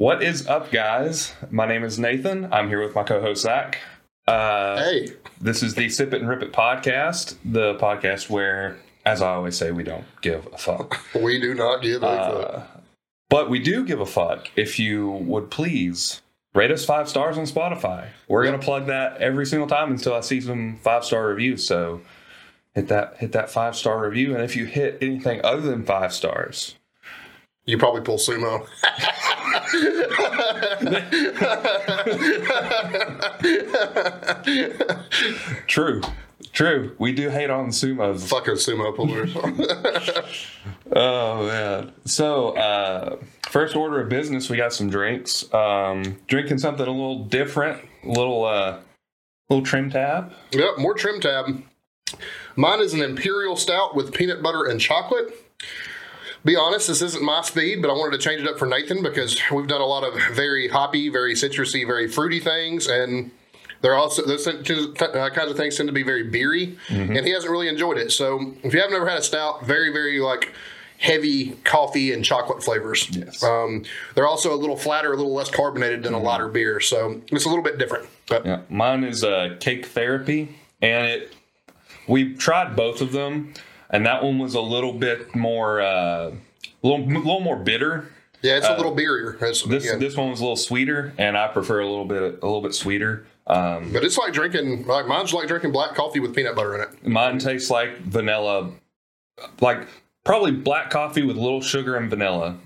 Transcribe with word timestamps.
What 0.00 0.22
is 0.22 0.46
up, 0.46 0.70
guys? 0.72 1.34
My 1.50 1.66
name 1.66 1.84
is 1.84 1.98
Nathan. 1.98 2.50
I'm 2.54 2.68
here 2.68 2.82
with 2.82 2.94
my 2.94 3.02
co-host 3.02 3.42
Zach. 3.42 3.80
Uh, 4.26 4.78
Hey, 4.82 5.08
This 5.42 5.62
is 5.62 5.74
the 5.74 5.90
Sip 5.90 6.14
It 6.14 6.22
and 6.22 6.28
Rip 6.30 6.40
It 6.42 6.54
podcast, 6.54 7.36
the 7.44 7.74
podcast 7.74 8.30
where, 8.30 8.78
as 9.04 9.20
I 9.20 9.34
always 9.34 9.58
say, 9.58 9.72
we 9.72 9.82
don't 9.82 10.06
give 10.22 10.48
a 10.54 10.56
fuck. 10.56 10.98
we 11.14 11.38
do 11.38 11.52
not 11.52 11.82
give 11.82 12.02
a 12.02 12.16
fuck. 12.16 12.54
Uh, 12.54 12.62
but 13.28 13.50
we 13.50 13.58
do 13.58 13.84
give 13.84 14.00
a 14.00 14.06
fuck 14.06 14.48
if 14.56 14.78
you 14.78 15.10
would 15.10 15.50
please 15.50 16.22
rate 16.54 16.70
us 16.70 16.86
five 16.86 17.06
stars 17.06 17.36
on 17.36 17.44
Spotify. 17.44 18.06
We're 18.26 18.46
gonna 18.46 18.56
plug 18.58 18.86
that 18.86 19.18
every 19.18 19.44
single 19.44 19.68
time 19.68 19.90
until 19.90 20.14
I 20.14 20.20
see 20.20 20.40
some 20.40 20.78
five 20.82 21.04
star 21.04 21.26
reviews. 21.26 21.66
So 21.66 22.00
hit 22.74 22.88
that 22.88 23.18
hit 23.18 23.32
that 23.32 23.50
five 23.50 23.76
star 23.76 24.02
review, 24.02 24.32
and 24.34 24.42
if 24.42 24.56
you 24.56 24.64
hit 24.64 24.96
anything 25.02 25.42
other 25.44 25.60
than 25.60 25.84
five 25.84 26.14
stars, 26.14 26.76
You 27.66 27.78
probably 27.78 28.00
pull 28.00 28.16
sumo. 28.18 28.66
true, 35.66 36.00
true, 36.52 36.94
we 36.98 37.12
do 37.12 37.30
hate 37.30 37.50
on 37.50 37.68
sumos. 37.68 38.26
Fucking 38.28 38.54
sumo 38.54 38.94
pullers. 38.94 39.34
Oh 40.92 41.46
man. 41.46 41.92
So 42.04 42.48
uh 42.56 43.16
first 43.48 43.76
order 43.76 44.00
of 44.00 44.08
business, 44.08 44.50
we 44.50 44.56
got 44.56 44.72
some 44.72 44.90
drinks. 44.90 45.44
Um 45.54 46.18
drinking 46.26 46.58
something 46.58 46.84
a 46.84 46.90
little 46.90 47.26
different, 47.26 47.80
a 48.02 48.08
little 48.08 48.44
uh 48.44 48.80
little 49.48 49.64
TrimTab. 49.64 50.32
yep, 50.50 50.78
more 50.78 50.96
TrimTab. 50.96 51.62
Mine 52.56 52.80
is 52.80 52.92
an 52.92 53.02
imperial 53.02 53.54
stout 53.54 53.94
with 53.94 54.12
peanut 54.12 54.42
butter 54.42 54.64
and 54.64 54.80
chocolate. 54.80 55.32
Be 56.44 56.56
honest, 56.56 56.88
this 56.88 57.02
isn't 57.02 57.22
my 57.22 57.42
speed, 57.42 57.82
but 57.82 57.90
I 57.90 57.94
wanted 57.94 58.12
to 58.12 58.18
change 58.18 58.40
it 58.40 58.48
up 58.48 58.58
for 58.58 58.66
Nathan 58.66 59.02
because 59.02 59.38
we've 59.52 59.66
done 59.66 59.80
a 59.80 59.86
lot 59.86 60.04
of 60.04 60.14
very 60.34 60.68
hoppy, 60.68 61.08
very 61.08 61.34
citrusy, 61.34 61.86
very 61.86 62.08
fruity 62.08 62.40
things, 62.40 62.86
and 62.86 63.30
they're 63.82 63.94
also 63.94 64.24
those 64.24 64.46
uh, 64.46 65.30
kinds 65.34 65.50
of 65.50 65.56
things 65.56 65.76
tend 65.76 65.88
to 65.88 65.92
be 65.92 66.02
very 66.02 66.24
beery, 66.24 66.78
and 66.88 67.16
he 67.26 67.30
hasn't 67.32 67.50
really 67.50 67.68
enjoyed 67.68 67.98
it. 67.98 68.10
So 68.12 68.54
if 68.62 68.72
you 68.72 68.80
haven't 68.80 68.96
ever 68.96 69.08
had 69.08 69.18
a 69.18 69.22
stout, 69.22 69.64
very 69.66 69.92
very 69.92 70.20
like 70.20 70.52
heavy 70.98 71.52
coffee 71.64 72.12
and 72.12 72.22
chocolate 72.22 72.62
flavors. 72.62 73.08
Yes. 73.10 73.42
Um, 73.42 73.84
they're 74.14 74.26
also 74.28 74.54
a 74.54 74.56
little 74.56 74.76
flatter, 74.76 75.12
a 75.12 75.16
little 75.16 75.32
less 75.32 75.50
carbonated 75.50 76.02
than 76.02 76.12
a 76.12 76.18
lighter 76.18 76.48
beer, 76.48 76.78
so 76.78 77.22
it's 77.32 77.46
a 77.46 77.48
little 77.48 77.64
bit 77.64 77.78
different. 77.78 78.06
But 78.28 78.44
Yeah. 78.46 78.60
Mine 78.68 79.04
is 79.04 79.24
uh 79.24 79.56
cake 79.60 79.86
therapy. 79.86 80.56
And 80.82 81.06
it 81.06 81.34
we 82.06 82.34
tried 82.34 82.76
both 82.76 83.00
of 83.00 83.12
them 83.12 83.52
and 83.90 84.04
that 84.06 84.22
one 84.22 84.38
was 84.38 84.54
a 84.54 84.60
little 84.60 84.92
bit 84.92 85.34
more 85.34 85.80
uh 85.80 86.30
a 86.82 86.86
little, 86.86 87.04
little 87.06 87.40
more 87.40 87.56
bitter. 87.56 88.10
yeah, 88.42 88.56
it's 88.56 88.66
a 88.66 88.74
little 88.76 88.94
beerier. 88.96 89.34
It's- 89.36 89.62
Uh, 89.64 89.68
This 89.68 89.84
yeah. 89.84 89.96
this 89.96 90.16
one 90.16 90.30
was 90.30 90.40
a 90.40 90.42
little 90.42 90.56
sweeter 90.56 91.12
and 91.18 91.36
I 91.36 91.48
prefer 91.48 91.80
a 91.80 91.86
little 91.88 92.04
bit 92.06 92.22
a 92.22 92.46
little 92.46 92.62
bit 92.62 92.74
sweeter. 92.74 93.26
Um 93.46 93.90
But 93.92 94.04
it's 94.04 94.16
like 94.18 94.32
drinking, 94.32 94.86
like 94.86 95.06
mine's 95.06 95.32
like 95.34 95.48
drinking 95.48 95.72
black 95.72 95.94
coffee 95.94 96.20
with 96.20 96.34
peanut 96.34 96.54
butter 96.56 96.74
in 96.74 96.80
it. 96.82 97.06
Mine 97.06 97.38
tastes 97.38 97.70
like 97.70 97.98
vanilla, 97.98 98.70
like 99.60 99.86
probably 100.24 100.52
black 100.52 100.90
coffee 100.90 101.22
with 101.22 101.36
a 101.36 101.40
little 101.40 101.60
sugar 101.60 101.96
and 101.96 102.08
vanilla 102.10 102.56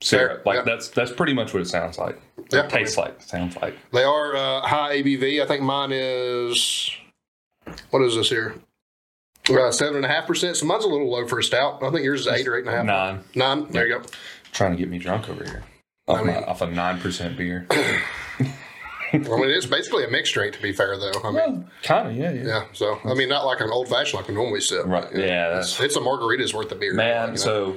syrup. 0.00 0.36
Fair, 0.38 0.42
Like 0.46 0.56
yeah. 0.56 0.62
that's 0.74 0.88
that's 0.88 1.10
pretty 1.12 1.32
much 1.34 1.52
what 1.52 1.60
it 1.62 1.66
sounds 1.68 1.98
like. 1.98 2.20
Yeah. 2.52 2.64
It 2.64 2.70
tastes 2.70 2.96
like. 2.96 3.20
Sounds 3.20 3.56
like. 3.56 3.74
They 3.92 4.04
are 4.04 4.34
uh, 4.36 4.60
high 4.62 5.02
ABV. 5.02 5.42
I 5.42 5.46
think 5.46 5.60
mine 5.62 5.90
is, 5.92 6.90
what 7.90 8.00
is 8.02 8.14
this 8.14 8.30
here? 8.30 8.54
Uh, 9.50 9.70
seven 9.72 9.96
and 9.96 10.04
a 10.04 10.08
half 10.08 10.26
percent. 10.26 10.56
So 10.56 10.66
mine's 10.66 10.84
a 10.84 10.88
little 10.88 11.10
low 11.10 11.26
for 11.26 11.38
a 11.38 11.42
stout. 11.42 11.82
I 11.82 11.90
think 11.90 12.04
yours 12.04 12.22
is 12.22 12.26
eight 12.28 12.46
or 12.46 12.56
eight 12.56 12.66
and 12.66 12.68
a 12.68 12.76
half. 12.76 12.84
Nine. 12.84 13.24
Nine. 13.34 13.70
There 13.70 13.86
you 13.86 13.98
go. 13.98 14.04
Trying 14.52 14.72
to 14.72 14.76
get 14.76 14.88
me 14.88 14.98
drunk 14.98 15.28
over 15.28 15.44
here. 15.44 15.62
Off, 16.06 16.18
I 16.18 16.22
mean- 16.22 16.34
my- 16.34 16.44
off 16.44 16.60
a 16.62 16.66
nine 16.66 17.00
percent 17.00 17.36
beer. 17.36 17.66
I 19.10 19.16
mean, 19.16 19.24
it's 19.50 19.64
basically 19.64 20.04
a 20.04 20.10
mixed 20.10 20.34
drink 20.34 20.54
to 20.54 20.60
be 20.60 20.72
fair, 20.72 20.98
though. 20.98 21.12
I 21.24 21.30
mean, 21.30 21.66
kind 21.82 22.08
of. 22.08 22.16
Yeah. 22.16 22.30
Yeah. 22.32 22.44
yeah. 22.46 22.64
So 22.74 22.98
I 23.04 23.14
mean, 23.14 23.28
not 23.30 23.46
like 23.46 23.60
an 23.60 23.70
old 23.70 23.88
fashioned 23.88 24.20
like 24.20 24.28
we 24.28 24.34
normally 24.34 24.60
sip. 24.60 24.84
Right. 24.86 25.08
Yeah. 25.14 25.48
That's, 25.48 25.72
It's, 25.72 25.80
it's 25.80 25.96
a 25.96 26.00
margarita's 26.00 26.52
worth 26.52 26.70
of 26.72 26.80
beer. 26.80 26.92
man. 26.94 27.28
you 27.28 27.32
know? 27.32 27.36
So. 27.36 27.76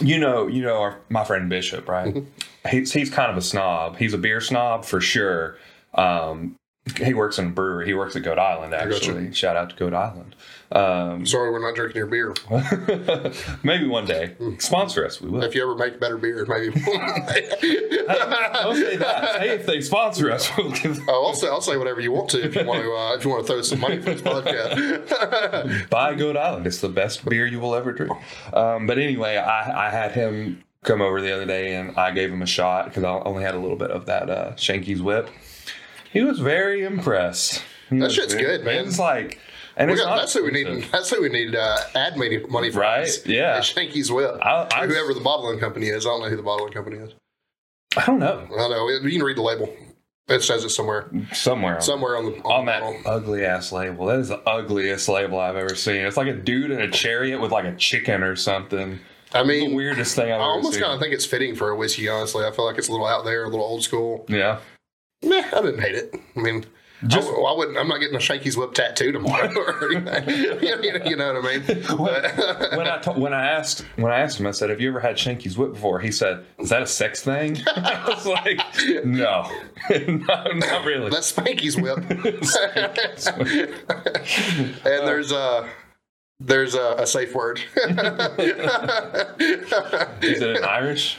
You 0.00 0.18
know, 0.18 0.46
you 0.46 0.62
know, 0.62 0.80
our, 0.80 1.00
my 1.08 1.24
friend 1.24 1.48
Bishop, 1.48 1.88
right? 1.88 2.14
Mm-hmm. 2.14 2.68
He's 2.70 2.92
he's 2.92 3.10
kind 3.10 3.32
of 3.32 3.36
a 3.36 3.42
snob. 3.42 3.96
He's 3.96 4.12
a 4.14 4.18
beer 4.18 4.40
snob 4.40 4.84
for 4.84 5.00
sure. 5.00 5.56
Um, 5.94 6.54
he 6.96 7.14
works 7.14 7.38
in 7.38 7.46
a 7.46 7.50
brewery. 7.50 7.86
He 7.86 7.94
works 7.94 8.16
at 8.16 8.22
Goat 8.22 8.38
Island, 8.38 8.74
actually. 8.74 9.32
Shout 9.32 9.56
out 9.56 9.70
to 9.70 9.76
Goat 9.76 9.94
Island. 9.94 10.34
Um, 10.70 11.24
sorry, 11.24 11.50
we're 11.50 11.60
not 11.60 11.74
drinking 11.74 11.96
your 11.96 12.06
beer. 12.06 12.34
Maybe 13.62 13.86
one 13.86 14.04
day. 14.04 14.36
Sponsor 14.58 15.06
us. 15.06 15.20
We 15.20 15.30
will. 15.30 15.42
If 15.42 15.54
you 15.54 15.62
ever 15.62 15.74
make 15.74 15.98
better 15.98 16.18
beer, 16.18 16.44
maybe. 16.46 16.78
Don't 16.80 18.76
say 18.76 18.96
that. 18.96 19.36
Say 19.38 19.48
if 19.48 19.66
they 19.66 19.80
sponsor 19.80 20.30
us, 20.30 20.50
we'll 20.56 20.72
give 20.72 21.00
Oh, 21.08 21.26
I'll 21.28 21.34
say 21.34 21.48
I'll 21.48 21.62
say 21.62 21.78
whatever 21.78 22.00
you 22.00 22.12
want 22.12 22.28
to 22.30 22.44
if 22.44 22.54
you 22.54 22.64
want 22.64 22.82
to 22.82 22.92
uh, 22.92 23.14
if 23.14 23.24
you 23.24 23.30
want 23.30 23.46
to 23.46 23.52
throw 23.52 23.62
some 23.62 23.80
money 23.80 23.98
for 23.98 24.14
this 24.14 24.20
podcast. 24.20 25.88
buy 25.88 26.14
Goat 26.14 26.36
Island. 26.36 26.66
It's 26.66 26.80
the 26.80 26.88
best 26.90 27.24
beer 27.24 27.46
you 27.46 27.60
will 27.60 27.74
ever 27.74 27.92
drink. 27.92 28.12
Um, 28.52 28.86
but 28.86 28.98
anyway, 28.98 29.36
I, 29.36 29.86
I 29.86 29.90
had 29.90 30.12
him 30.12 30.64
come 30.82 31.00
over 31.00 31.20
the 31.20 31.32
other 31.32 31.46
day 31.46 31.74
and 31.74 31.96
I 31.96 32.10
gave 32.10 32.30
him 32.30 32.42
a 32.42 32.46
shot 32.46 32.86
because 32.86 33.04
I 33.04 33.10
only 33.10 33.42
had 33.42 33.54
a 33.54 33.58
little 33.58 33.76
bit 33.76 33.90
of 33.90 34.06
that 34.06 34.28
uh, 34.30 34.52
Shanky's 34.52 35.00
Whip. 35.02 35.30
He 36.12 36.22
was 36.22 36.38
very 36.38 36.84
impressed. 36.84 37.62
He 37.90 37.98
That 37.98 38.12
shit's 38.12 38.34
very- 38.34 38.44
good, 38.58 38.64
man. 38.64 38.86
It's 38.86 38.98
like, 38.98 39.38
and 39.76 39.88
got, 39.96 40.06
not 40.06 40.16
that's 40.18 40.32
who 40.32 40.44
we 40.44 40.50
need. 40.50 40.84
That's 40.92 41.08
who 41.10 41.22
we 41.22 41.28
need 41.28 41.54
uh, 41.54 41.76
ad 41.94 42.16
money 42.16 42.38
money 42.48 42.70
for. 42.70 42.80
Right, 42.80 43.02
us. 43.02 43.24
yeah. 43.26 43.60
Shanky's 43.60 44.10
Whip. 44.10 44.36
I- 44.42 44.66
I- 44.72 44.86
whoever 44.86 45.14
the 45.14 45.20
bottling 45.20 45.60
company 45.60 45.86
is. 45.88 46.04
I 46.04 46.08
don't 46.10 46.20
know 46.22 46.28
who 46.28 46.36
the 46.36 46.42
bottling 46.42 46.72
company 46.72 46.96
is. 46.96 47.12
I 47.96 48.04
don't 48.04 48.18
know. 48.18 48.40
I 48.52 48.56
don't 48.56 48.70
know. 48.70 48.88
You 48.88 49.10
can 49.18 49.22
read 49.22 49.36
the 49.36 49.42
label. 49.42 49.74
It 50.28 50.42
says 50.42 50.64
it 50.64 50.70
somewhere. 50.70 51.08
Somewhere. 51.32 51.76
on- 51.76 51.80
Somewhere 51.82 52.16
on 52.16 52.24
the 52.26 52.32
on, 52.42 52.42
on 52.44 52.64
the 52.66 52.72
that 52.72 52.80
bottle. 52.82 53.00
ugly 53.06 53.44
ass 53.46 53.70
label. 53.72 54.06
That 54.06 54.18
is 54.18 54.28
the 54.28 54.40
ugliest 54.48 55.08
label 55.08 55.38
I've 55.38 55.56
ever 55.56 55.74
seen. 55.74 56.04
It's 56.04 56.16
like 56.16 56.26
a 56.28 56.34
dude 56.34 56.70
in 56.72 56.80
a 56.80 56.90
chariot 56.90 57.40
with 57.40 57.52
like 57.52 57.64
a 57.64 57.74
chicken 57.76 58.22
or 58.24 58.34
something. 58.36 58.98
I 59.32 59.42
The 59.42 59.48
mean, 59.48 59.74
weirdest 59.74 60.16
thing 60.16 60.32
I've 60.32 60.40
I 60.40 60.44
almost 60.44 60.80
kind 60.80 60.92
of 60.92 61.00
think 61.00 61.14
it's 61.14 61.24
fitting 61.24 61.54
for 61.54 61.70
a 61.70 61.76
whiskey. 61.76 62.08
Honestly, 62.08 62.44
I 62.44 62.50
feel 62.50 62.64
like 62.66 62.78
it's 62.78 62.88
a 62.88 62.92
little 62.92 63.06
out 63.06 63.24
there, 63.24 63.44
a 63.44 63.48
little 63.48 63.64
old 63.64 63.82
school. 63.84 64.26
yeah. 64.28 64.58
Meh, 65.22 65.42
I 65.52 65.60
didn't 65.62 65.80
hate 65.80 65.94
it. 65.94 66.14
I 66.36 66.40
mean. 66.40 66.64
Just- 67.06 67.28
I, 67.28 67.32
I 67.32 67.56
wouldn't. 67.56 67.78
I'm 67.78 67.86
not 67.86 67.98
getting 68.00 68.16
a 68.16 68.18
Shanky's 68.18 68.56
Whip 68.56 68.74
tattoo 68.74 69.12
tomorrow. 69.12 69.48
or 69.56 69.92
anything. 69.94 70.28
you 71.06 71.14
know 71.16 71.32
what 71.32 71.44
I 71.44 71.58
mean? 71.58 71.62
But- 71.96 72.76
when 72.76 72.88
I 72.88 72.98
to- 73.02 73.12
when 73.12 73.32
I 73.32 73.46
asked 73.52 73.84
when 73.94 74.10
I 74.10 74.18
asked 74.18 74.40
him, 74.40 74.48
I 74.48 74.50
said, 74.50 74.68
"Have 74.70 74.80
you 74.80 74.88
ever 74.88 74.98
had 74.98 75.16
Shanky's 75.16 75.56
Whip 75.56 75.74
before?" 75.74 76.00
He 76.00 76.10
said, 76.10 76.44
"Is 76.58 76.70
that 76.70 76.82
a 76.82 76.86
sex 76.88 77.22
thing?" 77.22 77.56
I 77.68 78.02
was 78.08 78.26
like, 78.26 78.58
"No, 79.04 79.48
no, 79.90 80.26
not 80.26 80.84
really." 80.84 81.08
That's 81.10 81.30
Spanky's 81.32 81.76
whip. 81.76 81.98
and 84.84 85.06
there's 85.06 85.30
a 85.30 85.68
there's 86.40 86.74
a, 86.74 86.94
a 86.98 87.06
safe 87.06 87.32
word. 87.34 87.60
Is 90.20 90.42
it 90.42 90.56
in 90.56 90.64
Irish? 90.64 91.18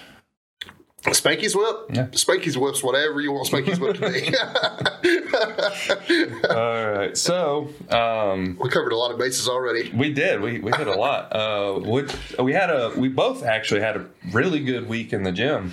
Spanky's 1.03 1.55
whip. 1.55 1.85
Yeah. 1.91 2.07
Spanky's 2.07 2.57
whip's 2.57 2.83
whatever 2.83 3.21
you 3.21 3.31
want 3.31 3.47
Spanky's 3.47 3.79
whip 3.79 3.95
to 3.97 4.11
be. 4.11 4.33
All 6.49 6.91
right, 6.91 7.17
so 7.17 7.69
um, 7.89 8.57
we 8.59 8.69
covered 8.69 8.91
a 8.91 8.97
lot 8.97 9.11
of 9.11 9.17
bases 9.17 9.47
already. 9.47 9.89
we 9.91 10.11
did 10.13 10.41
we 10.41 10.59
we 10.59 10.71
did 10.71 10.87
a 10.87 10.95
lot. 10.95 11.33
Uh, 11.33 11.79
we, 11.79 12.03
we 12.43 12.53
had 12.53 12.69
a 12.69 12.91
we 12.97 13.07
both 13.07 13.43
actually 13.43 13.81
had 13.81 13.95
a 13.95 14.05
really 14.31 14.59
good 14.59 14.87
week 14.89 15.13
in 15.13 15.23
the 15.23 15.31
gym. 15.31 15.71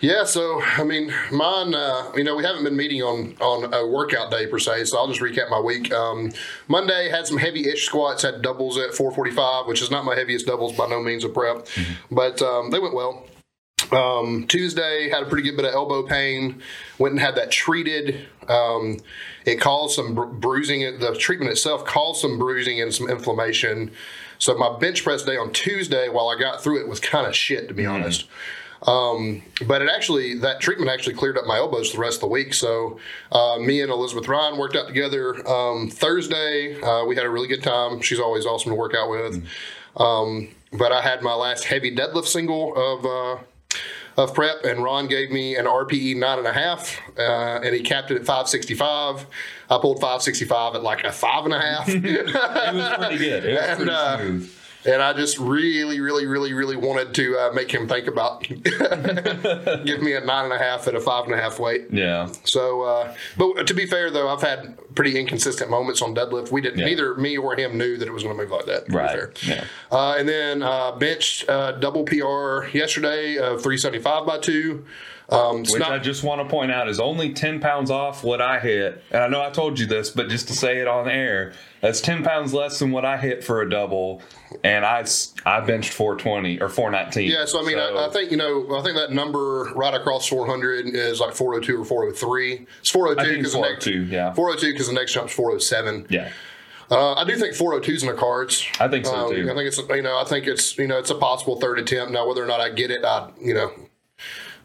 Yeah, 0.00 0.24
so 0.24 0.62
I 0.62 0.84
mean, 0.84 1.12
mine. 1.32 1.74
Uh, 1.74 2.12
you 2.14 2.22
know, 2.22 2.36
we 2.36 2.44
haven't 2.44 2.62
been 2.62 2.76
meeting 2.76 3.02
on 3.02 3.34
on 3.40 3.72
a 3.74 3.86
workout 3.86 4.30
day 4.30 4.46
per 4.46 4.58
se, 4.58 4.84
so 4.84 4.98
I'll 4.98 5.08
just 5.08 5.20
recap 5.20 5.50
my 5.50 5.58
week. 5.60 5.92
Um, 5.92 6.30
Monday 6.68 7.08
had 7.08 7.26
some 7.26 7.36
heavy-ish 7.36 7.84
squats, 7.86 8.22
had 8.22 8.42
doubles 8.42 8.78
at 8.78 8.94
445, 8.94 9.66
which 9.66 9.82
is 9.82 9.90
not 9.90 10.04
my 10.04 10.14
heaviest 10.14 10.46
doubles 10.46 10.76
by 10.76 10.86
no 10.86 11.02
means 11.02 11.24
a 11.24 11.28
prep, 11.28 11.66
but 12.10 12.40
um, 12.42 12.70
they 12.70 12.78
went 12.78 12.94
well. 12.94 13.26
Um, 13.92 14.46
Tuesday 14.46 15.08
had 15.10 15.22
a 15.22 15.26
pretty 15.26 15.42
good 15.48 15.56
bit 15.56 15.64
of 15.64 15.74
elbow 15.74 16.02
pain. 16.02 16.62
Went 16.98 17.12
and 17.12 17.20
had 17.20 17.34
that 17.36 17.50
treated. 17.50 18.26
Um, 18.48 18.98
it 19.44 19.60
caused 19.60 19.94
some 19.94 20.14
bru- 20.14 20.32
bruising. 20.32 20.98
The 20.98 21.14
treatment 21.14 21.50
itself 21.50 21.84
caused 21.84 22.20
some 22.20 22.38
bruising 22.38 22.80
and 22.80 22.94
some 22.94 23.08
inflammation. 23.08 23.90
So 24.38 24.56
my 24.56 24.78
bench 24.78 25.02
press 25.04 25.22
day 25.22 25.36
on 25.36 25.52
Tuesday, 25.52 26.08
while 26.08 26.28
I 26.28 26.38
got 26.38 26.62
through 26.62 26.80
it, 26.80 26.88
was 26.88 27.00
kind 27.00 27.26
of 27.26 27.34
shit 27.34 27.68
to 27.68 27.74
be 27.74 27.86
honest. 27.86 28.26
Um, 28.82 29.42
but 29.66 29.82
it 29.82 29.88
actually 29.92 30.38
that 30.38 30.60
treatment 30.60 30.90
actually 30.90 31.14
cleared 31.14 31.36
up 31.36 31.46
my 31.46 31.56
elbows 31.56 31.92
the 31.92 31.98
rest 31.98 32.18
of 32.18 32.20
the 32.22 32.28
week. 32.28 32.54
So 32.54 32.98
uh, 33.32 33.58
me 33.58 33.80
and 33.80 33.90
Elizabeth 33.90 34.28
Ryan 34.28 34.56
worked 34.56 34.76
out 34.76 34.86
together 34.86 35.46
um, 35.48 35.90
Thursday. 35.90 36.80
Uh, 36.80 37.04
we 37.04 37.16
had 37.16 37.24
a 37.24 37.30
really 37.30 37.48
good 37.48 37.62
time. 37.62 38.00
She's 38.00 38.20
always 38.20 38.46
awesome 38.46 38.70
to 38.70 38.76
work 38.76 38.94
out 38.94 39.10
with. 39.10 39.44
Um, 39.96 40.48
but 40.72 40.92
I 40.92 41.02
had 41.02 41.22
my 41.22 41.34
last 41.34 41.64
heavy 41.64 41.94
deadlift 41.94 42.26
single 42.26 42.74
of 42.76 43.04
uh, 43.04 43.42
of 44.16 44.34
prep, 44.34 44.64
and 44.64 44.82
Ron 44.82 45.06
gave 45.06 45.30
me 45.30 45.56
an 45.56 45.66
RPE 45.66 46.16
nine 46.16 46.38
and 46.38 46.46
a 46.46 46.52
half, 46.52 47.00
uh, 47.16 47.60
and 47.62 47.74
he 47.74 47.80
capped 47.82 48.10
it 48.10 48.16
at 48.16 48.26
565. 48.26 49.26
I 49.70 49.78
pulled 49.78 50.00
565 50.00 50.74
at 50.76 50.82
like 50.82 51.04
a 51.04 51.12
five 51.12 51.44
and 51.44 51.54
a 51.54 51.60
half. 51.60 51.88
It 52.68 52.74
was 52.74 52.96
pretty 52.96 53.18
good. 53.18 53.44
It 53.44 53.54
was 53.54 53.62
And, 53.68 53.76
pretty 53.76 53.90
uh. 53.92 54.46
And 54.84 55.02
I 55.02 55.12
just 55.12 55.38
really, 55.38 56.00
really, 56.00 56.26
really, 56.26 56.52
really 56.52 56.76
wanted 56.76 57.14
to 57.14 57.36
uh, 57.38 57.52
make 57.52 57.70
him 57.72 57.88
think 57.88 58.06
about 58.06 58.42
give 58.48 60.02
me 60.02 60.14
a 60.14 60.20
nine 60.20 60.44
and 60.44 60.52
a 60.52 60.58
half 60.58 60.86
at 60.88 60.94
a 60.94 61.00
five 61.00 61.24
and 61.24 61.34
a 61.34 61.36
half 61.36 61.58
weight. 61.58 61.86
Yeah. 61.90 62.28
So, 62.44 62.82
uh, 62.82 63.14
but 63.36 63.66
to 63.66 63.74
be 63.74 63.86
fair 63.86 64.10
though, 64.10 64.28
I've 64.28 64.42
had 64.42 64.76
pretty 64.94 65.18
inconsistent 65.18 65.70
moments 65.70 66.02
on 66.02 66.14
deadlift. 66.14 66.50
We 66.50 66.60
didn't, 66.60 66.78
Yeah. 66.78 66.86
neither 66.86 67.14
me 67.14 67.36
or 67.36 67.54
him 67.56 67.76
knew 67.78 67.96
that 67.96 68.06
it 68.08 68.12
was 68.12 68.22
going 68.22 68.36
to 68.36 68.42
move 68.42 68.50
like 68.52 68.66
that. 68.66 68.92
Right. 68.92 69.10
fair. 69.10 69.32
Yeah. 69.42 69.64
Uh, 69.90 70.16
and 70.18 70.28
then 70.28 70.62
uh, 70.62 70.92
benched 70.92 71.48
uh, 71.48 71.72
double 71.72 72.04
PR 72.04 72.66
yesterday 72.76 73.36
of 73.36 73.62
375 73.62 74.26
by 74.26 74.38
two. 74.38 74.84
Um, 75.30 75.58
Which 75.58 75.78
not- 75.78 75.92
I 75.92 75.98
just 75.98 76.24
want 76.24 76.40
to 76.40 76.48
point 76.48 76.72
out 76.72 76.88
is 76.88 76.98
only 76.98 77.34
10 77.34 77.60
pounds 77.60 77.90
off 77.90 78.24
what 78.24 78.40
I 78.40 78.58
hit. 78.58 79.02
And 79.10 79.22
I 79.22 79.28
know 79.28 79.42
I 79.42 79.50
told 79.50 79.78
you 79.78 79.84
this, 79.84 80.08
but 80.08 80.30
just 80.30 80.48
to 80.48 80.54
say 80.54 80.78
it 80.78 80.88
on 80.88 81.06
air, 81.06 81.52
that's 81.82 82.00
10 82.00 82.22
pounds 82.24 82.54
less 82.54 82.78
than 82.78 82.92
what 82.92 83.04
I 83.04 83.18
hit 83.18 83.44
for 83.44 83.60
a 83.60 83.68
double. 83.68 84.22
And 84.64 84.86
I, 84.86 85.04
I 85.44 85.60
benched 85.60 85.92
420 85.92 86.62
or 86.62 86.70
419. 86.70 87.30
Yeah, 87.30 87.44
so 87.44 87.62
I 87.62 87.66
mean, 87.66 87.78
I, 87.78 88.06
I 88.06 88.10
think 88.10 88.30
you 88.30 88.38
know, 88.38 88.74
I 88.78 88.82
think 88.82 88.96
that 88.96 89.12
number 89.12 89.64
right 89.74 89.92
across 89.92 90.26
400 90.28 90.86
is 90.86 91.20
like 91.20 91.34
402 91.34 91.82
or 91.82 91.84
403. 91.84 92.66
It's 92.80 92.88
402 92.88 93.20
I 93.20 93.24
think 93.24 93.38
because 93.38 93.52
the 93.52 93.60
next 93.60 93.84
402, 93.84 94.14
yeah. 94.14 94.32
402 94.32 94.72
because 94.72 94.86
the 94.86 94.94
next 94.94 95.12
jump's 95.12 95.34
407. 95.34 96.06
Yeah. 96.08 96.30
Uh, 96.90 97.12
I 97.12 97.24
do 97.24 97.36
think 97.36 97.54
402 97.54 97.92
is 97.92 98.02
in 98.02 98.08
the 98.08 98.14
cards. 98.14 98.66
I 98.80 98.88
think 98.88 99.04
so 99.04 99.14
Um, 99.14 99.30
too. 99.34 99.42
I 99.50 99.54
think 99.54 99.66
it's 99.68 99.76
you 99.76 100.00
know 100.00 100.18
I 100.18 100.24
think 100.24 100.46
it's 100.46 100.78
you 100.78 100.86
know 100.86 100.98
it's 100.98 101.10
a 101.10 101.14
possible 101.16 101.60
third 101.60 101.78
attempt. 101.78 102.12
Now 102.12 102.26
whether 102.26 102.42
or 102.42 102.46
not 102.46 102.62
I 102.62 102.70
get 102.70 102.90
it, 102.90 103.04
I 103.04 103.28
you 103.38 103.52
know 103.52 103.70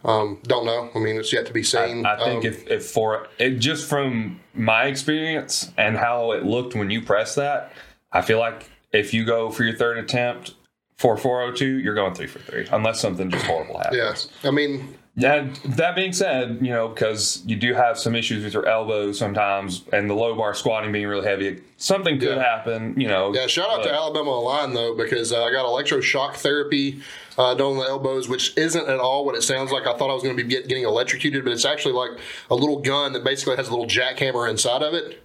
um, 0.03 0.39
don't 0.43 0.65
know. 0.65 0.89
I 0.93 0.99
mean, 0.99 1.17
it's 1.17 1.31
yet 1.33 1.45
to 1.47 1.53
be 1.53 1.63
seen. 1.63 2.05
I 2.05 2.17
think 2.23 2.43
Um, 2.45 2.51
if, 2.51 2.67
if 2.67 2.85
for 2.85 3.27
it, 3.39 3.59
just 3.59 3.87
from 3.89 4.39
my 4.53 4.85
experience 4.85 5.71
and 5.77 5.97
how 5.97 6.31
it 6.33 6.43
looked 6.45 6.75
when 6.75 6.89
you 6.89 7.01
pressed 7.01 7.35
that, 7.37 7.71
I 8.11 8.21
feel 8.21 8.39
like 8.39 8.69
if 8.91 9.13
you 9.13 9.25
go 9.25 9.49
for 9.49 9.63
your 9.63 9.75
third 9.75 9.97
attempt 9.97 10.53
for 10.97 11.17
402, 11.17 11.79
you're 11.79 11.95
going 11.95 12.13
three 12.13 12.27
for 12.27 12.39
three, 12.39 12.67
unless 12.71 12.99
something 12.99 13.29
just 13.31 13.45
horrible 13.45 13.77
happens. 13.79 14.29
yeah, 14.43 14.47
I 14.49 14.51
mean, 14.51 14.95
Yeah, 15.15 15.47
that 15.65 15.95
being 15.95 16.11
said, 16.11 16.57
you 16.59 16.71
know, 16.71 16.87
because 16.87 17.43
you 17.45 17.55
do 17.55 17.75
have 17.75 17.99
some 17.99 18.15
issues 18.15 18.43
with 18.43 18.53
your 18.55 18.67
elbows 18.67 19.19
sometimes, 19.19 19.83
and 19.93 20.09
the 20.09 20.15
low 20.15 20.35
bar 20.35 20.55
squatting 20.55 20.91
being 20.91 21.05
really 21.05 21.27
heavy, 21.27 21.61
something 21.77 22.17
could 22.19 22.29
Yeah. 22.37 22.43
happen. 22.43 22.99
You 22.99 23.07
know, 23.09 23.31
Yeah, 23.31 23.45
shout 23.45 23.69
out 23.69 23.83
to 23.83 23.93
Alabama 23.93 24.39
Line 24.39 24.73
though, 24.73 24.95
because 24.95 25.31
uh, 25.31 25.43
I 25.43 25.51
got 25.51 25.65
electroshock 25.67 26.33
therapy 26.37 27.01
uh, 27.37 27.53
done 27.53 27.73
on 27.73 27.77
the 27.77 27.83
elbows, 27.83 28.27
which 28.27 28.57
isn't 28.57 28.89
at 28.89 28.99
all 28.99 29.23
what 29.23 29.35
it 29.35 29.43
sounds 29.43 29.71
like. 29.71 29.85
I 29.85 29.95
thought 29.95 30.09
I 30.09 30.13
was 30.15 30.23
going 30.23 30.35
to 30.35 30.43
be 30.43 30.49
get, 30.49 30.67
getting 30.67 30.83
electrocuted, 30.83 31.43
but 31.43 31.53
it's 31.53 31.65
actually 31.65 31.93
like 31.93 32.19
a 32.49 32.55
little 32.55 32.79
gun 32.79 33.13
that 33.13 33.23
basically 33.23 33.55
has 33.57 33.67
a 33.67 33.71
little 33.71 33.85
jackhammer 33.87 34.49
inside 34.49 34.81
of 34.81 34.95
it, 34.95 35.23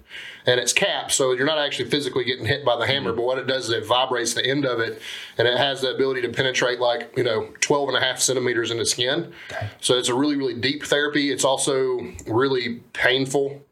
and 0.48 0.58
it's 0.58 0.72
capped, 0.72 1.12
so 1.12 1.32
you're 1.32 1.44
not 1.44 1.58
actually 1.58 1.90
physically 1.90 2.24
getting 2.24 2.46
hit 2.46 2.64
by 2.64 2.74
the 2.74 2.86
hammer. 2.86 3.12
But 3.12 3.24
what 3.26 3.36
it 3.36 3.46
does 3.46 3.64
is 3.64 3.70
it 3.70 3.84
vibrates 3.84 4.32
the 4.32 4.44
end 4.44 4.64
of 4.64 4.80
it, 4.80 5.00
and 5.36 5.46
it 5.46 5.58
has 5.58 5.82
the 5.82 5.94
ability 5.94 6.22
to 6.22 6.30
penetrate 6.30 6.80
like 6.80 7.12
you 7.18 7.22
know 7.22 7.52
12 7.60 7.90
and 7.90 7.98
a 7.98 8.00
half 8.00 8.18
centimeters 8.18 8.70
into 8.70 8.86
skin. 8.86 9.32
So 9.82 9.98
it's 9.98 10.08
a 10.08 10.14
really 10.14 10.36
really 10.36 10.54
deep 10.54 10.84
therapy. 10.84 11.30
It's 11.30 11.44
also 11.44 12.00
really 12.26 12.76
painful. 12.94 13.62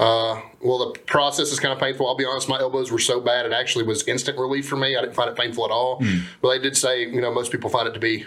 Uh, 0.00 0.40
well, 0.60 0.92
the 0.92 0.98
process 1.00 1.52
is 1.52 1.60
kind 1.60 1.72
of 1.72 1.78
painful. 1.78 2.06
I'll 2.08 2.16
be 2.16 2.24
honest, 2.24 2.48
my 2.48 2.58
elbows 2.58 2.90
were 2.90 2.98
so 2.98 3.20
bad 3.20 3.46
it 3.46 3.52
actually 3.52 3.84
was 3.84 4.06
instant 4.08 4.38
relief 4.38 4.68
for 4.68 4.76
me. 4.76 4.96
I 4.96 5.00
didn't 5.00 5.14
find 5.14 5.30
it 5.30 5.36
painful 5.36 5.64
at 5.64 5.70
all. 5.70 6.02
But 6.40 6.50
they 6.50 6.58
did 6.58 6.76
say, 6.76 7.02
you 7.02 7.20
know, 7.20 7.32
most 7.32 7.52
people 7.52 7.70
find 7.70 7.86
it 7.88 7.94
to 7.94 8.00
be 8.00 8.26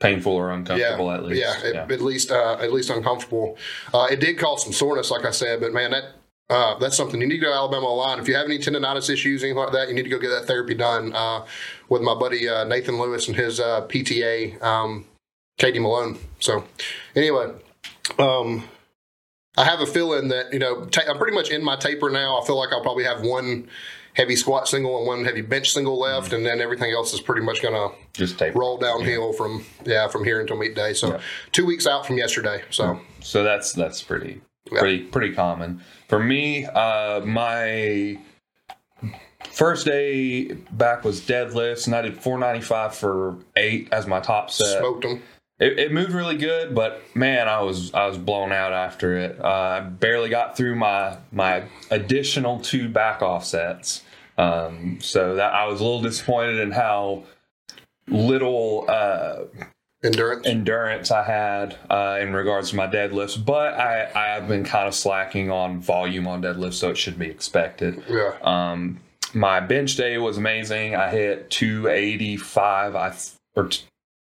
painful 0.00 0.32
or 0.32 0.48
yeah, 0.48 0.54
uncomfortable 0.56 1.10
at 1.10 1.24
least. 1.24 1.42
yeah, 1.42 1.82
at, 1.82 1.92
at 1.92 2.00
least 2.00 2.30
uh, 2.30 2.56
at 2.60 2.72
least 2.72 2.88
uncomfortable. 2.88 3.58
Uh, 3.92 4.06
it 4.10 4.20
did 4.20 4.38
cause 4.38 4.64
some 4.64 4.72
soreness, 4.72 5.10
like 5.10 5.26
I 5.26 5.30
said, 5.30 5.60
but 5.60 5.74
man, 5.74 5.90
that. 5.90 6.14
Uh, 6.50 6.78
that's 6.78 6.96
something 6.96 7.20
you 7.20 7.26
need 7.26 7.34
to 7.34 7.40
go 7.40 7.50
to 7.50 7.54
Alabama 7.56 7.86
a 7.86 7.88
line. 7.88 8.18
If 8.18 8.26
you 8.26 8.34
have 8.34 8.46
any 8.46 8.58
tendonitis 8.58 9.10
issues, 9.10 9.42
anything 9.42 9.58
like 9.58 9.72
that, 9.72 9.88
you 9.88 9.94
need 9.94 10.04
to 10.04 10.08
go 10.08 10.18
get 10.18 10.30
that 10.30 10.46
therapy 10.46 10.74
done 10.74 11.12
uh, 11.14 11.44
with 11.90 12.00
my 12.00 12.14
buddy 12.14 12.48
uh, 12.48 12.64
Nathan 12.64 12.98
Lewis 12.98 13.28
and 13.28 13.36
his 13.36 13.60
uh, 13.60 13.82
PTA, 13.86 14.60
um, 14.62 15.04
Katie 15.58 15.78
Malone. 15.78 16.18
So, 16.40 16.64
anyway, 17.14 17.52
um, 18.18 18.64
I 19.58 19.64
have 19.64 19.80
a 19.80 19.86
feeling 19.86 20.28
that 20.28 20.50
you 20.52 20.58
know 20.58 20.86
ta- 20.86 21.02
I'm 21.06 21.18
pretty 21.18 21.34
much 21.34 21.50
in 21.50 21.62
my 21.62 21.76
taper 21.76 22.08
now. 22.08 22.40
I 22.40 22.46
feel 22.46 22.56
like 22.56 22.72
I'll 22.72 22.82
probably 22.82 23.04
have 23.04 23.20
one 23.20 23.68
heavy 24.14 24.34
squat 24.34 24.68
single 24.68 24.96
and 24.98 25.06
one 25.06 25.24
heavy 25.26 25.42
bench 25.42 25.70
single 25.70 25.98
left, 25.98 26.32
and 26.32 26.46
then 26.46 26.62
everything 26.62 26.92
else 26.92 27.12
is 27.12 27.20
pretty 27.20 27.42
much 27.42 27.60
gonna 27.60 27.88
just 28.14 28.38
take. 28.38 28.54
roll 28.54 28.78
downhill 28.78 29.34
from 29.34 29.66
yeah 29.84 30.08
from 30.08 30.24
here 30.24 30.40
until 30.40 30.56
meet 30.56 30.74
day. 30.74 30.94
So 30.94 31.08
Yeah. 31.08 31.20
two 31.52 31.66
weeks 31.66 31.86
out 31.86 32.06
from 32.06 32.16
yesterday. 32.16 32.62
So 32.70 33.00
So 33.20 33.42
that's 33.44 33.72
that's 33.74 34.00
pretty 34.02 34.40
Yeah. 34.72 34.78
pretty 34.80 35.00
pretty 35.00 35.34
common 35.34 35.82
for 36.08 36.18
me. 36.18 36.66
Uh, 36.66 37.20
my 37.24 38.18
first 39.52 39.86
day 39.86 40.52
back 40.72 41.04
was 41.04 41.20
deadlifts, 41.20 41.86
and 41.86 41.94
I 41.94 42.02
did 42.02 42.16
495 42.16 42.94
for 42.94 43.36
eight 43.56 43.88
as 43.92 44.06
my 44.06 44.20
top 44.20 44.50
set. 44.50 44.78
smoked 44.78 45.02
them. 45.02 45.22
It, 45.58 45.78
it 45.78 45.92
moved 45.92 46.12
really 46.12 46.36
good, 46.36 46.74
but 46.74 47.02
man, 47.16 47.48
I 47.48 47.60
was 47.62 47.92
I 47.92 48.06
was 48.06 48.16
blown 48.16 48.52
out 48.52 48.72
after 48.72 49.18
it. 49.18 49.40
Uh, 49.40 49.48
I 49.48 49.80
barely 49.80 50.28
got 50.28 50.56
through 50.56 50.76
my 50.76 51.18
my 51.32 51.64
additional 51.90 52.60
two 52.60 52.88
back 52.88 53.22
offsets, 53.22 54.02
um, 54.36 54.98
so 55.00 55.34
that 55.34 55.52
I 55.52 55.66
was 55.66 55.80
a 55.80 55.84
little 55.84 56.02
disappointed 56.02 56.60
in 56.60 56.70
how 56.70 57.24
little 58.06 58.84
uh, 58.88 59.44
Endurance. 60.04 60.46
endurance 60.46 61.10
I 61.10 61.24
had 61.24 61.76
uh, 61.90 62.18
in 62.20 62.32
regards 62.32 62.70
to 62.70 62.76
my 62.76 62.86
deadlifts. 62.86 63.42
But 63.44 63.74
I 63.74 64.10
I 64.14 64.26
have 64.34 64.46
been 64.46 64.64
kind 64.64 64.86
of 64.86 64.94
slacking 64.94 65.50
on 65.50 65.80
volume 65.80 66.26
on 66.28 66.42
deadlifts, 66.42 66.74
so 66.74 66.90
it 66.90 66.96
should 66.96 67.18
be 67.18 67.26
expected. 67.26 68.02
yeah. 68.08 68.34
Um, 68.42 69.00
my 69.34 69.60
bench 69.60 69.96
day 69.96 70.16
was 70.18 70.38
amazing. 70.38 70.94
I 70.96 71.10
hit 71.10 71.50
285. 71.50 72.96
I 72.96 73.14
or 73.56 73.64
t- 73.68 73.82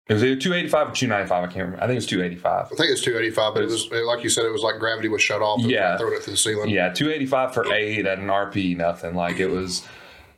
it 0.09 0.15
was 0.15 0.25
either 0.25 0.37
285 0.39 0.89
or 0.89 0.95
295. 0.95 1.31
I 1.43 1.47
can't 1.47 1.57
remember. 1.65 1.77
I 1.77 1.87
think 1.87 1.93
it 1.93 1.95
was 1.95 2.07
285. 2.07 2.67
I 2.67 2.69
think 2.69 2.91
it's 2.91 3.01
285, 3.03 3.55
but 3.55 3.63
it 3.63 3.67
was 3.67 3.89
like 4.07 4.25
you 4.25 4.31
said, 4.31 4.45
it 4.45 4.53
was 4.53 4.63
like 4.63 4.79
gravity 4.81 5.09
was 5.09 5.23
shut 5.23 5.41
off. 5.43 5.61
Yeah. 5.63 5.97
throwing 5.97 6.15
it 6.15 6.23
through 6.25 6.33
the 6.33 6.37
ceiling. 6.39 6.71
Yeah, 6.71 6.93
285 6.93 7.55
for 7.55 7.73
eight 7.73 8.05
at 8.05 8.19
an 8.19 8.27
RP, 8.27 8.77
nothing. 8.77 9.15
Like 9.15 9.39
it 9.39 9.47
was 9.49 9.87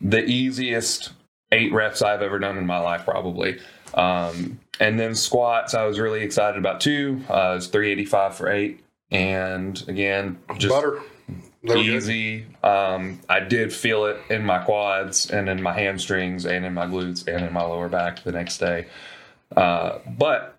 the 0.01 0.23
easiest 0.25 1.13
eight 1.51 1.73
reps 1.73 2.03
I've 2.03 2.21
ever 2.23 2.39
done 2.39 2.59
in 2.59 2.67
my 2.67 2.79
life, 2.79 3.05
probably. 3.05 3.59
Um, 3.95 4.61
and 4.81 4.99
then 4.99 5.15
squats, 5.15 5.75
I 5.75 5.85
was 5.85 5.99
really 5.99 6.23
excited 6.23 6.59
about 6.59 6.81
too. 6.81 7.23
Uh, 7.29 7.53
it 7.53 7.55
was 7.57 7.67
385 7.69 8.37
for 8.37 8.49
eight. 8.51 8.81
And 9.11 9.83
again, 9.89 10.39
just 10.59 10.75
Butter. 10.75 11.01
Easy. 11.67 12.45
Um, 12.63 13.21
I 13.29 13.41
did 13.41 13.73
feel 13.73 14.05
it 14.05 14.19
in 14.29 14.45
my 14.45 14.59
quads 14.59 15.31
and 15.31 15.49
in 15.49 15.63
my 15.63 15.73
hamstrings 15.73 16.45
and 16.45 16.65
in 16.65 16.75
my 16.75 16.87
glutes 16.87 17.27
and 17.27 17.45
in 17.45 17.53
my 17.55 17.63
lower 17.63 17.89
back 17.89 18.23
the 18.23 18.33
next 18.33 18.59
day. 18.59 18.87
Uh, 19.57 19.99
but 20.07 20.54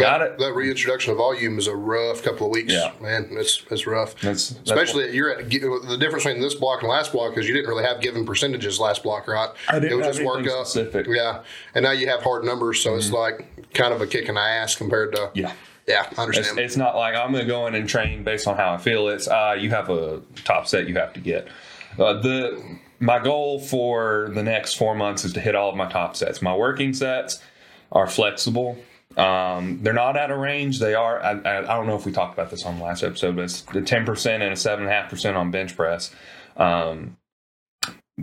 got 0.00 0.18
that, 0.18 0.30
it. 0.32 0.38
That 0.38 0.54
reintroduction 0.54 1.12
of 1.12 1.18
volume 1.18 1.58
is 1.58 1.66
a 1.66 1.74
rough 1.76 2.22
couple 2.22 2.46
of 2.46 2.52
weeks. 2.52 2.72
Yeah. 2.72 2.92
man, 3.00 3.28
it's 3.32 3.62
it's 3.70 3.86
rough. 3.86 4.18
That's, 4.20 4.50
that's 4.50 4.70
Especially 4.70 5.14
you're 5.14 5.38
at 5.38 5.48
the 5.50 5.96
difference 5.98 6.24
between 6.24 6.40
this 6.42 6.54
block 6.54 6.82
and 6.82 6.90
last 6.90 7.12
block 7.12 7.36
is 7.38 7.46
you 7.48 7.54
didn't 7.54 7.68
really 7.68 7.84
have 7.84 8.00
given 8.00 8.24
percentages 8.24 8.80
last 8.80 9.02
block, 9.02 9.28
right? 9.28 9.50
I 9.68 9.78
didn't 9.78 9.92
it 9.92 9.96
was 9.96 10.06
have 10.06 10.14
just 10.16 10.26
work 10.26 10.46
up. 10.46 10.66
specific. 10.66 11.06
Mm-hmm. 11.06 11.14
Yeah, 11.16 11.42
and 11.74 11.82
now 11.84 11.92
you 11.92 12.06
have 12.08 12.22
hard 12.22 12.44
numbers, 12.44 12.80
so 12.80 12.96
it's 12.96 13.10
like 13.10 13.72
kind 13.74 13.92
of 13.92 14.00
a 14.00 14.06
kick 14.06 14.28
in 14.28 14.34
the 14.36 14.40
ass 14.40 14.74
compared 14.74 15.14
to. 15.14 15.30
Yeah. 15.34 15.52
Yeah, 15.86 16.04
I 16.04 16.08
It's, 16.08 16.18
understand. 16.18 16.58
it's 16.60 16.76
not 16.78 16.96
like 16.96 17.14
I'm 17.14 17.30
going 17.32 17.44
to 17.44 17.46
go 17.46 17.66
in 17.66 17.74
and 17.74 17.86
train 17.86 18.24
based 18.24 18.48
on 18.48 18.56
how 18.56 18.72
I 18.72 18.78
feel. 18.78 19.08
It's 19.08 19.28
uh, 19.28 19.54
you 19.58 19.68
have 19.68 19.90
a 19.90 20.22
top 20.44 20.66
set 20.66 20.88
you 20.88 20.94
have 20.94 21.12
to 21.12 21.20
get. 21.20 21.46
Uh, 21.98 22.14
the 22.14 22.78
my 23.00 23.18
goal 23.18 23.60
for 23.60 24.30
the 24.34 24.42
next 24.42 24.74
four 24.74 24.94
months 24.94 25.26
is 25.26 25.34
to 25.34 25.40
hit 25.40 25.54
all 25.54 25.68
of 25.68 25.76
my 25.76 25.86
top 25.90 26.16
sets. 26.16 26.40
My 26.40 26.56
working 26.56 26.94
sets 26.94 27.42
are 27.92 28.06
flexible. 28.06 28.78
Um, 29.16 29.80
they're 29.82 29.92
not 29.92 30.16
at 30.16 30.30
a 30.30 30.36
range. 30.36 30.78
They 30.80 30.94
are. 30.94 31.22
I, 31.22 31.32
I, 31.32 31.58
I 31.58 31.76
don't 31.76 31.86
know 31.86 31.96
if 31.96 32.04
we 32.04 32.12
talked 32.12 32.34
about 32.34 32.50
this 32.50 32.64
on 32.64 32.78
the 32.78 32.84
last 32.84 33.02
episode, 33.02 33.36
but 33.36 33.42
it's 33.44 33.60
the 33.62 33.82
ten 33.82 34.04
percent 34.04 34.42
and 34.42 34.52
a 34.52 34.56
seven 34.56 34.84
and 34.84 34.92
a 34.92 34.94
half 34.94 35.08
percent 35.10 35.36
on 35.36 35.50
bench 35.50 35.76
press 35.76 36.10
um, 36.56 37.16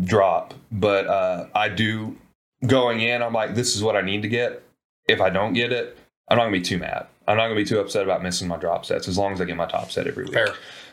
drop. 0.03 0.53
But 0.71 1.07
uh, 1.07 1.47
I 1.55 1.69
do 1.69 2.17
going 2.65 2.99
in. 2.99 3.21
I'm 3.21 3.33
like, 3.33 3.55
this 3.55 3.75
is 3.75 3.83
what 3.83 3.95
I 3.95 4.01
need 4.01 4.21
to 4.23 4.27
get. 4.27 4.63
If 5.07 5.21
I 5.21 5.29
don't 5.29 5.53
get 5.53 5.71
it, 5.71 5.97
I'm 6.29 6.37
not 6.37 6.43
gonna 6.45 6.57
be 6.57 6.61
too 6.61 6.77
mad. 6.77 7.07
I'm 7.27 7.37
not 7.37 7.43
gonna 7.43 7.55
be 7.55 7.65
too 7.65 7.79
upset 7.79 8.03
about 8.03 8.21
missing 8.23 8.47
my 8.47 8.57
drop 8.57 8.85
sets 8.85 9.07
as 9.07 9.17
long 9.17 9.33
as 9.33 9.41
I 9.41 9.45
get 9.45 9.55
my 9.55 9.65
top 9.67 9.91
set 9.91 10.07
every 10.07 10.25
week. 10.25 10.33
Fair. 10.33 10.49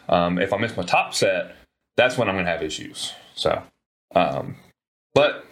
Um, 0.08 0.38
if 0.38 0.52
I 0.52 0.58
miss 0.58 0.76
my 0.76 0.84
top 0.84 1.14
set, 1.14 1.54
that's 1.96 2.16
when 2.16 2.28
I'm 2.28 2.36
gonna 2.36 2.48
have 2.48 2.62
issues. 2.62 3.12
So, 3.34 3.62
um, 4.14 4.56
but 5.14 5.44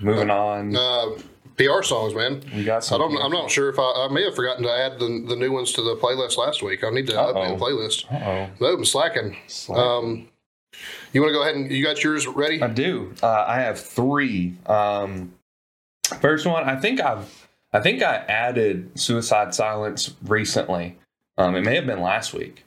moving 0.00 0.30
on, 0.30 0.76
Uh, 0.76 1.10
PR 1.58 1.82
songs, 1.82 2.14
man. 2.14 2.42
we 2.54 2.64
got 2.64 2.90
I 2.92 2.98
don't, 2.98 3.16
I'm 3.20 3.30
not 3.32 3.50
sure 3.50 3.68
if 3.68 3.78
I, 3.78 4.06
I 4.08 4.08
may 4.12 4.24
have 4.24 4.34
forgotten 4.34 4.62
to 4.62 4.70
add 4.72 4.98
the, 4.98 5.24
the 5.28 5.36
new 5.36 5.52
ones 5.52 5.72
to 5.74 5.82
the 5.82 5.96
playlist 5.96 6.36
last 6.38 6.62
week. 6.62 6.82
I 6.84 6.90
need 6.90 7.06
to 7.08 7.20
Uh-oh. 7.20 7.34
update 7.34 7.58
the 7.58 7.64
playlist. 7.64 8.06
Uh 8.12 8.50
No, 8.60 8.74
I'm 8.74 8.84
slacking. 8.84 9.36
oh. 9.68 9.98
Um, 9.98 10.28
you 11.12 11.20
want 11.20 11.30
to 11.30 11.34
go 11.34 11.42
ahead 11.42 11.54
and 11.56 11.70
you 11.70 11.82
got 11.84 12.02
yours 12.04 12.26
ready? 12.26 12.62
I 12.62 12.68
do. 12.68 13.12
Uh, 13.22 13.44
I 13.48 13.60
have 13.60 13.80
three. 13.80 14.54
Um, 14.66 15.32
first 16.20 16.46
one, 16.46 16.64
I 16.68 16.76
think 16.76 17.00
I've, 17.00 17.48
I 17.72 17.80
think 17.80 18.02
I 18.02 18.16
added 18.16 18.98
Suicide 18.98 19.54
Silence 19.54 20.14
recently. 20.24 20.96
Um, 21.36 21.54
it 21.56 21.62
may 21.64 21.74
have 21.74 21.86
been 21.86 22.00
last 22.00 22.32
week, 22.34 22.64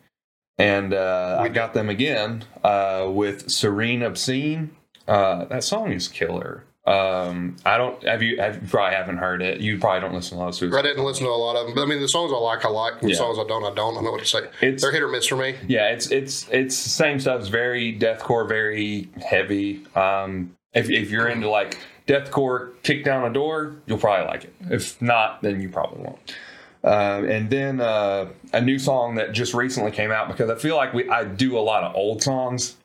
and 0.58 0.94
uh, 0.94 1.38
I 1.40 1.50
got 1.50 1.74
them 1.74 1.90
again 1.90 2.44
uh, 2.64 3.08
with 3.10 3.50
Serene 3.52 4.02
Obscene. 4.04 4.72
Uh, 5.08 5.46
that 5.46 5.64
song 5.64 5.92
is 5.92 6.08
killer. 6.08 6.64
Um, 6.86 7.58
I 7.64 7.78
don't 7.78 8.02
have 8.08 8.24
you. 8.24 8.38
Have, 8.42 8.62
you 8.62 8.68
probably 8.68 8.96
haven't 8.96 9.18
heard 9.18 9.42
it. 9.44 9.62
You 9.62 9.78
probably 9.78 10.02
don't 10.02 10.14
listen 10.16 10.32
to 10.38 10.38
a 10.38 10.40
lot 10.44 10.50
of 10.50 10.56
Suicide. 10.56 10.80
I 10.80 10.82
didn't 10.82 11.04
listen 11.04 11.26
to 11.26 11.30
a 11.30 11.32
lot 11.32 11.56
of 11.56 11.68
them, 11.68 11.76
but 11.76 11.84
I 11.84 11.86
mean, 11.86 12.02
the 12.02 12.08
songs 12.08 12.32
I 12.34 12.38
like, 12.38 12.66
I 12.66 12.70
like. 12.70 13.02
The 13.02 13.10
Yeah. 13.10 13.16
songs 13.18 13.38
I 13.38 13.44
don't, 13.48 13.64
I 13.64 13.74
don't. 13.76 13.98
I 13.98 14.02
know 14.02 14.12
what 14.12 14.20
to 14.22 14.26
say. 14.26 14.40
It's- 14.62 14.82
They're 14.82 14.92
hit 14.92 15.04
or 15.04 15.08
miss 15.08 15.28
for 15.28 15.36
me. 15.36 15.56
Yeah, 15.68 15.90
it's 15.90 16.10
it's 16.10 16.50
it's 16.50 16.84
the 16.84 16.90
same 16.90 17.20
stuff. 17.20 17.42
It's 17.42 17.50
very 17.50 17.96
deathcore, 17.98 18.48
very 18.50 19.10
heavy. 19.24 19.86
Um, 19.96 20.56
if 20.74 20.90
if 20.90 21.12
you're 21.12 21.28
into 21.28 21.50
like 21.50 21.78
deathcore, 22.08 22.72
kick 22.82 23.04
down 23.04 23.30
a 23.30 23.34
door, 23.34 23.76
you'll 23.86 24.00
probably 24.00 24.26
like 24.28 24.46
it. 24.46 24.54
If 24.72 25.00
not, 25.02 25.44
then 25.44 25.62
you 25.62 25.70
probably 25.70 26.02
won't. 26.04 26.36
Uh, 26.84 27.22
and 27.30 27.48
then 27.52 27.80
uh, 27.80 28.26
a 28.54 28.60
new 28.62 28.80
song 28.80 29.14
that 29.16 29.34
just 29.34 29.54
recently 29.54 29.92
came 29.92 30.12
out 30.12 30.28
because 30.30 30.50
I 30.50 30.56
feel 30.56 30.76
like 30.78 30.96
we 30.96 31.08
I 31.08 31.26
do 31.26 31.60
a 31.60 31.62
lot 31.62 31.84
of 31.84 31.96
old 31.96 32.24
songs, 32.24 32.76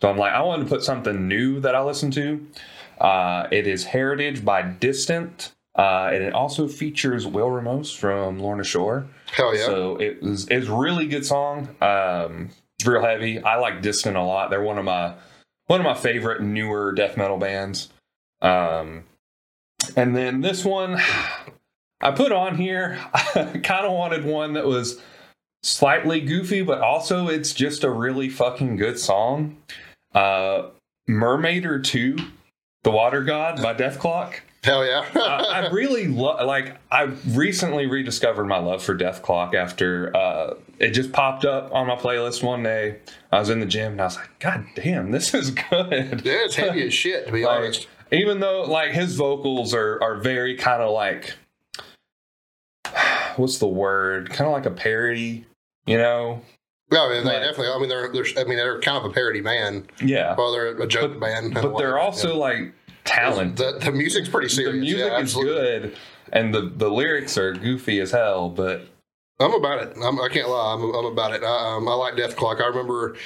so 0.00 0.08
I'm 0.08 0.16
like 0.16 0.32
I 0.32 0.40
wanted 0.40 0.62
to 0.64 0.68
put 0.70 0.82
something 0.82 1.28
new 1.28 1.60
that 1.60 1.74
I 1.74 1.82
listen 1.82 2.10
to. 2.12 2.46
Uh, 3.02 3.48
it 3.50 3.66
is 3.66 3.84
Heritage 3.84 4.44
by 4.44 4.62
Distant, 4.62 5.52
uh, 5.76 6.10
and 6.12 6.22
it 6.22 6.32
also 6.32 6.68
features 6.68 7.26
Will 7.26 7.50
Ramos 7.50 7.92
from 7.92 8.38
Lorna 8.38 8.62
Shore. 8.62 9.08
Hell 9.32 9.56
yeah. 9.56 9.66
So 9.66 9.96
it 9.96 10.22
was 10.22 10.46
it's 10.48 10.68
really 10.68 11.08
good 11.08 11.26
song. 11.26 11.68
Um, 11.80 12.50
it's 12.78 12.86
real 12.86 13.02
heavy. 13.02 13.42
I 13.42 13.56
like 13.56 13.82
Distant 13.82 14.16
a 14.16 14.22
lot. 14.22 14.50
They're 14.50 14.62
one 14.62 14.78
of 14.78 14.84
my 14.84 15.14
one 15.66 15.80
of 15.80 15.84
my 15.84 15.94
favorite 15.94 16.42
newer 16.42 16.92
death 16.92 17.16
metal 17.16 17.38
bands. 17.38 17.88
Um, 18.40 19.04
and 19.96 20.16
then 20.16 20.40
this 20.40 20.64
one 20.64 21.00
I 22.00 22.12
put 22.12 22.30
on 22.30 22.56
here. 22.56 22.98
I 23.12 23.60
kind 23.64 23.84
of 23.84 23.92
wanted 23.92 24.24
one 24.24 24.52
that 24.52 24.66
was 24.66 25.00
slightly 25.64 26.20
goofy, 26.20 26.62
but 26.62 26.80
also 26.80 27.28
it's 27.28 27.52
just 27.52 27.82
a 27.82 27.90
really 27.90 28.28
fucking 28.28 28.76
good 28.76 28.98
song. 28.98 29.56
Uh, 30.14 30.68
Murmaider 31.08 31.82
Two, 31.82 32.16
The 32.84 32.90
Water 32.90 33.22
God 33.22 33.62
by 33.62 33.74
Dethklok. 33.74 34.34
Hell 34.64 34.84
yeah. 34.86 35.04
I, 35.16 35.18
I 35.66 35.70
really 35.70 36.06
lo- 36.08 36.44
like. 36.44 36.76
I 36.90 37.02
recently 37.30 37.86
rediscovered 37.86 38.46
my 38.46 38.58
love 38.58 38.82
for 38.82 38.96
Dethklok 38.96 39.54
after 39.54 40.16
uh, 40.16 40.54
it 40.78 40.90
just 40.90 41.12
popped 41.12 41.44
up 41.44 41.72
on 41.72 41.86
my 41.86 41.96
playlist 41.96 42.42
one 42.42 42.62
day. 42.62 42.98
I 43.30 43.38
was 43.40 43.50
in 43.50 43.60
the 43.60 43.66
gym 43.66 43.92
and 43.92 44.00
I 44.00 44.04
was 44.04 44.16
like, 44.16 44.38
"God 44.40 44.64
damn, 44.76 45.10
this 45.10 45.32
is 45.34 45.50
good." 45.50 46.22
yeah, 46.24 46.44
it's 46.44 46.54
heavy 46.56 46.86
as 46.86 46.94
shit, 46.94 47.26
to 47.26 47.32
be 47.32 47.44
Like, 47.46 47.58
honest. 47.58 47.86
even 48.10 48.40
though 48.40 48.62
like 48.62 48.92
his 48.92 49.14
vocals 49.16 49.74
are 49.74 50.00
are 50.02 50.16
very 50.16 50.56
kind 50.56 50.82
of 50.82 50.90
like, 50.92 51.34
what's 53.36 53.58
the 53.58 53.66
word? 53.66 54.30
Kind 54.30 54.46
of 54.48 54.52
like 54.52 54.66
a 54.66 54.70
parody, 54.70 55.44
you 55.86 55.98
know? 55.98 56.42
Yeah, 56.92 57.02
I 57.04 57.08
mean, 57.08 57.24
they 57.24 57.32
like- 57.32 57.42
definitely. 57.42 57.68
I 57.68 57.78
mean, 57.78 57.88
they're, 57.88 58.12
they're. 58.12 58.24
I 58.38 58.44
mean, 58.44 58.56
they're 58.58 58.80
kind 58.80 58.98
of 58.98 59.04
a 59.10 59.10
parody 59.12 59.40
band. 59.40 59.90
Yeah, 60.00 60.34
Well, 60.36 60.52
they're 60.52 60.68
a 60.80 60.86
joke 60.86 61.18
band. 61.18 61.54
but 61.54 61.76
they're 61.78 61.98
also 61.98 62.36
like 62.36 62.72
talented. 63.04 63.56
The, 63.56 63.78
the 63.86 63.92
music's 63.92 64.28
pretty 64.28 64.48
serious. 64.48 64.74
The 64.74 64.80
music 64.80 64.98
yeah, 64.98 65.16
is 65.16 65.22
absolutely. 65.22 65.54
good, 65.88 65.96
and 66.32 66.54
the 66.54 66.72
the 66.76 66.88
lyrics 66.88 67.36
are 67.38 67.52
goofy 67.54 68.00
as 68.00 68.10
hell, 68.12 68.48
but. 68.48 68.86
I'm 69.40 69.54
about 69.54 69.82
it. 69.82 69.96
I'm, 70.00 70.20
I 70.20 70.28
can't 70.28 70.48
lie. 70.48 70.74
I'm, 70.74 70.94
I'm 70.94 71.04
about 71.06 71.32
it. 71.32 71.42
I, 71.42 71.74
um, 71.74 71.88
I 71.88 71.94
like 71.94 72.14
Dethklok. 72.14 72.60
I 72.60 72.66
remember 72.68 73.16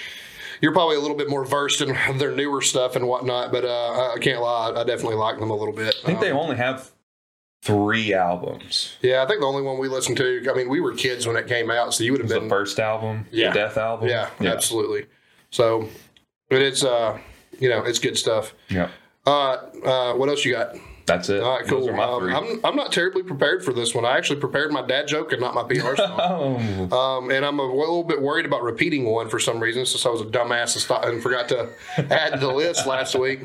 you're 0.62 0.72
probably 0.72 0.96
a 0.96 1.00
little 1.00 1.16
bit 1.16 1.28
more 1.28 1.44
versed 1.44 1.82
in 1.82 1.94
their 2.16 2.30
newer 2.34 2.62
stuff 2.62 2.96
and 2.96 3.06
whatnot, 3.06 3.52
but 3.52 3.66
uh, 3.66 4.12
I, 4.14 4.18
can't 4.18 4.40
lie. 4.40 4.70
I 4.70 4.84
definitely 4.84 5.16
like 5.16 5.38
them 5.38 5.50
a 5.50 5.54
little 5.56 5.74
bit. 5.74 5.94
I 6.02 6.06
think 6.06 6.20
they 6.20 6.30
Um, 6.30 6.38
only 6.38 6.56
have 6.56 6.90
three 7.62 8.14
albums. 8.14 8.96
yeah, 9.02 9.22
I 9.22 9.26
think 9.26 9.40
the 9.40 9.46
only 9.46 9.62
one 9.62 9.78
we 9.78 9.88
listened 9.88 10.16
to. 10.18 10.46
I 10.50 10.54
mean, 10.56 10.68
we 10.68 10.80
were 10.80 10.92
kids 10.94 11.26
when 11.26 11.36
it 11.36 11.46
came 11.46 11.70
out, 11.70 11.94
so 11.94 12.04
you 12.04 12.12
would 12.12 12.20
have 12.20 12.30
been. 12.30 12.44
the 12.44 12.48
first 12.48 12.78
album, 12.78 13.26
Yeah. 13.30 13.52
the 13.52 13.58
Dethalbum. 13.60 14.08
yeah, 14.08 14.30
absolutely. 14.52 15.06
So, 15.50 15.88
but 16.48 16.62
it's 16.62 16.84
uh, 16.84 17.18
you 17.58 17.68
know, 17.68 17.82
it's 17.84 17.98
good 17.98 18.16
stuff. 18.18 18.54
yeah. 18.68 18.88
Uh, 19.26 19.56
uh, 19.84 20.14
what 20.14 20.28
else 20.28 20.44
you 20.44 20.52
got? 20.52 20.76
That's 21.06 21.28
it. 21.28 21.40
All 21.42 21.56
right, 21.58 21.66
cool. 21.66 21.80
Those 21.80 21.88
are 21.90 21.92
my 21.96 22.04
Um. 22.04 22.28
I'm, 22.34 22.60
I'm 22.64 22.76
not 22.76 22.92
terribly 22.92 23.22
prepared 23.22 23.64
for 23.64 23.72
this 23.72 23.94
one. 23.94 24.04
I 24.04 24.16
actually 24.16 24.40
prepared 24.40 24.72
my 24.72 24.82
dad 24.86 25.06
joke 25.08 25.30
and 25.32 25.40
not 25.40 25.54
my 25.54 25.62
PR 25.64 25.94
song. 25.96 26.18
oh, 26.90 26.96
Um, 26.96 27.30
and 27.30 27.44
I'm 27.44 27.58
a 27.60 27.64
little 27.64 28.02
bit 28.04 28.20
worried 28.20 28.44
about 28.46 28.62
repeating 28.64 29.04
one 29.04 29.28
for 29.28 29.38
some 29.40 29.58
reason, 29.60 29.86
since 29.86 30.04
I 30.04 30.08
was 30.10 30.20
a 30.20 30.24
dumbass 30.24 30.74
and, 31.04 31.14
and 31.14 31.22
forgot 31.22 31.48
to 31.50 31.68
add 32.12 32.34
to 32.34 32.38
the 32.40 32.52
list 32.52 32.86
last 32.86 33.16
week. 33.16 33.42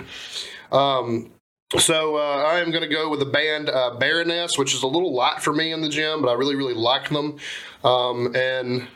Um, 0.71 1.31
so 1.77 2.17
uh, 2.17 2.43
I 2.47 2.59
am 2.59 2.71
going 2.71 2.83
to 2.83 2.93
go 2.93 3.09
with 3.09 3.19
the 3.19 3.25
band 3.25 3.69
uh, 3.69 3.95
Baroness, 3.97 4.57
which 4.57 4.73
is 4.73 4.83
a 4.83 4.87
little 4.87 5.13
light 5.13 5.41
for 5.41 5.53
me 5.53 5.71
in 5.71 5.81
the 5.81 5.89
gym, 5.89 6.21
but 6.21 6.29
I 6.29 6.33
really, 6.33 6.55
really 6.55 6.73
like 6.73 7.09
them. 7.09 7.37
Um, 7.83 8.35
and 8.35 8.87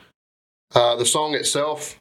uh, 0.74 0.96
the 0.96 1.06
song 1.06 1.36
itself 1.36 2.00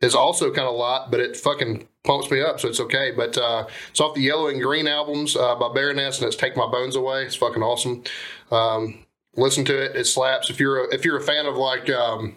is 0.00 0.14
also 0.14 0.52
kind 0.52 0.68
of 0.68 0.76
light, 0.76 1.08
but 1.10 1.20
it 1.20 1.36
fucking 1.36 1.86
pumps 2.04 2.30
me 2.30 2.40
up, 2.40 2.60
so 2.60 2.68
it's 2.68 2.80
okay. 2.80 3.10
But 3.10 3.36
uh, 3.36 3.66
it's 3.90 4.00
off 4.00 4.14
the 4.14 4.22
Yellow 4.22 4.48
and 4.48 4.62
Green 4.62 4.86
albums 4.86 5.36
uh, 5.36 5.54
by 5.56 5.72
Baroness, 5.72 6.18
and 6.18 6.26
it's 6.26 6.36
"Take 6.36 6.56
My 6.56 6.66
Bones 6.66 6.96
Away." 6.96 7.24
It's 7.24 7.36
fucking 7.36 7.62
awesome. 7.62 8.04
Um, 8.50 8.98
listen 9.36 9.64
to 9.66 9.84
it; 9.84 9.96
it 9.96 10.06
slaps. 10.06 10.50
If 10.50 10.60
you're 10.60 10.84
a, 10.84 10.94
if 10.94 11.04
you're 11.04 11.16
a 11.16 11.22
fan 11.22 11.46
of 11.46 11.56
like 11.56 11.90
um, 11.90 12.36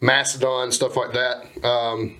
Mastodon 0.00 0.72
stuff 0.72 0.96
like 0.96 1.12
that, 1.12 1.64
um, 1.64 2.16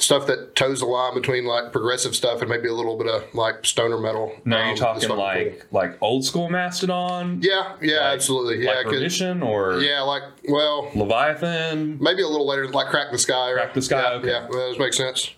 stuff 0.00 0.26
that 0.26 0.56
toes 0.56 0.80
the 0.80 0.86
line 0.86 1.14
between 1.14 1.44
like 1.44 1.72
progressive 1.72 2.16
stuff 2.16 2.40
and 2.40 2.48
maybe 2.50 2.66
a 2.68 2.72
little 2.72 2.96
bit 2.96 3.06
of 3.06 3.22
like 3.34 3.64
stoner 3.66 3.98
metal. 3.98 4.32
now 4.44 4.56
um, 4.58 4.62
you're 4.64 4.72
it's 4.72 4.80
talking 4.80 5.08
like 5.16 5.66
like 5.70 5.98
old 6.02 6.24
school 6.24 6.48
Mastodon, 6.48 7.40
yeah, 7.42 7.76
yeah, 7.82 7.96
like- 7.96 8.14
absolutely, 8.14 8.64
yeah, 8.64 8.72
like 8.72 8.86
Perdition 8.86 9.42
or 9.42 9.80
yeah, 9.80 10.00
like 10.00 10.22
well, 10.48 10.90
Leviathan. 10.94 11.98
maybe 12.00 12.22
a 12.22 12.26
little 12.28 12.46
later, 12.48 12.66
like 12.68 12.88
Crack 12.88 13.12
the 13.12 13.18
Skye. 13.18 13.52
Crack 13.52 13.74
the 13.74 13.82
Skye, 13.82 14.00
Yeah, 14.00 14.18
okay. 14.18 14.28
yeah 14.28 14.46
that 14.50 14.76
makes 14.78 14.96
sense. 14.96 15.30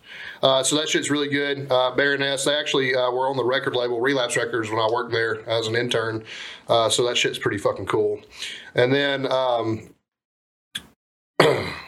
Uh, 0.43 0.63
so 0.63 0.75
that 0.77 0.89
shit's 0.89 1.09
really 1.11 1.29
good. 1.29 1.71
Uh, 1.71 1.93
Baroness, 1.95 2.45
they 2.45 2.55
actually 2.55 2.95
uh, 2.97 3.11
were 3.13 3.29
on 3.29 3.37
the 3.37 3.45
record 3.45 3.77
label 3.77 4.01
Relapse 4.01 4.37
Records 4.37 4.69
when 4.71 4.81
I 4.81 4.89
worked 4.93 5.13
there 5.13 5.49
as 5.49 5.69
an 5.69 5.77
intern. 5.77 6.25
Uh, 6.69 6.89
so 6.89 7.05
that 7.07 7.17
shit's 7.17 7.39
pretty 7.39 7.59
fucking 7.59 7.87
cool. 7.87 8.21
And 8.75 8.93
then 8.93 9.31
um, 9.31 9.95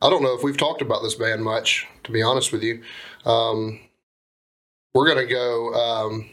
I 0.00 0.10
don't 0.10 0.22
know 0.22 0.34
if 0.34 0.42
we've 0.42 0.56
talked 0.56 0.82
about 0.82 1.02
this 1.02 1.14
band 1.14 1.42
much, 1.42 1.86
to 2.04 2.12
be 2.12 2.22
honest 2.22 2.52
with 2.52 2.62
you. 2.62 2.82
Um, 3.24 3.80
we're 4.94 5.08
gonna 5.08 5.26
go. 5.26 5.74
Um, 5.74 6.30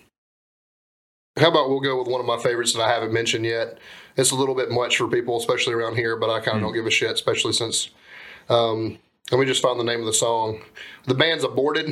how 1.38 1.50
about 1.50 1.70
we'll 1.70 1.82
go 1.82 1.98
with 1.98 2.08
one 2.08 2.22
of 2.22 2.28
my 2.28 2.38
favorites 2.38 2.74
that 2.74 2.82
I 2.82 2.90
haven't 2.90 3.12
mentioned 3.12 3.46
yet. 3.46 3.80
It's 4.16 4.32
a 4.32 4.36
little 4.36 4.56
bit 4.56 4.72
much 4.72 4.98
for 4.98 5.08
people, 5.08 5.38
especially 5.38 5.74
around 5.74 5.96
here, 5.98 6.16
but 6.16 6.30
I 6.30 6.40
kind 6.40 6.58
of 6.58 6.64
don't 6.64 6.74
give 6.74 6.86
a 6.86 6.92
shit, 6.92 7.12
especially 7.12 7.52
since. 7.54 7.90
Um, 8.48 8.98
let 9.32 9.40
me 9.40 9.46
just 9.46 9.62
find 9.62 9.78
the 9.80 9.84
name 9.84 10.00
of 10.00 10.06
the 10.06 10.14
song. 10.14 10.62
The 11.06 11.16
band's 11.16 11.44
Aborted. 11.44 11.88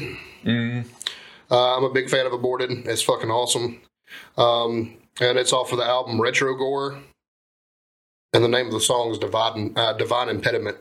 Mm, 0.45 0.85
Uh, 1.51 1.75
I'm 1.77 1.83
a 1.83 1.91
big 1.91 2.09
fan 2.09 2.25
of 2.25 2.31
Aborted. 2.31 2.71
It's 2.87 3.01
fucking 3.01 3.29
awesome. 3.29 3.81
Um, 4.37 4.95
and 5.19 5.37
it's 5.37 5.51
off 5.51 5.71
of 5.71 5.79
the 5.79 5.85
album 5.85 6.19
Retrogore. 6.19 7.01
And 8.31 8.43
the 8.43 8.47
name 8.47 8.67
of 8.67 8.71
the 8.71 8.79
song 8.79 9.11
is 9.11 9.17
Divine, 9.17 9.73
uh, 9.75 9.93
Divine 9.93 10.29
Impediment. 10.29 10.77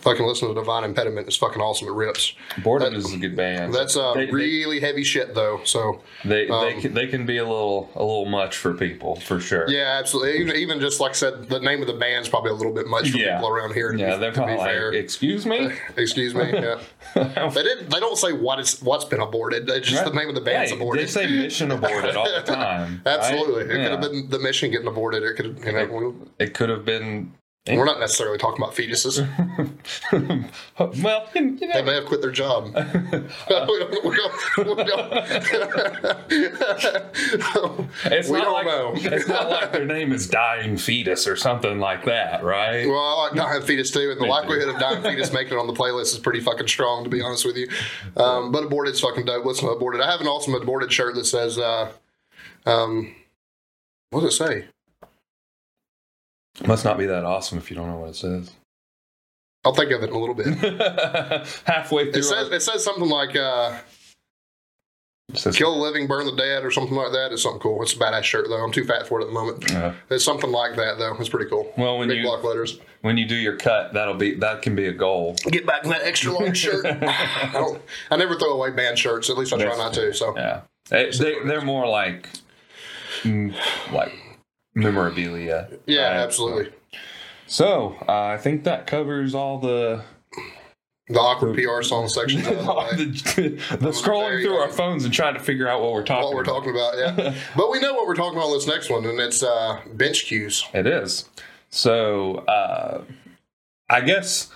Fucking 0.00 0.24
listen 0.26 0.48
to 0.48 0.54
Divine 0.54 0.84
Impediment. 0.84 1.26
It's 1.26 1.36
fucking 1.36 1.60
awesome. 1.60 1.88
It 1.88 1.92
rips. 1.92 2.32
Borden 2.62 2.92
That- 2.92 2.98
is 2.98 3.12
a 3.12 3.16
good 3.16 3.34
band. 3.36 3.74
That's 3.74 3.96
uh, 3.96 4.14
They- 4.14 4.26
they- 4.26 4.32
really 4.32 4.78
heavy 4.80 5.02
shit, 5.04 5.34
though. 5.34 5.60
So 5.64 6.00
They 6.24 6.46
they, 6.46 6.50
um, 6.50 6.80
can, 6.80 6.94
they 6.94 7.06
can 7.06 7.26
be 7.26 7.38
a 7.38 7.44
little 7.44 7.90
a 7.96 8.00
little 8.02 8.26
much 8.26 8.56
for 8.56 8.72
people 8.74 9.16
for 9.16 9.40
sure. 9.40 9.64
yeah, 9.68 9.96
absolutely. 9.98 10.38
Even, 10.40 10.56
even 10.56 10.80
just 10.80 11.00
like 11.00 11.10
I 11.10 11.14
said, 11.14 11.48
the 11.48 11.58
name 11.60 11.80
of 11.80 11.86
the 11.86 11.94
band's 11.94 12.28
probably 12.28 12.50
a 12.50 12.54
little 12.54 12.72
bit 12.72 12.86
much 12.86 13.10
for 13.10 13.16
Yeah. 13.18 13.36
people 13.36 13.48
around 13.50 13.74
here. 13.74 13.92
To 13.92 13.98
Yeah, 13.98 14.14
be, 14.14 14.20
they're 14.20 14.32
to 14.32 14.40
be 14.40 14.44
probably 14.46 14.64
fair. 14.64 14.92
like, 14.92 15.00
excuse 15.00 15.44
me. 15.46 15.70
Excuse 15.96 16.34
me. 16.34 16.50
Yeah. 16.52 16.78
They 17.14 17.62
didn't. 17.62 17.88
They 17.90 18.00
don't 18.00 18.18
say 18.18 18.32
what 18.32 18.60
is 18.60 18.80
what's 18.82 19.04
been 19.06 19.20
aborted. 19.20 19.68
It's 19.70 19.88
just 19.88 20.04
the 20.04 20.12
name 20.12 20.28
of 20.28 20.34
the 20.34 20.40
band's 20.42 20.70
Hey, 20.70 20.76
aborted. 20.76 21.04
They 21.04 21.10
say 21.10 21.26
mission 21.26 21.70
aborted 21.70 22.14
all 22.16 22.24
the 22.30 22.42
time. 22.46 23.00
right? 23.06 23.14
Absolutely, 23.18 23.62
it 23.64 23.68
could 23.68 23.80
have 23.80 23.90
Yeah. 24.02 24.08
been 24.08 24.28
the 24.30 24.38
mission 24.38 24.70
getting 24.70 24.86
aborted. 24.86 25.22
It 25.22 25.34
could, 25.36 25.58
you 25.64 25.72
know, 25.72 26.14
It 26.38 26.52
could 26.54 26.68
have 26.68 26.84
been. 26.84 27.32
We're 27.68 27.84
not 27.84 27.98
necessarily 27.98 28.38
talking 28.38 28.62
about 28.62 28.74
fetuses. 28.74 29.26
well, 31.02 31.28
you 31.34 31.56
They 31.58 31.82
may 31.82 31.94
have 31.94 32.06
quit 32.06 32.20
their 32.22 32.30
job. 32.30 32.70
it's 38.04 38.28
we 38.28 38.38
not 38.38 38.44
don't 38.44 38.52
like 38.52 38.66
know. 38.66 38.92
it's 38.96 39.28
not 39.28 39.50
like 39.50 39.72
their 39.72 39.84
name 39.84 40.12
is 40.12 40.28
dying 40.28 40.76
fetus 40.76 41.26
or 41.26 41.34
something 41.36 41.80
like 41.80 42.04
that, 42.04 42.44
right? 42.44 42.86
well, 42.86 42.98
I 42.98 43.24
like 43.28 43.34
dying 43.34 43.62
fetus 43.62 43.90
too, 43.90 44.10
and 44.10 44.20
the 44.20 44.26
likelihood 44.26 44.68
of 44.68 44.78
dying 44.80 45.02
fetus 45.02 45.32
making 45.32 45.54
it 45.54 45.60
on 45.60 45.66
the 45.66 45.72
playlist 45.72 46.12
is 46.12 46.18
pretty 46.18 46.40
fucking 46.40 46.68
strong, 46.68 47.04
to 47.04 47.10
be 47.10 47.20
honest 47.20 47.44
with 47.44 47.56
you. 47.56 47.68
Um, 48.16 48.52
but 48.52 48.64
aborted's 48.64 49.00
fucking 49.00 49.24
dope. 49.24 49.44
Listen 49.44 49.66
to 49.66 49.72
aborted. 49.74 50.00
I 50.00 50.10
have 50.10 50.20
an 50.20 50.28
awesome 50.28 50.54
aborted 50.54 50.92
shirt 50.92 51.14
that 51.16 51.24
says, 51.24 51.58
uh, 51.58 51.90
um, 52.64 53.14
what 54.10 54.20
does 54.20 54.34
it 54.40 54.46
say? 54.46 54.66
Must 56.64 56.84
not 56.84 56.96
be 56.98 57.06
that 57.06 57.24
awesome 57.24 57.58
if 57.58 57.70
you 57.70 57.76
don't 57.76 57.88
know 57.90 57.98
what 57.98 58.10
it 58.10 58.16
says. 58.16 58.50
I'll 59.64 59.74
think 59.74 59.90
of 59.90 60.02
it 60.02 60.10
in 60.10 60.14
a 60.14 60.18
little 60.18 60.34
bit. 60.34 60.46
Halfway 61.64 62.12
through, 62.12 62.20
It 62.20 62.24
says 62.24 62.48
it 62.52 62.62
says 62.62 62.84
something 62.84 63.08
like 63.08 63.34
uh, 63.34 63.76
says- 65.34 65.56
"Kill 65.56 65.74
the 65.74 65.80
living, 65.80 66.06
burn 66.06 66.24
the 66.26 66.36
dead" 66.36 66.64
or 66.64 66.70
something 66.70 66.96
like 66.96 67.10
that. 67.12 67.32
It's 67.32 67.42
something 67.42 67.60
cool. 67.60 67.82
It's 67.82 67.92
a 67.92 67.96
badass 67.96 68.22
shirt 68.22 68.46
though. 68.48 68.62
I'm 68.62 68.70
too 68.72 68.84
fat 68.84 69.06
for 69.08 69.18
it 69.20 69.24
at 69.24 69.26
the 69.26 69.32
moment. 69.34 69.70
Uh, 69.74 69.92
It's 70.08 70.24
something 70.24 70.50
like 70.52 70.76
that 70.76 70.98
though. 70.98 71.16
It's 71.18 71.28
pretty 71.28 71.50
cool. 71.50 71.72
well, 71.76 71.98
when 71.98 72.08
Big 72.08 72.18
you 72.18 72.22
block 72.24 72.44
letters. 72.44 72.78
when 73.02 73.16
you 73.18 73.26
do 73.26 73.34
your 73.34 73.56
cut, 73.56 73.92
that'll 73.92 74.14
be 74.14 74.34
that 74.36 74.62
can 74.62 74.76
be 74.76 74.86
a 74.86 74.92
goal. 74.92 75.34
Get 75.50 75.66
back 75.66 75.82
in 75.84 75.90
that 75.90 76.02
extra 76.02 76.32
long 76.32 76.52
shirt. 76.54 76.86
I 77.02 77.50
don't. 77.52 77.82
I 78.10 78.16
never 78.16 78.36
throw 78.38 78.52
away 78.52 78.70
band 78.70 78.98
shirts. 78.98 79.28
At 79.30 79.36
least 79.36 79.52
I 79.52 79.56
try 79.56 79.66
That's 79.66 79.78
not 79.78 79.92
to. 79.94 80.14
So 80.14 80.36
Yeah. 80.36 80.60
They, 80.88 81.10
they, 81.10 81.34
they're 81.44 81.60
more 81.62 81.88
like 81.88 82.28
mm, 83.24 83.52
like 83.92 84.12
memorabilia. 84.76 85.68
Yeah, 85.86 86.02
right? 86.02 86.16
absolutely. 86.18 86.72
So 87.46 87.96
uh, 88.08 88.26
I 88.26 88.38
think 88.38 88.64
that 88.64 88.86
covers 88.86 89.34
all 89.34 89.58
the 89.58 90.02
The 91.08 91.18
awkward 91.20 91.54
PR 91.54 91.82
song 91.82 92.08
sections 92.08 92.44
the 92.46 92.54
the, 92.56 93.76
the 93.76 93.90
scrolling 93.90 94.42
through 94.42 94.56
our 94.56 94.70
phones 94.70 95.04
and 95.04 95.14
trying 95.14 95.34
to 95.34 95.40
figure 95.40 95.68
out 95.68 95.80
what 95.80 95.92
we're 95.92 96.04
talking. 96.04 96.24
What 96.24 96.34
we're 96.34 96.42
about. 96.42 96.52
talking 96.52 96.70
about, 96.70 96.98
yeah. 96.98 97.34
but 97.56 97.70
we 97.70 97.80
know 97.80 97.94
what 97.94 98.06
we're 98.06 98.14
talking 98.14 98.36
about 98.36 98.48
on 98.48 98.54
this 98.54 98.66
next 98.66 98.90
one, 98.90 99.04
and 99.04 99.18
it's 99.20 99.42
uh, 99.42 99.80
bench 99.94 100.24
cues. 100.26 100.64
It 100.74 100.86
is. 100.86 101.28
So 101.70 102.38
uh, 102.48 103.04
I 103.88 104.00
guess 104.00 104.50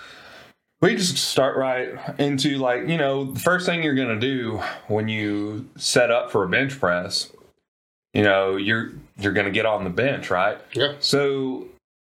we 0.80 0.96
just 0.96 1.16
start 1.18 1.56
right 1.56 1.90
into 2.18 2.58
like 2.58 2.88
you 2.88 2.98
know 2.98 3.32
the 3.32 3.40
first 3.40 3.64
thing 3.66 3.82
you're 3.84 3.94
gonna 3.94 4.18
do 4.18 4.60
when 4.88 5.06
you 5.06 5.68
set 5.76 6.10
up 6.10 6.32
for 6.32 6.42
a 6.42 6.48
bench 6.48 6.78
press. 6.80 7.30
You 8.12 8.24
know 8.24 8.56
you're 8.56 8.90
you're 9.20 9.32
gonna 9.32 9.50
get 9.50 9.66
on 9.66 9.84
the 9.84 9.90
bench, 9.90 10.30
right? 10.30 10.58
Yeah. 10.72 10.94
So, 11.00 11.68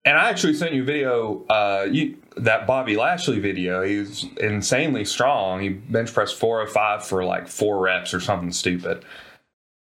and 0.04 0.18
I 0.18 0.28
actually 0.28 0.54
sent 0.54 0.74
you 0.74 0.82
a 0.82 0.86
video. 0.86 1.44
Uh, 1.46 1.86
you 1.90 2.16
that 2.36 2.66
Bobby 2.66 2.96
Lashley 2.96 3.40
video. 3.40 3.82
He's 3.82 4.26
insanely 4.38 5.04
strong. 5.04 5.60
He 5.60 5.70
bench 5.70 6.12
pressed 6.12 6.36
405 6.36 7.04
for 7.04 7.24
like 7.24 7.48
four 7.48 7.80
reps 7.80 8.12
or 8.12 8.20
something 8.20 8.52
stupid. 8.52 9.04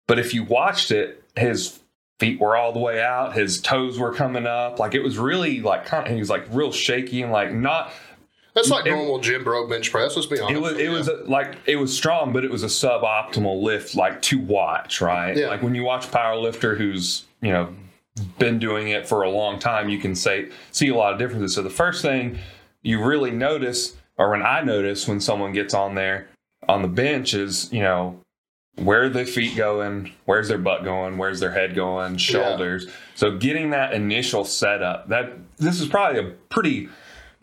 But 0.08 0.20
if 0.20 0.34
you 0.34 0.44
watched 0.44 0.92
it, 0.92 1.24
his 1.36 1.80
feet 2.20 2.40
were 2.40 2.56
all 2.56 2.72
the 2.72 2.80
way 2.80 3.02
out. 3.02 3.36
His 3.36 3.60
toes 3.60 4.00
were 4.00 4.14
coming 4.14 4.48
up. 4.48 4.80
Like 4.80 4.94
it 4.96 5.04
was 5.04 5.18
really 5.18 5.62
like 5.62 5.86
kind 5.86 6.08
of, 6.08 6.14
he 6.14 6.20
was 6.20 6.30
like 6.30 6.46
real 6.52 6.72
shaky 6.72 7.22
and 7.22 7.32
like 7.32 7.52
not. 7.54 7.92
That's 8.56 8.70
like 8.70 8.86
It- 8.86 8.92
normal 8.92 9.20
gym 9.20 9.44
bro 9.44 9.68
bench 9.68 9.92
press. 9.92 10.16
Let's 10.16 10.28
be 10.28 10.40
honest. 10.40 10.56
It 10.56 10.62
was 10.62 10.78
it 10.78 10.90
was 10.90 11.08
a, 11.10 11.16
like 11.30 11.56
it 11.66 11.76
was 11.76 11.96
strong, 11.96 12.32
but 12.34 12.44
it 12.46 12.50
was 12.52 12.64
a 12.64 12.68
suboptimal 12.68 13.62
lift 13.62 13.96
like 13.96 14.22
to 14.24 14.40
watch. 14.40 15.02
Right. 15.02 15.36
Yeah. 15.36 15.48
Like 15.50 15.62
when 15.62 15.76
you 15.76 15.84
watch 15.84 16.06
a 16.08 16.10
power 16.10 16.36
lifter 16.38 16.76
who's 16.76 17.26
you 17.42 17.52
know 17.52 17.74
been 18.40 18.60
doing 18.60 18.88
it 18.90 19.08
for 19.08 19.24
a 19.24 19.30
long 19.30 19.60
time, 19.60 19.90
you 19.90 20.00
can 20.00 20.16
say 20.16 20.50
see 20.72 20.88
a 20.88 20.96
lot 20.96 21.12
of 21.14 21.20
differences. 21.20 21.54
So 21.54 21.62
the 21.62 21.70
first 21.70 22.02
thing 22.02 22.40
you 22.82 23.04
really 23.04 23.32
notice, 23.32 23.96
or 24.18 24.30
when 24.32 24.42
I 24.42 24.62
notice 24.62 25.08
when 25.08 25.20
someone 25.20 25.52
gets 25.52 25.74
on 25.74 25.96
there 25.96 26.30
on 26.70 26.82
the 26.82 26.88
bench, 26.88 27.34
is 27.34 27.72
you 27.74 27.82
know 27.84 28.20
where 28.76 29.04
are 29.04 29.10
their 29.10 29.26
feet 29.26 29.56
going, 29.56 30.12
where's 30.26 30.48
their 30.48 30.58
butt 30.58 30.84
going, 30.84 31.18
where's 31.18 31.40
their 31.40 31.52
head 31.52 31.76
going, 31.76 32.18
shoulders. 32.18 32.88
So 33.16 33.38
getting 33.38 33.70
that 33.72 33.94
initial 33.94 34.44
setup, 34.46 35.10
that 35.10 35.34
this 35.58 35.80
is 35.80 35.88
probably 35.88 36.20
a 36.20 36.32
pretty 36.50 36.90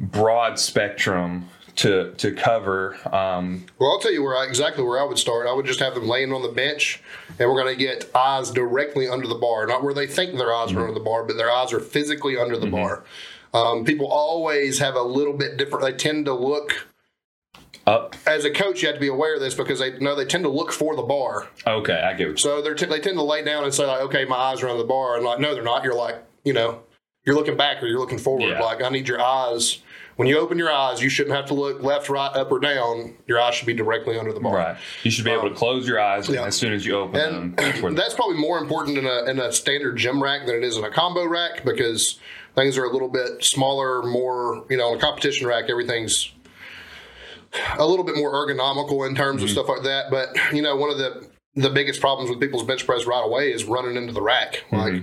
broad 0.03 0.59
spectrum 0.59 1.49
to 1.77 2.13
to 2.19 2.33
cover. 2.33 2.97
Um, 3.15 3.65
Well, 3.79 3.91
I'll 3.93 3.99
tell 4.01 4.13
you 4.13 4.23
where 4.23 4.37
I, 4.37 4.45
exactly 4.45 4.85
where 4.85 5.01
I 5.01 5.05
would 5.05 5.19
start. 5.19 5.47
I 5.47 5.53
would 5.53 5.65
just 5.67 5.81
have 5.81 5.95
them 5.95 6.07
laying 6.07 6.33
on 6.33 6.43
the 6.43 6.49
bench, 6.49 7.01
and 7.39 7.49
we're 7.49 7.63
going 7.63 7.75
to 7.77 7.83
get 7.83 8.11
eyes 8.15 8.51
directly 8.51 9.09
under 9.09 9.27
the 9.27 9.35
bar, 9.37 9.67
not 9.67 9.83
where 9.83 9.95
they 9.95 10.07
think 10.07 10.37
their 10.37 10.53
eyes 10.53 10.73
are 10.73 10.81
under 10.81 10.93
the 10.93 11.01
bar, 11.01 11.25
but 11.25 11.37
their 11.39 11.51
eyes 11.51 11.73
are 11.73 11.81
physically 11.81 12.37
under 12.37 12.59
the 12.59 12.67
bar. 12.67 13.05
Um, 13.55 13.85
people 13.85 14.07
always 14.07 14.79
have 14.81 14.95
a 14.97 15.03
little 15.03 15.33
bit 15.35 15.57
different. 15.57 15.85
They 15.85 15.93
tend 15.93 16.27
to 16.27 16.35
look. 16.35 16.89
up. 17.87 18.15
As 18.27 18.45
a 18.45 18.51
coach, 18.51 18.81
you 18.83 18.89
have 18.89 18.95
to 18.97 19.01
be 19.01 19.09
aware 19.09 19.35
of 19.35 19.41
this 19.41 19.55
because 19.55 19.79
they 19.81 19.99
know 19.99 20.15
they 20.15 20.25
tend 20.25 20.45
to 20.45 20.51
look 20.51 20.73
for 20.73 20.95
the 20.95 21.03
bar. 21.03 21.49
Okay, 21.67 21.95
I 22.01 22.13
get. 22.15 22.29
You- 22.29 22.37
So 22.37 22.63
they're 22.63 22.75
t- 22.75 22.87
they 22.87 23.01
tend 23.01 23.17
to 23.17 23.23
lay 23.25 23.43
down 23.43 23.65
and 23.65 23.75
say 23.75 23.85
like, 23.87 24.03
"Okay, 24.03 24.25
my 24.25 24.37
eyes 24.37 24.63
are 24.63 24.69
on 24.69 24.79
the 24.79 24.85
bar," 24.85 25.17
and 25.17 25.25
like, 25.25 25.41
no, 25.41 25.53
they're 25.55 25.65
not. 25.65 25.83
You're 25.85 25.95
like, 25.95 26.17
you 26.45 26.53
know, 26.53 26.81
you're 27.25 27.35
looking 27.35 27.57
back 27.57 27.83
or 27.83 27.87
you're 27.87 27.99
looking 27.99 28.19
forward. 28.19 28.49
Yeah. 28.51 28.61
Like, 28.63 28.83
I 28.83 28.89
need 28.89 29.09
your 29.09 29.21
eyes. 29.21 29.79
When 30.17 30.29
you 30.29 30.39
open 30.39 30.59
your 30.59 30.71
eyes, 30.71 31.03
you 31.03 31.09
shouldn't 31.09 31.35
have 31.35 31.47
to 31.47 31.55
look 31.55 31.83
left, 31.83 32.09
right, 32.09 32.35
up, 32.37 32.53
or 32.53 32.59
down. 32.61 33.15
Your 33.27 33.41
eyes 33.41 33.55
should 33.55 33.67
be 33.67 33.73
directly 33.75 34.19
under 34.19 34.33
the 34.33 34.41
bar. 34.41 34.55
Right. 34.57 34.77
You 35.05 35.11
should 35.11 35.25
be 35.25 35.31
able 35.31 35.49
to 35.49 35.55
close 35.55 35.89
your 35.89 35.99
eyes 36.01 36.29
Um, 36.29 36.35
yeah. 36.35 36.45
as 36.47 36.57
soon 36.57 36.73
as 36.73 36.85
you 36.85 36.97
open 36.97 37.13
them. 37.15 37.55
And 37.59 37.59
That's 37.59 37.81
that's 38.13 38.15
probably 38.15 38.37
more 38.37 38.59
important 38.59 38.99
in 38.99 39.07
a, 39.07 39.25
in 39.31 39.39
a 39.39 39.51
standard 39.53 39.97
gym 39.97 40.23
rack 40.23 40.47
than 40.47 40.55
it 40.57 40.65
is 40.65 40.77
in 40.77 40.85
a 40.85 40.91
combo 40.91 41.25
rack 41.27 41.65
because 41.65 42.19
things 42.55 42.77
are 42.77 42.85
a 42.85 42.93
little 42.93 43.09
bit 43.09 43.43
smaller, 43.43 44.03
more, 44.03 44.67
you 44.69 44.77
know, 44.77 44.93
in 44.93 44.99
a 44.99 45.01
competition 45.01 45.47
rack, 45.47 45.65
everything's 45.71 46.31
a 47.79 47.87
little 47.87 48.05
bit 48.05 48.17
more 48.17 48.33
ergonomical 48.33 49.07
in 49.09 49.15
terms 49.15 49.43
of 49.43 49.49
Mm-hmm. 49.49 49.55
stuff 49.55 49.69
like 49.69 49.83
that. 49.85 50.11
But, 50.11 50.29
you 50.55 50.63
know, 50.63 50.77
one 50.77 50.91
of 50.91 50.99
the, 50.99 51.29
the 51.55 51.71
biggest 51.71 52.01
problems 52.01 52.31
with 52.31 52.41
people's 52.41 52.65
bench 52.65 52.87
press 52.87 53.07
right 53.07 53.25
away 53.25 53.53
is 53.53 53.65
running 53.65 53.97
into 53.97 54.13
the 54.13 54.23
rack. 54.23 54.65
Like, 54.73 55.03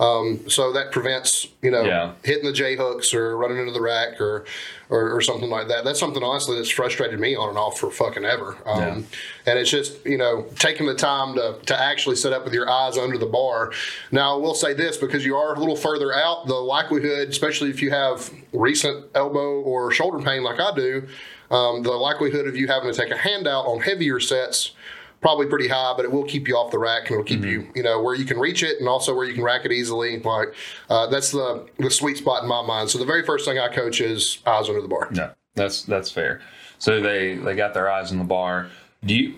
um, 0.00 0.48
so 0.48 0.72
that 0.72 0.92
prevents, 0.92 1.48
you 1.62 1.70
know. 1.70 1.82
Yeah. 1.82 2.12
hitting 2.22 2.44
the 2.44 2.52
J 2.52 2.76
hooks 2.76 3.12
or 3.12 3.36
running 3.36 3.58
into 3.58 3.72
the 3.72 3.80
rack 3.80 4.20
or, 4.20 4.44
or, 4.90 5.10
or 5.10 5.20
something 5.20 5.50
like 5.50 5.68
that. 5.68 5.84
That's 5.84 5.98
something 5.98 6.22
honestly 6.22 6.56
that's 6.56 6.70
frustrated 6.70 7.18
me 7.18 7.34
on 7.34 7.48
and 7.50 7.58
off 7.58 7.78
for 7.78 7.90
fucking 7.90 8.24
ever. 8.24 8.56
Um, 8.64 8.78
Yeah. 8.80 9.00
And 9.46 9.58
it's 9.58 9.70
just, 9.70 10.04
you 10.06 10.18
know, 10.18 10.46
taking 10.58 10.86
the 10.86 10.94
time 10.94 11.34
to, 11.34 11.58
to 11.66 11.80
actually 11.80 12.16
set 12.16 12.32
up 12.32 12.44
with 12.44 12.54
your 12.54 12.70
eyes 12.70 12.96
under 12.96 13.18
the 13.18 13.26
bar. 13.26 13.72
Now, 14.12 14.36
I 14.36 14.40
will 14.40 14.54
say 14.54 14.72
this 14.72 14.96
because 14.96 15.24
you 15.24 15.36
are 15.36 15.54
a 15.54 15.58
little 15.58 15.76
further 15.76 16.14
out, 16.14 16.46
the 16.46 16.54
likelihood, 16.54 17.28
especially 17.28 17.70
if 17.70 17.82
you 17.82 17.90
have 17.90 18.30
recent 18.52 19.06
elbow 19.14 19.60
or 19.60 19.90
shoulder 19.90 20.22
pain 20.24 20.42
like 20.42 20.60
I 20.60 20.74
do, 20.74 21.08
um, 21.50 21.82
the 21.82 21.90
likelihood 21.92 22.46
of 22.46 22.56
you 22.56 22.66
having 22.66 22.92
to 22.92 22.96
take 22.96 23.10
a 23.10 23.16
handout 23.16 23.66
on 23.66 23.80
heavier 23.80 24.20
sets 24.20 24.72
probably 25.20 25.46
pretty 25.46 25.68
high, 25.68 25.94
but 25.96 26.04
it 26.04 26.12
will 26.12 26.24
keep 26.24 26.46
you 26.46 26.56
off 26.56 26.70
the 26.70 26.78
rack 26.78 27.10
and 27.10 27.12
it'll 27.12 27.24
keep 27.24 27.44
you, 27.44 27.66
you 27.74 27.82
know, 27.82 28.00
where 28.02 28.14
you 28.14 28.24
can 28.24 28.38
reach 28.38 28.62
it 28.62 28.78
and 28.78 28.88
also 28.88 29.14
where 29.14 29.26
you 29.26 29.34
can 29.34 29.42
rack 29.42 29.64
it 29.64 29.72
easily. 29.72 30.18
Like 30.20 30.54
uh, 30.88 31.06
that's 31.08 31.30
the 31.30 31.68
the 31.78 31.90
sweet 31.90 32.16
spot 32.16 32.42
in 32.42 32.48
my 32.48 32.62
mind. 32.62 32.90
So 32.90 32.98
the 32.98 33.04
very 33.04 33.24
first 33.24 33.44
thing 33.44 33.58
I 33.58 33.68
coach 33.68 34.00
is 34.00 34.38
eyes 34.46 34.68
under 34.68 34.80
the 34.80 34.88
bar. 34.88 35.08
No, 35.10 35.32
that's 35.54 35.82
that's 35.82 36.10
fair. 36.10 36.40
So 36.78 37.00
they 37.00 37.34
they 37.36 37.54
got 37.54 37.74
their 37.74 37.90
eyes 37.90 38.12
on 38.12 38.18
the 38.18 38.24
bar. 38.24 38.68
Do 39.04 39.14
you 39.14 39.34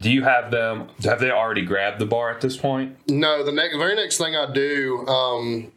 do 0.00 0.10
you 0.10 0.24
have 0.24 0.50
them? 0.50 0.88
Have 1.04 1.20
they 1.20 1.30
already 1.30 1.62
grabbed 1.62 2.00
the 2.00 2.06
bar 2.06 2.30
at 2.30 2.40
this 2.40 2.56
point? 2.56 2.96
No, 3.08 3.44
the 3.44 3.52
next 3.52 3.76
very 3.76 3.94
next 3.94 4.18
thing 4.18 4.34
I 4.34 4.50
do, 4.52 5.06
um, 5.06 5.72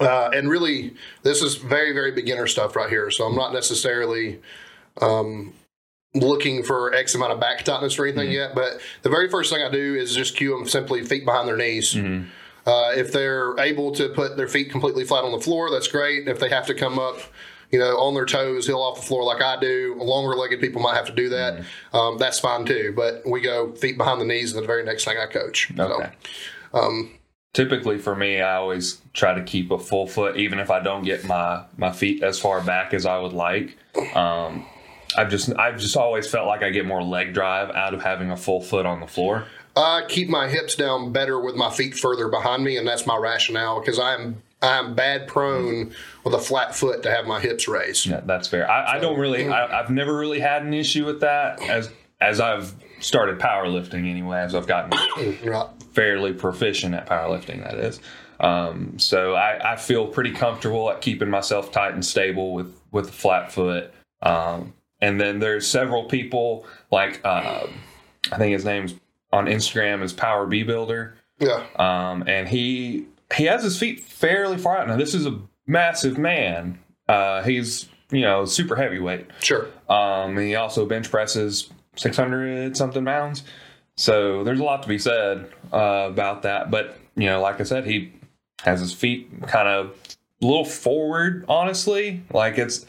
uh, 0.00 0.30
and 0.34 0.48
really 0.48 0.94
this 1.22 1.42
is 1.42 1.56
very 1.56 1.92
very 1.92 2.12
beginner 2.12 2.46
stuff 2.46 2.76
right 2.76 2.90
here. 2.90 3.10
So 3.10 3.24
I'm 3.24 3.34
not 3.34 3.52
necessarily 3.52 4.40
um, 5.00 5.52
looking 6.20 6.62
for 6.62 6.94
X 6.94 7.14
amount 7.14 7.32
of 7.32 7.40
back 7.40 7.64
tightness 7.64 7.98
or 7.98 8.06
anything 8.06 8.30
yet. 8.30 8.54
But 8.54 8.80
the 9.02 9.10
very 9.10 9.28
first 9.28 9.52
thing 9.52 9.62
I 9.62 9.70
do 9.70 9.94
is 9.94 10.14
just 10.14 10.36
cue 10.36 10.50
them 10.50 10.68
simply 10.68 11.04
feet 11.04 11.24
behind 11.24 11.48
their 11.48 11.56
knees. 11.56 11.94
Uh, 12.66 12.92
if 12.94 13.12
they're 13.12 13.58
able 13.58 13.92
to 13.92 14.10
put 14.10 14.36
their 14.36 14.48
feet 14.48 14.70
completely 14.70 15.04
flat 15.04 15.24
on 15.24 15.32
the 15.32 15.40
floor, 15.40 15.70
that's 15.70 15.88
great. 15.88 16.28
If 16.28 16.38
they 16.38 16.50
have 16.50 16.66
to 16.66 16.74
come 16.74 16.98
up, 16.98 17.18
you 17.70 17.78
know, 17.78 17.98
on 17.98 18.14
their 18.14 18.26
toes, 18.26 18.66
heel 18.66 18.80
off 18.80 19.00
the 19.00 19.06
floor 19.06 19.24
like 19.24 19.42
I 19.42 19.58
do, 19.58 19.94
longer 19.98 20.34
legged 20.36 20.60
people 20.60 20.82
might 20.82 20.94
have 20.94 21.06
to 21.06 21.14
do 21.14 21.30
that. 21.30 21.64
Um, 21.92 22.18
that's 22.18 22.38
fine 22.40 22.66
too. 22.66 22.92
But 22.94 23.22
we 23.26 23.40
go 23.40 23.72
feet 23.72 23.96
behind 23.96 24.20
the 24.20 24.26
knees, 24.26 24.52
and 24.52 24.62
the 24.62 24.66
very 24.66 24.84
next 24.84 25.04
thing 25.04 25.16
I 25.18 25.26
coach. 25.26 25.70
Okay. 25.78 26.10
So, 26.72 26.78
um, 26.78 27.18
Typically 27.54 27.98
for 27.98 28.14
me, 28.14 28.40
I 28.40 28.56
always 28.56 29.00
try 29.14 29.34
to 29.34 29.42
keep 29.42 29.70
a 29.70 29.78
full 29.78 30.06
foot, 30.06 30.36
even 30.36 30.58
if 30.58 30.70
I 30.70 30.80
don't 30.80 31.02
get 31.02 31.24
my 31.24 31.64
my 31.78 31.90
feet 31.90 32.22
as 32.22 32.38
far 32.38 32.60
back 32.60 32.92
as 32.92 33.06
I 33.06 33.18
would 33.18 33.32
like. 33.32 33.76
Um, 34.14 34.66
I've 35.16 35.30
just 35.30 35.54
I've 35.56 35.78
just 35.78 35.96
always 35.96 36.28
felt 36.30 36.46
like 36.46 36.62
I 36.62 36.70
get 36.70 36.86
more 36.86 37.02
leg 37.02 37.32
drive 37.34 37.70
out 37.70 37.94
of 37.94 38.02
having 38.02 38.30
a 38.30 38.36
full 38.36 38.60
foot 38.60 38.86
on 38.86 39.00
the 39.00 39.06
floor. 39.06 39.46
I 39.76 40.02
keep 40.08 40.28
my 40.28 40.48
hips 40.48 40.74
down 40.74 41.12
better 41.12 41.40
with 41.40 41.54
my 41.54 41.70
feet 41.70 41.94
further 41.94 42.28
behind 42.28 42.64
me, 42.64 42.76
and 42.76 42.86
that's 42.86 43.06
my 43.06 43.16
rationale 43.16 43.80
because 43.80 43.98
I'm 43.98 44.42
I'm 44.60 44.94
bad 44.94 45.28
prone 45.28 45.94
with 46.24 46.34
a 46.34 46.38
flat 46.38 46.74
foot 46.74 47.02
to 47.04 47.10
have 47.10 47.26
my 47.26 47.40
hips 47.40 47.68
raised. 47.68 48.06
Yeah, 48.06 48.20
that's 48.24 48.48
fair. 48.48 48.68
I, 48.68 48.96
I 48.96 48.98
don't 48.98 49.18
really. 49.18 49.48
I, 49.48 49.80
I've 49.80 49.90
never 49.90 50.16
really 50.16 50.40
had 50.40 50.62
an 50.62 50.74
issue 50.74 51.06
with 51.06 51.20
that 51.20 51.62
as 51.62 51.90
as 52.20 52.40
I've 52.40 52.74
started 52.98 53.38
powerlifting 53.38 54.08
anyway. 54.10 54.38
As 54.38 54.54
I've 54.54 54.66
gotten 54.66 54.92
fairly 55.92 56.32
proficient 56.32 56.94
at 56.94 57.06
powerlifting, 57.06 57.62
that 57.62 57.74
is. 57.74 58.00
Um, 58.40 58.98
so 58.98 59.34
I, 59.34 59.72
I 59.72 59.76
feel 59.76 60.06
pretty 60.06 60.32
comfortable 60.32 60.90
at 60.90 61.00
keeping 61.00 61.28
myself 61.28 61.72
tight 61.72 61.94
and 61.94 62.04
stable 62.04 62.52
with 62.52 62.74
with 62.90 63.08
a 63.10 63.12
flat 63.12 63.52
foot. 63.52 63.92
Um, 64.22 64.74
and 65.00 65.20
then 65.20 65.38
there's 65.38 65.66
several 65.66 66.04
people 66.04 66.66
like 66.90 67.20
uh, 67.24 67.66
I 68.32 68.36
think 68.36 68.52
his 68.52 68.64
name's 68.64 68.94
on 69.32 69.46
Instagram 69.46 70.02
is 70.02 70.12
Power 70.12 70.46
B 70.46 70.62
Builder, 70.62 71.14
Yeah. 71.38 71.64
um, 71.76 72.24
and 72.26 72.48
he 72.48 73.06
he 73.36 73.44
has 73.44 73.62
his 73.62 73.78
feet 73.78 74.00
fairly 74.00 74.56
far 74.58 74.78
out. 74.78 74.88
Now 74.88 74.96
this 74.96 75.14
is 75.14 75.26
a 75.26 75.38
massive 75.66 76.18
man. 76.18 76.78
Uh, 77.08 77.42
he's 77.42 77.88
you 78.10 78.22
know 78.22 78.44
super 78.44 78.74
heavyweight. 78.76 79.26
Sure. 79.40 79.66
Um, 79.88 80.36
he 80.38 80.54
also 80.54 80.86
bench 80.86 81.10
presses 81.10 81.70
600 81.96 82.76
something 82.76 83.04
pounds. 83.04 83.42
So 83.96 84.44
there's 84.44 84.60
a 84.60 84.64
lot 84.64 84.82
to 84.82 84.88
be 84.88 84.98
said 84.98 85.50
uh, 85.72 86.06
about 86.08 86.42
that. 86.42 86.70
But, 86.70 86.96
you 87.16 87.26
know, 87.26 87.40
like 87.40 87.60
I 87.60 87.64
said, 87.64 87.84
he 87.84 88.12
has 88.62 88.78
his 88.78 88.92
feet 88.94 89.28
kind 89.48 89.66
of 89.66 89.96
a 90.40 90.46
little 90.46 90.64
forward, 90.64 91.44
honestly. 91.48 92.22
Like 92.32 92.58
it's 92.58 92.86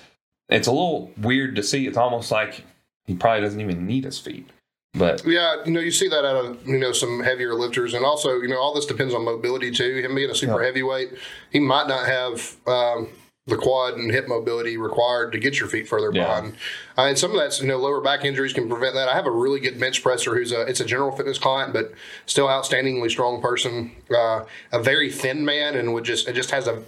it's 0.50 0.68
a 0.68 0.72
little 0.72 1.12
weird 1.18 1.56
to 1.56 1.64
see. 1.64 1.88
It's 1.88 1.98
almost 1.98 2.32
like 2.32 2.64
he 3.06 3.16
probably 3.16 3.42
doesn't 3.42 3.60
even 3.62 3.86
need 3.86 4.04
his 4.06 4.20
feet. 4.20 4.50
But 4.96 5.24
Yeah, 5.26 5.58
you 5.66 5.72
know, 5.72 5.80
you 5.80 5.92
see 5.92 6.08
that 6.10 6.26
out 6.26 6.36
of 6.46 6.68
you 6.68 6.80
know 6.80 6.92
some 6.92 7.22
heavier 7.22 7.54
lifters, 7.54 7.94
and 7.94 8.04
also 8.04 8.38
you 8.42 8.48
know 8.48 8.58
all 8.60 8.74
this 8.74 8.86
depends 8.88 9.14
on 9.14 9.24
mobility 9.24 9.72
too. 9.72 10.02
Him 10.02 10.16
being 10.16 10.30
a 10.32 10.36
super 10.36 10.60
Yeah. 10.60 10.66
heavyweight, 10.68 11.10
he 11.52 11.60
might 11.60 11.88
not 11.88 12.08
have 12.08 12.56
um, 12.66 13.10
the 13.46 13.56
quad 13.56 13.96
and 13.96 14.12
hip 14.12 14.28
mobility 14.28 14.78
required 14.78 15.32
to 15.32 15.38
get 15.40 15.60
your 15.60 15.70
feet 15.70 15.88
further 15.88 16.12
Yeah. 16.14 16.24
behind. 16.26 16.54
Uh, 16.98 17.02
and 17.04 17.20
some 17.20 17.32
of 17.32 17.38
that's 17.38 17.62
you 17.62 17.68
know 17.68 17.78
lower 17.78 18.02
back 18.02 18.26
injuries 18.26 18.52
can 18.54 18.68
prevent 18.68 18.96
that. 18.96 19.08
I 19.08 19.14
have 19.14 19.28
a 19.28 19.32
really 19.32 19.60
good 19.60 19.80
bench 19.80 20.02
presser 20.02 20.34
who's 20.36 20.52
a 20.52 20.62
it's 20.62 20.80
a 20.80 20.86
general 20.86 21.12
fitness 21.12 21.38
client, 21.38 21.72
but 21.72 21.92
still 22.26 22.48
outstandingly 22.48 23.12
strong 23.12 23.42
person. 23.44 23.92
Uh, 24.10 24.46
a 24.72 24.82
very 24.82 25.12
thin 25.12 25.46
man 25.46 25.76
and 25.76 25.94
would 25.94 26.04
just 26.04 26.28
it 26.28 26.34
just 26.34 26.50
has 26.50 26.68
a 26.68 26.82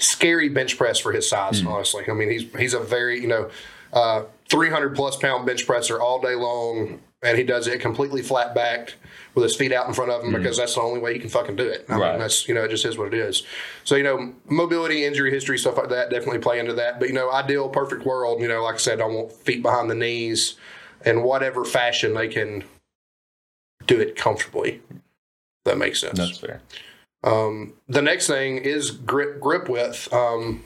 scary 0.00 0.48
bench 0.48 0.76
press 0.76 0.98
for 0.98 1.12
his 1.12 1.28
size. 1.28 1.64
Honestly, 1.64 2.04
I 2.08 2.12
mean 2.14 2.30
he's 2.30 2.44
he's 2.58 2.74
a 2.74 2.80
very 2.80 3.20
you 3.20 3.28
know 3.28 3.50
uh, 3.92 4.24
300 4.50 4.94
plus 4.96 5.16
pound 5.16 5.46
bench 5.46 5.66
presser 5.66 6.00
all 6.00 6.20
day 6.20 6.34
long, 6.34 7.00
and 7.22 7.38
he 7.38 7.44
does 7.44 7.66
it 7.68 7.80
completely 7.80 8.22
flat 8.22 8.54
backed 8.54 8.96
with 9.34 9.42
his 9.44 9.56
feet 9.56 9.72
out 9.72 9.86
in 9.88 9.94
front 9.94 10.10
of 10.10 10.22
him 10.22 10.32
because 10.32 10.56
that's 10.56 10.74
the 10.76 10.80
only 10.80 11.00
way 11.00 11.12
he 11.12 11.18
can 11.18 11.28
fucking 11.28 11.56
do 11.56 11.66
it. 11.66 11.84
I 11.88 11.96
Right. 11.96 12.10
mean, 12.12 12.20
that's 12.20 12.48
you 12.48 12.54
know 12.54 12.64
it 12.64 12.68
just 12.70 12.84
is 12.84 12.98
what 12.98 13.08
it 13.08 13.14
is. 13.14 13.44
So 13.84 13.94
you 13.96 14.02
know 14.02 14.32
mobility, 14.48 15.04
injury 15.04 15.30
history, 15.30 15.58
stuff 15.58 15.76
like 15.76 15.88
that 15.90 16.10
definitely 16.10 16.40
play 16.40 16.58
into 16.58 16.74
that. 16.74 16.98
But 16.98 17.08
you 17.08 17.14
know 17.14 17.30
ideal, 17.32 17.68
perfect 17.68 18.04
world. 18.04 18.40
You 18.40 18.48
know, 18.48 18.62
like 18.62 18.74
I 18.74 18.78
said, 18.78 19.00
I 19.00 19.06
want 19.06 19.32
feet 19.32 19.62
behind 19.62 19.90
the 19.90 19.94
knees 19.94 20.56
in 21.04 21.22
whatever 21.22 21.64
fashion 21.64 22.14
they 22.14 22.28
can 22.28 22.64
do 23.86 24.00
it 24.00 24.16
comfortably. 24.16 24.80
That 25.66 25.78
makes 25.78 26.00
sense. 26.00 26.18
That's 26.18 26.38
fair. 26.38 26.60
Um, 27.24 27.72
the 27.88 28.02
next 28.02 28.26
thing 28.26 28.58
is 28.58 28.90
grip 28.90 29.40
grip 29.40 29.68
width. 29.68 30.12
Um, 30.12 30.62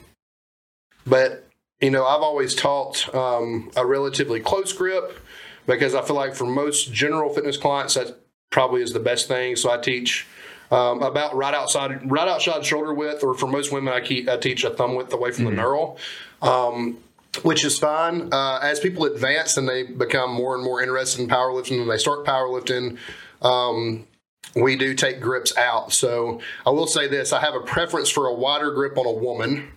but 1.06 1.46
you 1.80 1.90
know, 1.90 2.04
I've 2.04 2.22
always 2.22 2.54
taught 2.54 3.12
um, 3.14 3.70
a 3.76 3.86
relatively 3.86 4.40
close 4.40 4.72
grip 4.72 5.18
because 5.66 5.94
I 5.94 6.02
feel 6.02 6.16
like 6.16 6.34
for 6.34 6.44
most 6.44 6.92
general 6.92 7.32
fitness 7.32 7.56
clients, 7.56 7.94
that 7.94 8.18
probably 8.50 8.82
is 8.82 8.92
the 8.92 9.00
best 9.00 9.28
thing. 9.28 9.54
So 9.54 9.70
I 9.70 9.78
teach 9.78 10.26
um, 10.70 11.02
about 11.02 11.36
right 11.36 11.54
outside 11.54 12.10
right 12.10 12.28
outside 12.28 12.64
shoulder 12.64 12.92
width, 12.92 13.22
or 13.22 13.34
for 13.34 13.46
most 13.46 13.72
women, 13.72 13.94
I, 13.94 14.00
keep, 14.00 14.28
I 14.28 14.36
teach 14.36 14.64
a 14.64 14.70
thumb 14.70 14.96
width 14.96 15.12
away 15.12 15.30
from 15.30 15.44
the 15.44 15.52
knurl. 15.52 15.96
Um, 16.42 16.98
which 17.42 17.64
is 17.64 17.78
fine. 17.78 18.32
Uh, 18.32 18.58
as 18.62 18.80
people 18.80 19.04
advance 19.04 19.56
and 19.56 19.68
they 19.68 19.84
become 19.84 20.32
more 20.32 20.54
and 20.54 20.64
more 20.64 20.82
interested 20.82 21.20
in 21.20 21.28
powerlifting 21.28 21.80
and 21.80 21.88
they 21.88 21.98
start 21.98 22.24
powerlifting, 22.24 22.98
um, 23.42 24.06
we 24.54 24.76
do 24.76 24.94
take 24.94 25.20
grips 25.20 25.56
out. 25.56 25.92
So 25.92 26.40
I 26.66 26.70
will 26.70 26.86
say 26.86 27.08
this: 27.08 27.32
I 27.32 27.40
have 27.40 27.54
a 27.54 27.60
preference 27.60 28.08
for 28.08 28.26
a 28.26 28.34
wider 28.34 28.70
grip 28.72 28.96
on 28.98 29.06
a 29.06 29.12
woman, 29.12 29.72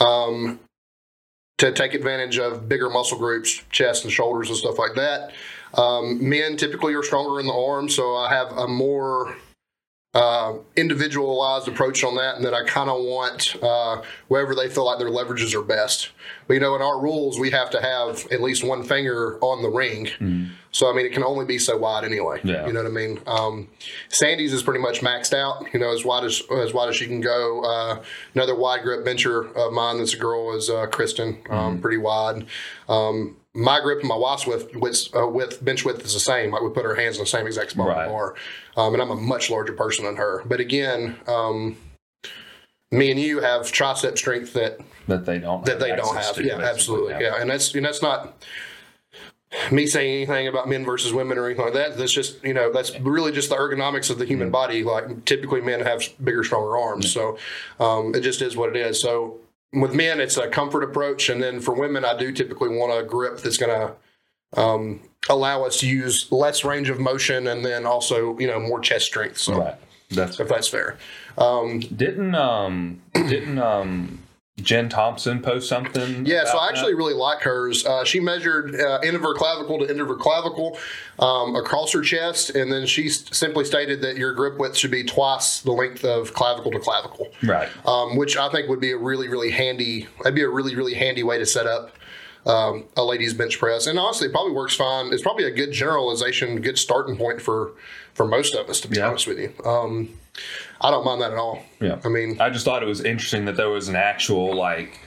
um, 0.00 0.60
to 1.58 1.72
take 1.72 1.94
advantage 1.94 2.38
of 2.38 2.68
bigger 2.68 2.88
muscle 2.88 3.18
groups, 3.18 3.62
chest 3.70 4.04
and 4.04 4.12
shoulders 4.12 4.48
and 4.48 4.56
stuff 4.56 4.78
like 4.78 4.94
that. 4.94 5.32
Um, 5.74 6.28
men 6.28 6.56
typically 6.56 6.94
are 6.94 7.02
stronger 7.02 7.38
in 7.38 7.46
the 7.46 7.52
arms, 7.52 7.94
so 7.94 8.16
I 8.16 8.32
have 8.32 8.50
a 8.52 8.66
more 8.66 9.36
uh, 10.12 10.54
individualized 10.76 11.68
approach 11.68 12.02
on 12.02 12.16
that, 12.16 12.34
and 12.36 12.44
that 12.44 12.52
I 12.52 12.64
kind 12.64 12.90
of 12.90 13.00
want 13.00 13.54
uh, 13.62 14.02
wherever 14.26 14.54
they 14.56 14.68
feel 14.68 14.84
like 14.84 14.98
their 14.98 15.08
leverages 15.08 15.54
are 15.54 15.62
best. 15.62 16.10
But 16.48 16.54
you 16.54 16.60
know, 16.60 16.74
in 16.74 16.82
our 16.82 17.00
rules, 17.00 17.38
we 17.38 17.50
have 17.50 17.70
to 17.70 17.80
have 17.80 18.26
at 18.32 18.40
least 18.40 18.64
one 18.64 18.82
finger 18.82 19.38
on 19.40 19.62
the 19.62 19.68
ring. 19.68 20.50
So 20.72 20.90
I 20.90 20.94
mean, 20.94 21.06
it 21.06 21.12
can 21.12 21.22
only 21.22 21.44
be 21.44 21.58
so 21.58 21.76
wide 21.76 22.04
anyway. 22.04 22.40
Yeah. 22.42 22.66
You 22.66 22.72
know 22.72 22.82
what 22.82 22.90
I 22.90 22.94
mean? 22.94 23.20
Um, 23.26 23.68
Sandy's 24.08 24.52
is 24.52 24.62
pretty 24.62 24.80
much 24.80 25.00
maxed 25.00 25.32
out. 25.32 25.64
You 25.72 25.78
know, 25.78 25.92
as 25.92 26.04
wide 26.04 26.24
as 26.24 26.42
as 26.58 26.74
wide 26.74 26.88
as 26.88 26.96
she 26.96 27.06
can 27.06 27.20
go. 27.20 27.62
Uh, 27.62 28.02
another 28.34 28.56
wide 28.56 28.82
grip 28.82 29.04
bencher 29.04 29.46
of 29.56 29.72
mine 29.72 29.98
that's 29.98 30.14
a 30.14 30.18
girl 30.18 30.56
is 30.56 30.70
uh, 30.70 30.86
Kristen. 30.86 31.38
Um, 31.50 31.80
Pretty 31.80 31.98
wide. 31.98 32.46
Um, 32.88 33.36
my 33.54 33.80
grip 33.80 34.00
and 34.00 34.08
my 34.08 34.16
wife's 34.16 34.46
width, 34.46 34.74
width, 34.76 35.08
uh, 35.14 35.26
width 35.26 35.64
bench 35.64 35.84
width 35.84 36.04
is 36.04 36.14
the 36.14 36.20
same. 36.20 36.52
Like 36.52 36.62
we 36.62 36.70
put 36.70 36.86
our 36.86 36.94
hands 36.94 37.16
in 37.16 37.22
the 37.22 37.26
same 37.26 37.46
exact 37.46 37.72
spot 37.72 37.88
Right. 37.88 38.08
bar. 38.08 38.36
Um, 38.76 38.94
and 38.94 39.02
I'm 39.02 39.10
a 39.10 39.16
much 39.16 39.50
larger 39.50 39.72
person 39.72 40.04
than 40.04 40.16
her. 40.16 40.42
But 40.46 40.60
again, 40.60 41.16
um, 41.26 41.76
me 42.92 43.10
and 43.10 43.18
you 43.18 43.40
have 43.40 43.62
tricep 43.62 44.16
strength 44.18 44.52
that 44.52 44.78
That 45.08 45.26
they 45.26 45.38
don't. 45.38 45.64
that 45.66 45.80
they 45.80 45.90
have 45.90 45.98
don't 45.98 46.16
have. 46.16 46.40
Yeah, 46.40 46.58
absolutely. 46.60 47.14
Yeah, 47.20 47.40
and 47.40 47.50
that's 47.50 47.74
and 47.74 47.84
that's 47.84 48.02
not 48.02 48.44
me 49.72 49.84
saying 49.86 50.14
anything 50.14 50.46
about 50.46 50.68
men 50.68 50.84
versus 50.84 51.12
women 51.12 51.36
or 51.36 51.46
anything 51.46 51.64
like 51.64 51.74
that. 51.74 51.96
That's 51.98 52.12
just 52.12 52.42
you 52.44 52.54
know 52.54 52.72
that's 52.72 52.98
really 53.00 53.32
just 53.32 53.48
the 53.50 53.56
ergonomics 53.56 54.10
of 54.10 54.18
the 54.18 54.24
human 54.26 54.50
body. 54.50 54.84
Like 54.84 55.24
typically, 55.24 55.60
men 55.60 55.80
have 55.80 56.02
bigger, 56.22 56.44
stronger 56.44 56.76
arms, 56.76 57.12
so 57.12 57.36
um, 57.80 58.14
it 58.14 58.20
just 58.20 58.42
is 58.42 58.56
what 58.56 58.68
it 58.70 58.76
is. 58.76 59.00
So 59.00 59.38
with 59.72 59.94
men, 59.94 60.20
it's 60.20 60.36
a 60.36 60.48
comfort 60.48 60.82
approach, 60.82 61.28
and 61.28 61.42
then 61.42 61.60
for 61.60 61.74
women, 61.74 62.04
I 62.04 62.16
do 62.16 62.32
typically 62.32 62.68
want 62.68 62.98
a 62.98 63.06
grip 63.06 63.38
that's 63.38 63.56
going 63.56 63.80
to 63.80 64.60
um, 64.60 65.00
allow 65.28 65.64
us 65.64 65.78
to 65.80 65.88
use 65.88 66.30
less 66.32 66.64
range 66.64 66.88
of 66.88 66.98
motion, 66.98 67.46
and 67.46 67.64
then 67.64 67.86
also 67.86 68.38
you 68.38 68.46
know 68.46 68.58
more 68.58 68.80
chest 68.80 69.06
strength. 69.06 69.38
So 69.38 69.58
Right. 69.58 69.74
That's 70.10 70.40
if 70.40 70.48
that's 70.48 70.68
fair. 70.68 70.98
Um, 71.38 71.78
didn't 71.80 72.34
um 72.34 73.00
didn't 73.14 73.58
um 73.58 74.19
Jen 74.62 74.88
Thompson 74.88 75.40
post 75.42 75.68
something? 75.68 76.24
Yeah, 76.26 76.44
so 76.44 76.58
I 76.58 76.66
that? 76.66 76.72
actually 76.76 76.94
really 76.94 77.14
like 77.14 77.40
hers. 77.40 77.84
Uh, 77.84 78.04
she 78.04 78.20
measured 78.20 78.74
uh, 78.74 78.98
end 79.02 79.16
of 79.16 79.22
her 79.22 79.34
clavicle 79.34 79.78
to 79.80 79.88
end 79.90 80.00
of 80.00 80.08
her 80.08 80.14
clavicle 80.14 80.78
um, 81.18 81.56
across 81.56 81.92
her 81.92 82.02
chest, 82.02 82.50
and 82.50 82.70
then 82.72 82.86
she 82.86 83.06
s- 83.06 83.24
simply 83.36 83.64
stated 83.64 84.00
that 84.02 84.16
your 84.16 84.32
grip 84.32 84.58
width 84.58 84.76
should 84.76 84.90
be 84.90 85.04
twice 85.04 85.60
the 85.60 85.72
length 85.72 86.04
of 86.04 86.32
clavicle 86.34 86.70
to 86.72 86.78
clavicle, 86.78 87.28
right. 87.42 87.68
um, 87.86 88.16
which 88.16 88.36
I 88.36 88.48
think 88.50 88.68
would 88.68 88.80
be 88.80 88.92
a 88.92 88.96
really, 88.98 89.28
really 89.28 89.50
handy. 89.50 90.06
That'd 90.18 90.34
be 90.34 90.42
a 90.42 90.48
really, 90.48 90.74
really 90.76 90.94
handy 90.94 91.22
way 91.22 91.38
to 91.38 91.46
set 91.46 91.66
up 91.66 91.92
um, 92.46 92.84
a 92.96 93.04
lady's 93.04 93.34
bench 93.34 93.58
press. 93.58 93.86
And 93.86 93.98
honestly, 93.98 94.28
it 94.28 94.32
probably 94.32 94.52
works 94.52 94.74
fine. 94.74 95.12
It's 95.12 95.22
probably 95.22 95.44
a 95.44 95.50
good 95.50 95.72
generalization, 95.72 96.60
good 96.60 96.78
starting 96.78 97.16
point 97.16 97.42
for 97.42 97.72
for 98.14 98.26
most 98.26 98.54
of 98.54 98.68
us, 98.68 98.80
to 98.80 98.88
be 98.88 98.96
Yeah. 98.98 99.08
honest 99.08 99.26
with 99.26 99.38
you. 99.38 99.52
Um, 99.64 100.18
I 100.80 100.90
don't 100.90 101.04
mind 101.04 101.20
that 101.22 101.32
at 101.32 101.38
all. 101.38 101.62
Yeah. 101.80 101.98
I 102.04 102.08
mean, 102.08 102.40
I 102.40 102.50
just 102.50 102.64
thought 102.64 102.82
it 102.82 102.86
was 102.86 103.02
interesting 103.02 103.44
that 103.46 103.56
there 103.56 103.68
was 103.70 103.88
an 103.88 103.96
actual 103.96 104.54
like 104.54 104.98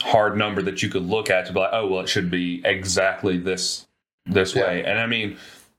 hard 0.00 0.36
number 0.36 0.62
that 0.62 0.82
you 0.82 0.88
could 0.88 1.02
look 1.04 1.30
at 1.30 1.46
to 1.46 1.52
be 1.52 1.60
like, 1.60 1.70
oh 1.72 1.86
well, 1.86 2.00
it 2.00 2.08
should 2.08 2.30
be 2.30 2.62
exactly 2.64 3.36
this 3.38 3.86
this 4.26 4.54
Yeah. 4.54 4.62
way. 4.62 4.84
And 4.84 4.98
I 4.98 5.06
mean, 5.06 5.36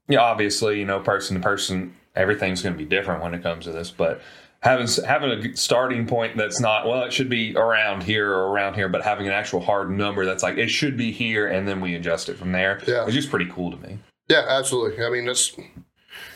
yeah, 0.08 0.20
obviously, 0.20 0.80
you 0.80 0.86
know, 0.86 1.00
person 1.00 1.38
to 1.38 1.42
person, 1.44 1.96
everything's 2.16 2.62
going 2.62 2.74
to 2.74 2.78
be 2.78 2.86
different 2.86 3.24
when 3.24 3.34
it 3.34 3.42
comes 3.44 3.66
to 3.66 3.72
this, 3.72 3.92
but. 3.92 4.22
Having 4.64 4.90
having 5.08 5.32
a 5.32 5.58
starting 5.58 6.06
point 6.06 6.38
that's 6.38 6.60
not 6.60 6.86
well, 6.86 7.02
it 7.02 7.12
should 7.12 7.30
be 7.30 7.56
around 7.56 8.04
here 8.04 8.32
or 8.32 8.52
around 8.52 8.76
here, 8.76 8.88
but 8.88 9.02
having 9.02 9.26
an 9.26 9.34
actual 9.34 9.60
hard 9.60 9.90
number 9.90 10.24
that's 10.24 10.44
like 10.44 10.60
it 10.60 10.70
should 10.70 10.96
be 10.96 11.12
here, 11.12 11.48
and 11.48 11.68
then 11.68 11.82
we 11.82 11.96
adjust 11.96 12.30
it 12.30 12.38
from 12.38 12.52
there. 12.52 12.80
Yeah. 12.86 13.06
it's 13.06 13.16
just 13.16 13.32
pretty 13.32 13.48
cool 13.52 13.72
to 13.72 13.78
me. 13.78 13.98
Yeah, 14.30 14.46
absolutely. 14.48 15.04
I 15.04 15.10
mean, 15.10 15.26
that's 15.26 15.58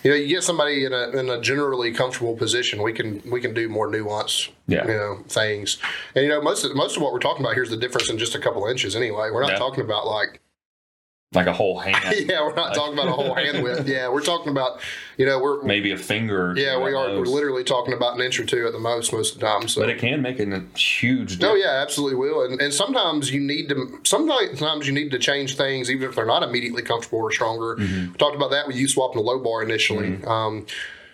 you 0.06 0.12
know, 0.12 0.18
you 0.18 0.28
get 0.28 0.44
somebody 0.44 0.86
in 0.86 0.94
a 0.94 1.10
in 1.18 1.30
a 1.32 1.42
generally 1.42 1.92
comfortable 1.92 2.38
position, 2.38 2.84
we 2.84 2.94
can 2.94 3.24
we 3.30 3.42
can 3.42 3.56
do 3.56 3.68
more 3.68 3.88
nuanced, 3.90 4.50
Yeah. 4.68 4.86
you 4.86 4.94
know, 4.94 5.24
things. 5.28 5.80
And 6.14 6.24
you 6.24 6.30
know, 6.30 6.42
most 6.44 6.64
of 6.64 6.76
most 6.76 6.96
of 6.96 7.02
what 7.02 7.12
we're 7.12 7.18
talking 7.20 7.44
about 7.44 7.56
here 7.56 7.64
is 7.64 7.72
the 7.72 7.78
difference 7.78 8.12
in 8.12 8.20
just 8.20 8.36
a 8.36 8.40
couple 8.40 8.68
inches. 8.68 8.96
Anyway, 8.96 9.32
we're 9.32 9.42
not 9.42 9.54
Yeah. 9.54 9.58
talking 9.58 9.84
about 9.84 10.06
like 10.06 10.40
Like 11.36 11.48
a 11.48 11.54
whole 11.54 11.78
hand, 11.80 12.16
yeah, 12.30 12.42
we're 12.42 12.56
not 12.56 12.74
talking 12.74 12.94
about 12.94 13.08
a 13.10 13.12
whole 13.12 13.34
hand 13.36 13.62
width. 13.64 13.88
Yeah, 13.96 14.10
we're 14.10 14.22
talking 14.22 14.50
about 14.52 14.80
you 15.18 15.26
know 15.26 15.38
we're 15.40 15.62
maybe 15.64 15.92
a 15.92 15.98
finger. 15.98 16.54
yeah 16.58 16.78
we 16.78 16.94
are 16.94 17.10
we're 17.20 17.26
literally 17.26 17.64
talking 17.64 17.94
about 17.94 18.16
an 18.16 18.22
inch 18.22 18.40
or 18.40 18.46
two 18.46 18.66
at 18.66 18.74
the 18.74 18.80
most 18.80 19.12
most 19.14 19.36
of 19.36 19.42
the 19.42 19.46
time. 19.46 19.68
So 19.68 19.82
but 19.82 19.90
it 19.90 20.00
can 20.00 20.22
make 20.22 20.40
a 20.40 20.62
huge 20.78 21.40
No, 21.40 21.48
difference. 21.56 21.64
yeah, 21.66 21.82
absolutely 21.82 22.16
will. 22.16 22.44
And, 22.46 22.62
and 22.62 22.74
sometimes 22.74 23.32
you 23.32 23.42
need 23.42 23.70
to 23.70 24.00
sometimes 24.04 24.88
you 24.88 24.94
need 24.94 25.12
to 25.12 25.20
change 25.20 25.58
things 25.58 25.92
even 25.92 26.08
if 26.10 26.16
they're 26.16 26.26
not 26.26 26.42
immediately 26.44 26.82
comfortable 26.82 27.20
or 27.20 27.32
stronger. 27.32 27.76
Mm-hmm. 27.76 28.12
We 28.14 28.18
talked 28.18 28.36
about 28.36 28.52
that 28.52 28.66
with 28.68 28.76
you 28.78 28.88
swapping 28.88 29.18
the 29.18 29.24
low 29.24 29.40
bar 29.40 29.62
initially. 29.62 30.24
Um, 30.26 30.66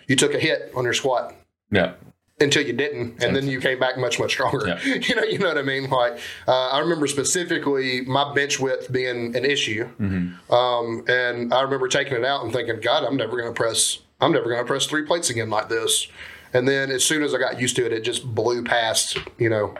you 0.06 0.16
took 0.16 0.34
a 0.34 0.38
hit 0.38 0.72
on 0.76 0.84
your 0.84 0.94
squat 0.94 1.34
Yeah. 1.70 1.94
Until 2.42 2.66
you 2.66 2.72
didn't, 2.72 3.22
and 3.22 3.34
then 3.34 3.46
you 3.48 3.60
came 3.60 3.78
back 3.78 3.96
much 3.96 4.18
much 4.18 4.32
stronger. 4.32 4.66
Yeah. 4.66 4.94
you 5.08 5.14
know, 5.14 5.22
you 5.22 5.38
know 5.38 5.48
what 5.48 5.58
I 5.58 5.62
mean. 5.62 5.88
Like 5.88 6.18
uh, 6.46 6.68
I 6.68 6.80
remember 6.80 7.06
specifically 7.06 8.02
my 8.02 8.34
bench 8.34 8.60
width 8.60 8.92
being 8.92 9.34
an 9.36 9.44
issue, 9.44 9.88
Mm-hmm. 10.00 10.52
um, 10.52 11.04
and 11.08 11.54
I 11.54 11.62
remember 11.62 11.88
taking 11.88 12.14
it 12.14 12.24
out 12.24 12.44
and 12.44 12.52
thinking, 12.52 12.80
God, 12.80 13.04
I'm 13.04 13.16
never 13.16 13.36
going 13.36 13.52
to 13.52 13.54
press. 13.54 13.98
I'm 14.20 14.32
never 14.32 14.46
going 14.46 14.58
to 14.58 14.64
press 14.66 14.86
three 14.86 15.02
plates 15.04 15.30
again 15.30 15.50
like 15.50 15.68
this. 15.68 16.08
And 16.54 16.68
then 16.68 16.90
as 16.90 17.02
soon 17.04 17.22
as 17.22 17.34
I 17.34 17.38
got 17.38 17.58
used 17.58 17.76
to 17.76 17.86
it, 17.86 17.92
it 17.92 18.04
just 18.04 18.24
blew 18.34 18.62
past. 18.64 19.18
You 19.38 19.48
know. 19.48 19.74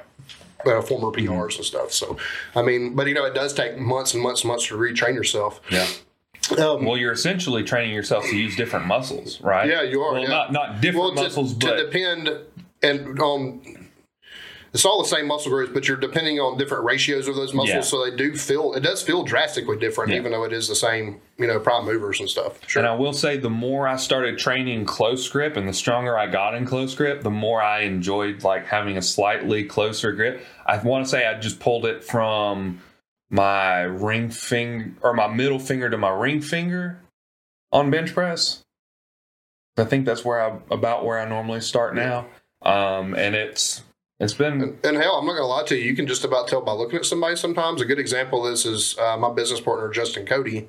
Uh, 0.64 0.80
former 0.80 1.08
Mm-hmm. 1.08 1.32
PRs 1.32 1.56
and 1.56 1.64
stuff. 1.64 1.92
So, 1.92 2.16
I 2.54 2.62
mean, 2.62 2.94
but 2.94 3.08
you 3.08 3.14
know, 3.14 3.24
it 3.24 3.34
does 3.34 3.52
take 3.52 3.78
months 3.78 4.14
and 4.14 4.22
months 4.22 4.42
and 4.42 4.48
months 4.48 4.68
to 4.68 4.76
retrain 4.76 5.14
yourself. 5.16 5.60
Yeah. 5.72 5.88
Um, 6.56 6.84
Well, 6.84 6.96
you're 6.96 7.10
essentially 7.10 7.64
training 7.64 7.92
yourself 7.92 8.24
to 8.26 8.36
use 8.36 8.54
different 8.54 8.86
muscles, 8.86 9.40
right? 9.40 9.68
Yeah, 9.68 9.82
you 9.82 10.00
are, 10.02 10.12
Well, 10.12 10.22
yeah. 10.22 10.28
not 10.28 10.52
not 10.52 10.80
different 10.80 11.16
well, 11.16 11.24
muscles, 11.24 11.54
to, 11.54 11.66
but 11.66 11.76
to 11.78 11.84
depend 11.86 12.30
and 12.82 13.18
on 13.20 13.88
it's 14.74 14.86
all 14.86 15.02
the 15.02 15.08
same 15.08 15.26
muscle 15.26 15.50
groups, 15.50 15.70
but 15.74 15.86
you're 15.86 15.98
depending 15.98 16.40
on 16.40 16.56
different 16.56 16.84
ratios 16.84 17.28
of 17.28 17.34
those 17.36 17.52
muscles, 17.52 17.68
Yeah. 17.74 17.80
so 17.82 18.08
they 18.08 18.16
do 18.16 18.34
feel 18.34 18.72
it 18.72 18.80
does 18.80 19.02
feel 19.02 19.22
drastically 19.22 19.76
different, 19.76 20.10
Yeah. 20.12 20.16
even 20.16 20.32
though 20.32 20.44
it 20.44 20.52
is 20.54 20.66
the 20.66 20.74
same, 20.74 21.20
you 21.36 21.46
know, 21.46 21.60
prime 21.60 21.84
movers 21.84 22.20
and 22.20 22.28
stuff. 22.30 22.58
Sure. 22.66 22.80
And 22.80 22.88
I 22.88 22.94
will 22.94 23.12
say, 23.12 23.36
the 23.36 23.50
more 23.50 23.86
I 23.86 23.96
started 23.96 24.38
training 24.38 24.86
close 24.86 25.28
grip, 25.28 25.58
and 25.58 25.68
the 25.68 25.74
stronger 25.74 26.16
I 26.16 26.26
got 26.26 26.54
in 26.54 26.64
close 26.64 26.94
grip, 26.94 27.22
the 27.22 27.30
more 27.30 27.60
I 27.62 27.80
enjoyed 27.80 28.44
like 28.44 28.64
having 28.66 28.96
a 28.96 29.02
slightly 29.02 29.62
closer 29.64 30.10
grip. 30.12 30.42
I 30.64 30.78
want 30.78 31.04
to 31.04 31.10
say 31.10 31.26
I 31.26 31.38
just 31.38 31.60
pulled 31.60 31.84
it 31.84 32.02
from 32.02 32.80
my 33.28 33.82
ring 33.82 34.30
finger 34.30 34.92
or 35.02 35.12
my 35.12 35.26
middle 35.26 35.58
finger 35.58 35.90
to 35.90 35.98
my 35.98 36.10
ring 36.10 36.40
finger 36.40 36.98
on 37.72 37.90
bench 37.90 38.14
press. 38.14 38.62
I 39.76 39.84
think 39.84 40.06
that's 40.06 40.24
where 40.24 40.40
I 40.40 40.58
about 40.70 41.04
where 41.04 41.18
I 41.18 41.28
normally 41.28 41.60
start 41.60 41.94
now, 41.94 42.26
um, 42.64 43.14
and 43.14 43.34
it's 43.34 43.82
It's 44.20 44.34
been 44.34 44.78
And 44.84 44.96
hell, 44.96 45.16
I'm 45.16 45.26
not 45.26 45.32
going 45.32 45.42
to 45.42 45.46
lie 45.46 45.64
to 45.64 45.76
you. 45.76 45.84
You 45.84 45.96
can 45.96 46.06
just 46.06 46.24
about 46.24 46.48
tell 46.48 46.60
by 46.60 46.72
looking 46.72 46.98
at 46.98 47.04
somebody 47.04 47.36
sometimes. 47.36 47.80
A 47.80 47.84
good 47.84 47.98
example 47.98 48.44
of 48.44 48.52
this 48.52 48.64
is 48.66 48.96
uh, 48.98 49.16
my 49.16 49.32
business 49.32 49.60
partner, 49.60 49.90
Justin 49.90 50.26
Cody. 50.26 50.68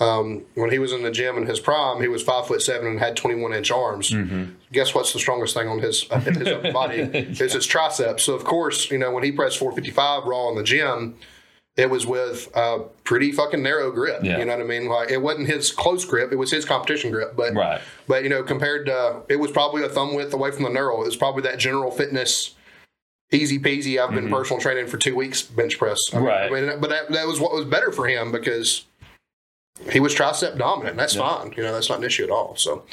Um, 0.00 0.42
when 0.54 0.70
he 0.70 0.80
was 0.80 0.92
in 0.92 1.04
the 1.04 1.10
gym 1.12 1.36
in 1.36 1.46
his 1.46 1.60
prime, 1.60 2.00
he 2.02 2.08
was 2.08 2.20
five 2.22 2.48
foot 2.48 2.60
seven 2.62 2.88
and 2.88 2.98
had 2.98 3.16
21 3.16 3.52
inch 3.52 3.70
arms. 3.70 4.12
Guess 4.72 4.92
what's 4.92 5.12
the 5.12 5.20
strongest 5.20 5.54
thing 5.54 5.68
on 5.68 5.78
his, 5.78 6.06
uh, 6.10 6.18
his 6.18 6.48
upper 6.48 6.72
body? 6.72 6.98
Is 7.14 7.52
his 7.52 7.64
triceps. 7.64 8.24
So, 8.24 8.34
of 8.34 8.42
course, 8.44 8.90
you 8.90 8.98
know, 8.98 9.12
when 9.12 9.22
he 9.22 9.30
pressed 9.30 9.58
455 9.58 10.24
raw 10.24 10.48
in 10.50 10.56
the 10.56 10.64
gym, 10.64 11.14
it 11.76 11.90
was 11.90 12.06
with 12.06 12.48
a 12.54 12.80
pretty 13.02 13.32
fucking 13.32 13.62
narrow 13.62 13.90
grip. 13.90 14.20
Yeah. 14.22 14.38
You 14.38 14.44
know 14.44 14.56
what 14.56 14.64
I 14.64 14.68
mean? 14.68 14.86
Like 14.86 15.10
it 15.10 15.18
wasn't 15.20 15.48
his 15.48 15.72
close 15.72 16.04
grip; 16.04 16.32
it 16.32 16.36
was 16.36 16.50
his 16.50 16.64
competition 16.64 17.10
grip. 17.10 17.34
But 17.36 17.54
Right. 17.54 17.80
but 18.06 18.22
you 18.22 18.28
know, 18.28 18.42
compared 18.42 18.86
to 18.86 19.22
it 19.28 19.36
was 19.36 19.50
probably 19.50 19.82
a 19.82 19.88
thumb 19.88 20.14
width 20.14 20.32
away 20.34 20.50
from 20.52 20.62
the 20.64 20.70
knurl. 20.70 21.02
It 21.02 21.06
was 21.06 21.16
probably 21.16 21.42
that 21.42 21.58
general 21.58 21.90
fitness, 21.90 22.54
easy 23.32 23.58
peasy. 23.58 23.98
I've 24.02 24.14
been 24.14 24.30
personal 24.30 24.60
training 24.60 24.86
for 24.86 24.98
two 24.98 25.16
weeks 25.16 25.42
bench 25.42 25.78
press. 25.78 25.98
I 26.12 26.16
mean, 26.18 26.24
Right. 26.26 26.52
I 26.52 26.60
mean, 26.60 26.80
but 26.80 26.90
that, 26.90 27.10
that 27.10 27.26
was 27.26 27.40
what 27.40 27.52
was 27.52 27.64
better 27.64 27.90
for 27.90 28.06
him 28.06 28.30
because 28.30 28.84
he 29.90 29.98
was 29.98 30.14
tricep 30.14 30.56
dominant. 30.56 30.96
That's 30.96 31.16
fine. 31.16 31.52
You 31.56 31.64
know, 31.64 31.72
that's 31.72 31.88
not 31.88 31.98
an 31.98 32.04
issue 32.04 32.24
at 32.24 32.30
all. 32.30 32.54
So. 32.56 32.84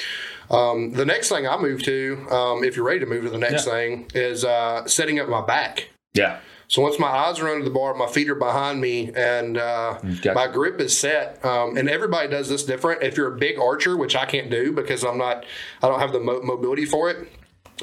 Um, 0.49 0.91
the 0.91 1.05
next 1.05 1.29
thing 1.29 1.47
I 1.47 1.55
move 1.57 1.81
to, 1.83 2.27
um, 2.29 2.65
if 2.65 2.75
you're 2.75 2.83
ready 2.83 2.99
to 2.99 3.05
move 3.05 3.23
to 3.23 3.29
the 3.29 3.37
next 3.37 3.65
Yeah. 3.67 3.71
thing, 3.73 4.07
is 4.13 4.43
uh, 4.43 4.85
setting 4.85 5.17
up 5.17 5.29
my 5.29 5.39
back. 5.45 5.87
yeah. 6.13 6.39
So 6.71 6.81
once 6.81 6.97
my 6.97 7.09
eyes 7.09 7.37
are 7.41 7.49
under 7.49 7.65
the 7.65 7.69
bar, 7.69 7.93
my 7.95 8.07
feet 8.07 8.29
are 8.29 8.35
behind 8.35 8.79
me, 8.79 9.11
and 9.13 9.57
uh, 9.57 9.99
got- 10.21 10.35
my 10.35 10.47
grip 10.47 10.79
is 10.79 10.97
set. 10.97 11.43
Um, 11.43 11.75
and 11.75 11.89
everybody 11.89 12.29
does 12.29 12.47
this 12.47 12.63
different. 12.63 13.03
If 13.03 13.17
you're 13.17 13.27
a 13.35 13.37
big 13.37 13.59
archer, 13.59 13.97
which 13.97 14.15
I 14.15 14.25
can't 14.25 14.49
do 14.49 14.71
because 14.71 15.03
I'm 15.03 15.17
not, 15.17 15.45
I 15.83 15.89
don't 15.89 15.99
have 15.99 16.13
the 16.13 16.21
mo- 16.21 16.41
mobility 16.41 16.85
for 16.85 17.09
it. 17.09 17.27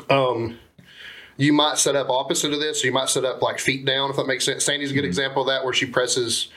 Um, 0.08 0.58
you 1.36 1.52
might 1.52 1.76
set 1.76 1.96
up 1.96 2.08
opposite 2.08 2.54
of 2.54 2.60
this. 2.60 2.82
You 2.82 2.90
might 2.90 3.10
set 3.10 3.26
up 3.26 3.42
like 3.42 3.58
feet 3.58 3.84
down, 3.84 4.08
if 4.08 4.16
that 4.16 4.26
makes 4.26 4.46
sense. 4.46 4.64
Sandy's 4.64 4.90
a 4.90 4.94
good 4.94 5.04
example 5.04 5.42
of 5.42 5.48
that, 5.48 5.64
where 5.64 5.74
she 5.74 5.84
presses 5.84 6.48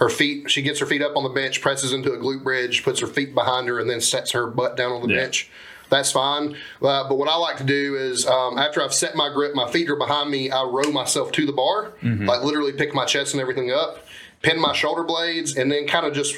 her 0.00 0.08
feet. 0.08 0.50
She 0.50 0.62
gets 0.62 0.80
her 0.80 0.86
feet 0.86 1.00
up 1.00 1.16
on 1.16 1.22
the 1.22 1.28
bench, 1.30 1.60
presses 1.60 1.92
into 1.92 2.12
a 2.12 2.18
glute 2.18 2.42
bridge, 2.42 2.82
puts 2.82 2.98
her 2.98 3.06
feet 3.06 3.36
behind 3.36 3.68
her, 3.68 3.78
and 3.78 3.88
then 3.88 4.00
sets 4.00 4.32
her 4.32 4.48
butt 4.48 4.76
down 4.76 4.90
on 4.90 5.06
the 5.06 5.14
Yeah. 5.14 5.20
bench. 5.20 5.48
That's 5.90 6.12
fine. 6.12 6.54
Uh, 6.82 7.08
but 7.08 7.16
what 7.16 7.28
I 7.28 7.36
like 7.36 7.56
to 7.58 7.64
do 7.64 7.96
is 7.96 8.26
um, 8.26 8.58
after 8.58 8.82
I've 8.82 8.92
set 8.94 9.14
my 9.14 9.30
grip, 9.32 9.54
my 9.54 9.70
feet 9.70 9.88
are 9.88 9.96
behind 9.96 10.30
me, 10.30 10.50
I 10.50 10.62
row 10.64 10.90
myself 10.92 11.32
to 11.32 11.46
the 11.46 11.52
bar, 11.52 11.92
like 12.02 12.42
literally 12.42 12.72
pick 12.72 12.94
my 12.94 13.04
chest 13.06 13.32
and 13.34 13.40
everything 13.40 13.70
up, 13.72 14.04
pin 14.42 14.60
my 14.60 14.74
shoulder 14.74 15.02
blades, 15.04 15.56
and 15.56 15.70
then 15.72 15.86
kind 15.86 16.06
of 16.06 16.12
just. 16.14 16.34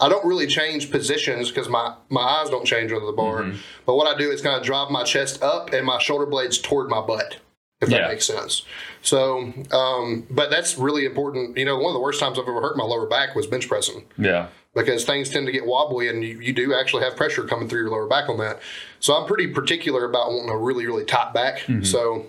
I 0.00 0.08
don't 0.08 0.24
really 0.24 0.46
change 0.46 0.92
positions 0.92 1.48
because 1.48 1.68
my, 1.68 1.92
my 2.08 2.20
eyes 2.20 2.50
don't 2.50 2.64
change 2.64 2.92
under 2.92 3.04
the 3.04 3.10
bar. 3.10 3.50
But 3.84 3.96
what 3.96 4.06
I 4.06 4.16
do 4.16 4.30
is 4.30 4.40
kind 4.40 4.54
of 4.56 4.62
drive 4.62 4.90
my 4.92 5.02
chest 5.02 5.42
up 5.42 5.72
and 5.72 5.84
my 5.84 5.98
shoulder 5.98 6.24
blades 6.24 6.56
toward 6.56 6.88
my 6.88 7.00
butt, 7.00 7.38
if 7.80 7.88
that 7.88 8.02
Yeah. 8.02 8.06
makes 8.06 8.24
sense. 8.24 8.62
So, 9.02 9.52
um, 9.72 10.24
but 10.30 10.50
that's 10.50 10.78
really 10.78 11.04
important. 11.04 11.58
You 11.58 11.64
know, 11.64 11.76
one 11.78 11.86
of 11.90 11.94
the 11.94 12.00
worst 12.00 12.20
times 12.20 12.38
I've 12.38 12.46
ever 12.46 12.60
hurt 12.60 12.76
my 12.76 12.84
lower 12.84 13.06
back 13.08 13.34
was 13.34 13.48
bench 13.48 13.66
pressing 13.68 14.04
Yeah. 14.16 14.46
Because 14.74 15.04
things 15.04 15.30
tend 15.30 15.46
to 15.46 15.52
get 15.52 15.66
wobbly 15.66 16.08
and 16.08 16.22
you, 16.22 16.40
you 16.40 16.52
do 16.52 16.74
actually 16.74 17.02
have 17.02 17.16
pressure 17.16 17.44
coming 17.44 17.68
through 17.68 17.80
your 17.80 17.90
lower 17.90 18.06
back 18.06 18.28
on 18.28 18.38
that. 18.38 18.60
So 19.00 19.14
I'm 19.14 19.26
pretty 19.26 19.48
particular 19.48 20.04
about 20.04 20.30
wanting 20.30 20.50
a 20.50 20.56
really, 20.56 20.86
really 20.86 21.04
tight 21.04 21.32
back. 21.32 21.60
Mm-hmm. 21.60 21.84
So, 21.84 22.26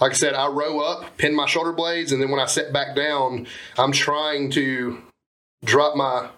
like 0.00 0.12
I 0.12 0.14
said, 0.14 0.34
I 0.34 0.48
row 0.48 0.80
up, 0.80 1.16
pin 1.16 1.34
my 1.34 1.46
shoulder 1.46 1.72
blades, 1.72 2.12
and 2.12 2.20
then 2.20 2.30
when 2.30 2.40
I 2.40 2.46
sit 2.46 2.72
back 2.72 2.96
down, 2.96 3.46
I'm 3.78 3.92
trying 3.92 4.50
to 4.52 5.02
drop 5.64 5.96
my 5.96 6.28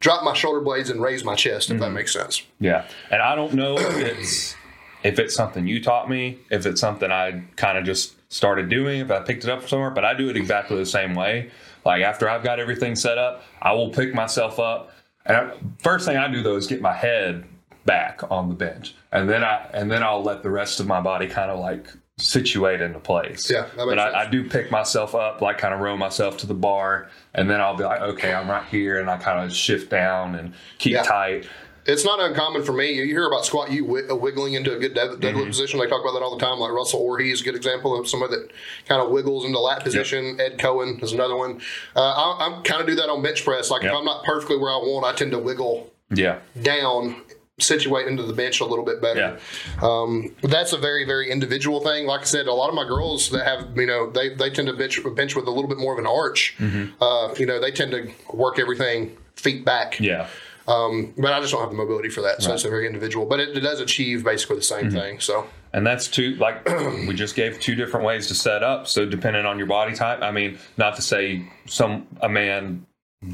drop 0.00 0.24
my 0.24 0.34
shoulder 0.34 0.60
blades 0.60 0.90
and 0.90 1.00
raise 1.00 1.24
my 1.24 1.36
chest, 1.36 1.70
if 1.70 1.78
that 1.78 1.86
mm-hmm. 1.86 1.94
makes 1.94 2.12
sense. 2.12 2.42
Yeah, 2.58 2.86
and 3.10 3.22
I 3.22 3.34
don't 3.34 3.54
know 3.54 3.76
if 3.78 3.96
it's 3.96 4.54
if 5.04 5.18
it's 5.18 5.34
something 5.34 5.66
you 5.66 5.82
taught 5.82 6.10
me, 6.10 6.38
if 6.50 6.66
it's 6.66 6.80
something 6.80 7.10
I 7.10 7.42
kind 7.56 7.78
of 7.78 7.84
just 7.84 8.14
started 8.32 8.68
doing, 8.68 9.00
if 9.00 9.10
I 9.10 9.20
picked 9.20 9.44
it 9.44 9.50
up 9.50 9.68
somewhere, 9.68 9.90
but 9.90 10.04
I 10.04 10.14
do 10.14 10.28
it 10.28 10.36
exactly 10.36 10.76
the 10.76 10.86
same 10.86 11.14
way. 11.14 11.50
Like 11.84 12.02
after 12.02 12.28
I've 12.28 12.42
got 12.44 12.60
everything 12.60 12.94
set 12.94 13.18
up, 13.18 13.42
I 13.60 13.72
will 13.72 13.90
pick 13.90 14.14
myself 14.14 14.58
up, 14.58 14.92
and 15.26 15.36
I, 15.36 15.50
first 15.78 16.06
thing 16.06 16.16
I 16.16 16.30
do 16.30 16.42
though 16.42 16.56
is 16.56 16.66
get 16.66 16.80
my 16.80 16.92
head 16.92 17.44
back 17.84 18.20
on 18.30 18.48
the 18.48 18.54
bench, 18.54 18.94
and 19.10 19.28
then 19.28 19.42
I 19.42 19.68
and 19.74 19.90
then 19.90 20.02
I'll 20.02 20.22
let 20.22 20.42
the 20.42 20.50
rest 20.50 20.78
of 20.80 20.86
my 20.86 21.00
body 21.00 21.26
kind 21.26 21.50
of 21.50 21.58
like 21.58 21.88
situate 22.18 22.80
into 22.80 23.00
place. 23.00 23.50
Yeah, 23.50 23.66
but 23.76 23.98
I. 23.98 24.22
I 24.24 24.30
do 24.30 24.48
pick 24.48 24.70
myself 24.70 25.14
up, 25.14 25.40
like 25.40 25.58
kind 25.58 25.74
of 25.74 25.80
row 25.80 25.96
myself 25.96 26.36
to 26.38 26.46
the 26.46 26.54
bar, 26.54 27.08
and 27.34 27.50
then 27.50 27.60
I'll 27.60 27.76
be 27.76 27.82
like, 27.84 28.00
okay, 28.00 28.32
I'm 28.32 28.48
right 28.48 28.64
here, 28.68 29.00
and 29.00 29.10
I 29.10 29.16
kind 29.16 29.44
of 29.44 29.52
shift 29.56 29.90
down 29.90 30.36
and 30.36 30.52
keep 30.78 30.92
Yeah. 30.92 31.02
tight. 31.02 31.48
It's 31.84 32.04
not 32.04 32.20
uncommon 32.20 32.62
for 32.62 32.72
me. 32.72 32.92
You 32.92 33.04
hear 33.04 33.26
about 33.26 33.44
squat 33.44 33.72
you 33.72 33.84
uh, 34.10 34.14
wiggling 34.14 34.54
into 34.54 34.72
a 34.74 34.78
good 34.78 34.94
dead- 34.94 35.10
deadlift 35.20 35.32
Mm-hmm. 35.34 35.46
position. 35.48 35.80
They 35.80 35.86
talk 35.88 36.00
about 36.02 36.12
that 36.12 36.22
all 36.22 36.36
the 36.36 36.44
time. 36.44 36.58
Like 36.60 36.70
Russel 36.72 37.00
Orhii 37.04 37.32
is 37.32 37.40
a 37.40 37.44
good 37.44 37.56
example 37.56 37.98
of 37.98 38.06
somebody 38.08 38.36
that 38.36 38.50
kind 38.86 39.02
of 39.02 39.10
wiggles 39.10 39.44
into 39.44 39.58
lat 39.58 39.82
position. 39.82 40.40
Ed 40.40 40.58
Coan 40.58 41.02
is 41.02 41.12
another 41.12 41.36
one. 41.36 41.60
Uh, 41.96 42.00
I, 42.00 42.58
I 42.58 42.62
kind 42.62 42.80
of 42.80 42.86
do 42.86 42.94
that 42.94 43.08
on 43.08 43.22
bench 43.22 43.44
press. 43.44 43.70
Like 43.70 43.82
Yep. 43.82 43.92
if 43.92 43.98
I'm 43.98 44.04
not 44.04 44.24
perfectly 44.24 44.56
where 44.58 44.70
I 44.70 44.76
want, 44.76 45.04
I 45.06 45.12
tend 45.16 45.32
to 45.32 45.38
wiggle 45.38 45.90
Yeah. 46.14 46.38
down, 46.62 47.16
situate 47.58 48.06
into 48.06 48.22
the 48.22 48.32
bench 48.32 48.60
a 48.60 48.64
little 48.64 48.84
bit 48.84 49.00
better. 49.02 49.38
Um, 49.82 50.34
but 50.40 50.50
that's 50.50 50.72
a 50.72 50.78
very, 50.78 51.04
very 51.04 51.30
individual 51.30 51.80
thing. 51.80 52.06
Like 52.06 52.20
I 52.20 52.24
said, 52.24 52.46
a 52.46 52.52
lot 52.54 52.68
of 52.68 52.74
my 52.74 52.84
girls 52.84 53.30
that 53.30 53.44
have, 53.44 53.76
you 53.76 53.86
know, 53.86 54.08
they, 54.10 54.30
they 54.34 54.50
tend 54.50 54.68
to 54.68 54.74
bench, 54.74 55.00
bench 55.16 55.34
with 55.34 55.46
a 55.46 55.50
little 55.50 55.68
bit 55.68 55.78
more 55.78 55.92
of 55.92 55.98
an 55.98 56.06
arch. 56.06 56.54
Mm-hmm. 56.58 57.02
Uh, 57.02 57.34
you 57.38 57.46
know, 57.46 57.60
they 57.60 57.70
tend 57.72 57.90
to 57.92 58.10
work 58.32 58.58
everything 58.58 59.16
feet 59.36 59.64
back. 59.64 59.98
Yeah. 59.98 60.28
Um, 60.68 61.12
but 61.18 61.32
I 61.32 61.40
just 61.40 61.52
don't 61.52 61.60
have 61.60 61.70
the 61.70 61.76
mobility 61.76 62.08
for 62.08 62.20
that. 62.22 62.42
So 62.42 62.52
it's 62.54 62.64
a 62.64 62.68
very 62.70 62.86
individual, 62.86 63.26
but 63.26 63.40
it, 63.40 63.56
it 63.56 63.60
does 63.60 63.80
achieve 63.80 64.24
basically 64.24 64.56
the 64.56 64.62
Mm-hmm. 64.62 64.90
same 64.90 65.00
thing. 65.00 65.20
So 65.20 65.46
And 65.72 65.86
that's 65.86 66.06
two, 66.08 66.36
like 66.36 66.64
we 67.08 67.14
just 67.14 67.34
gave 67.34 67.58
two 67.60 67.74
different 67.74 68.06
ways 68.06 68.28
to 68.28 68.34
set 68.34 68.62
up. 68.62 68.86
So 68.86 69.04
depending 69.04 69.44
on 69.46 69.58
your 69.58 69.66
body 69.66 69.94
type, 69.94 70.22
I 70.22 70.30
mean, 70.30 70.58
not 70.76 70.96
to 70.96 71.02
say 71.02 71.50
some, 71.66 72.06
a 72.20 72.28
man 72.28 72.86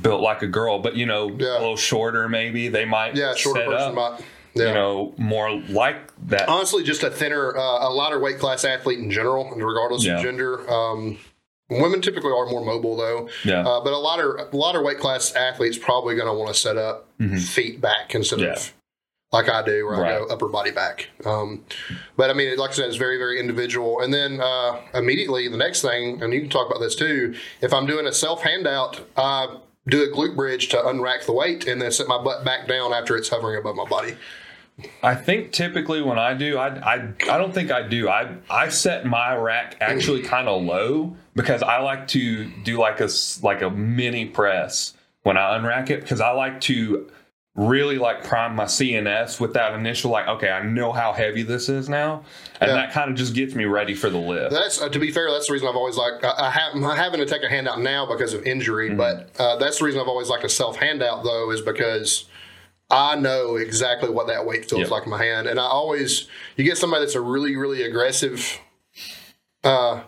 built 0.02 0.20
like 0.22 0.42
a 0.42 0.46
girl, 0.46 0.78
but 0.78 0.96
you 0.96 1.06
know, 1.06 1.30
Yeah. 1.38 1.58
a 1.58 1.60
little 1.60 1.76
shorter 1.76 2.28
maybe, 2.28 2.68
they 2.68 2.84
might 2.84 3.14
yeah, 3.16 3.34
shorter 3.34 3.60
set 3.60 3.68
person 3.68 3.88
up, 3.88 3.94
might. 3.94 4.20
Yeah. 4.54 4.68
you 4.68 4.74
know, 4.74 5.14
more 5.18 5.52
like 5.68 6.12
that. 6.28 6.48
Honestly, 6.48 6.82
just 6.82 7.02
a 7.04 7.10
thinner, 7.10 7.56
uh, 7.56 7.88
a 7.88 7.90
lighter 7.90 8.18
weight 8.18 8.38
class 8.38 8.64
athlete 8.64 8.98
in 8.98 9.10
general, 9.10 9.50
regardless 9.54 10.04
Yeah. 10.04 10.16
of 10.16 10.22
gender. 10.22 10.68
Um, 10.70 11.18
women 11.70 12.00
typically 12.00 12.30
are 12.32 12.46
more 12.46 12.64
mobile 12.64 12.96
though. 12.96 13.28
Yeah. 13.44 13.60
Uh, 13.66 13.82
but 13.82 13.92
a 13.92 13.98
lighter, 13.98 14.36
a 14.36 14.56
lighter 14.56 14.82
weight 14.82 14.98
class 14.98 15.32
athlete's 15.34 15.78
probably 15.78 16.14
going 16.16 16.28
to 16.28 16.34
want 16.34 16.48
to 16.54 16.58
set 16.60 16.76
up 16.76 17.06
feet 17.40 17.80
back 17.80 18.14
instead 18.14 18.38
Mm-hmm. 18.38 18.46
Yeah. 18.48 18.52
of 18.54 18.72
like 19.30 19.50
I 19.50 19.62
do, 19.62 19.84
where 19.84 20.06
I 20.06 20.18
go 20.20 20.26
upper 20.28 20.48
body 20.48 20.70
back. 20.70 21.08
Um, 21.26 21.62
but 22.16 22.30
I 22.30 22.32
mean, 22.32 22.56
like 22.56 22.70
I 22.70 22.72
said, 22.72 22.86
it's 22.86 22.96
very, 22.96 23.18
very 23.18 23.38
individual. 23.38 24.00
And 24.00 24.14
then 24.14 24.40
uh, 24.40 24.80
immediately 24.94 25.48
the 25.48 25.58
next 25.58 25.82
thing, 25.82 26.22
and 26.22 26.32
you 26.32 26.40
can 26.40 26.48
talk 26.48 26.66
about 26.66 26.78
this 26.80 26.94
too. 26.94 27.34
If 27.60 27.74
I'm 27.74 27.84
doing 27.84 28.06
a 28.06 28.12
self 28.14 28.42
handout, 28.42 29.06
I 29.18 29.58
do 29.86 30.02
a 30.02 30.06
glute 30.16 30.34
bridge 30.34 30.68
to 30.68 30.78
unrack 30.78 31.26
the 31.26 31.32
weight 31.34 31.66
and 31.66 31.80
then 31.82 31.90
set 31.92 32.08
my 32.08 32.16
butt 32.22 32.42
back 32.42 32.66
down 32.68 32.94
after 32.94 33.16
it's 33.18 33.28
hovering 33.28 33.58
above 33.58 33.76
my 33.76 33.84
body. 33.84 34.16
I 35.02 35.14
think 35.14 35.52
typically 35.52 36.00
when 36.00 36.18
I 36.18 36.32
do, 36.34 36.56
I, 36.56 36.68
I, 36.68 36.94
I 37.30 37.36
don't 37.36 37.52
think 37.52 37.70
I 37.70 37.82
do. 37.86 38.08
I, 38.08 38.34
I 38.48 38.68
set 38.70 39.04
my 39.04 39.34
rack 39.36 39.76
actually 39.82 40.22
kind 40.34 40.48
of 40.48 40.62
low 40.62 41.16
because 41.38 41.62
I 41.62 41.78
like 41.78 42.08
to 42.08 42.44
do 42.64 42.78
like 42.78 43.00
a, 43.00 43.08
like 43.42 43.62
a 43.62 43.70
mini 43.70 44.26
press 44.26 44.92
when 45.22 45.36
I 45.38 45.56
unrack 45.58 45.88
it 45.88 46.00
because 46.00 46.20
I 46.20 46.30
like 46.32 46.60
to 46.62 47.08
really 47.54 47.98
like 47.98 48.22
prime 48.24 48.54
my 48.54 48.64
CNS 48.66 49.40
with 49.40 49.54
that 49.54 49.72
initial 49.74 50.10
like, 50.10 50.28
okay, 50.28 50.50
I 50.50 50.62
know 50.62 50.92
how 50.92 51.12
heavy 51.12 51.42
this 51.42 51.68
is 51.68 51.88
now. 51.88 52.22
And 52.60 52.68
Yeah. 52.70 52.74
that 52.76 52.92
kind 52.92 53.10
of 53.10 53.16
just 53.16 53.34
gets 53.34 53.54
me 53.54 53.64
ready 53.64 53.94
for 53.94 54.10
the 54.10 54.18
lift. 54.18 54.52
That's 54.52 54.80
uh, 54.80 54.88
to 54.88 54.98
be 54.98 55.10
fair. 55.10 55.30
That's 55.30 55.46
the 55.48 55.52
reason 55.54 55.66
I've 55.68 55.76
always 55.76 55.96
like 55.96 56.22
I, 56.24 56.34
I 56.46 56.50
have 56.50 56.74
I'm 56.74 56.82
having 56.96 57.20
to 57.20 57.26
take 57.26 57.42
a 57.42 57.48
handout 57.48 57.80
now 57.80 58.04
because 58.06 58.32
of 58.34 58.44
injury, 58.44 58.94
but 58.94 59.30
uh, 59.40 59.56
that's 59.56 59.78
the 59.78 59.84
reason 59.86 60.00
I've 60.00 60.08
always 60.08 60.28
liked 60.28 60.44
a 60.44 60.48
self 60.48 60.76
handout 60.76 61.24
though 61.24 61.50
is 61.50 61.60
because 61.62 62.26
I 62.90 63.16
know 63.16 63.56
exactly 63.56 64.08
what 64.10 64.28
that 64.28 64.46
weight 64.46 64.68
feels 64.70 64.82
Yep. 64.82 64.90
like 64.90 65.02
in 65.04 65.10
my 65.10 65.22
hand, 65.22 65.46
and 65.48 65.58
I 65.60 65.64
always 65.64 66.28
you 66.56 66.64
get 66.64 66.78
somebody 66.78 67.04
that's 67.04 67.16
a 67.16 67.20
really 67.20 67.56
really 67.56 67.82
aggressive, 67.82 68.58
uh, 69.64 70.02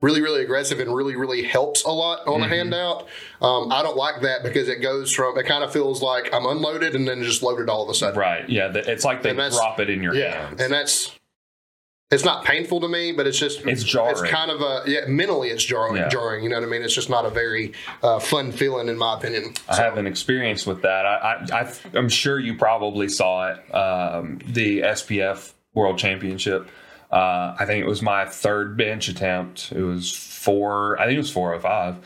really 0.00 0.20
really 0.20 0.42
aggressive 0.42 0.78
and 0.80 0.94
really 0.94 1.16
really 1.16 1.42
helps 1.42 1.84
a 1.84 1.90
lot 1.90 2.26
on 2.26 2.42
a 2.42 2.48
handout. 2.48 3.06
Um, 3.42 3.72
I 3.72 3.82
don't 3.82 3.96
like 3.96 4.22
that 4.22 4.42
because 4.42 4.68
it 4.68 4.80
goes 4.80 5.12
from 5.12 5.36
it 5.38 5.46
kind 5.46 5.64
of 5.64 5.72
feels 5.72 6.02
like 6.02 6.32
I'm 6.32 6.46
unloaded 6.46 6.94
and 6.94 7.06
then 7.08 7.22
just 7.22 7.42
loaded 7.42 7.68
all 7.68 7.82
of 7.82 7.88
a 7.88 7.94
sudden. 7.94 8.18
Right. 8.18 8.48
Yeah. 8.48 8.68
the- 8.68 8.90
It's 8.90 9.04
like 9.04 9.22
they 9.22 9.32
drop 9.34 9.80
it 9.80 9.90
in 9.90 10.02
your 10.02 10.14
Yeah, 10.14 10.48
hands. 10.48 10.60
and 10.60 10.72
that's 10.72 11.10
it's 12.10 12.24
not 12.24 12.42
painful 12.42 12.80
to 12.80 12.88
me, 12.88 13.12
but 13.12 13.26
it's 13.26 13.38
just 13.38 13.66
It's 13.66 13.82
jarring. 13.84 14.12
It's 14.12 14.22
kind 14.22 14.50
of 14.50 14.62
a 14.62 14.82
yeah, 14.86 15.00
mentally 15.08 15.50
it's 15.50 15.62
jarring. 15.62 15.96
Yeah. 15.96 16.08
Jarring, 16.08 16.42
you 16.42 16.48
know 16.48 16.56
what 16.56 16.64
I 16.66 16.70
mean? 16.70 16.80
It's 16.82 16.94
just 16.94 17.10
not 17.10 17.26
a 17.26 17.30
very 17.30 17.74
uh, 18.02 18.18
fun 18.18 18.50
feeling, 18.50 18.88
in 18.88 18.96
my 18.96 19.18
opinion. 19.18 19.52
I 19.68 19.76
have 19.76 19.98
an 19.98 20.06
experience 20.06 20.64
with 20.64 20.80
that. 20.82 21.04
I, 21.04 21.46
I, 21.50 21.60
I 21.60 21.72
I'm 21.92 22.08
sure 22.08 22.38
you 22.38 22.56
probably 22.56 23.08
saw 23.10 23.48
it. 23.50 23.74
Um, 23.74 24.38
the 24.46 24.80
SPF 24.80 25.52
World 25.74 25.98
Championship. 25.98 26.70
Uh, 27.10 27.54
I 27.58 27.64
think 27.64 27.82
it 27.82 27.88
was 27.88 28.02
my 28.02 28.26
third 28.26 28.76
bench 28.76 29.08
attempt. 29.08 29.72
It 29.72 29.82
was 29.82 30.10
four. 30.10 31.00
I 31.00 31.06
think 31.06 31.16
it 31.16 31.20
was 31.20 31.30
405. 31.30 31.96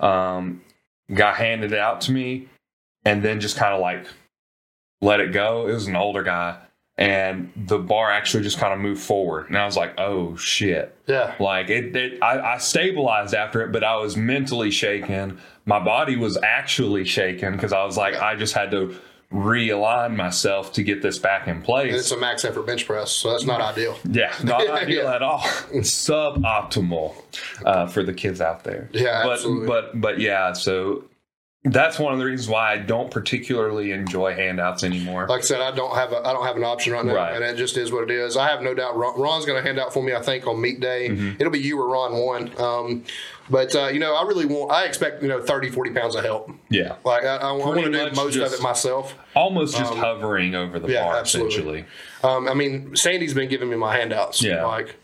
Um, 0.00 0.62
got 1.14 1.36
handed 1.36 1.74
out 1.74 2.00
to 2.02 2.12
me, 2.12 2.48
and 3.04 3.22
then 3.22 3.40
just 3.40 3.56
kind 3.56 3.74
of 3.74 3.80
like 3.80 4.06
let 5.00 5.20
it 5.20 5.32
go. 5.32 5.68
It 5.68 5.72
was 5.74 5.86
an 5.86 5.96
older 5.96 6.22
guy, 6.24 6.58
and 6.96 7.52
the 7.54 7.78
bar 7.78 8.10
actually 8.10 8.42
just 8.42 8.58
kind 8.58 8.72
of 8.72 8.80
moved 8.80 9.00
forward. 9.00 9.48
And 9.48 9.56
I 9.56 9.64
was 9.64 9.76
like, 9.76 9.94
oh 9.98 10.36
shit. 10.36 10.96
Yeah. 11.06 11.34
Like 11.38 11.70
it, 11.70 11.94
it 11.94 12.22
I, 12.22 12.54
I 12.54 12.58
stabilized 12.58 13.34
after 13.34 13.62
it, 13.62 13.70
but 13.70 13.84
I 13.84 13.96
was 13.96 14.16
mentally 14.16 14.72
shaken. 14.72 15.40
My 15.66 15.78
body 15.78 16.16
was 16.16 16.36
actually 16.36 17.04
shaken 17.04 17.52
because 17.52 17.72
I 17.72 17.84
was 17.84 17.96
like, 17.96 18.16
I 18.16 18.34
just 18.34 18.54
had 18.54 18.72
to 18.72 18.96
realign 19.32 20.16
myself 20.16 20.72
to 20.72 20.82
get 20.82 21.02
this 21.02 21.18
back 21.18 21.46
in 21.46 21.56
And 21.56 21.64
place. 21.64 21.94
it's 21.94 22.10
a 22.12 22.16
max 22.16 22.44
effort 22.46 22.66
bench 22.66 22.86
press, 22.86 23.10
so 23.12 23.30
that's 23.32 23.44
not 23.44 23.60
ideal. 23.60 23.96
Yeah, 24.10 24.32
not 24.42 24.68
ideal 24.70 25.04
Yeah. 25.04 25.14
at 25.14 25.22
all. 25.22 25.40
Suboptimal 25.42 27.14
uh, 27.64 27.86
for 27.88 28.02
the 28.02 28.14
kids 28.14 28.40
out 28.40 28.64
there. 28.64 28.88
Yeah, 28.92 29.22
but 29.24 29.32
absolutely. 29.34 29.66
but 29.66 30.00
but 30.00 30.18
yeah. 30.20 30.52
So 30.54 31.04
that's 31.64 31.98
one 31.98 32.12
of 32.12 32.18
the 32.18 32.24
reasons 32.24 32.48
why 32.48 32.72
I 32.72 32.78
don't 32.78 33.10
particularly 33.10 33.90
enjoy 33.92 34.34
handouts 34.34 34.82
anymore. 34.84 35.26
Like 35.28 35.40
I 35.40 35.44
said, 35.44 35.60
I 35.60 35.72
don't 35.72 35.94
have 35.94 36.12
a 36.12 36.18
I 36.26 36.32
don't 36.32 36.46
have 36.46 36.56
an 36.56 36.64
option 36.64 36.92
right 36.94 37.04
now, 37.04 37.14
Right. 37.14 37.34
and 37.34 37.44
it 37.44 37.56
just 37.56 37.76
is 37.76 37.92
what 37.92 38.04
it 38.04 38.10
is. 38.10 38.36
I 38.36 38.48
have 38.48 38.62
no 38.62 38.74
doubt 38.74 38.96
Ron, 38.96 39.20
Ron's 39.20 39.44
going 39.44 39.60
to 39.62 39.66
hand 39.66 39.78
out 39.78 39.92
for 39.92 40.02
me. 40.02 40.14
I 40.14 40.22
think 40.22 40.46
on 40.46 40.60
meet 40.60 40.80
day, 40.80 41.08
Mm-hmm. 41.10 41.32
it'll 41.40 41.52
be 41.52 41.58
you 41.60 41.78
or 41.80 41.88
Ron 41.88 42.14
one. 42.16 42.58
Um, 42.60 43.04
but 43.50 43.74
uh, 43.74 43.88
you 43.88 43.98
know, 43.98 44.14
I 44.14 44.22
really 44.26 44.46
want. 44.46 44.70
I 44.72 44.84
expect 44.84 45.22
you 45.22 45.28
know 45.28 45.40
30, 45.42 45.70
40 45.70 45.90
pounds 45.92 46.14
of 46.14 46.24
help. 46.24 46.50
yeah, 46.70 46.96
Like 47.04 47.24
I, 47.24 47.36
I 47.36 47.52
want 47.52 47.76
to 47.76 47.82
Pretty 47.82 47.96
do 47.98 48.04
much 48.04 48.16
most 48.16 48.36
of 48.36 48.52
it 48.52 48.62
myself. 48.62 49.14
almost 49.34 49.76
just 49.76 49.94
hovering 49.94 50.54
over 50.54 50.78
the 50.78 50.88
yeah, 50.92 51.04
bar 51.04 51.16
absolutely. 51.16 51.52
essentially. 51.52 51.84
Um, 52.22 52.48
I 52.48 52.54
mean, 52.54 52.94
Sandy's 52.96 53.34
been 53.34 53.48
giving 53.48 53.70
me 53.70 53.76
my 53.76 53.96
handouts. 53.96 54.42
Yeah. 54.42 54.64
Like, 54.66 54.96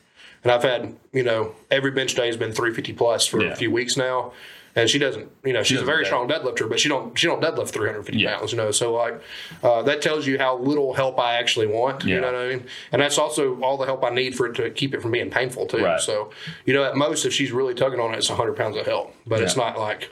and 0.43 0.53
I've 0.53 0.63
had 0.63 0.95
you 1.13 1.23
know 1.23 1.55
every 1.71 1.91
bench 1.91 2.15
day 2.15 2.27
has 2.27 2.37
been 2.37 2.53
three 2.53 2.75
fifty 2.75 2.93
plus 2.93 3.27
for 3.27 3.43
Yeah. 3.43 3.51
a 3.53 3.57
few 3.57 3.71
weeks 3.71 3.97
now. 3.97 4.33
And 4.77 4.91
she 4.91 4.99
doesn't, 4.99 5.31
you 5.45 5.53
know, 5.53 5.63
she's 5.63 5.81
a 5.81 5.85
very 5.85 6.03
dead- 6.03 6.07
strong 6.09 6.29
deadlifter, 6.29 6.69
but 6.69 6.81
she 6.81 6.89
don't 6.89 7.17
she 7.17 7.27
don't 7.29 7.41
deadlift 7.43 7.69
350 7.71 8.21
Yeah. 8.21 8.37
pounds, 8.39 8.51
you 8.53 8.59
know. 8.59 8.71
So 8.73 8.93
like, 8.93 9.21
uh, 9.63 9.83
that 9.83 10.03
tells 10.03 10.27
you 10.27 10.37
how 10.39 10.59
little 10.59 10.95
help 10.95 11.19
I 11.21 11.35
actually 11.35 11.69
want. 11.69 12.05
You 12.05 12.21
know 12.21 12.27
what 12.33 12.41
I 12.43 12.49
mean? 12.49 12.67
And 12.93 13.01
that's 13.01 13.17
also 13.19 13.61
all 13.61 13.77
the 13.77 13.87
help 13.87 14.05
I 14.05 14.11
need 14.11 14.37
for 14.37 14.47
it 14.47 14.55
to 14.57 14.71
keep 14.71 14.93
it 14.95 15.01
from 15.03 15.13
being 15.13 15.31
painful 15.31 15.67
too. 15.67 15.85
Right. 15.85 16.01
So, 16.01 16.31
you 16.67 16.75
know, 16.75 16.83
at 16.85 16.97
most, 16.97 17.25
if 17.25 17.33
she's 17.33 17.53
really 17.53 17.75
tugging 17.75 18.01
on 18.01 18.15
it, 18.15 18.19
it's 18.19 18.29
100 18.29 18.57
pounds 18.57 18.77
of 18.77 18.85
help. 18.87 19.15
But 19.27 19.43
it's 19.43 19.57
not 19.57 19.79
like 19.79 20.11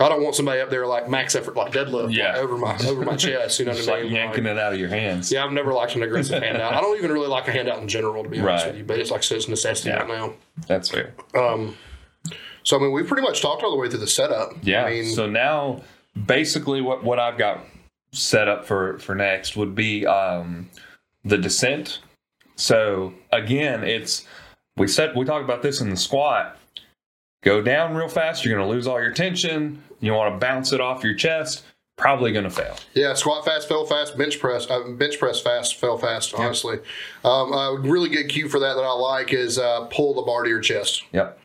I 0.00 0.08
don't 0.08 0.22
want 0.24 0.34
somebody 0.34 0.60
up 0.60 0.68
there 0.68 0.84
like 0.84 1.08
max 1.08 1.36
effort 1.36 1.54
like 1.54 1.72
deadlift 1.72 2.06
like, 2.08 2.16
Yeah. 2.16 2.34
over 2.36 2.56
my 2.56 2.76
over 2.88 3.02
my 3.04 3.14
chest. 3.14 3.60
You 3.60 3.66
know 3.66 3.72
what 3.72 3.88
I 3.88 3.92
like 3.92 4.02
mean? 4.04 4.12
yanking 4.12 4.46
it 4.46 4.58
out 4.58 4.72
of 4.72 4.78
your 4.80 4.88
hands. 4.88 5.30
Yeah, 5.30 5.44
I've 5.44 5.52
never 5.52 5.72
liked 5.72 5.94
an 5.94 6.02
aggressive 6.02 6.42
handout. 6.42 6.74
I 6.74 6.80
don't 6.80 6.98
even 6.98 7.12
really 7.12 7.28
like 7.28 7.46
a 7.46 7.52
handout 7.52 7.78
in 7.80 7.86
general, 7.86 8.24
to 8.24 8.28
be 8.28 8.40
honest 8.40 8.64
Right. 8.64 8.72
with 8.72 8.78
you. 8.78 8.84
But 8.84 8.98
it's 8.98 9.12
like 9.12 9.22
a 9.30 9.34
necessity 9.48 9.90
Yeah. 9.90 9.98
right 10.00 10.08
now. 10.08 10.32
That's 10.66 10.88
fair. 10.88 11.14
Um, 11.36 11.76
so 12.62 12.76
I 12.76 12.80
mean, 12.80 12.92
we've 12.92 13.06
pretty 13.06 13.22
much 13.22 13.42
talked 13.42 13.62
all 13.62 13.70
the 13.70 13.76
way 13.76 13.88
through 13.88 14.00
the 14.00 14.06
setup. 14.06 14.52
Yeah. 14.62 14.84
I 14.84 14.90
mean, 14.90 15.14
so 15.14 15.28
now, 15.28 15.82
basically, 16.26 16.80
what 16.80 17.04
what 17.04 17.18
I've 17.18 17.38
got 17.38 17.64
set 18.12 18.48
up 18.48 18.64
for 18.64 18.98
for 18.98 19.14
next 19.14 19.56
would 19.56 19.74
be 19.74 20.06
um, 20.06 20.68
the 21.24 21.38
descent. 21.38 22.00
So 22.56 23.14
again, 23.32 23.82
it's 23.84 24.26
we 24.76 24.86
said 24.88 25.16
we 25.16 25.24
talked 25.24 25.44
about 25.44 25.62
this 25.62 25.80
in 25.80 25.90
the 25.90 25.96
squat. 25.96 26.58
Go 27.42 27.60
down 27.60 27.94
real 27.94 28.08
fast. 28.08 28.44
You're 28.44 28.54
going 28.54 28.66
to 28.66 28.72
lose 28.72 28.86
all 28.86 29.02
your 29.02 29.12
tension. 29.12 29.82
You 30.00 30.12
want 30.12 30.32
to 30.34 30.38
bounce 30.38 30.72
it 30.72 30.80
off 30.80 31.02
your 31.02 31.14
chest. 31.14 31.64
Probably 31.96 32.32
going 32.32 32.44
to 32.44 32.50
fail. 32.50 32.76
yeah, 32.94 33.14
squat 33.14 33.44
fast, 33.44 33.68
fell 33.68 33.84
fast, 33.84 34.16
bench 34.16 34.40
press, 34.40 34.68
uh, 34.70 34.88
bench 34.96 35.18
press 35.18 35.40
fast, 35.40 35.76
fell 35.76 35.98
fast. 35.98 36.34
Honestly, 36.34 36.78
um, 37.24 37.52
a 37.52 37.76
really 37.80 38.08
good 38.08 38.28
cue 38.28 38.48
for 38.48 38.58
that 38.60 38.74
that 38.74 38.82
I 38.82 38.92
like 38.92 39.32
is 39.32 39.58
uh, 39.58 39.86
pull 39.86 40.14
the 40.14 40.22
bar 40.22 40.42
to 40.44 40.48
your 40.48 40.60
chest. 40.60 41.04
Yep. 41.12 41.38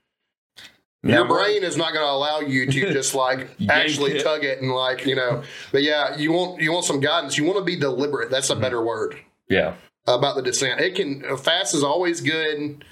Your 1.07 1.25
brain 1.27 1.63
is 1.63 1.77
not 1.77 1.93
going 1.93 2.05
to 2.05 2.11
allow 2.11 2.39
you 2.39 2.65
to 2.65 2.93
just 2.93 3.15
like 3.15 3.47
actually 3.69 4.13
it. 4.17 4.23
tug 4.23 4.43
it 4.43 4.61
and 4.61 4.71
like 4.71 5.05
you 5.05 5.15
know. 5.15 5.43
But 5.71 5.83
yeah, 5.83 6.15
you 6.17 6.31
want 6.31 6.61
you 6.61 6.71
want 6.71 6.85
some 6.85 6.99
guidance. 6.99 7.37
You 7.37 7.45
want 7.45 7.57
to 7.59 7.63
be 7.63 7.75
deliberate. 7.75 8.29
That's 8.29 8.49
a 8.49 8.53
Mm-hmm. 8.53 8.61
better 8.61 8.83
word. 8.83 9.17
Yeah. 9.49 9.75
about 10.07 10.35
the 10.35 10.41
descent. 10.41 10.79
It 10.81 10.95
can 10.95 11.37
fast 11.37 11.73
is 11.73 11.83
always 11.83 12.21
good. 12.21 12.83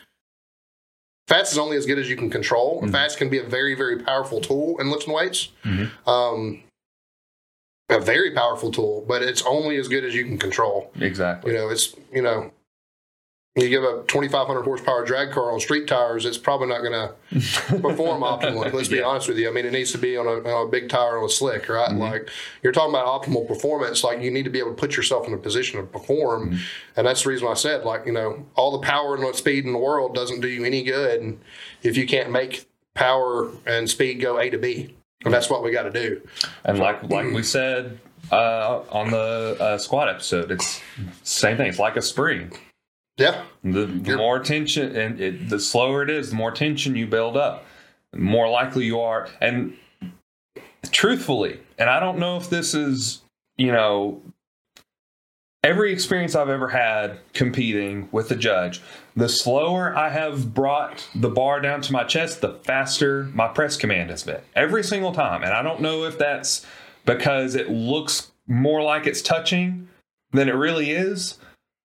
Fast 1.28 1.52
is 1.54 1.58
only 1.58 1.76
as 1.78 1.86
good 1.86 1.98
as 1.98 2.10
you 2.10 2.16
can 2.16 2.30
control. 2.30 2.82
Mhm. 2.82 2.92
Fast 2.92 3.18
can 3.18 3.30
be 3.30 3.40
a 3.40 3.44
very 3.44 3.74
very 3.76 4.00
powerful 4.04 4.40
tool 4.42 4.80
in 4.80 4.92
lifting 4.92 5.14
weights. 5.14 5.50
Mhm. 5.64 5.90
Um, 6.08 6.62
a 7.90 8.00
very 8.00 8.32
powerful 8.32 8.72
tool, 8.72 9.06
but 9.08 9.22
it's 9.24 9.42
only 9.44 9.78
as 9.78 9.88
good 9.88 10.04
as 10.04 10.14
you 10.16 10.24
can 10.26 10.38
control. 10.38 10.92
Exactly. 11.00 11.52
You 11.52 11.58
know, 11.58 11.70
it's 11.70 11.96
you 12.14 12.22
know. 12.22 12.52
You 13.58 13.70
give 13.70 13.84
a 13.86 14.04
2,500 14.08 14.64
horsepower 14.64 15.06
drag 15.06 15.32
car 15.32 15.54
on 15.54 15.62
street 15.62 15.88
tires, 15.88 16.26
it's 16.26 16.38
probably 16.38 16.68
not 16.68 16.82
going 16.82 16.92
to 17.32 17.80
perform 17.80 18.22
optimally. 18.22 18.74
Let's 18.74 18.90
be 18.90 18.98
Yeah. 18.98 19.04
honest 19.04 19.30
with 19.30 19.38
you. 19.38 19.48
I 19.48 19.54
mean, 19.54 19.66
it 19.66 19.72
needs 19.72 19.94
to 19.94 19.98
be 19.98 20.18
on 20.18 20.28
a, 20.28 20.32
on 20.54 20.68
a 20.68 20.70
big 20.70 20.90
tire 20.90 21.18
on 21.18 21.24
a 21.24 21.30
slick, 21.30 21.70
right? 21.70 21.88
Mm-hmm. 21.90 22.00
Like 22.00 22.30
you're 22.64 22.74
talking 22.74 22.90
about 22.94 23.08
optimal 23.08 23.48
performance. 23.48 24.04
Like 24.04 24.20
you 24.22 24.30
need 24.30 24.44
to 24.44 24.50
be 24.50 24.60
able 24.60 24.72
to 24.72 24.76
put 24.76 24.98
yourself 24.98 25.26
in 25.26 25.34
a 25.34 25.38
position 25.38 25.80
to 25.80 25.86
perform, 25.88 26.50
Mm-hmm. 26.52 26.58
and 26.98 27.08
that's 27.08 27.24
the 27.24 27.30
reason 27.30 27.48
I 27.48 27.54
said, 27.54 27.86
like 27.86 28.06
you 28.06 28.12
know, 28.12 28.46
all 28.56 28.78
the 28.78 28.86
power 28.86 29.16
and 29.16 29.34
speed 29.36 29.64
in 29.66 29.72
the 29.72 29.80
world 29.80 30.14
doesn't 30.14 30.42
do 30.42 30.50
you 30.50 30.66
any 30.66 30.84
good 30.84 31.40
if 31.82 31.96
you 31.96 32.06
can't 32.06 32.32
make 32.32 32.68
power 32.94 33.52
and 33.66 33.90
speed 33.90 34.16
go 34.16 34.38
A 34.38 34.50
to 34.50 34.58
B, 34.58 34.94
and 35.24 35.34
that's 35.34 35.50
what 35.50 35.64
we 35.64 35.72
got 35.72 35.84
to 35.84 35.92
do. 35.92 36.22
And 36.66 36.78
like 36.78 37.02
like 37.10 37.32
we 37.32 37.42
said 37.42 38.00
uh, 38.34 38.82
on 38.92 39.12
the 39.12 39.56
uh, 39.62 39.78
squat 39.78 40.10
episode, 40.10 40.52
it's 40.52 40.82
same 41.24 41.56
thing. 41.56 41.68
It's 41.68 41.80
like 41.80 41.96
a 41.96 42.02
spring. 42.02 42.52
Yeah, 43.18 43.44
The, 43.64 43.86
the 43.86 44.18
more 44.18 44.40
tension 44.40 44.96
and 44.96 45.22
it, 45.22 45.50
the 45.50 45.60
slower 45.60 46.04
it 46.04 46.10
is, 46.10 46.32
the 46.32 46.36
more 46.36 46.52
tension 46.52 46.96
you 46.96 47.08
build 47.08 47.38
up, 47.38 47.66
the 48.12 48.20
more 48.20 48.50
likely 48.50 48.86
you 48.86 49.00
are. 49.00 49.30
And 49.40 49.78
truthfully, 50.92 51.62
and 51.78 51.90
I 51.90 52.00
don't 52.02 52.20
know 52.20 52.36
if 52.36 52.50
this 52.50 52.74
is, 52.74 53.22
you 53.56 53.72
know, 53.72 54.22
every 55.64 55.94
experience 55.94 56.36
I've 56.36 56.50
ever 56.50 56.68
had 56.68 57.20
competing 57.34 58.10
with 58.12 58.30
a 58.32 58.36
judge, 58.36 58.82
the 59.16 59.30
slower 59.30 59.98
I 59.98 60.10
have 60.10 60.54
brought 60.54 61.08
the 61.16 61.30
bar 61.30 61.62
down 61.62 61.80
to 61.82 61.94
my 61.94 62.04
chest, 62.04 62.42
the 62.42 62.54
faster 62.66 63.30
my 63.34 63.48
press 63.48 63.78
command 63.78 64.10
has 64.10 64.24
been 64.24 64.42
every 64.56 64.84
single 64.84 65.14
time. 65.14 65.42
And 65.42 65.54
I 65.54 65.62
don't 65.62 65.80
know 65.80 66.04
if 66.04 66.18
that's 66.18 66.66
because 67.06 67.56
it 67.56 67.70
looks 67.70 68.32
more 68.46 68.82
like 68.82 69.08
it's 69.08 69.22
touching 69.22 69.88
than 70.32 70.50
it 70.50 70.56
really 70.56 70.92
is 70.92 71.38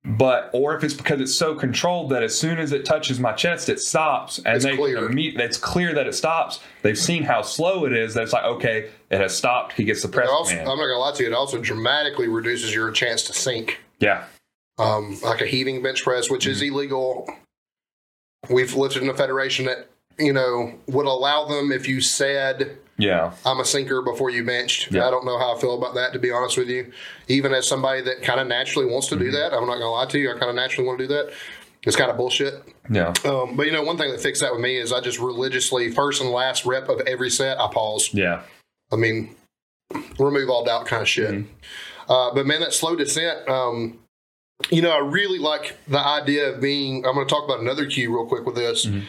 but 0.05 0.49
or 0.55 0.75
if 0.75 0.83
it's 0.83 0.95
because 0.95 1.21
it's 1.21 1.35
so 1.35 1.55
controlled 1.55 2.11
that 2.11 2.23
as 2.23 2.39
soon 2.39 2.59
as 2.59 2.73
it 2.73 2.85
touches 2.87 3.21
my 3.21 3.33
chest 3.33 3.69
it 3.69 3.79
stops 3.79 4.39
and 4.39 4.57
It's 4.57 4.65
they 4.65 4.75
clear. 4.77 4.99
imme- 5.09 5.39
it's 5.39 5.59
clear 5.59 5.93
that 5.93 6.07
it 6.07 6.15
stops 6.15 6.59
they've 6.83 6.97
seen 6.99 7.23
how 7.23 7.43
slow 7.43 7.85
it 7.85 7.93
is 7.93 8.15
that 8.15 8.23
it's 8.23 8.33
like 8.33 8.45
okay 8.45 8.89
it 9.11 9.21
has 9.21 9.37
stopped 9.37 9.75
he 9.75 9.85
gets 9.85 10.01
the 10.01 10.09
press 10.09 10.29
also, 10.31 10.57
I'm 10.57 10.65
not 10.65 10.77
gonna 10.77 10.97
lie 10.99 11.13
to 11.13 11.23
you. 11.23 11.29
It 11.29 11.35
also 11.35 11.61
dramatically 11.61 12.29
reduces 12.29 12.75
your 12.75 12.91
chance 12.93 13.25
to 13.25 13.33
sink. 13.35 13.81
yeah 13.99 14.25
um, 14.79 15.19
like 15.23 15.43
a 15.43 15.47
heaving 15.47 15.83
bench 15.83 16.03
press, 16.03 16.31
which 16.31 16.45
Mm-hmm. 16.45 16.51
is 16.53 16.63
illegal. 16.63 17.29
We've 18.49 18.75
lifted 18.75 19.03
in 19.03 19.11
a 19.11 19.15
federation 19.15 19.67
that 19.67 19.91
you 20.19 20.33
know 20.33 20.75
would 20.87 21.05
allow 21.07 21.45
them 21.47 21.71
if 21.73 21.87
you 21.87 22.01
said 22.01 22.79
yeah 23.01 23.33
I'm 23.45 23.59
a 23.61 23.65
sinker 23.65 24.03
before 24.03 24.31
you 24.31 24.45
benched. 24.45 24.93
Yeah. 24.93 25.07
I 25.07 25.11
don't 25.11 25.25
know 25.25 25.39
how 25.39 25.57
I 25.57 25.61
feel 25.61 25.75
about 25.77 25.95
that 25.95 26.13
to 26.13 26.19
be 26.19 26.31
honest 26.31 26.57
with 26.59 26.69
you. 26.69 26.93
Even 27.29 27.53
as 27.55 27.67
somebody 27.67 28.01
that 28.03 28.23
kind 28.23 28.39
of 28.41 28.47
naturally 28.47 28.87
wants 28.87 29.09
to 29.09 29.15
Mm-hmm. 29.17 29.25
do 29.25 29.31
that, 29.33 29.53
I'm 29.55 29.67
not 29.67 29.75
gonna 29.75 29.91
lie 29.91 30.07
to 30.07 30.19
you. 30.19 30.31
I 30.31 30.39
kind 30.39 30.51
of 30.51 30.55
naturally 30.57 30.87
want 30.87 30.99
to 31.01 31.09
do 31.09 31.15
that. 31.15 31.33
It's 31.85 31.97
kind 31.97 32.11
of 32.11 32.17
bullshit. 32.19 32.55
yeah 32.91 33.13
Um, 33.25 33.57
but 33.57 33.65
you 33.67 33.73
know, 33.73 33.83
one 33.83 33.97
thing 33.97 34.11
that 34.13 34.21
fixed 34.21 34.43
that 34.43 34.53
with 34.53 34.61
me 34.61 34.77
is 34.77 34.93
I 34.93 35.01
just 35.01 35.19
religiously 35.19 35.91
first 35.91 36.21
and 36.21 36.31
last 36.31 36.67
rep 36.67 36.89
of 36.91 37.01
every 37.07 37.31
set 37.31 37.59
I 37.59 37.69
pause. 37.73 38.13
yeah 38.13 38.43
I 38.93 38.97
mean, 38.97 39.35
remove 40.19 40.51
all 40.51 40.65
doubt 40.65 40.87
kind 40.87 41.03
of 41.03 41.09
shit. 41.09 41.31
Mm-hmm. 41.31 42.13
Uh, 42.13 42.35
but 42.35 42.47
man, 42.47 42.61
that 42.61 42.73
slow 42.75 42.97
descent, 42.97 43.49
um, 43.49 43.99
you 44.71 44.83
know, 44.83 44.91
I 44.91 44.99
really 44.99 45.39
like 45.39 45.79
the 45.89 45.99
idea 45.99 46.53
of 46.53 46.61
being. 46.61 47.07
I'm 47.07 47.15
going 47.15 47.27
to 47.27 47.33
talk 47.33 47.45
about 47.45 47.61
another 47.61 47.87
cue 47.87 48.13
real 48.15 48.27
quick 48.27 48.45
with 48.45 48.57
this. 48.57 48.85
Mhm. 48.87 49.05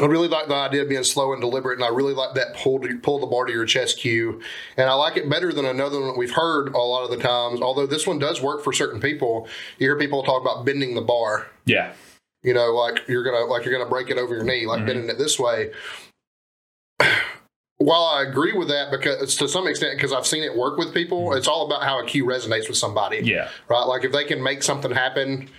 I 0.00 0.06
really 0.06 0.28
like 0.28 0.48
the 0.48 0.54
idea 0.54 0.82
of 0.82 0.88
being 0.88 1.04
slow 1.04 1.32
and 1.32 1.40
deliberate, 1.42 1.76
and 1.78 1.84
I 1.84 1.88
really 1.88 2.14
like 2.14 2.34
that 2.34 2.54
pull 2.56 2.78
to, 2.80 2.98
pull 2.98 3.18
the 3.18 3.26
bar 3.26 3.44
to 3.44 3.52
your 3.52 3.66
chest 3.66 3.98
cue, 3.98 4.40
and 4.78 4.88
I 4.88 4.94
like 4.94 5.18
it 5.18 5.28
better 5.28 5.52
than 5.52 5.66
another 5.66 5.98
one 6.00 6.08
that 6.08 6.16
we've 6.16 6.30
heard 6.34 6.68
a 6.74 6.78
lot 6.78 7.04
of 7.04 7.10
the 7.10 7.18
times. 7.18 7.60
Although 7.60 7.86
this 7.86 8.06
one 8.06 8.18
does 8.18 8.40
work 8.40 8.64
for 8.64 8.72
certain 8.72 9.00
people, 9.00 9.46
you 9.78 9.86
hear 9.88 9.98
people 9.98 10.22
talk 10.22 10.40
about 10.40 10.64
bending 10.64 10.94
the 10.94 11.02
bar 11.02 11.48
yeah 11.66 11.92
you 12.44 12.52
know, 12.54 12.72
like 12.74 13.06
you're 13.06 13.22
gonna 13.22 13.44
like 13.44 13.64
you're 13.64 13.72
gonna 13.78 13.88
break 13.88 14.10
it 14.10 14.18
over 14.18 14.34
your 14.34 14.42
knee, 14.44 14.66
like 14.66 14.80
Mhm. 14.80 14.86
bending 14.86 15.08
it 15.10 15.16
this 15.18 15.38
way. 15.38 15.70
While 17.76 18.02
I 18.04 18.22
agree 18.22 18.52
with 18.52 18.66
that, 18.68 18.90
because 18.90 19.36
to 19.36 19.46
some 19.46 19.66
extent, 19.68 19.96
because 19.96 20.12
I've 20.12 20.26
seen 20.26 20.42
it 20.42 20.56
work 20.56 20.76
with 20.78 20.92
people, 20.94 21.34
it's 21.34 21.46
all 21.46 21.66
about 21.66 21.82
how 21.84 22.00
a 22.00 22.04
cue 22.04 22.24
resonates 22.24 22.66
with 22.66 22.76
somebody, 22.78 23.18
yeah 23.22 23.48
right? 23.68 23.84
Like 23.84 24.04
if 24.04 24.10
they 24.12 24.24
can 24.24 24.42
make 24.42 24.62
something 24.64 24.90
happen, 24.90 25.50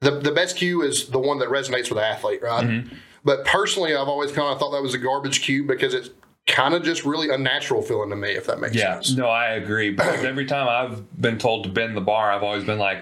the 0.00 0.12
the 0.18 0.32
best 0.32 0.56
cue 0.56 0.82
is 0.82 1.08
the 1.08 1.18
one 1.20 1.38
that 1.40 1.48
resonates 1.48 1.88
with 1.90 1.98
the 1.98 2.04
athlete, 2.06 2.42
right? 2.42 2.66
Mhm. 2.66 2.88
But 3.26 3.44
personally, 3.44 3.94
I've 3.94 4.08
always 4.08 4.30
kind 4.32 4.50
of 4.52 4.58
thought 4.58 4.70
that 4.70 4.80
was 4.82 4.94
a 4.94 4.98
garbage 4.98 5.42
cue 5.42 5.64
because 5.64 5.92
it's 5.92 6.08
kind 6.46 6.72
of 6.74 6.84
just 6.84 7.04
really 7.04 7.28
unnatural 7.28 7.82
feeling 7.82 8.08
to 8.10 8.16
me, 8.16 8.30
if 8.30 8.46
that 8.46 8.60
makes 8.60 8.76
yeah 8.76 8.94
sense. 8.94 9.16
no 9.16 9.26
i 9.26 9.48
agree 9.48 9.90
because 9.90 10.24
every 10.24 10.46
time 10.46 10.68
i've 10.68 11.20
been 11.20 11.38
told 11.38 11.64
to 11.64 11.68
bend 11.70 11.96
the 11.96 12.00
bar 12.00 12.30
i've 12.30 12.44
always 12.44 12.62
been 12.62 12.78
like 12.78 12.98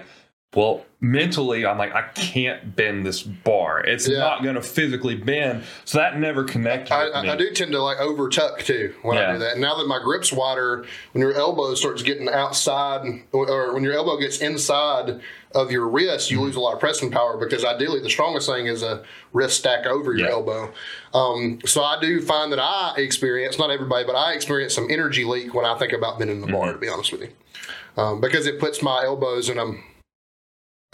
well, 0.55 0.85
mentally, 1.01 1.65
I'm 1.65 1.77
like, 1.77 1.93
I 1.93 2.03
can't 2.13 2.77
bend 2.77 3.05
this 3.05 3.21
bar. 3.21 3.81
It's 3.81 4.07
Yeah. 4.07 4.19
not 4.19 4.41
going 4.41 4.55
to 4.55 4.61
physically 4.61 5.15
bend. 5.15 5.65
So 5.83 5.97
that 5.97 6.17
never 6.17 6.45
connected 6.45 6.93
I. 6.93 7.09
I, 7.09 7.33
I 7.33 7.35
do 7.35 7.51
tend 7.51 7.73
to 7.73 7.81
like 7.83 7.99
over 7.99 8.29
tuck 8.29 8.59
too 8.61 8.95
when 9.01 9.17
I 9.17 9.33
do 9.33 9.39
that. 9.39 9.51
And 9.53 9.61
now 9.61 9.75
that 9.75 9.85
my 9.87 9.99
grip's 10.01 10.31
wider, 10.31 10.85
when 11.11 11.21
your 11.21 11.33
elbow 11.33 11.75
starts 11.75 12.03
getting 12.03 12.29
outside, 12.29 13.23
or 13.33 13.73
when 13.73 13.83
your 13.83 13.93
elbow 13.95 14.17
gets 14.17 14.39
inside 14.39 15.19
of 15.55 15.71
your 15.71 15.87
wrist, 15.87 16.27
Mm-hmm. 16.29 16.35
you 16.39 16.45
lose 16.45 16.55
a 16.55 16.59
lot 16.59 16.73
of 16.73 16.79
pressing 16.79 17.09
power 17.09 17.37
because 17.37 17.63
ideally 17.65 17.99
the 18.01 18.09
strongest 18.09 18.47
thing 18.47 18.67
is 18.67 18.83
a 18.83 19.03
wrist 19.33 19.57
stack 19.57 19.85
over 19.87 20.13
your 20.13 20.27
Yeah. 20.27 20.33
elbow. 20.33 20.71
Um, 21.13 21.59
so 21.65 21.83
I 21.83 21.99
do 21.99 22.21
find 22.21 22.51
that 22.51 22.59
I 22.59 22.93
experience, 22.97 23.57
not 23.57 23.71
everybody, 23.71 24.05
but 24.05 24.15
I 24.15 24.33
experience 24.33 24.75
some 24.75 24.87
energy 24.91 25.23
leak 25.23 25.53
when 25.53 25.65
I 25.65 25.77
think 25.77 25.93
about 25.93 26.19
bending 26.19 26.41
the 26.41 26.47
Mm-hmm. 26.47 26.55
bar. 26.55 26.73
To 26.73 26.77
be 26.77 26.89
honest 26.89 27.11
with 27.11 27.21
you, 27.21 27.29
um, 27.97 28.21
because 28.21 28.45
it 28.45 28.59
puts 28.59 28.81
my 28.81 29.03
elbows 29.05 29.49
in 29.49 29.57
a 29.57 29.65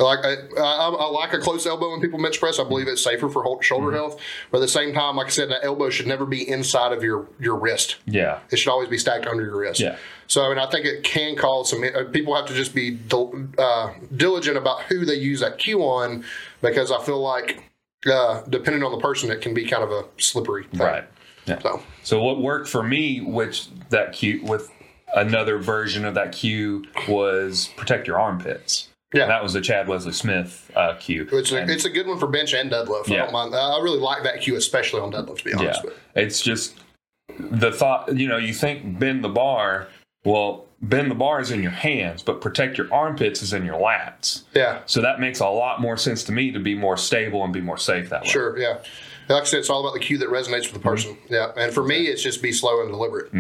like 0.06 0.20
I, 0.26 0.34
I, 0.58 0.90
I 0.90 1.10
like 1.10 1.34
a 1.34 1.40
close 1.40 1.66
elbow 1.66 1.92
when 1.92 2.02
people 2.02 2.22
bench 2.22 2.40
press. 2.40 2.60
I 2.60 2.64
believe 2.64 2.88
it's 2.88 3.04
safer 3.04 3.30
for 3.30 3.44
shoulder 3.64 3.88
Mm-hmm. 3.88 3.96
health. 3.96 4.20
But 4.52 4.58
at 4.58 4.62
the 4.62 4.68
same 4.68 4.94
time, 4.94 5.16
like 5.16 5.28
I 5.28 5.30
said, 5.30 5.50
that 5.52 5.64
elbow 5.64 5.90
should 5.90 6.08
never 6.08 6.26
be 6.26 6.48
inside 6.48 6.92
of 6.94 7.04
your 7.04 7.28
your 7.40 7.56
wrist. 7.56 7.98
yeah. 8.06 8.40
It 8.50 8.58
should 8.58 8.72
always 8.72 8.90
be 8.90 8.98
stacked 8.98 9.28
under 9.28 9.44
your 9.44 9.58
wrist. 9.58 9.80
Yeah. 9.80 9.98
So 10.28 10.44
I 10.46 10.50
mean, 10.50 10.60
I 10.60 10.70
think 10.70 10.86
it 10.86 11.04
can 11.04 11.36
cause 11.36 11.70
some. 11.70 11.84
Uh, 11.84 12.06
people 12.12 12.36
have 12.36 12.46
to 12.48 12.54
just 12.54 12.74
be 12.74 12.92
dil- 12.92 13.48
uh, 13.58 13.94
diligent 14.16 14.58
about 14.58 14.82
who 14.84 15.06
they 15.06 15.16
use 15.16 15.42
that 15.42 15.58
cue 15.58 15.82
on, 15.82 16.24
because 16.62 16.92
I 16.92 17.02
feel 17.04 17.20
like 17.22 17.64
uh, 18.12 18.42
depending 18.50 18.84
on 18.84 18.92
the 18.92 18.98
person, 19.00 19.30
it 19.30 19.42
can 19.42 19.54
be 19.54 19.66
kind 19.68 19.84
of 19.84 19.92
a 19.92 20.06
slippery 20.22 20.64
thing. 20.66 20.80
Right. 20.80 21.04
Yeah. 21.46 21.60
So 21.60 21.82
So 22.04 22.24
what 22.24 22.42
worked 22.42 22.70
for 22.70 22.82
me, 22.84 23.20
which 23.20 23.68
that 23.90 24.14
cue 24.14 24.40
with 24.44 24.72
another 25.14 25.58
version 25.58 26.06
of 26.06 26.14
that 26.14 26.32
cue 26.32 26.86
was 27.10 27.70
protect 27.76 28.08
your 28.08 28.20
armpits. 28.20 28.88
Yeah. 29.14 29.24
And 29.24 29.32
that 29.32 29.44
was 29.44 29.54
the 29.54 29.62
Chad 29.62 29.88
Wesley 29.88 30.14
Smith 30.14 30.72
uh, 30.76 30.96
cue. 31.00 31.28
it's 31.32 31.52
a, 31.52 31.58
And- 31.62 31.70
it's 31.70 31.86
a 31.86 31.90
good 31.90 32.08
one 32.08 32.18
for 32.18 32.28
bench 32.28 32.54
and 32.54 32.72
deadlift. 32.72 33.10
I 33.10 33.16
Yeah. 33.16 33.24
don't 33.24 33.34
mind. 33.34 33.54
I 33.56 33.80
really 33.82 34.00
like 34.00 34.24
that 34.24 34.42
cue, 34.42 34.56
especially 34.56 35.02
on 35.02 35.12
deadlift. 35.12 35.40
To 35.40 35.44
be 35.46 35.54
honest 35.54 35.82
yeah. 35.84 35.90
with. 35.90 36.00
It's 36.16 36.42
just 36.42 36.76
the 37.40 37.72
thought. 37.72 38.16
You 38.16 38.28
know, 38.28 38.38
you 38.38 38.54
think 38.54 39.00
bend 39.00 39.24
the 39.24 39.30
bar. 39.30 39.88
Well, 40.24 40.68
bend 40.82 41.10
the 41.12 41.16
bar 41.16 41.42
is 41.42 41.52
in 41.52 41.62
your 41.64 41.72
hands, 41.72 42.24
but 42.24 42.42
protect 42.42 42.78
your 42.78 42.92
armpits 42.94 43.42
is 43.42 43.54
in 43.54 43.66
your 43.66 43.80
lats. 43.80 44.44
Yeah. 44.54 44.80
So 44.86 45.02
that 45.02 45.20
makes 45.20 45.40
a 45.40 45.48
lot 45.48 45.82
more 45.82 45.98
sense 45.98 46.24
to 46.26 46.32
me 46.32 46.52
to 46.52 46.60
be 46.60 46.76
more 46.76 46.96
stable 46.96 47.44
and 47.44 47.52
be 47.52 47.62
more 47.62 47.78
safe 47.78 48.10
that 48.10 48.24
way. 48.24 48.30
Sure, 48.30 48.58
yeah. 48.58 48.78
Like 49.30 49.44
I 49.44 49.46
said, 49.46 49.60
it's 49.60 49.70
all 49.70 49.80
about 49.82 49.94
the 49.94 50.00
cue 50.00 50.18
that 50.20 50.30
resonates 50.30 50.64
with 50.64 50.74
the 50.74 50.80
person. 50.80 51.16
Mm-hmm. 51.16 51.34
Yeah, 51.34 51.52
and 51.58 51.74
for 51.74 51.84
me, 51.84 52.08
it's 52.08 52.22
just 52.22 52.42
be 52.42 52.52
slow 52.52 52.82
and 52.82 52.92
deliberate. 52.92 53.32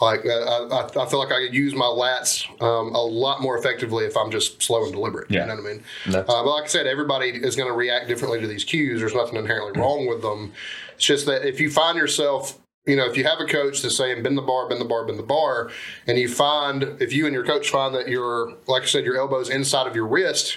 Like 0.00 0.24
uh, 0.24 0.28
I, 0.30 0.80
I, 0.82 1.04
I 1.04 1.06
feel 1.08 1.18
like 1.18 1.30
I 1.32 1.44
could 1.44 1.54
use 1.54 1.74
my 1.74 1.84
lats 1.84 2.48
um, 2.62 2.94
a 2.94 3.00
lot 3.02 3.42
more 3.42 3.58
effectively 3.58 4.04
if 4.06 4.16
I'm 4.16 4.30
just 4.30 4.62
slow 4.62 4.84
and 4.84 4.92
deliberate. 4.92 5.30
Yeah. 5.30 5.42
You 5.42 5.46
know 5.48 5.62
what 5.62 5.70
I 5.70 5.74
mean? 5.74 5.84
Uh, 6.14 6.22
but 6.24 6.46
like 6.54 6.64
I 6.64 6.68
said, 6.68 6.86
everybody 6.86 7.28
is 7.28 7.54
going 7.56 7.68
to 7.68 7.74
react 7.74 8.08
differently 8.08 8.40
to 8.40 8.46
these 8.46 8.64
cues. 8.64 9.00
There's 9.00 9.14
nothing 9.14 9.36
inherently 9.36 9.72
Mm-hmm. 9.72 9.80
wrong 9.82 10.06
with 10.06 10.22
them. 10.22 10.52
It's 10.94 11.04
just 11.04 11.26
that 11.26 11.46
if 11.46 11.60
you 11.60 11.70
find 11.70 11.96
yourself 11.98 12.58
you 12.86 12.96
know, 12.96 13.04
if 13.04 13.14
you 13.14 13.24
have 13.24 13.38
a 13.40 13.44
coach 13.44 13.82
that's 13.82 13.94
saying 13.98 14.22
bend 14.22 14.38
the 14.38 14.42
bar, 14.42 14.66
bend 14.66 14.80
the 14.80 14.86
bar, 14.86 15.04
bend 15.04 15.18
the 15.18 15.22
bar, 15.22 15.70
and 16.06 16.16
you 16.18 16.26
find 16.28 16.82
if 16.98 17.12
you 17.12 17.26
and 17.26 17.34
your 17.34 17.44
coach 17.44 17.68
find 17.68 17.94
that 17.94 18.08
your, 18.08 18.54
like 18.66 18.82
I 18.84 18.86
said, 18.86 19.04
your 19.04 19.18
elbow's 19.18 19.50
inside 19.50 19.86
of 19.86 19.94
your 19.94 20.06
wrist, 20.06 20.56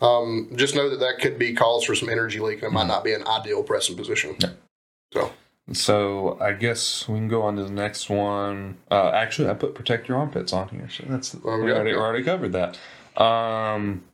um, 0.00 0.50
just 0.56 0.74
know 0.74 0.88
that 0.88 0.98
that 1.00 1.18
could 1.20 1.38
be 1.38 1.52
cause 1.52 1.84
for 1.84 1.94
some 1.94 2.08
energy 2.08 2.40
leak, 2.40 2.62
and 2.62 2.64
it 2.64 2.72
might 2.72 2.80
Mm-hmm. 2.80 2.88
not 2.88 3.04
be 3.04 3.12
an 3.12 3.24
ideal 3.26 3.62
pressing 3.62 3.96
position. 3.96 4.34
Yeah. 4.40 4.48
So 5.12 5.30
So 5.72 6.38
I 6.40 6.52
guess 6.52 7.06
we 7.08 7.16
can 7.18 7.28
go 7.28 7.42
on 7.42 7.56
to 7.56 7.64
the 7.64 7.70
next 7.70 8.08
one. 8.08 8.78
Uh, 8.90 9.10
actually, 9.10 9.48
I 9.50 9.54
put 9.54 9.74
protect 9.74 10.08
your 10.08 10.18
armpits 10.18 10.52
on 10.52 10.68
here, 10.68 10.88
so 10.88 11.04
that's 11.08 11.34
Well, 11.34 11.58
we 11.60 11.68
yeah, 11.70 11.76
already, 11.76 11.90
yeah. 11.90 11.96
already 11.96 12.24
covered 12.24 12.52
that. 12.52 12.78
Um, 13.20 14.04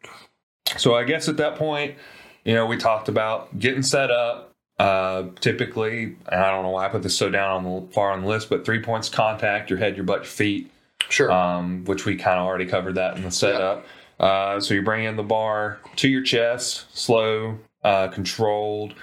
so 0.77 0.95
I 0.95 1.05
guess 1.05 1.29
at 1.29 1.37
that 1.37 1.57
point, 1.57 1.95
you 2.45 2.55
know, 2.55 2.67
we 2.67 2.77
talked 2.77 3.09
about 3.09 3.59
getting 3.59 3.83
set 3.83 4.11
up. 4.11 4.51
Uh, 4.77 5.29
typically, 5.41 6.17
and 6.29 6.41
I 6.41 6.51
don't 6.51 6.65
know 6.65 6.71
why 6.71 6.87
I 6.87 6.89
put 6.89 7.05
this 7.05 7.17
so 7.17 7.31
down 7.31 7.65
on 7.65 7.87
the 7.87 7.93
far 7.93 8.11
on 8.11 8.23
the 8.23 8.27
list, 8.27 8.51
but 8.51 8.65
three 8.65 8.83
points 8.83 9.09
contact: 9.09 9.71
your 9.71 9.79
head, 9.79 9.95
your 9.95 10.05
butt, 10.05 10.19
your 10.23 10.25
feet. 10.25 10.73
sure, 11.09 11.31
um, 11.31 11.85
which 11.85 12.05
we 12.05 12.17
kind 12.17 12.41
of 12.41 12.45
already 12.47 12.67
covered 12.67 12.97
that 12.97 13.17
in 13.17 13.23
the 13.23 13.31
setup. 13.31 13.87
Uh, 14.19 14.59
so 14.59 14.75
you 14.75 14.83
bring 14.83 15.05
in 15.05 15.15
the 15.15 15.23
bar 15.23 15.79
to 15.95 16.09
your 16.09 16.23
chest, 16.23 16.87
slow, 16.97 17.57
uh, 17.85 18.09
controlled. 18.09 18.95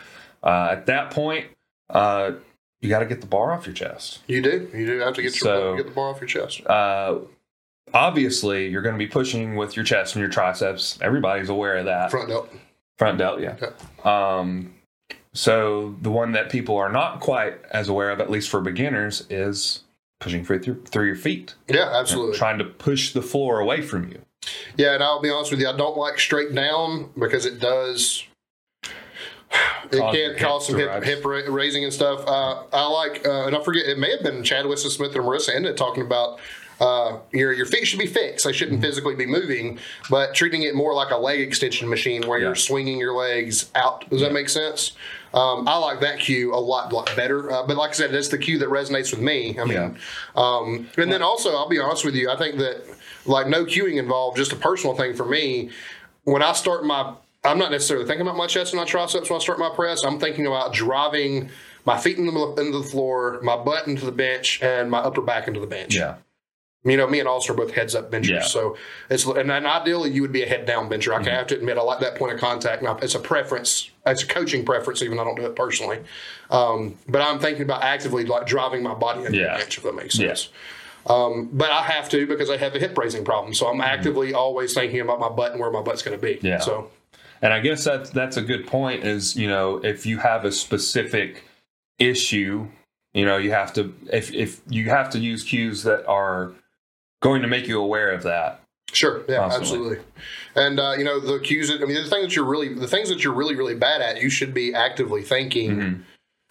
Uh, 0.43 0.69
at 0.71 0.87
that 0.87 1.11
point, 1.11 1.47
uh, 1.91 2.31
you 2.81 2.89
got 2.89 2.99
to 2.99 3.05
get 3.05 3.21
the 3.21 3.27
bar 3.27 3.51
off 3.51 3.65
your 3.67 3.75
chest. 3.75 4.19
you 4.27 4.41
do, 4.41 4.69
you 4.73 4.85
do 4.85 4.99
have 4.99 5.13
to 5.15 5.21
get 5.21 5.39
your 5.41 5.77
get 5.77 5.85
the 5.85 5.91
bar 5.91 6.09
off 6.09 6.19
your 6.19 6.27
chest. 6.27 6.65
Uh, 6.65 7.19
obviously, 7.93 8.67
you're 8.67 8.81
going 8.81 8.95
to 8.95 8.99
be 8.99 9.07
pushing 9.07 9.55
with 9.55 9.75
your 9.75 9.85
chest 9.85 10.15
and 10.15 10.21
your 10.21 10.29
triceps. 10.31 10.97
Everybody's 11.01 11.49
aware 11.49 11.77
of 11.77 11.85
that. 11.85 12.11
Front 12.11 12.29
delt. 12.29 12.49
Front 12.97 13.17
delt, 13.17 13.39
yeah. 13.41 13.55
Um, 14.03 14.73
so 15.33 15.95
the 16.01 16.11
one 16.11 16.33
that 16.33 16.49
people 16.49 16.77
are 16.77 16.91
not 16.91 17.19
quite 17.19 17.55
as 17.71 17.87
aware 17.89 18.09
of, 18.11 18.19
at 18.19 18.29
least 18.29 18.49
for 18.49 18.61
beginners, 18.61 19.25
is 19.29 19.83
pushing 20.19 20.43
through 20.45 20.83
through 20.85 21.05
your 21.07 21.15
feet, 21.15 21.55
Yeah, 21.67 21.89
absolutely. 21.93 22.37
trying 22.37 22.57
to 22.59 22.65
push 22.65 23.13
the 23.13 23.21
floor 23.21 23.59
away 23.59 23.81
from 23.81 24.09
you. 24.09 24.21
Yeah, 24.77 24.93
and 24.93 25.03
I'll 25.03 25.21
be 25.21 25.29
honest 25.29 25.51
with 25.51 25.59
you, 25.59 25.67
I 25.69 25.75
don't 25.77 25.97
like 25.97 26.19
straight 26.19 26.53
down 26.53 27.11
because 27.17 27.45
it 27.45 27.59
does. 27.59 28.23
It 29.91 29.99
can 30.37 30.37
cause 30.37 30.67
some 30.67 30.77
hip, 30.77 31.03
hip 31.03 31.25
raising 31.25 31.83
and 31.83 31.93
stuff. 31.93 32.25
Uh, 32.25 32.63
I 32.73 32.87
like, 32.87 33.25
uh, 33.27 33.47
and 33.47 33.55
I 33.55 33.63
forget, 33.63 33.85
it 33.87 33.97
may 33.99 34.11
have 34.11 34.23
been 34.23 34.43
Chad 34.43 34.65
Wesley 34.65 34.89
Smith 34.89 35.15
and 35.15 35.23
Marisa 35.25 35.49
Inda 35.55 35.75
talking 35.75 36.03
about 36.03 36.39
uh, 36.79 37.19
your 37.31 37.53
your 37.53 37.67
feet 37.67 37.85
should 37.85 37.99
be 37.99 38.07
fixed; 38.07 38.43
they 38.45 38.51
shouldn't 38.53 38.77
Mm-hmm. 38.79 38.85
physically 38.87 39.15
be 39.15 39.25
moving, 39.27 39.77
but 40.09 40.33
treating 40.33 40.63
it 40.63 40.73
more 40.73 40.93
like 40.95 41.11
a 41.11 41.17
leg 41.17 41.39
extension 41.39 41.87
machine 41.87 42.27
where 42.27 42.39
Yeah. 42.39 42.47
you're 42.47 42.55
swinging 42.55 42.97
your 42.97 43.13
legs 43.13 43.69
out. 43.75 44.09
Does 44.09 44.21
that 44.21 44.33
make 44.33 44.49
sense? 44.49 44.93
Um, 45.33 45.67
I 45.67 45.77
like 45.77 45.99
that 46.01 46.19
cue 46.19 46.53
a 46.53 46.57
lot, 46.57 46.91
lot 46.91 47.13
better. 47.15 47.51
Uh, 47.51 47.65
but 47.67 47.77
like 47.77 47.91
I 47.91 47.93
said, 47.93 48.11
that's 48.11 48.29
the 48.29 48.37
cue 48.37 48.57
that 48.59 48.69
resonates 48.69 49.11
with 49.11 49.21
me. 49.21 49.57
I 49.59 49.63
mean, 49.63 49.73
Yeah. 49.73 49.91
um, 50.35 50.89
and 50.97 51.11
then 51.11 51.21
also, 51.21 51.55
I'll 51.55 51.69
be 51.69 51.79
honest 51.79 52.03
with 52.03 52.15
you, 52.15 52.29
I 52.31 52.35
think 52.35 52.57
that 52.57 52.83
like 53.25 53.47
no 53.47 53.63
queuing 53.63 53.97
involved, 53.97 54.37
just 54.37 54.51
a 54.51 54.55
personal 54.57 54.95
thing 54.95 55.13
for 55.15 55.25
me. 55.25 55.69
When 56.23 56.41
I 56.41 56.53
start 56.53 56.83
my, 56.83 57.13
I'm 57.43 57.57
not 57.57 57.71
necessarily 57.71 58.05
thinking 58.05 58.21
about 58.21 58.37
my 58.37 58.47
chest 58.47 58.73
and 58.73 58.79
my 58.79 58.85
triceps 58.85 59.29
when 59.29 59.37
I 59.39 59.43
start 59.43 59.57
my 59.59 59.69
press. 59.73 60.03
I'm 60.03 60.19
thinking 60.19 60.45
about 60.45 60.73
driving 60.73 61.49
my 61.85 61.97
feet 61.99 62.17
into 62.19 62.31
the, 62.31 62.61
into 62.61 62.77
the 62.77 62.83
floor, 62.83 63.39
my 63.41 63.57
butt 63.57 63.87
into 63.87 64.05
the 64.05 64.11
bench, 64.11 64.61
and 64.61 64.91
my 64.91 64.99
upper 64.99 65.21
back 65.21 65.47
into 65.47 65.59
the 65.59 65.67
bench. 65.67 65.95
Yeah. 65.95 66.15
You 66.83 66.97
know, 66.97 67.05
me 67.07 67.19
and 67.19 67.27
Austin 67.27 67.53
are 67.53 67.57
both 67.57 67.73
heads 67.73 67.93
up 67.93 68.09
benchers. 68.09 68.29
Yeah. 68.31 68.41
So 68.41 68.75
it's 69.09 69.25
and 69.25 69.49
then 69.51 69.67
ideally 69.67 70.09
you 70.09 70.23
would 70.23 70.31
be 70.31 70.41
a 70.41 70.47
head 70.47 70.65
down 70.65 70.89
bencher. 70.89 71.13
I 71.13 71.21
have 71.23 71.45
to 71.47 71.55
admit 71.55 71.77
I 71.77 71.81
like 71.83 71.99
that 71.99 72.15
point 72.15 72.33
of 72.33 72.39
contact. 72.39 72.81
Now 72.81 72.97
it's 72.97 73.13
a 73.13 73.19
preference. 73.19 73.91
It's 74.05 74.23
a 74.23 74.27
coaching 74.27 74.65
preference, 74.65 75.03
even 75.03 75.17
though 75.17 75.23
I 75.23 75.25
don't 75.25 75.35
do 75.35 75.45
it 75.45 75.55
personally. 75.55 75.99
Um, 76.49 76.97
but 77.07 77.21
I'm 77.21 77.39
thinking 77.39 77.63
about 77.63 77.83
actively 77.83 78.25
like 78.25 78.47
driving 78.47 78.81
my 78.81 78.95
body 78.95 79.25
into 79.25 79.37
Yeah. 79.37 79.53
the 79.53 79.59
bench, 79.59 79.77
if 79.77 79.83
that 79.83 79.93
makes 79.93 80.17
Yeah. 80.17 80.29
sense. 80.29 80.49
Um, 81.05 81.49
but 81.53 81.69
I 81.71 81.83
have 81.83 82.09
to 82.09 82.25
because 82.25 82.49
I 82.49 82.57
have 82.57 82.73
a 82.75 82.79
hip 82.79 82.97
raising 82.97 83.23
problem. 83.25 83.53
So 83.53 83.67
I'm 83.67 83.81
actively 83.81 84.33
always 84.33 84.73
thinking 84.73 85.01
about 85.01 85.19
my 85.19 85.29
butt 85.29 85.51
and 85.51 85.59
where 85.61 85.71
my 85.71 85.81
butt's 85.83 86.01
going 86.01 86.17
to 86.19 86.23
be. 86.23 86.35
Mm-hmm. 86.35 86.47
Yeah. 86.47 86.59
So 86.59 86.89
And 87.41 87.51
I 87.53 87.59
guess 87.59 87.83
that's 87.83 88.09
that's 88.11 88.37
a 88.37 88.41
good 88.41 88.67
point. 88.67 89.03
Is 89.03 89.35
you 89.35 89.47
know 89.47 89.77
if 89.83 90.05
you 90.05 90.17
have 90.19 90.45
a 90.45 90.51
specific 90.51 91.43
issue, 91.99 92.67
you 93.13 93.25
know 93.25 93.37
you 93.37 93.51
have 93.51 93.73
to 93.73 93.93
if 94.11 94.33
if 94.33 94.61
you 94.69 94.89
have 94.89 95.09
to 95.11 95.19
use 95.19 95.43
cues 95.43 95.83
that 95.83 96.05
are 96.07 96.53
going 97.21 97.41
to 97.41 97.47
make 97.47 97.67
you 97.67 97.79
aware 97.79 98.11
of 98.11 98.23
that. 98.23 98.61
Sure. 98.93 99.23
Yeah. 99.29 99.37
Constantly. 99.37 99.97
Absolutely. 99.97 99.97
And 100.55 100.79
uh, 100.79 100.93
you 100.97 101.03
know 101.03 101.19
the 101.19 101.39
cues. 101.39 101.69
That, 101.69 101.81
I 101.81 101.85
mean, 101.85 101.95
the 101.95 102.09
thing 102.09 102.21
that 102.23 102.35
you're 102.35 102.45
really 102.45 102.73
the 102.73 102.87
things 102.87 103.09
that 103.09 103.23
you're 103.23 103.33
really 103.33 103.55
really 103.55 103.75
bad 103.75 104.01
at, 104.01 104.21
you 104.21 104.29
should 104.29 104.53
be 104.53 104.73
actively 104.73 105.21
thinking. 105.23 105.71
Mhm. 105.77 106.01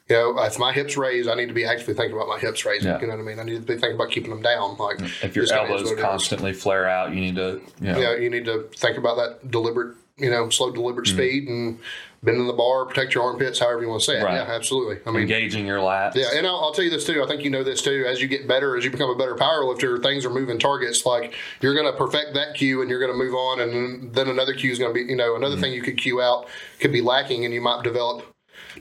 You 0.09 0.17
know, 0.17 0.43
if 0.43 0.59
my 0.59 0.73
hips 0.73 0.97
raise, 0.97 1.29
I 1.29 1.35
need 1.35 1.47
to 1.47 1.55
be 1.55 1.65
actively 1.65 1.95
thinking 1.95 2.17
about 2.17 2.27
my 2.27 2.39
hips 2.41 2.65
raising. 2.65 2.89
Yeah. 2.91 3.01
You 3.01 3.07
know 3.07 3.13
what 3.13 3.23
I 3.23 3.25
mean? 3.25 3.39
I 3.39 3.45
need 3.45 3.55
to 3.55 3.61
be 3.61 3.75
thinking 3.75 3.95
about 3.95 4.11
keeping 4.11 4.31
them 4.31 4.43
down. 4.43 4.77
Like 4.77 5.01
If 5.23 5.37
your 5.37 5.45
just 5.45 5.53
kinda 5.55 5.67
is 5.67 5.71
elbows 5.71 5.85
what 5.85 5.93
it 5.93 5.99
is. 5.99 6.05
constantly 6.05 6.53
flare 6.53 6.89
out, 6.89 7.15
you 7.15 7.21
need 7.21 7.37
to 7.37 7.61
you 7.81 7.93
know, 7.93 7.99
Yeah, 8.01 8.17
you 8.17 8.29
need 8.29 8.45
to 8.47 8.69
think 8.75 8.99
about 8.99 9.17
that 9.19 9.53
deliberate, 9.53 9.95
you 10.21 10.31
know, 10.31 10.49
slow 10.51 10.71
deliberate 10.71 11.07
Mm-hmm. 11.07 11.17
speed 11.17 11.49
and 11.49 11.79
bending 12.23 12.47
the 12.47 12.53
bar, 12.53 12.85
protect 12.85 13.15
your 13.15 13.25
armpits, 13.25 13.59
however 13.59 13.81
you 13.81 13.89
want 13.89 14.03
to 14.03 14.07
say 14.07 14.21
it. 14.21 14.23
Right. 14.25 14.35
Yeah, 14.35 14.43
absolutely. 14.55 14.99
I 15.07 15.11
mean, 15.11 15.23
engaging 15.23 15.67
your 15.67 15.79
lats. 15.79 16.15
Yeah, 16.17 16.27
and 16.35 16.47
I'll, 16.47 16.57
I'll 16.61 16.73
tell 16.73 16.85
you 16.85 16.91
this 16.91 17.07
too. 17.07 17.23
I 17.23 17.27
think 17.27 17.43
you 17.43 17.49
know 17.51 17.65
this 17.65 17.81
too. 17.81 18.05
As 18.07 18.21
you 18.21 18.29
get 18.29 18.47
better, 18.47 18.77
as 18.77 18.85
you 18.85 18.91
become 18.91 19.09
a 19.09 19.15
better 19.17 19.35
power 19.37 19.65
lifter, 19.65 19.97
things 19.99 20.27
are 20.27 20.31
moving 20.31 20.59
targets. 20.59 21.07
Like 21.07 21.33
you're 21.63 21.75
going 21.75 21.91
to 21.91 21.97
perfect 21.97 22.35
that 22.35 22.55
cue, 22.57 22.83
and 22.83 22.91
you're 22.91 23.01
going 23.01 23.13
to 23.13 23.17
move 23.17 23.35
on, 23.35 23.61
and 23.61 23.73
then- 23.73 24.11
then 24.13 24.29
another 24.29 24.53
cue 24.53 24.71
is 24.71 24.79
going 24.79 24.93
to 24.93 25.05
be, 25.05 25.11
you 25.11 25.17
know, 25.17 25.35
another 25.35 25.55
Mm-hmm. 25.55 25.63
thing 25.63 25.73
you 25.73 25.83
could 25.83 25.97
cue 25.97 26.21
out 26.21 26.47
could 26.79 26.93
be 26.93 27.01
lacking, 27.01 27.45
and 27.47 27.55
you 27.55 27.61
might 27.63 27.83
develop 27.83 28.27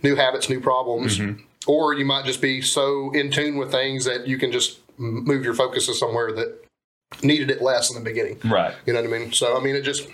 new 0.03 0.15
habits, 0.15 0.49
new 0.49 0.59
problems, 0.59 1.17
Mm-hmm. 1.17 1.41
or 1.65 1.93
you 1.93 2.03
might 2.03 2.25
just 2.25 2.41
be 2.41 2.61
so 2.61 3.11
in 3.11 3.31
tune 3.31 3.55
with 3.57 3.71
things 3.71 4.03
that 4.03 4.27
you 4.27 4.37
can 4.37 4.51
just 4.51 4.79
move 4.97 5.45
your 5.45 5.53
focus 5.53 5.85
to 5.85 5.93
somewhere 5.93 6.33
that 6.33 6.61
needed 7.23 7.49
it 7.49 7.61
less 7.61 7.89
in 7.89 7.95
the 7.97 8.03
beginning. 8.03 8.37
right. 8.45 8.75
You 8.85 8.91
know 8.93 9.01
what 9.01 9.09
I 9.13 9.17
mean? 9.19 9.31
So 9.31 9.57
I 9.57 9.63
mean, 9.63 9.75
it 9.75 9.81
just, 9.83 10.07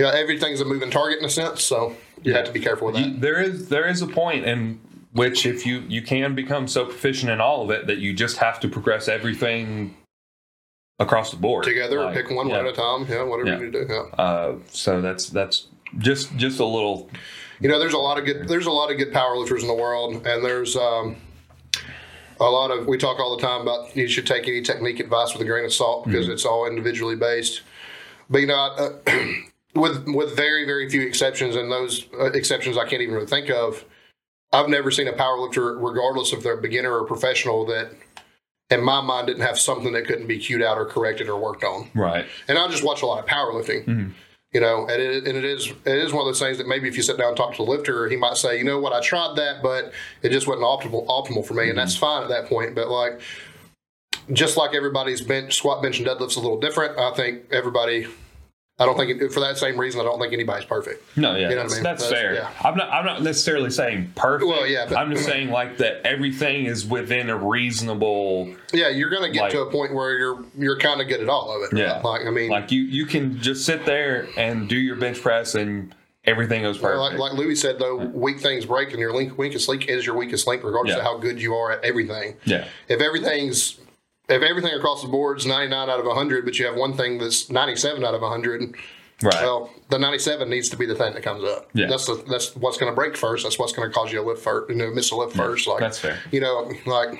you 0.00 0.06
know, 0.06 0.12
everything's 0.12 0.62
a 0.62 0.64
moving 0.64 0.90
target 0.90 1.18
in 1.18 1.26
a 1.26 1.28
sense. 1.28 1.62
So 1.62 1.94
you 2.22 2.32
have 2.32 2.46
to 2.46 2.52
be 2.52 2.60
careful 2.60 2.86
with 2.86 2.96
that. 2.96 3.06
You- 3.06 3.18
there 3.18 3.38
is 3.40 3.68
there 3.68 3.86
is 3.86 4.00
a 4.00 4.06
point 4.06 4.46
in 4.46 4.80
which 5.12 5.44
if 5.44 5.66
you 5.66 5.80
you 5.88 6.00
can 6.00 6.34
become 6.34 6.66
so 6.66 6.86
proficient 6.86 7.30
in 7.30 7.38
all 7.38 7.62
of 7.62 7.70
it 7.70 7.86
that 7.86 7.98
you 7.98 8.14
just 8.14 8.38
have 8.38 8.58
to 8.60 8.68
progress 8.68 9.08
everything 9.08 9.94
across 10.98 11.30
the 11.30 11.36
board 11.36 11.64
together, 11.64 12.02
Like, 12.04 12.14
pick 12.14 12.30
one 12.30 12.48
yeah. 12.48 12.56
one 12.56 12.66
at 12.66 12.72
a 12.72 12.76
time. 12.76 13.06
Yeah, 13.10 13.24
whatever 13.24 13.50
Yeah. 13.50 13.58
you 13.58 13.64
need 13.66 13.72
to 13.74 13.86
do. 13.86 13.92
Yeah. 13.92 14.22
Uh, 14.24 14.54
so 14.70 15.02
that's 15.02 15.28
that's 15.28 15.66
just 15.98 16.34
just 16.36 16.60
a 16.60 16.64
little 16.64 17.10
You 17.60 17.68
know, 17.68 17.78
there's 17.78 17.92
a 17.92 17.98
lot 17.98 18.18
of 18.18 18.24
good. 18.24 18.48
There's 18.48 18.64
a 18.64 18.70
lot 18.70 18.90
of 18.90 18.96
good 18.96 19.12
powerlifters 19.12 19.60
in 19.60 19.66
the 19.68 19.74
world, 19.74 20.26
and 20.26 20.42
there's 20.42 20.76
um, 20.76 21.16
a 22.40 22.44
lot 22.44 22.70
of. 22.70 22.86
We 22.86 22.96
talk 22.96 23.20
all 23.20 23.36
the 23.36 23.42
time 23.42 23.60
about 23.60 23.94
you 23.94 24.08
should 24.08 24.26
take 24.26 24.48
any 24.48 24.62
technique 24.62 24.98
advice 24.98 25.34
with 25.34 25.42
a 25.42 25.44
grain 25.44 25.66
of 25.66 25.72
salt 25.74 26.06
because 26.06 26.26
it's 26.30 26.46
all 26.46 26.66
individually 26.66 27.16
based. 27.16 27.60
But 28.30 28.38
you 28.38 28.46
know, 28.46 28.54
uh, 28.56 28.92
with 29.74 30.04
with 30.08 30.36
very 30.36 30.64
very 30.64 30.88
few 30.88 31.02
exceptions, 31.02 31.56
and 31.56 31.70
those 31.70 32.06
uh, 32.18 32.26
exceptions 32.32 32.76
I 32.76 32.86
can't 32.86 33.02
even 33.02 33.14
really 33.14 33.26
think 33.26 33.50
of. 33.50 33.84
I've 34.52 34.68
never 34.68 34.90
seen 34.90 35.06
a 35.06 35.12
powerlifter, 35.12 35.76
regardless 35.80 36.32
if 36.32 36.42
they're 36.42 36.58
a 36.58 36.60
beginner 36.60 36.92
or 36.98 37.04
professional, 37.06 37.64
that 37.66 37.92
in 38.68 38.82
my 38.82 39.00
mind 39.00 39.28
didn't 39.28 39.42
have 39.42 39.58
something 39.58 39.92
that 39.92 40.06
couldn't 40.06 40.26
be 40.26 40.38
cued 40.38 40.62
out 40.62 40.76
or 40.76 40.86
corrected 40.86 41.28
or 41.28 41.36
worked 41.40 41.64
on 41.64 41.90
right. 41.94 42.24
and 42.48 42.56
I 42.58 42.68
just 42.68 42.84
watch 42.84 43.02
a 43.02 43.06
lot 43.06 43.18
of 43.20 43.26
powerlifting. 43.26 43.84
Mm-hmm. 43.84 44.10
You 44.52 44.60
know, 44.60 44.88
and 44.88 45.00
it, 45.00 45.28
and 45.28 45.38
it 45.38 45.44
is 45.44 45.68
it 45.68 45.96
is 45.98 46.12
one 46.12 46.22
of 46.22 46.26
those 46.26 46.40
things 46.40 46.58
that 46.58 46.66
maybe 46.66 46.88
if 46.88 46.96
you 46.96 47.04
sit 47.04 47.16
down 47.16 47.28
and 47.28 47.36
talk 47.36 47.52
to 47.52 47.64
the 47.64 47.70
lifter, 47.70 48.08
he 48.08 48.16
might 48.16 48.36
say, 48.36 48.58
you 48.58 48.64
know 48.64 48.80
what, 48.80 48.92
I 48.92 49.00
tried 49.00 49.36
that, 49.36 49.62
but 49.62 49.92
it 50.22 50.30
just 50.30 50.48
wasn't 50.48 50.64
optimal 50.64 51.06
optimal 51.06 51.46
for 51.46 51.54
me, 51.54 51.68
and 51.68 51.78
that's 51.78 51.94
Mm-hmm. 51.94 52.00
fine 52.00 52.22
at 52.24 52.28
that 52.30 52.46
point. 52.48 52.74
But 52.74 52.88
like, 52.88 53.20
just 54.32 54.56
like 54.56 54.74
everybody's 54.74 55.20
bench 55.20 55.54
squat, 55.54 55.82
bench, 55.82 55.98
and 55.98 56.08
deadlifts 56.08 56.36
a 56.36 56.40
little 56.40 56.58
different, 56.58 56.98
I 56.98 57.12
think 57.14 57.42
everybody. 57.52 58.08
I 58.80 58.86
don't 58.86 58.96
think 58.96 59.20
it, 59.20 59.32
for 59.32 59.40
that 59.40 59.58
same 59.58 59.78
reason. 59.78 60.00
I 60.00 60.04
don't 60.04 60.18
think 60.18 60.32
anybody's 60.32 60.64
perfect. 60.64 61.04
No, 61.16 61.36
yeah, 61.36 61.50
You 61.50 61.56
know 61.56 61.56
what 61.56 61.58
I 61.58 61.62
that's, 61.64 61.74
mean? 61.74 61.82
that's 61.84 62.02
That's- 62.08 62.20
fair. 62.20 62.34
yeah. 62.34 62.50
I'm 62.64 62.76
not. 62.76 62.90
I'm 62.90 63.04
not 63.04 63.22
necessarily 63.22 63.70
saying 63.70 64.12
perfect. 64.16 64.48
Well, 64.48 64.66
yeah, 64.66 64.86
but- 64.88 64.96
I'm 64.96 65.10
just 65.12 65.24
saying 65.26 65.50
like 65.50 65.76
that. 65.78 66.06
Everything 66.06 66.64
is 66.64 66.86
within 66.86 67.28
a 67.30 67.36
reasonable. 67.36 68.54
Yeah, 68.72 68.88
you're 68.88 69.10
going 69.10 69.22
to 69.22 69.30
get 69.30 69.42
Like- 69.42 69.52
to 69.52 69.60
a 69.62 69.70
point 69.70 69.94
where 69.94 70.16
you're 70.18 70.44
you're 70.56 70.78
kind 70.78 71.00
of 71.00 71.08
good 71.08 71.20
at 71.20 71.28
all 71.28 71.54
of 71.54 71.70
it. 71.72 71.76
Yeah. 71.78 71.92
right? 71.96 72.04
like 72.04 72.26
I 72.26 72.30
mean, 72.30 72.50
Like 72.50 72.72
you, 72.72 72.82
you 72.82 73.06
can 73.06 73.40
just 73.40 73.64
sit 73.66 73.84
there 73.86 74.28
and 74.36 74.68
do 74.68 74.76
your 74.78 74.96
bench 74.96 75.20
press, 75.20 75.54
and 75.54 75.94
everything 76.24 76.62
goes 76.62 76.78
perfect. 76.78 76.98
Like, 77.00 77.18
like 77.18 77.32
Louie 77.38 77.54
said, 77.56 77.78
though, 77.78 77.96
weak 77.96 78.40
things 78.40 78.66
break, 78.66 78.90
and 78.90 78.98
your 78.98 79.12
link, 79.12 79.36
weakest 79.38 79.68
link 79.68 79.88
is 79.88 80.04
your 80.06 80.16
weakest 80.16 80.46
link, 80.46 80.62
regardless 80.64 80.94
Yeah. 80.94 81.00
of 81.00 81.04
how 81.04 81.18
good 81.18 81.40
you 81.40 81.54
are 81.54 81.72
at 81.72 81.84
everything. 81.84 82.36
yeah, 82.44 82.66
If 82.88 83.00
everything's 83.00 83.78
if 84.30 84.42
everything 84.42 84.72
across 84.74 85.02
the 85.02 85.08
board 85.08 85.38
is 85.38 85.46
99 85.46 85.90
out 85.90 85.98
of 85.98 86.06
100, 86.06 86.44
but 86.44 86.58
you 86.58 86.66
have 86.66 86.76
one 86.76 86.96
thing 86.96 87.18
that's 87.18 87.50
97 87.50 88.04
out 88.04 88.14
of 88.14 88.22
100, 88.22 88.74
right. 89.22 89.34
well, 89.42 89.70
the 89.88 89.98
97 89.98 90.48
needs 90.48 90.68
to 90.70 90.76
be 90.76 90.86
the 90.86 90.94
thing 90.94 91.12
that 91.14 91.22
comes 91.22 91.44
up. 91.44 91.68
Yeah. 91.74 91.86
That's 91.88 92.06
the, 92.06 92.22
that's 92.28 92.54
what's 92.56 92.78
going 92.78 92.90
to 92.92 92.96
break 92.96 93.16
first. 93.16 93.42
That's 93.42 93.58
what's 93.58 93.72
going 93.72 93.88
to 93.88 93.94
cause 93.94 94.12
you 94.12 94.18
to 94.20 94.24
lift 94.26 94.42
first, 94.42 94.70
you 94.70 94.76
know, 94.76 94.90
miss 94.90 95.10
a 95.10 95.16
lift 95.16 95.36
first. 95.36 95.66
Like 95.66 95.80
that's 95.80 95.98
fair. 95.98 96.18
You 96.30 96.40
know, 96.40 96.70
like 96.86 97.18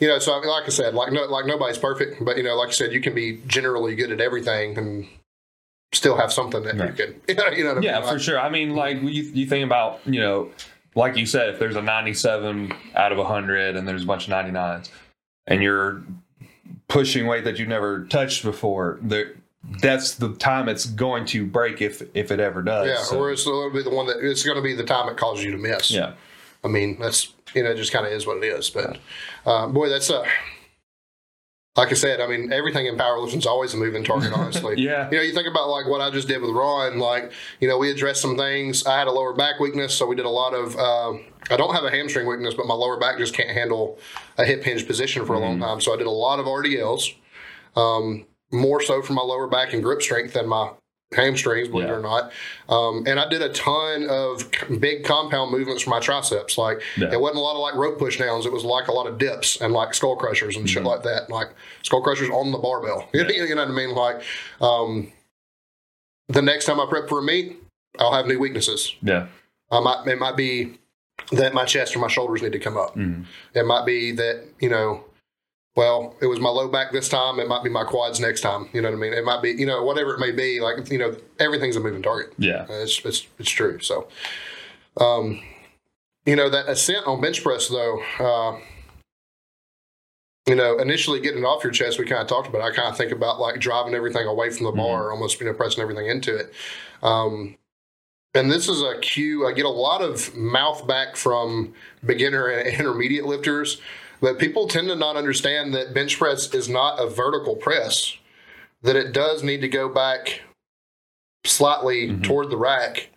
you 0.00 0.08
know, 0.08 0.18
so 0.18 0.36
like 0.38 0.64
I 0.64 0.68
said, 0.70 0.94
like 0.94 1.12
no, 1.12 1.22
like 1.24 1.46
nobody's 1.46 1.78
perfect, 1.78 2.24
but 2.24 2.36
you 2.36 2.42
know, 2.42 2.56
like 2.56 2.68
I 2.68 2.72
said, 2.72 2.92
you 2.92 3.00
can 3.00 3.14
be 3.14 3.40
generally 3.46 3.94
good 3.94 4.10
at 4.12 4.20
everything 4.20 4.76
and 4.76 5.06
still 5.92 6.16
have 6.16 6.32
something 6.32 6.62
that 6.64 6.76
Right. 6.76 6.98
you 6.98 7.14
can, 7.26 7.54
you 7.56 7.64
know, 7.64 7.80
Yeah, 7.80 8.00
mean? 8.00 8.08
for 8.08 8.14
Like, 8.14 8.20
sure. 8.20 8.40
I 8.40 8.48
mean, 8.48 8.74
like 8.74 9.00
you, 9.02 9.22
you 9.22 9.46
think 9.46 9.64
about, 9.64 10.00
you 10.06 10.20
know, 10.20 10.50
like 10.94 11.16
you 11.16 11.24
said, 11.26 11.50
if 11.50 11.58
there's 11.58 11.76
a 11.76 11.82
97 11.82 12.72
out 12.94 13.12
of 13.12 13.18
100 13.18 13.76
and 13.76 13.86
there's 13.86 14.02
a 14.02 14.06
bunch 14.06 14.26
of 14.28 14.32
99s, 14.34 14.90
and 15.46 15.62
you're 15.62 16.02
pushing 16.88 17.26
weight 17.26 17.44
that 17.44 17.58
you've 17.58 17.68
never 17.68 18.04
touched 18.06 18.44
before, 18.44 18.98
there, 19.02 19.34
that's 19.80 20.14
the 20.16 20.34
time 20.34 20.68
it's 20.68 20.86
going 20.86 21.24
to 21.26 21.46
break 21.46 21.80
if 21.80 22.02
if 22.14 22.30
it 22.30 22.40
ever 22.40 22.62
does. 22.62 22.88
Yeah, 22.88 23.02
So, 23.02 23.18
or 23.18 23.32
it's 23.32 23.44
going 23.44 23.70
to 23.70 23.76
be 23.76 23.82
the 23.82 23.94
one 23.94 24.06
that 24.06 24.18
it's 24.20 24.42
going 24.42 24.56
to 24.56 24.62
be 24.62 24.74
the 24.74 24.84
time 24.84 25.08
it 25.08 25.16
causes 25.16 25.44
you 25.44 25.52
to 25.52 25.58
miss. 25.58 25.90
yeah, 25.90 26.14
I 26.64 26.68
mean, 26.68 26.98
that's 26.98 27.32
you 27.54 27.62
know, 27.62 27.70
it 27.70 27.76
just 27.76 27.92
kind 27.92 28.06
of 28.06 28.12
is 28.12 28.26
what 28.26 28.38
it 28.38 28.44
is. 28.44 28.70
But 28.70 28.98
uh, 29.46 29.68
boy, 29.68 29.88
that's 29.88 30.10
a 30.10 30.24
like 31.76 31.90
I 31.90 31.94
said. 31.94 32.20
I 32.20 32.26
mean, 32.26 32.52
everything 32.52 32.86
in 32.86 32.96
powerlifting 32.96 33.38
is 33.38 33.46
always 33.46 33.72
a 33.72 33.76
moving 33.76 34.04
target. 34.04 34.32
Honestly, 34.36 34.74
Yeah. 34.78 35.08
You 35.10 35.16
know, 35.18 35.22
you 35.22 35.32
think 35.32 35.46
about 35.48 35.68
like 35.68 35.86
what 35.86 36.00
I 36.00 36.10
just 36.10 36.28
did 36.28 36.42
with 36.42 36.50
Ron. 36.50 36.98
Like, 36.98 37.32
you 37.60 37.68
know, 37.68 37.78
we 37.78 37.90
addressed 37.90 38.20
some 38.20 38.36
things. 38.36 38.84
I 38.84 38.98
had 38.98 39.06
a 39.06 39.12
lower 39.12 39.32
back 39.32 39.60
weakness, 39.60 39.94
so 39.94 40.06
we 40.06 40.16
did 40.16 40.26
a 40.26 40.30
lot 40.30 40.54
of. 40.54 40.76
Uh, 40.76 41.22
I 41.50 41.56
don't 41.56 41.74
have 41.74 41.84
a 41.84 41.90
hamstring 41.90 42.26
weakness, 42.26 42.54
but 42.54 42.66
my 42.66 42.74
lower 42.74 42.98
back 42.98 43.18
just 43.18 43.34
can't 43.34 43.50
handle 43.50 43.98
a 44.38 44.44
hip 44.44 44.62
hinge 44.64 44.86
position 44.86 45.26
for 45.26 45.34
a 45.34 45.38
long 45.38 45.58
time. 45.60 45.80
So 45.80 45.92
I 45.92 45.96
did 45.96 46.06
a 46.06 46.10
lot 46.10 46.38
of 46.38 46.46
RDLs. 46.46 47.14
Um, 47.76 48.26
more 48.52 48.82
so 48.82 49.02
for 49.02 49.12
my 49.14 49.22
lower 49.22 49.46
back 49.48 49.72
and 49.72 49.82
grip 49.82 50.02
strength 50.02 50.34
than 50.34 50.46
my 50.46 50.70
hamstrings, 51.14 51.68
believe 51.68 51.88
Yeah. 51.88 51.94
it 51.94 51.98
or 51.98 52.00
not. 52.00 52.32
Um, 52.68 53.04
and 53.06 53.18
I 53.20 53.28
did 53.28 53.42
a 53.42 53.48
ton 53.50 54.06
of 54.08 54.50
big 54.80 55.04
compound 55.04 55.50
movements 55.50 55.82
for 55.82 55.90
my 55.90 56.00
triceps. 56.00 56.56
Like 56.56 56.80
Yeah. 56.96 57.12
it 57.12 57.20
wasn't 57.20 57.38
a 57.38 57.42
lot 57.42 57.54
of 57.54 57.60
like 57.60 57.74
rope 57.74 57.98
push 57.98 58.18
downs. 58.18 58.46
It 58.46 58.52
was 58.52 58.64
like 58.64 58.88
a 58.88 58.92
lot 58.92 59.06
of 59.06 59.18
dips 59.18 59.60
and 59.60 59.72
like 59.74 59.94
skull 59.94 60.16
crushers 60.16 60.56
and 60.56 60.64
Mm-hmm. 60.66 60.72
shit 60.72 60.84
like 60.84 61.02
that. 61.02 61.28
Like 61.28 61.48
skull 61.82 62.02
crushers 62.02 62.30
on 62.30 62.52
the 62.52 62.58
barbell. 62.58 63.08
you 63.14 63.24
know 63.24 63.56
what 63.56 63.68
I 63.68 63.72
mean? 63.72 63.94
Like 63.94 64.22
um, 64.60 65.12
the 66.28 66.42
next 66.42 66.64
time 66.66 66.80
I 66.80 66.86
prep 66.88 67.08
for 67.08 67.18
a 67.18 67.22
meet, 67.22 67.56
I'll 67.98 68.12
have 68.12 68.26
new 68.26 68.38
weaknesses. 68.38 68.94
yeah, 69.02 69.26
I 69.70 69.80
might 69.80 70.06
it 70.06 70.18
might 70.18 70.36
be 70.36 70.78
that 71.32 71.54
my 71.54 71.64
chest 71.64 71.94
or 71.96 71.98
my 72.00 72.08
shoulders 72.08 72.42
need 72.42 72.52
to 72.52 72.58
come 72.58 72.76
up. 72.76 72.96
Mhm. 72.96 73.24
It 73.54 73.64
might 73.66 73.86
be 73.86 74.12
that 74.12 74.44
you 74.60 74.68
know, 74.68 75.04
well, 75.76 76.14
it 76.20 76.26
was 76.26 76.40
my 76.40 76.50
low 76.50 76.68
back 76.68 76.92
this 76.92 77.08
time. 77.08 77.38
It 77.40 77.48
might 77.48 77.64
be 77.64 77.70
my 77.70 77.84
quads 77.84 78.20
next 78.20 78.42
time. 78.42 78.68
You 78.74 78.82
know 78.82 78.90
what 78.90 78.96
I 78.96 79.00
mean? 79.00 79.12
It 79.14 79.24
might 79.24 79.40
be 79.42 79.50
you 79.50 79.66
know 79.66 79.82
whatever 79.82 80.14
it 80.14 80.20
may 80.20 80.32
be. 80.32 80.60
Like 80.60 80.90
you 80.90 80.98
know, 80.98 81.16
everything's 81.38 81.76
a 81.76 81.80
moving 81.80 82.02
target. 82.02 82.32
yeah, 82.38 82.66
Uh, 82.68 82.82
It's 82.82 83.02
it's 83.04 83.26
it's 83.38 83.50
true. 83.50 83.78
So, 83.80 84.08
um, 84.98 85.42
you 86.26 86.36
know 86.36 86.48
that 86.50 86.68
ascent 86.68 87.06
on 87.06 87.20
bench 87.20 87.42
press 87.42 87.68
though. 87.68 88.02
Uh, 88.20 88.58
you 90.48 90.56
know, 90.56 90.78
initially 90.78 91.20
getting 91.20 91.42
it 91.42 91.46
off 91.46 91.62
your 91.62 91.72
chest, 91.72 91.98
we 92.00 92.04
kind 92.04 92.20
of 92.20 92.26
talked 92.26 92.48
about. 92.48 92.62
it. 92.62 92.72
I 92.72 92.74
kind 92.74 92.88
of 92.88 92.96
think 92.96 93.12
about 93.12 93.38
like 93.38 93.60
driving 93.60 93.94
everything 93.94 94.26
away 94.26 94.50
from 94.50 94.66
the 94.66 94.72
bar, 94.72 95.12
almost 95.12 95.38
you 95.40 95.46
know 95.46 95.52
pressing 95.54 95.80
everything 95.82 96.06
into 96.08 96.34
it. 96.36 96.52
Um, 97.02 97.56
and 98.34 98.50
this 98.50 98.68
is 98.68 98.82
a 98.82 98.98
cue. 99.00 99.46
I 99.46 99.52
get 99.52 99.66
a 99.66 99.70
lot 99.70 100.02
of 100.02 100.34
mouth 100.34 100.86
back 100.86 101.16
from 101.16 101.74
beginner 102.04 102.46
and 102.48 102.68
intermediate 102.78 103.26
lifters, 103.26 103.80
but 104.20 104.38
people 104.38 104.68
tend 104.68 104.88
to 104.88 104.96
not 104.96 105.16
understand 105.16 105.74
that 105.74 105.94
bench 105.94 106.18
press 106.18 106.52
is 106.54 106.68
not 106.68 107.00
a 107.00 107.08
vertical 107.08 107.56
press. 107.56 108.16
That 108.82 108.96
it 108.96 109.12
does 109.12 109.42
need 109.42 109.60
to 109.60 109.68
go 109.68 109.88
back 109.88 110.42
slightly 111.44 112.16
toward 112.22 112.50
the 112.50 112.56
rack. 112.56 113.10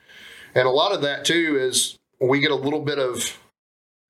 And 0.54 0.68
a 0.68 0.72
lot 0.72 0.92
of 0.94 1.02
that 1.02 1.26
too 1.26 1.58
is 1.60 1.98
we 2.20 2.40
get 2.40 2.52
a 2.52 2.56
little 2.56 2.82
bit 2.82 3.00
of 3.00 3.38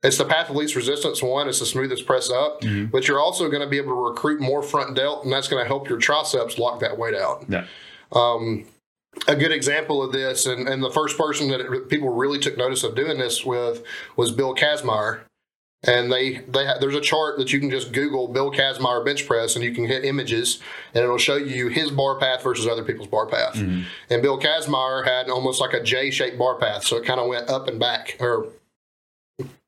it's 0.04 0.18
the 0.18 0.26
path 0.26 0.50
of 0.52 0.56
least 0.56 0.76
resistance 0.76 1.24
one, 1.24 1.48
it's 1.48 1.60
the 1.60 1.66
smoothest 1.66 2.06
press 2.06 2.30
up, 2.30 2.62
but 2.92 3.08
you're 3.08 3.20
also 3.20 3.50
going 3.50 3.64
to 3.64 3.68
be 3.68 3.78
able 3.78 3.96
to 3.96 4.10
recruit 4.10 4.40
more 4.40 4.62
front 4.62 4.96
delt, 4.96 5.24
and 5.24 5.34
that's 5.34 5.48
going 5.48 5.64
to 5.64 5.68
help 5.68 5.90
your 5.90 5.98
triceps 5.98 6.60
lock 6.60 6.80
that 6.82 6.96
weight 6.98 7.16
out. 7.16 7.44
yeah, 7.50 7.66
Um, 8.12 8.66
a 9.28 9.36
good 9.36 9.52
example 9.52 10.04
of 10.04 10.12
this, 10.12 10.46
and, 10.46 10.68
and 10.68 10.84
the 10.84 10.92
first 10.92 11.18
person 11.18 11.50
that 11.50 11.60
it, 11.62 11.90
people 11.90 12.10
really 12.10 12.40
took 12.40 12.58
notice 12.58 12.84
of 12.84 12.96
doing 12.96 13.18
this 13.18 13.44
with 13.46 13.84
was 14.16 14.32
Bill 14.32 14.54
Kazmaier. 14.56 15.22
And 15.88 16.12
they 16.12 16.40
they 16.48 16.66
ha- 16.66 16.78
there's 16.80 16.96
a 16.96 17.02
chart 17.02 17.38
that 17.38 17.54
you 17.54 17.60
can 17.60 17.70
just 17.70 17.92
Google 17.92 18.28
Bill 18.28 18.52
Kazmaier 18.52 19.06
bench 19.06 19.28
press, 19.28 19.56
and 19.56 19.64
you 19.64 19.72
can 19.72 19.86
hit 19.86 20.04
images, 20.04 20.60
and 20.96 21.04
it'll 21.04 21.20
show 21.20 21.36
you 21.36 21.68
his 21.68 21.92
bar 21.92 22.16
path 22.18 22.42
versus 22.42 22.66
other 22.66 22.84
people's 22.84 23.08
bar 23.08 23.28
path. 23.28 23.54
And 23.56 24.22
Bill 24.24 24.40
Kazmaier 24.40 25.06
had 25.06 25.30
almost 25.30 25.62
like 25.62 25.74
a 25.74 25.84
J-shaped 25.84 26.40
bar 26.40 26.56
path, 26.56 26.86
so 26.88 26.98
it 26.98 27.06
kind 27.06 27.20
of 27.20 27.28
went 27.28 27.50
up 27.52 27.68
and 27.68 27.80
back, 27.80 28.18
or 28.20 28.48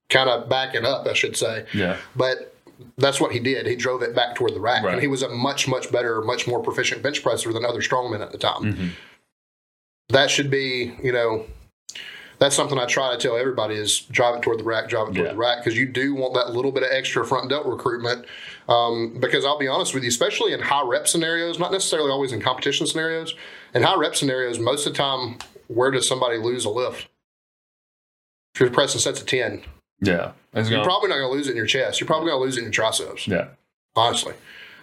kind 0.09 0.29
of 0.29 0.49
back 0.49 0.73
and 0.73 0.85
up, 0.87 1.05
I 1.05 1.13
should 1.13 1.35
say. 1.37 1.65
yeah, 1.73 1.97
But 2.15 2.55
that's 2.97 3.19
what 3.21 3.31
he 3.31 3.39
did. 3.39 3.67
He 3.67 3.75
drove 3.75 4.01
it 4.01 4.15
back 4.15 4.35
toward 4.35 4.53
the 4.55 4.59
rack, 4.59 4.83
Right. 4.83 4.93
and 4.93 5.01
he 5.01 5.07
was 5.07 5.21
a 5.21 5.29
much, 5.29 5.67
much 5.67 5.91
better, 5.91 6.21
much 6.21 6.47
more 6.47 6.61
proficient 6.63 7.03
bench 7.03 7.21
presser 7.21 7.51
than 7.53 7.65
other 7.65 7.81
strongmen 7.81 8.21
at 8.21 8.31
the 8.31 8.37
time. 8.37 8.73
Mhm. 8.73 8.89
That 10.09 10.29
should 10.29 10.49
be, 10.49 10.95
you 11.03 11.11
know, 11.11 11.45
that's 12.39 12.55
something 12.55 12.77
I 12.77 12.85
try 12.85 13.13
to 13.13 13.17
tell 13.21 13.35
everybody 13.35 13.75
is 13.75 13.99
drive 14.01 14.35
it 14.35 14.41
toward 14.41 14.59
the 14.59 14.63
rack, 14.63 14.87
drive 14.89 15.09
it 15.09 15.13
toward 15.15 15.25
Yeah. 15.27 15.31
the 15.33 15.37
rack, 15.37 15.57
because 15.63 15.77
you 15.77 15.85
do 15.85 16.13
want 16.15 16.33
that 16.35 16.51
little 16.53 16.71
bit 16.71 16.83
of 16.83 16.89
extra 16.91 17.25
front 17.25 17.49
delt 17.49 17.65
recruitment. 17.65 18.25
Um, 18.69 19.17
because 19.19 19.43
I'll 19.43 19.57
be 19.57 19.67
honest 19.67 19.93
with 19.93 20.03
you, 20.03 20.09
especially 20.09 20.53
in 20.53 20.59
high 20.61 20.83
rep 20.85 21.07
scenarios, 21.07 21.59
not 21.59 21.71
necessarily 21.71 22.11
always 22.11 22.31
in 22.31 22.41
competition 22.41 22.85
scenarios, 22.87 23.33
in 23.73 23.83
high 23.83 23.95
rep 23.97 24.15
scenarios, 24.15 24.59
most 24.59 24.85
of 24.85 24.93
the 24.93 24.97
time, 24.97 25.37
where 25.67 25.91
does 25.91 26.07
somebody 26.07 26.37
lose 26.37 26.63
a 26.65 26.69
lift? 26.69 27.07
If 28.55 28.61
you're 28.61 28.69
pressing 28.69 29.01
sets 29.01 29.19
of 29.21 29.27
10, 29.27 29.63
yeah. 30.01 30.31
It's 30.53 30.69
you're 30.69 30.77
gonna- 30.79 30.87
probably 30.87 31.09
not 31.09 31.15
going 31.17 31.29
to 31.31 31.35
lose 31.35 31.47
it 31.47 31.51
in 31.51 31.57
your 31.57 31.65
chest. 31.65 31.99
You're 31.99 32.07
probably 32.07 32.29
going 32.29 32.39
to 32.39 32.45
lose 32.45 32.55
it 32.55 32.59
in 32.59 32.65
your 32.65 32.71
triceps 32.73 33.27
yeah, 33.27 33.47
honestly. 33.95 34.33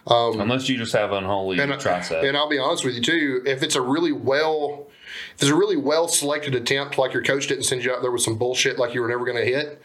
Um, 0.06 0.38
unless 0.40 0.68
you 0.68 0.76
just 0.76 0.92
have 0.92 1.12
unholy 1.12 1.58
and, 1.58 1.72
tricep. 1.72 2.28
and 2.28 2.36
I'll 2.36 2.48
be 2.48 2.58
honest 2.58 2.84
with 2.84 2.94
you 2.94 3.00
too. 3.00 3.42
If 3.46 3.62
it's 3.62 3.74
a 3.74 3.80
really 3.80 4.12
well, 4.12 4.88
if 5.34 5.42
it's 5.42 5.50
a 5.50 5.54
really 5.54 5.76
well 5.76 6.08
selected 6.08 6.54
attempt, 6.54 6.98
like 6.98 7.12
your 7.12 7.22
coach 7.22 7.46
didn't 7.46 7.64
send 7.64 7.84
you 7.84 7.92
out 7.92 8.02
there 8.02 8.10
with 8.12 8.22
some 8.22 8.36
bullshit 8.36 8.78
like 8.78 8.94
you 8.94 9.00
were 9.02 9.08
never 9.08 9.24
going 9.24 9.36
to 9.38 9.44
hit. 9.44 9.80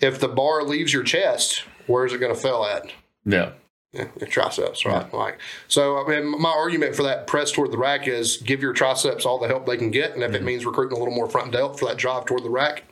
If 0.00 0.20
the 0.20 0.28
bar 0.28 0.62
leaves 0.64 0.92
your 0.92 1.02
chest, 1.04 1.64
where 1.86 2.04
is 2.04 2.12
it 2.12 2.18
going 2.18 2.34
to 2.34 2.40
fail 2.40 2.64
at? 2.64 2.90
yeah, 3.24 3.52
Yeah, 3.92 4.08
your 4.18 4.28
triceps, 4.28 4.84
right? 4.84 5.12
Like 5.14 5.38
so. 5.68 6.04
I 6.04 6.08
mean, 6.08 6.40
my 6.40 6.50
argument 6.50 6.96
for 6.96 7.04
that 7.04 7.26
press 7.26 7.52
toward 7.52 7.70
the 7.70 7.78
rack 7.78 8.08
is 8.08 8.38
give 8.38 8.60
your 8.60 8.72
triceps 8.72 9.24
all 9.24 9.38
the 9.38 9.46
help 9.48 9.66
they 9.66 9.76
can 9.76 9.90
get, 9.90 10.12
and 10.14 10.22
if 10.22 10.30
it 10.32 10.38
Mm-hmm. 10.38 10.46
means 10.46 10.66
recruiting 10.66 10.96
a 10.96 10.98
little 10.98 11.14
more 11.14 11.28
front 11.28 11.52
delt 11.52 11.78
for 11.78 11.86
that 11.86 11.96
drive 11.96 12.24
toward 12.26 12.42
the 12.42 12.50
rack, 12.50 12.82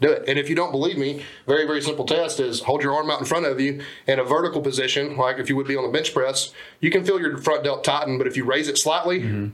do 0.00 0.12
it. 0.12 0.24
And 0.28 0.38
if 0.38 0.48
you 0.48 0.54
don't 0.54 0.70
believe 0.70 0.96
me, 0.96 1.24
very, 1.48 1.66
very 1.66 1.82
simple 1.82 2.04
test 2.04 2.38
is 2.38 2.60
hold 2.60 2.82
your 2.82 2.94
arm 2.94 3.10
out 3.10 3.18
in 3.18 3.26
front 3.26 3.44
of 3.46 3.60
you 3.60 3.82
in 4.06 4.20
a 4.20 4.24
vertical 4.24 4.60
position, 4.62 5.16
like 5.16 5.38
if 5.38 5.48
you 5.48 5.56
would 5.56 5.66
be 5.66 5.76
on 5.76 5.82
the 5.84 5.90
bench 5.92 6.14
press. 6.14 6.52
You 6.80 6.90
can 6.92 7.04
feel 7.04 7.18
your 7.20 7.36
front 7.38 7.64
delt 7.64 7.82
tighten, 7.82 8.16
but 8.16 8.26
if 8.28 8.36
you 8.36 8.44
raise 8.44 8.68
it 8.68 8.78
slightly, 8.78 9.20
Mm-hmm. 9.20 9.48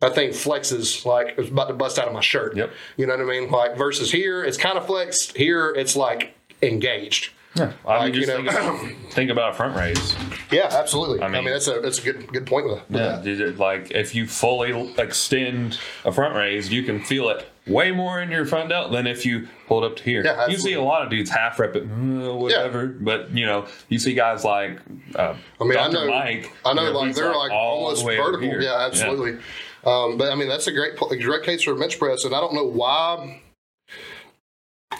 That 0.00 0.14
thing 0.14 0.30
flexes 0.30 1.04
like 1.04 1.34
it's 1.38 1.48
about 1.50 1.68
to 1.68 1.74
bust 1.74 1.98
out 1.98 2.06
of 2.08 2.14
my 2.14 2.20
shirt. 2.20 2.56
Yep. 2.56 2.70
You 2.96 3.06
know 3.06 3.16
what 3.16 3.22
I 3.34 3.40
mean? 3.40 3.50
Like 3.50 3.76
versus 3.76 4.10
here, 4.12 4.44
it's 4.44 4.56
kind 4.56 4.78
of 4.78 4.86
flexed. 4.86 5.36
Here, 5.36 5.70
it's 5.70 5.96
like 5.96 6.34
engaged. 6.62 7.30
Yeah, 7.54 7.72
I 7.86 7.96
Like, 7.98 8.12
mean, 8.12 8.22
just 8.22 8.28
you 8.28 8.34
think, 8.36 8.52
know- 8.52 8.74
about, 8.76 8.90
think 9.12 9.30
about 9.30 9.50
a 9.50 9.54
front 9.54 9.74
raise. 9.76 10.14
Yeah, 10.52 10.68
absolutely. 10.70 11.22
I 11.22 11.28
mean, 11.28 11.44
mean- 11.44 11.52
that's 11.54 11.66
a 11.66 11.80
that's 11.80 11.98
a 11.98 12.02
good 12.02 12.32
good 12.32 12.46
point 12.46 12.66
with, 12.66 12.88
with 12.90 13.00
Yeah, 13.00 13.18
that. 13.46 13.58
like 13.58 13.90
if 13.90 14.14
you 14.14 14.26
fully 14.26 14.92
extend 14.98 15.78
a 16.04 16.12
front 16.12 16.34
raise, 16.36 16.70
you 16.70 16.82
can 16.82 17.00
feel 17.02 17.28
it 17.30 17.48
way 17.66 17.90
more 17.90 18.20
in 18.20 18.30
your 18.30 18.44
front 18.46 18.68
delt 18.68 18.92
than 18.92 19.06
if 19.06 19.26
you 19.26 19.48
hold 19.66 19.82
up 19.84 19.96
to 19.96 20.02
here. 20.04 20.22
Yeah, 20.24 20.46
you 20.46 20.56
see 20.58 20.74
a 20.74 20.82
lot 20.82 21.02
of 21.02 21.10
dudes 21.10 21.30
half 21.30 21.58
rep 21.58 21.74
it, 21.74 21.82
uh, 21.84 22.34
whatever. 22.34 22.86
But 22.86 23.30
you 23.30 23.46
know, 23.46 23.66
you 23.88 23.98
see 23.98 24.14
guys 24.14 24.44
like 24.44 24.78
uh, 25.16 25.34
I 25.60 25.64
mean, 25.64 25.78
I 25.78 25.88
know, 25.88 26.06
Mike. 26.06 26.52
I 26.64 26.74
know, 26.74 26.90
like 26.92 27.14
they're 27.14 27.34
like, 27.34 27.48
the 27.50 27.54
almost 27.56 28.04
over 28.04 28.14
vertical. 28.38 28.62
Yeah, 28.62 28.86
absolutely. 28.86 29.38
Um, 29.84 30.18
but 30.18 30.30
I 30.30 30.34
mean, 30.34 30.48
that's 30.48 30.66
a 30.66 30.72
great 30.72 30.96
direct 31.20 31.44
case 31.44 31.62
for 31.62 31.72
a 31.72 31.76
bench 31.76 31.98
press, 31.98 32.24
and 32.24 32.34
I 32.34 32.40
don't 32.40 32.54
know 32.54 32.64
why. 32.66 33.40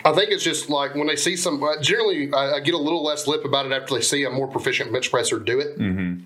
I 0.04 0.12
think 0.12 0.30
it's 0.30 0.44
just 0.44 0.68
like 0.70 0.94
when 0.94 1.06
they 1.06 1.16
see 1.16 1.36
some. 1.36 1.62
uh, 1.62 1.80
Generally, 1.80 2.32
I, 2.32 2.54
I 2.56 2.60
get 2.60 2.74
a 2.74 2.78
little 2.78 3.02
less 3.02 3.26
lip 3.26 3.44
about 3.44 3.66
it 3.66 3.72
after 3.72 3.94
they 3.94 4.00
see 4.00 4.24
a 4.24 4.30
more 4.30 4.46
proficient 4.46 4.92
bench 4.92 5.10
presser 5.10 5.38
do 5.38 5.58
it. 5.60 5.78
Mm-hmm. 5.78 6.24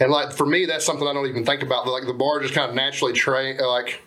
And 0.00 0.10
like 0.12 0.32
for 0.32 0.46
me, 0.46 0.66
that's 0.66 0.84
something 0.84 1.06
I 1.06 1.12
don't 1.12 1.26
even 1.26 1.44
think 1.44 1.62
about. 1.62 1.86
Like 1.86 2.06
the 2.06 2.12
bar 2.14 2.40
just 2.40 2.54
kind 2.54 2.68
of 2.68 2.74
naturally 2.74 3.12
train, 3.12 3.58
like 3.58 4.02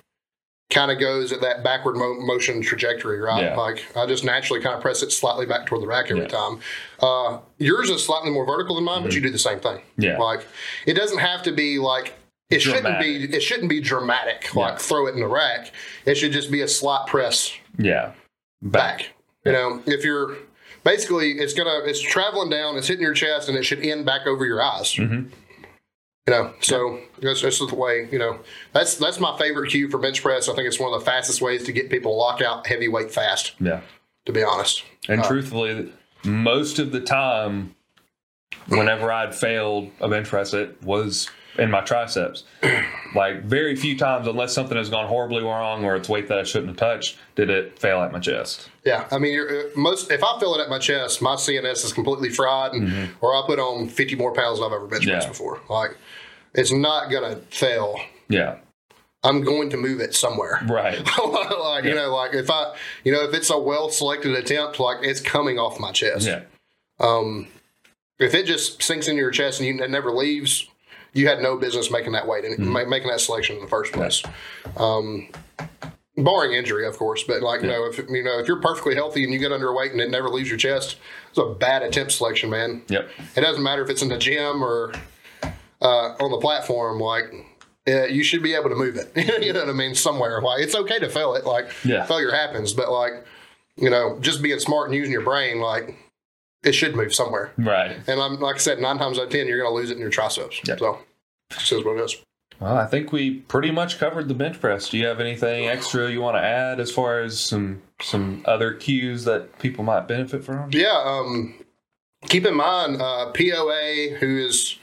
kind 0.70 0.92
of 0.92 1.00
goes 1.00 1.32
at 1.32 1.42
that 1.42 1.64
backward 1.64 1.96
mo- 1.96 2.20
motion 2.20 2.62
trajectory, 2.62 3.20
right? 3.20 3.44
Yeah. 3.46 3.56
Like 3.56 3.84
I 3.96 4.06
just 4.06 4.24
naturally 4.24 4.62
kind 4.62 4.76
of 4.76 4.82
press 4.82 5.02
it 5.02 5.12
slightly 5.12 5.46
back 5.48 5.66
toward 5.66 5.82
the 5.82 5.88
rack 5.88 6.12
every 6.12 6.24
Yeah. 6.24 6.28
time. 6.28 6.60
Uh, 7.00 7.40
yours 7.58 7.90
is 7.90 8.06
slightly 8.06 8.30
more 8.30 8.46
vertical 8.46 8.76
than 8.76 8.84
mine, 8.84 9.02
but 9.02 9.14
you 9.16 9.22
do 9.22 9.32
the 9.32 9.40
same 9.40 9.60
thing. 9.60 9.78
Mm-hmm. 9.78 10.02
Yeah. 10.04 10.18
Like 10.18 10.46
it 10.86 10.94
doesn't 10.94 11.20
have 11.20 11.42
to 11.44 11.52
be 11.52 11.80
like 11.80 12.14
it 12.50 12.60
shouldn't 12.62 13.00
be 13.00 13.24
it 13.36 13.42
shouldn't 13.42 13.70
be 13.70 13.80
dramatic. 13.80 14.54
Like 14.56 14.74
Yeah. 14.74 14.78
throw 14.78 15.08
it 15.08 15.14
in 15.14 15.20
the 15.20 15.28
rack. 15.28 15.72
It 16.06 16.16
should 16.16 16.32
just 16.32 16.52
be 16.52 16.62
a 16.62 16.68
slight 16.68 17.08
press 17.08 17.52
Yeah, 17.78 18.14
back. 18.62 19.10
You 19.46 19.52
know, 19.52 19.82
if 19.86 20.04
you're 20.04 20.38
basically 20.84 21.34
it's 21.40 21.54
gonna 21.54 21.80
it's 21.86 22.02
traveling 22.02 22.50
down, 22.50 22.78
it's 22.78 22.88
hitting 22.88 23.04
your 23.04 23.14
chest, 23.14 23.50
and 23.50 23.58
it 23.58 23.64
should 23.64 23.80
end 23.86 24.06
back 24.06 24.26
over 24.28 24.46
your 24.46 24.62
eyes. 24.62 24.94
Mhm. 24.96 25.32
You 26.28 26.34
know, 26.36 26.54
so 26.60 27.00
that's 27.22 27.42
that's 27.42 27.60
the 27.60 27.74
way. 27.76 28.08
You 28.12 28.20
know, 28.20 28.40
that's 28.74 28.96
that's 28.96 29.20
my 29.20 29.38
favorite 29.38 29.70
cue 29.72 29.90
for 29.90 29.98
bench 29.98 30.22
press. 30.22 30.50
I 30.50 30.54
think 30.56 30.68
it's 30.68 30.80
one 30.80 30.94
of 30.94 31.00
the 31.00 31.06
fastest 31.06 31.42
ways 31.42 31.64
to 31.66 31.72
get 31.72 31.90
people 31.90 32.12
to 32.12 32.16
lock 32.18 32.42
out 32.42 32.68
heavyweight 32.68 33.12
fast. 33.12 33.54
yeah. 33.60 33.82
To 34.26 34.34
be 34.34 34.44
honest, 34.44 34.84
And 35.08 35.24
truthfully, 35.24 35.92
most 36.24 36.78
of 36.78 36.92
the 36.92 37.00
time, 37.00 37.74
whenever 38.68 39.12
I'd 39.12 39.34
failed 39.34 39.90
a 40.02 40.08
bench 40.10 40.28
press, 40.28 40.54
it 40.54 40.80
was 40.84 41.30
in 41.60 41.70
my 41.72 41.82
triceps. 41.82 42.44
Like 43.16 43.42
very 43.42 43.76
few 43.76 43.98
times, 43.98 44.28
unless 44.28 44.54
something 44.54 44.78
has 44.78 44.88
gone 44.88 45.08
horribly 45.08 45.42
wrong 45.42 45.84
or 45.84 45.96
it's 45.96 46.08
weight 46.08 46.28
that 46.28 46.38
I 46.38 46.44
shouldn't 46.44 46.68
have 46.70 46.78
touched, 46.78 47.18
did 47.34 47.50
it 47.50 47.80
fail 47.80 48.02
at 48.04 48.12
my 48.12 48.20
chest. 48.20 48.70
yeah. 48.86 49.08
I 49.10 49.18
mean, 49.18 49.34
you're, 49.34 49.50
uh, 49.50 49.64
most 49.76 50.12
if 50.12 50.24
I 50.24 50.40
feel 50.40 50.54
it 50.54 50.62
at 50.62 50.70
my 50.70 50.78
chest, 50.78 51.20
my 51.20 51.34
CNS 51.34 51.86
is 51.86 51.92
completely 51.92 52.30
fried, 52.30 52.74
and, 52.74 53.10
or 53.22 53.34
I 53.34 53.42
put 53.48 53.58
on 53.58 53.88
fifty 53.90 54.14
more 54.16 54.32
pounds 54.32 54.60
than 54.60 54.68
I've 54.68 54.74
ever 54.76 54.86
bench 54.86 55.08
pressed 55.08 55.26
Yeah. 55.26 55.28
before. 55.32 55.60
Like, 55.72 55.98
it's 56.54 56.72
not 56.72 57.10
gonna 57.10 57.38
fail. 57.50 58.00
Yeah, 58.28 58.58
I'm 59.24 59.42
going 59.44 59.72
to 59.72 59.78
move 59.78 60.02
it 60.02 60.14
somewhere. 60.14 60.62
right. 60.70 61.00
like 61.60 61.86
you 61.86 61.96
know, 61.96 62.14
like 62.16 62.36
if 62.36 62.52
I, 62.52 62.76
you 63.04 63.12
know, 63.12 63.24
if 63.28 63.34
it's 63.34 63.50
a 63.50 63.58
well 63.58 63.90
selected 63.90 64.36
attempt, 64.36 64.80
like 64.80 64.98
it's 65.02 65.20
coming 65.20 65.58
off 65.58 65.80
my 65.80 65.92
chest. 65.92 66.28
Yeah, 66.28 66.42
Um, 67.00 67.48
if 68.20 68.36
it 68.36 68.46
just 68.46 68.84
sinks 68.84 69.08
into 69.08 69.20
your 69.20 69.32
chest 69.32 69.60
and 69.60 69.68
you, 69.68 69.84
it 69.84 69.90
never 69.90 70.12
leaves, 70.12 70.68
you 71.14 71.28
had 71.28 71.42
no 71.42 71.58
business 71.58 71.90
making 71.92 72.12
that 72.14 72.28
weight 72.28 72.46
and 72.46 72.58
Mm-hmm. 72.58 72.90
making 72.90 73.10
that 73.10 73.20
selection 73.22 73.56
in 73.58 73.62
the 73.62 73.68
first 73.68 73.92
place. 73.94 74.22
Um, 74.78 75.30
barring 76.18 76.54
injury, 76.54 76.86
of 76.86 76.98
course, 76.98 77.24
but 77.24 77.42
like 77.42 77.62
you 77.62 77.68
know, 77.68 77.86
if 77.86 77.98
you 78.10 78.24
know 78.24 78.40
if 78.40 78.48
you're 78.48 78.62
perfectly 78.62 78.96
healthy 78.96 79.24
and 79.24 79.32
you 79.34 79.40
get 79.40 79.52
underweight 79.52 79.92
and 79.92 80.02
it 80.02 80.10
never 80.12 80.30
leaves 80.30 80.50
your 80.50 80.58
chest, 80.58 80.98
it's 81.30 81.38
a 81.38 81.46
bad 81.46 81.82
attempt 81.84 82.12
selection, 82.12 82.50
man. 82.50 82.82
yep. 82.90 83.10
It 83.36 83.42
doesn't 83.42 83.64
matter 83.64 83.84
if 83.84 83.90
it's 83.90 84.02
in 84.02 84.10
the 84.10 84.18
gym 84.18 84.64
or 84.64 84.94
uh, 85.82 86.16
on 86.20 86.32
the 86.32 86.38
platform, 86.40 87.00
like. 87.00 87.26
Uh, 87.88 88.04
you 88.06 88.24
should 88.24 88.44
be 88.44 88.54
able 88.54 88.70
to 88.70 88.76
move 88.76 88.98
it. 88.98 89.10
you 89.44 89.52
know 89.52 89.62
what 89.62 89.70
I 89.70 89.74
mean? 89.74 89.96
Somewhere. 89.96 90.40
Like 90.42 90.62
it's 90.62 90.76
okay 90.76 91.00
to 91.00 91.10
fail 91.10 91.34
it. 91.34 91.44
Like 91.46 91.72
Yeah. 91.84 92.06
failure 92.06 92.30
happens, 92.32 92.72
but 92.72 92.92
like 92.92 93.26
you 93.78 93.90
know, 93.90 94.20
just 94.20 94.44
being 94.44 94.60
smart 94.60 94.90
and 94.90 94.96
using 94.96 95.12
your 95.12 95.24
brain, 95.24 95.60
like 95.60 95.96
it 96.64 96.74
should 96.74 96.96
move 96.96 97.14
somewhere. 97.14 97.52
Right. 97.58 97.98
And 98.08 98.20
I'm 98.20 98.40
like 98.40 98.56
I 98.56 98.60
said, 98.60 98.80
nine 98.80 98.98
times 98.98 99.18
out 99.18 99.26
of 99.26 99.30
ten, 99.30 99.48
you're 99.48 99.60
going 99.60 99.70
to 99.70 99.76
lose 99.76 99.90
it 99.90 99.94
in 99.94 100.00
your 100.00 100.10
triceps. 100.10 100.60
Yep. 100.66 100.80
So 100.80 101.00
this 101.50 101.72
is 101.72 101.84
what 101.84 101.98
it 101.98 102.04
is. 102.04 102.18
Well, 102.60 102.76
I 102.76 102.86
think 102.86 103.14
we 103.14 103.36
pretty 103.36 103.72
much 103.72 104.00
covered 104.00 104.28
the 104.28 104.34
bench 104.34 104.60
press. 104.60 104.90
Do 104.90 104.98
you 104.98 105.06
have 105.06 105.22
anything 105.22 105.68
extra 105.68 106.12
you 106.12 106.20
want 106.22 106.36
to 106.36 106.44
add 106.44 106.80
as 106.80 106.92
far 106.92 107.22
as 107.22 107.40
some 107.40 107.82
some 108.02 108.44
other 108.46 108.74
cues 108.74 109.24
that 109.26 109.60
people 109.60 109.84
might 109.84 110.08
benefit 110.08 110.44
from? 110.44 110.70
Yeah. 110.72 111.02
Um, 111.06 111.56
keep 112.28 112.46
in 112.46 112.56
mind, 112.56 113.02
uh, 113.02 113.32
POA, 113.32 114.18
who 114.20 114.38
is 114.38 114.78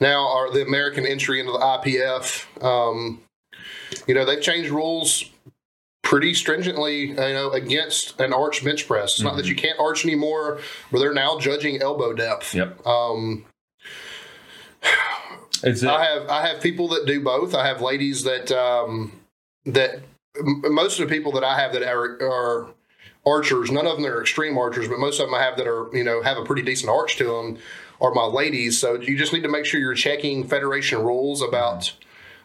now 0.00 0.28
are 0.28 0.52
the 0.52 0.62
American 0.62 1.06
entry 1.06 1.40
into 1.40 1.52
the 1.52 1.58
IPF. 1.58 2.62
Um, 2.62 3.22
you 4.06 4.14
know, 4.14 4.26
they've 4.26 4.42
changed 4.42 4.70
rules 4.70 5.24
pretty 6.04 6.32
stringently. 6.34 7.06
You 7.06 7.14
know, 7.14 7.50
against 7.50 8.20
an 8.20 8.32
arch 8.32 8.62
bench 8.62 8.86
press. 8.86 9.14
It's 9.14 9.22
not 9.22 9.36
that 9.36 9.46
you 9.46 9.56
can't 9.56 9.78
arch 9.80 10.04
anymore, 10.04 10.60
but 10.92 11.00
they're 11.00 11.12
now 11.12 11.40
judging 11.40 11.82
elbow 11.82 12.12
depth. 12.12 12.54
Yep. 12.54 12.86
Um, 12.86 13.44
it? 15.64 15.84
I 15.84 16.04
have 16.04 16.28
I 16.28 16.46
have 16.46 16.62
people 16.62 16.88
that 16.88 17.06
do 17.06 17.20
both. 17.22 17.54
I 17.54 17.66
have 17.66 17.80
ladies 17.80 18.22
that 18.24 18.52
um, 18.52 19.12
that 19.66 20.00
m- 20.38 20.62
most 20.66 21.00
of 21.00 21.08
the 21.08 21.14
people 21.14 21.32
that 21.32 21.44
I 21.44 21.58
have 21.58 21.72
that 21.72 21.82
are, 21.82 22.22
are 22.22 22.68
archers. 23.26 23.70
None 23.70 23.86
of 23.86 23.96
them 23.96 24.06
are 24.06 24.20
extreme 24.20 24.58
archers, 24.58 24.88
but 24.88 24.98
most 24.98 25.18
of 25.18 25.26
them 25.26 25.34
I 25.34 25.42
have 25.42 25.56
that 25.56 25.66
are 25.66 25.88
you 25.96 26.04
know 26.04 26.22
have 26.22 26.36
a 26.36 26.44
pretty 26.44 26.62
decent 26.62 26.90
arch 26.90 27.16
to 27.16 27.24
them 27.24 27.58
are 28.00 28.12
my 28.12 28.24
ladies. 28.24 28.78
So 28.78 28.94
you 29.00 29.16
just 29.16 29.32
need 29.32 29.42
to 29.42 29.48
make 29.48 29.64
sure 29.64 29.80
you're 29.80 29.94
checking 29.94 30.46
federation 30.46 31.02
rules 31.02 31.40
about. 31.40 31.92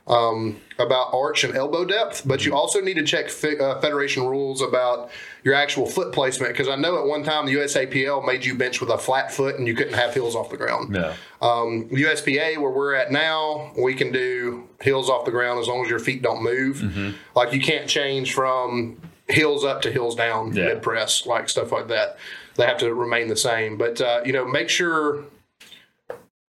Um, 0.09 0.57
about 0.79 1.13
arch 1.13 1.43
and 1.43 1.55
elbow 1.55 1.85
depth, 1.85 2.23
but 2.25 2.43
you 2.43 2.55
also 2.55 2.81
need 2.81 2.95
to 2.95 3.03
check 3.03 3.29
fe- 3.29 3.59
uh, 3.59 3.79
federation 3.79 4.25
rules 4.25 4.59
about 4.59 5.11
your 5.43 5.53
actual 5.53 5.85
foot 5.85 6.11
placement 6.13 6.51
because 6.51 6.67
I 6.67 6.75
know 6.77 6.97
at 6.97 7.05
one 7.05 7.23
time 7.23 7.45
the 7.45 7.53
USAPL 7.53 8.25
made 8.25 8.43
you 8.43 8.55
bench 8.55 8.81
with 8.81 8.89
a 8.89 8.97
flat 8.97 9.31
foot 9.31 9.57
and 9.59 9.67
you 9.67 9.75
couldn't 9.75 9.93
have 9.93 10.13
heels 10.15 10.35
off 10.35 10.49
the 10.49 10.57
ground. 10.57 10.89
no. 10.89 11.13
Um, 11.43 11.89
USPA, 11.89 12.57
where 12.59 12.71
we're 12.71 12.95
at 12.95 13.11
now, 13.11 13.71
we 13.77 13.93
can 13.93 14.11
do 14.11 14.67
heels 14.81 15.09
off 15.11 15.25
the 15.25 15.31
ground 15.31 15.59
as 15.59 15.67
long 15.67 15.83
as 15.83 15.89
your 15.91 15.99
feet 15.99 16.23
don't 16.23 16.41
move. 16.41 16.77
Mm-hmm. 16.77 17.11
Like 17.35 17.53
you 17.53 17.61
can't 17.61 17.87
change 17.87 18.33
from 18.33 18.99
heels 19.29 19.63
up 19.63 19.83
to 19.83 19.91
heels 19.91 20.15
down 20.15 20.55
Yeah. 20.55 20.69
mid 20.69 20.81
press, 20.81 21.27
like 21.27 21.49
stuff 21.49 21.71
like 21.71 21.87
that. 21.89 22.17
They 22.55 22.65
have 22.65 22.79
to 22.79 22.91
remain 22.95 23.27
the 23.27 23.37
same. 23.37 23.77
But 23.77 24.01
uh, 24.01 24.21
you 24.25 24.33
know, 24.33 24.43
make 24.45 24.69
sure. 24.69 25.23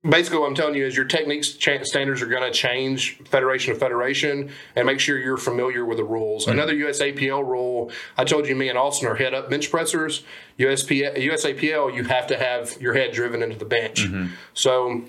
Basically, 0.07 0.37
what 0.37 0.47
I'm 0.47 0.55
telling 0.55 0.75
you 0.75 0.85
is 0.85 0.97
your 0.97 1.05
techniques 1.05 1.47
standards 1.47 2.21
are 2.21 2.25
going 2.25 2.43
to 2.43 2.51
change 2.51 3.19
federation 3.23 3.73
to 3.73 3.79
federation, 3.79 4.51
and 4.75 4.85
make 4.85 4.99
sure 4.99 5.17
you're 5.17 5.37
familiar 5.37 5.85
with 5.85 5.97
the 5.97 6.03
rules. 6.03 6.43
Mm-hmm. 6.43 6.51
Another 6.51 6.73
USAPL 6.73 7.47
rule, 7.47 7.89
I 8.17 8.25
told 8.25 8.45
you, 8.45 8.55
me 8.55 8.67
and 8.67 8.77
Austin 8.77 9.07
are 9.07 9.15
head 9.15 9.33
up 9.33 9.49
bench 9.49 9.71
pressers. 9.71 10.23
USP, 10.59 11.15
USAPL, 11.15 11.95
you 11.95 12.03
have 12.03 12.27
to 12.27 12.37
have 12.37 12.81
your 12.81 12.93
head 12.93 13.13
driven 13.13 13.41
into 13.41 13.57
the 13.57 13.63
bench. 13.63 14.03
Mm-hmm. 14.03 14.33
So, 14.53 15.05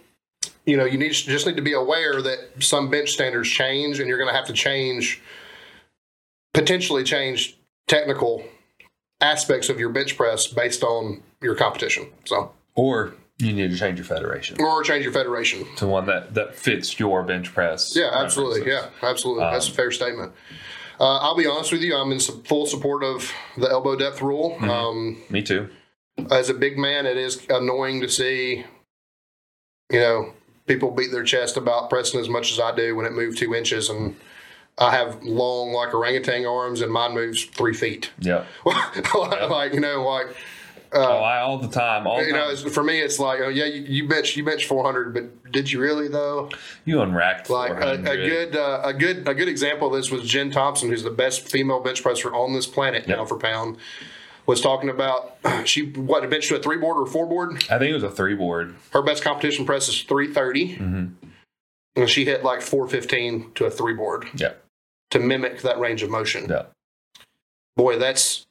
you 0.64 0.76
know, 0.76 0.84
you 0.84 0.96
need 0.96 1.12
just 1.12 1.44
need 1.44 1.56
to 1.56 1.62
be 1.62 1.72
aware 1.72 2.22
that 2.22 2.38
some 2.60 2.88
bench 2.88 3.10
standards 3.10 3.48
change, 3.48 3.98
and 3.98 4.08
you're 4.08 4.18
going 4.18 4.30
to 4.30 4.36
have 4.36 4.46
to 4.46 4.52
change, 4.52 5.20
potentially 6.52 7.02
change 7.02 7.56
technical 7.88 8.44
aspects 9.20 9.68
of 9.68 9.80
your 9.80 9.88
bench 9.88 10.16
press 10.16 10.46
based 10.46 10.84
on 10.84 11.20
your 11.42 11.56
competition. 11.56 12.06
So, 12.26 12.52
Or 12.76 13.14
you 13.38 13.52
need 13.52 13.70
to 13.70 13.76
change 13.76 13.98
your 13.98 14.04
federation 14.04 14.56
or 14.60 14.82
change 14.82 15.04
your 15.04 15.12
federation. 15.12 15.64
to 15.76 15.86
one 15.86 16.06
that 16.06 16.34
that 16.34 16.54
fits 16.54 16.98
your 16.98 17.22
bench 17.22 17.52
press. 17.52 17.94
Yeah, 17.96 18.10
absolutely. 18.12 18.70
Yeah, 18.70 18.88
absolutely. 19.02 19.44
That's 19.44 19.68
a 19.68 19.72
fair 19.72 19.90
statement. 19.90 20.32
Uh, 21.00 21.18
I'll 21.18 21.36
be 21.36 21.46
honest 21.46 21.72
with 21.72 21.82
you. 21.82 21.96
I'm 21.96 22.12
in 22.12 22.20
full 22.20 22.66
support 22.66 23.02
of 23.02 23.32
the 23.56 23.68
elbow 23.68 23.96
depth 23.96 24.22
rule. 24.22 24.56
Um, 24.60 25.20
Me 25.28 25.42
too. 25.42 25.68
as 26.30 26.48
a 26.50 26.54
big 26.54 26.78
man, 26.78 27.04
it 27.06 27.16
is 27.16 27.44
annoying 27.50 28.00
to 28.02 28.08
see, 28.08 28.64
you 29.90 29.98
know, 29.98 30.32
people 30.66 30.92
beat 30.92 31.10
their 31.10 31.24
chest 31.24 31.56
about 31.56 31.90
pressing 31.90 32.20
as 32.20 32.28
much 32.28 32.52
as 32.52 32.60
I 32.60 32.74
do 32.74 32.94
when 32.94 33.06
it 33.06 33.12
moved 33.12 33.38
two 33.38 33.56
inches, 33.56 33.88
and 33.88 34.14
I 34.78 34.92
have 34.92 35.20
long 35.24 35.72
like 35.72 35.92
orangutan 35.92 36.46
arms, 36.46 36.80
and 36.80 36.92
mine 36.92 37.12
moves 37.12 37.44
three 37.44 37.74
feet. 37.74 38.12
Yeah. 38.20 38.44
like 38.64 39.74
you 39.74 39.80
know, 39.80 40.04
like 40.04 40.28
oh, 40.94 41.18
I 41.18 41.40
all 41.40 41.58
the 41.58 41.68
time. 41.68 42.06
All 42.06 42.22
you 42.24 42.32
know, 42.32 42.44
time. 42.44 42.50
it's, 42.52 42.62
for 42.74 42.82
me, 42.82 43.00
it's 43.00 43.18
like, 43.18 43.40
oh 43.40 43.48
yeah, 43.48 43.64
you, 43.64 43.82
you 43.82 44.08
bench 44.08 44.36
you 44.36 44.44
bench 44.44 44.66
400, 44.66 45.12
but 45.14 45.52
did 45.52 45.70
you 45.70 45.80
really 45.80 46.08
though? 46.08 46.50
You 46.84 47.00
unracked 47.02 47.50
Like 47.50 47.72
a, 47.72 47.92
a 47.92 48.16
good 48.16 48.56
uh, 48.56 48.80
a 48.84 48.92
good 48.94 49.28
a 49.28 49.34
good 49.34 49.48
example 49.48 49.88
of 49.88 49.94
this 49.94 50.10
was 50.10 50.22
Jen 50.28 50.50
Thompson, 50.50 50.88
who's 50.88 51.02
the 51.02 51.10
best 51.10 51.48
female 51.48 51.80
bench 51.80 52.02
presser 52.02 52.34
on 52.34 52.52
this 52.54 52.66
planet 52.66 53.06
Yep. 53.08 53.16
pound 53.16 53.28
for 53.28 53.38
pound. 53.38 53.76
Was 54.46 54.60
talking 54.60 54.90
about 54.90 55.36
she 55.64 55.86
what 55.92 56.28
bench 56.28 56.48
to 56.48 56.56
a 56.56 56.62
three 56.62 56.76
board 56.76 56.98
or 56.98 57.06
four 57.10 57.26
board. 57.26 57.54
I 57.70 57.78
think 57.78 57.90
it 57.90 57.94
was 57.94 58.02
a 58.02 58.10
three 58.10 58.34
board. 58.34 58.74
Her 58.90 59.00
best 59.02 59.22
competition 59.24 59.64
press 59.64 59.88
is 59.88 60.02
330, 60.02 60.76
Mm-hmm. 60.76 61.26
and 61.96 62.10
she 62.10 62.24
hit 62.26 62.44
like 62.44 62.60
415 62.60 63.52
to 63.54 63.64
a 63.64 63.70
three 63.70 63.94
board 63.94 64.28
Yeah, 64.34 64.52
to 65.12 65.18
mimic 65.18 65.62
that 65.62 65.78
range 65.78 66.02
of 66.02 66.10
motion. 66.10 66.46
yeah. 66.50 66.64
Boy, 67.76 67.98
that's 67.98 68.43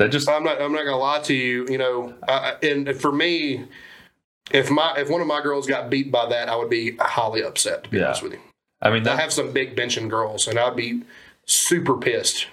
That 0.00 0.10
just 0.10 0.30
I'm 0.30 0.42
not. 0.42 0.62
I'm 0.62 0.72
not 0.72 0.84
gonna 0.86 0.96
lie 0.96 1.20
to 1.20 1.34
you. 1.34 1.66
You 1.68 1.76
know, 1.76 2.14
uh, 2.26 2.54
and 2.62 2.96
for 2.98 3.12
me, 3.12 3.66
if 4.50 4.70
my 4.70 4.94
if 4.96 5.10
one 5.10 5.20
of 5.20 5.26
my 5.26 5.42
girls 5.42 5.66
got 5.66 5.90
beat 5.90 6.10
by 6.10 6.26
that, 6.30 6.48
I 6.48 6.56
would 6.56 6.70
be 6.70 6.96
highly 6.98 7.42
upset. 7.44 7.84
To 7.84 7.90
be 7.90 7.98
Yeah. 7.98 8.06
honest 8.06 8.22
with 8.22 8.32
you, 8.32 8.40
I 8.80 8.88
mean 8.88 9.06
I 9.06 9.16
have 9.16 9.30
some 9.30 9.52
big 9.52 9.76
benching 9.76 10.08
girls, 10.08 10.48
and 10.48 10.58
I'd 10.58 10.74
be 10.74 11.02
super 11.44 11.98
pissed. 11.98 12.46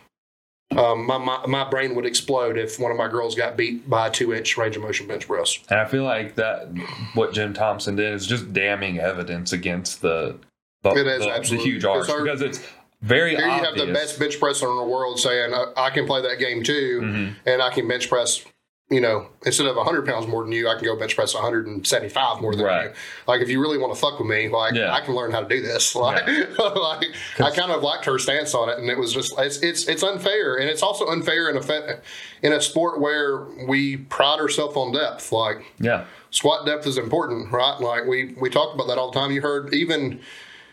Um, 0.75 1.05
my, 1.07 1.17
my 1.17 1.45
my 1.47 1.69
brain 1.69 1.95
would 1.95 2.05
explode 2.05 2.57
if 2.57 2.77
one 2.81 2.91
of 2.91 2.97
my 2.97 3.07
girls 3.07 3.33
got 3.33 3.55
beat 3.55 3.89
by 3.89 4.07
a 4.07 4.11
two 4.11 4.33
inch 4.33 4.57
range 4.57 4.75
of 4.75 4.81
motion 4.83 5.07
bench 5.07 5.25
press. 5.25 5.57
And 5.69 5.79
I 5.79 5.85
feel 5.85 6.03
like 6.03 6.35
that 6.35 6.67
what 7.13 7.31
Jen 7.31 7.53
Thompson 7.53 7.95
did 7.95 8.13
is 8.13 8.27
just 8.27 8.51
damning 8.51 8.99
evidence 8.99 9.53
against 9.53 10.01
the 10.01 10.35
the, 10.83 10.89
It 10.91 11.07
is, 11.07 11.49
the- 11.49 11.55
the 11.55 11.63
huge 11.63 11.85
arch 11.85 12.07
because 12.07 12.41
it's 12.41 12.59
very 13.01 13.35
Here 13.35 13.45
you 13.45 13.51
have 13.63 13.75
the 13.75 13.87
best 13.93 14.19
bench 14.19 14.39
presser 14.39 14.67
in 14.69 14.75
the 14.77 14.83
world 14.83 15.19
saying, 15.19 15.53
"I, 15.53 15.65
I 15.77 15.89
can 15.91 16.05
play 16.07 16.21
that 16.21 16.39
game 16.39 16.63
too, 16.63 17.01
Mhm. 17.03 17.35
and 17.45 17.61
I 17.61 17.69
can 17.69 17.87
bench 17.87 18.09
press." 18.09 18.43
You 18.89 19.01
know, 19.01 19.27
instead 19.45 19.67
of 19.67 19.75
100 19.75 20.05
pounds 20.05 20.27
more 20.27 20.43
than 20.43 20.53
you, 20.53 20.69
I 20.69 20.75
can 20.75 20.85
go 20.85 20.95
bench 20.95 21.13
press 21.13 21.33
175 21.33 22.39
more 22.39 22.55
than 22.55 22.63
Right. 22.63 22.85
you. 22.85 22.91
Like, 23.27 23.41
if 23.41 23.49
you 23.49 23.59
really 23.59 23.77
want 23.77 23.93
to 23.93 23.99
fuck 23.99 24.17
with 24.17 24.29
me, 24.29 24.47
like, 24.47 24.75
Yeah. 24.75 24.93
I 24.93 25.01
can 25.01 25.13
learn 25.13 25.29
how 25.31 25.41
to 25.41 25.47
do 25.47 25.61
this. 25.61 25.93
Like, 26.07 26.25
like 26.57 27.03
I 27.37 27.51
kind 27.51 27.69
of 27.73 27.83
liked 27.83 28.05
her 28.05 28.17
stance 28.17 28.53
on 28.55 28.69
it, 28.69 28.77
and 28.77 28.89
it 28.89 28.97
was 28.97 29.11
just 29.13 29.37
it's 29.37 29.57
it's, 29.57 29.87
it's 29.89 30.03
unfair, 30.03 30.55
and 30.55 30.69
it's 30.69 30.81
also 30.81 31.05
unfair 31.07 31.49
in 31.49 31.57
a 31.57 31.99
in 32.41 32.53
a 32.53 32.61
sport 32.61 33.01
where 33.01 33.41
we 33.67 33.97
pride 33.97 34.39
ourselves 34.39 34.77
on 34.77 34.93
depth. 34.93 35.33
Like, 35.33 35.65
yeah, 35.79 36.05
squat 36.31 36.65
depth 36.65 36.87
is 36.87 36.97
important, 36.97 37.51
right? 37.51 37.77
Like 37.81 38.05
we 38.05 38.35
we 38.39 38.49
talk 38.49 38.73
about 38.73 38.87
that 38.87 38.97
all 38.97 39.11
the 39.11 39.19
time. 39.19 39.31
You 39.31 39.41
heard 39.41 39.73
even, 39.73 40.21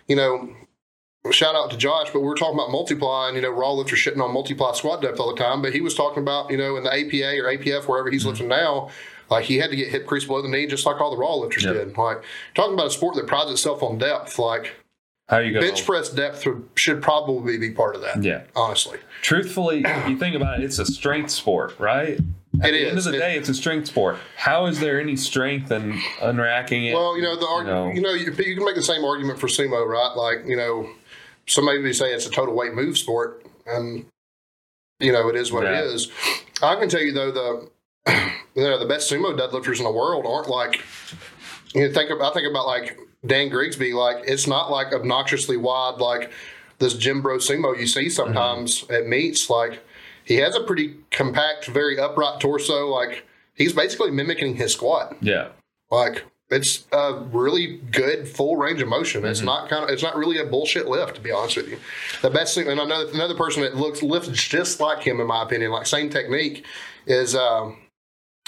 you 0.06 0.14
know, 0.14 0.50
shout 1.32 1.54
out 1.54 1.70
to 1.70 1.76
Josh, 1.76 2.10
but 2.12 2.20
we 2.20 2.28
are 2.28 2.34
talking 2.34 2.54
about 2.54 2.70
multiply 2.70 3.28
and 3.28 3.36
you 3.36 3.42
know 3.42 3.50
raw 3.50 3.72
lifters 3.72 3.98
shitting 3.98 4.22
on 4.22 4.32
multiply 4.32 4.72
squat 4.72 5.02
depth 5.02 5.18
all 5.18 5.34
the 5.34 5.40
time. 5.40 5.62
But 5.62 5.72
he 5.72 5.80
was 5.80 5.94
talking 5.94 6.22
about 6.22 6.50
you 6.50 6.56
know 6.58 6.76
in 6.76 6.84
the 6.84 6.90
APA 6.90 7.40
or 7.40 7.56
APF 7.56 7.88
wherever 7.88 8.10
he's 8.10 8.22
mm-hmm. 8.22 8.30
lifting 8.30 8.48
now. 8.48 8.90
Like 9.30 9.46
he 9.46 9.56
had 9.56 9.70
to 9.70 9.76
get 9.76 9.88
hip 9.88 10.06
crease 10.06 10.26
below 10.26 10.42
the 10.42 10.48
knee, 10.48 10.66
just 10.66 10.84
like 10.84 11.00
all 11.00 11.10
the 11.10 11.16
raw 11.16 11.34
lifters 11.34 11.64
Yep. 11.64 11.74
did. 11.74 11.96
Like 11.96 12.22
talking 12.54 12.74
about 12.74 12.88
a 12.88 12.90
sport 12.90 13.14
that 13.16 13.26
prides 13.26 13.50
itself 13.50 13.82
on 13.82 13.96
depth, 13.96 14.38
like 14.38 14.74
how 15.28 15.38
you 15.38 15.54
go? 15.54 15.60
bench 15.60 15.86
press 15.86 16.10
depth 16.10 16.46
should 16.76 17.00
probably 17.00 17.56
be 17.56 17.70
part 17.70 17.96
of 17.96 18.02
that. 18.02 18.22
Yeah, 18.22 18.42
honestly, 18.54 18.98
truthfully, 19.22 19.82
if 19.84 20.08
you 20.08 20.18
think 20.18 20.36
about 20.36 20.60
it, 20.60 20.64
it's 20.64 20.78
a 20.78 20.84
strength 20.84 21.30
sport, 21.30 21.78
right? 21.78 22.18
At 22.60 22.68
It 22.68 22.72
the 22.72 22.88
end 22.88 22.98
of 22.98 23.04
the 23.04 23.14
It- 23.14 23.18
day, 23.18 23.36
it's 23.36 23.48
a 23.48 23.54
strength 23.54 23.88
sport. 23.88 24.18
How 24.36 24.66
is 24.66 24.78
there 24.78 25.00
any 25.00 25.16
strength 25.16 25.72
in 25.72 25.94
unracking 26.20 26.88
it? 26.88 26.94
Well, 26.94 27.16
you 27.16 27.22
know, 27.22 27.34
the 27.36 27.46
arg- 27.46 27.66
know. 27.66 27.90
you 27.90 28.00
know, 28.00 28.12
you, 28.12 28.26
you 28.26 28.54
can 28.54 28.64
make 28.64 28.76
the 28.76 28.82
same 28.82 29.04
argument 29.04 29.40
for 29.40 29.48
sumo, 29.48 29.84
right? 29.86 30.14
Like, 30.14 30.46
you 30.46 30.56
know, 30.56 30.88
somebody 31.46 31.78
may 31.78 31.92
say 31.92 32.12
it's 32.12 32.26
a 32.26 32.30
total 32.30 32.54
weight 32.54 32.74
move 32.74 32.98
sport, 32.98 33.44
and 33.66 34.04
you 35.00 35.12
know, 35.12 35.28
it 35.28 35.36
is 35.36 35.52
what 35.52 35.64
Yeah. 35.64 35.80
it 35.80 35.86
is. 35.86 36.10
I 36.62 36.76
can 36.76 36.88
tell 36.88 37.00
you 37.02 37.12
though, 37.12 37.30
the 37.30 37.70
you 38.54 38.62
know, 38.62 38.78
the 38.78 38.86
best 38.86 39.10
sumo 39.10 39.36
deadlifters 39.38 39.78
in 39.78 39.84
the 39.84 39.90
world 39.92 40.26
aren't 40.26 40.48
like 40.48 40.80
you 41.74 41.86
know, 41.88 41.92
think 41.92 42.10
about. 42.10 42.30
I 42.30 42.34
think 42.34 42.48
about 42.48 42.66
like 42.66 42.98
Dan 43.26 43.48
Grigsby. 43.48 43.92
Like, 43.92 44.24
it's 44.26 44.46
not 44.46 44.70
like 44.70 44.92
obnoxiously 44.92 45.56
wide 45.56 45.98
like 45.98 46.30
this 46.78 46.94
gym 46.94 47.22
Bro 47.22 47.38
sumo 47.38 47.78
you 47.78 47.86
see 47.86 48.02
mm-hmm. 48.02 48.10
sometimes 48.10 48.84
at 48.90 49.06
meets. 49.06 49.50
Like, 49.50 49.82
he 50.24 50.36
has 50.36 50.54
a 50.54 50.60
pretty 50.62 50.96
compact, 51.10 51.66
very 51.66 51.98
upright 51.98 52.40
torso. 52.40 52.88
Like, 52.88 53.26
he's 53.54 53.72
basically 53.72 54.10
mimicking 54.10 54.56
his 54.56 54.72
squat. 54.72 55.16
yeah, 55.20 55.48
Like 55.90 56.24
it's 56.50 56.84
a 56.92 57.14
really 57.32 57.78
good 57.90 58.28
full 58.28 58.56
range 58.56 58.82
of 58.82 58.88
motion. 58.88 59.24
It's 59.24 59.40
not 59.40 59.68
kind 59.68 59.84
of 59.84 59.90
it's 59.90 60.02
not 60.02 60.16
really 60.16 60.38
a 60.38 60.44
bullshit 60.44 60.86
lift 60.86 61.16
to 61.16 61.20
be 61.20 61.30
honest 61.30 61.56
with 61.56 61.68
you. 61.68 61.78
The 62.22 62.30
best 62.30 62.54
thing, 62.54 62.68
and 62.68 62.78
another 62.78 63.10
another 63.12 63.34
person 63.34 63.62
that 63.62 63.76
looks 63.76 64.02
lifts 64.02 64.28
just 64.28 64.80
like 64.80 65.02
him 65.02 65.20
in 65.20 65.26
my 65.26 65.42
opinion, 65.42 65.70
like 65.70 65.86
same 65.86 66.10
technique, 66.10 66.64
is 67.06 67.34
um, 67.34 67.78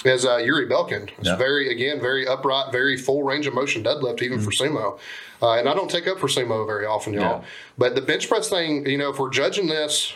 is 0.04 0.26
uh, 0.26 0.36
Yuri 0.36 0.66
Belkin. 0.68 1.08
It's 1.18 1.28
Yeah. 1.28 1.36
very 1.36 1.72
again 1.72 2.00
very 2.00 2.26
upright, 2.26 2.70
very 2.70 2.96
full 2.98 3.22
range 3.22 3.46
of 3.46 3.54
motion 3.54 3.82
deadlift 3.82 4.20
even 4.22 4.40
for 4.40 4.50
sumo. 4.50 4.98
Uh, 5.42 5.52
and 5.54 5.68
I 5.68 5.74
don't 5.74 5.90
take 5.90 6.06
up 6.06 6.18
for 6.18 6.28
sumo 6.28 6.66
very 6.66 6.86
often, 6.86 7.12
y'all. 7.14 7.40
Yeah. 7.40 7.44
But 7.78 7.94
the 7.94 8.00
bench 8.02 8.28
press 8.28 8.48
thing, 8.48 8.86
you 8.86 8.98
know, 8.98 9.10
if 9.10 9.18
we're 9.18 9.30
judging 9.30 9.66
this, 9.68 10.12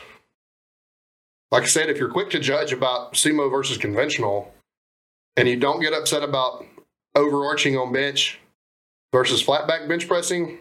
like 1.50 1.62
I 1.64 1.66
said, 1.66 1.90
if 1.90 1.98
you're 1.98 2.08
quick 2.10 2.30
to 2.30 2.38
judge 2.38 2.72
about 2.72 3.14
sumo 3.14 3.50
versus 3.50 3.76
conventional, 3.78 4.54
and 5.36 5.48
you 5.48 5.56
don't 5.56 5.80
get 5.80 5.92
upset 5.92 6.22
about 6.22 6.64
overarching 7.14 7.76
on 7.76 7.92
bench 7.92 8.38
versus 9.12 9.42
flat 9.42 9.66
back 9.66 9.88
bench 9.88 10.06
pressing, 10.08 10.58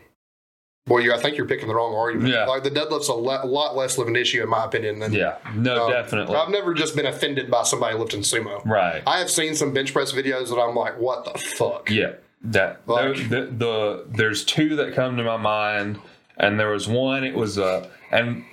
boy, 0.87 0.99
you 0.99 1.13
I 1.13 1.17
think 1.19 1.37
you're 1.37 1.45
picking 1.47 1.67
the 1.67 1.75
wrong 1.75 1.93
argument. 1.95 2.33
Yeah. 2.33 2.45
Like 2.45 2.63
the 2.63 2.71
deadlift's 2.71 3.09
a 3.09 3.13
le- 3.13 3.45
lot 3.45 3.75
less 3.75 3.97
of 3.97 4.07
an 4.07 4.15
issue 4.15 4.41
in 4.41 4.49
my 4.49 4.65
opinion 4.65 4.99
than 4.99 5.13
yeah. 5.13 5.37
No, 5.55 5.85
um, 5.85 5.91
definitely. 5.91 6.35
I've 6.35 6.49
never 6.49 6.73
just 6.73 6.95
been 6.95 7.05
offended 7.05 7.49
by 7.51 7.63
somebody 7.63 7.97
lifting 7.97 8.21
sumo. 8.21 8.65
right. 8.65 9.03
I 9.05 9.19
have 9.19 9.29
seen 9.29 9.55
some 9.55 9.73
bench 9.73 9.93
press 9.93 10.11
videos 10.11 10.49
that 10.49 10.59
I'm 10.59 10.75
like, 10.75 10.99
what 10.99 11.25
the 11.25 11.37
fuck? 11.39 11.89
Yeah, 11.89 12.13
that 12.43 12.81
Like- 12.87 13.17
the, 13.17 13.23
the, 13.23 13.45
the 13.51 14.05
there's 14.09 14.43
two 14.43 14.75
that 14.77 14.93
come 14.95 15.17
to 15.17 15.23
my 15.23 15.37
mind, 15.37 15.99
and 16.37 16.59
there 16.59 16.71
was 16.71 16.87
one. 16.87 17.23
It 17.23 17.35
was 17.35 17.57
uh 17.59 17.87
and 18.11 18.43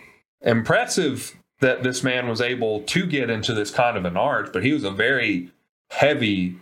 impressive 0.43 1.35
that 1.61 1.83
this 1.83 2.03
man 2.03 2.29
was 2.29 2.41
able 2.43 2.83
to 2.83 3.07
get 3.07 3.31
into 3.31 3.55
this 3.55 3.71
kind 3.71 3.97
of 3.97 4.05
an 4.05 4.15
arch, 4.17 4.51
but 4.53 4.63
he 4.63 4.73
was 4.75 4.85
a 4.85 4.91
very 4.91 5.51
heavy 5.91 6.59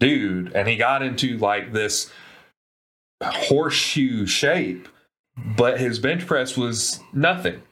dude, 0.00 0.52
and 0.54 0.66
he 0.68 0.76
got 0.76 1.02
into 1.02 1.38
like 1.38 1.72
this 1.72 2.10
horseshoe 3.22 4.26
shape, 4.26 4.88
but 5.36 5.78
his 5.78 5.98
bench 5.98 6.26
press 6.26 6.56
was 6.56 7.00
nothing. 7.12 7.62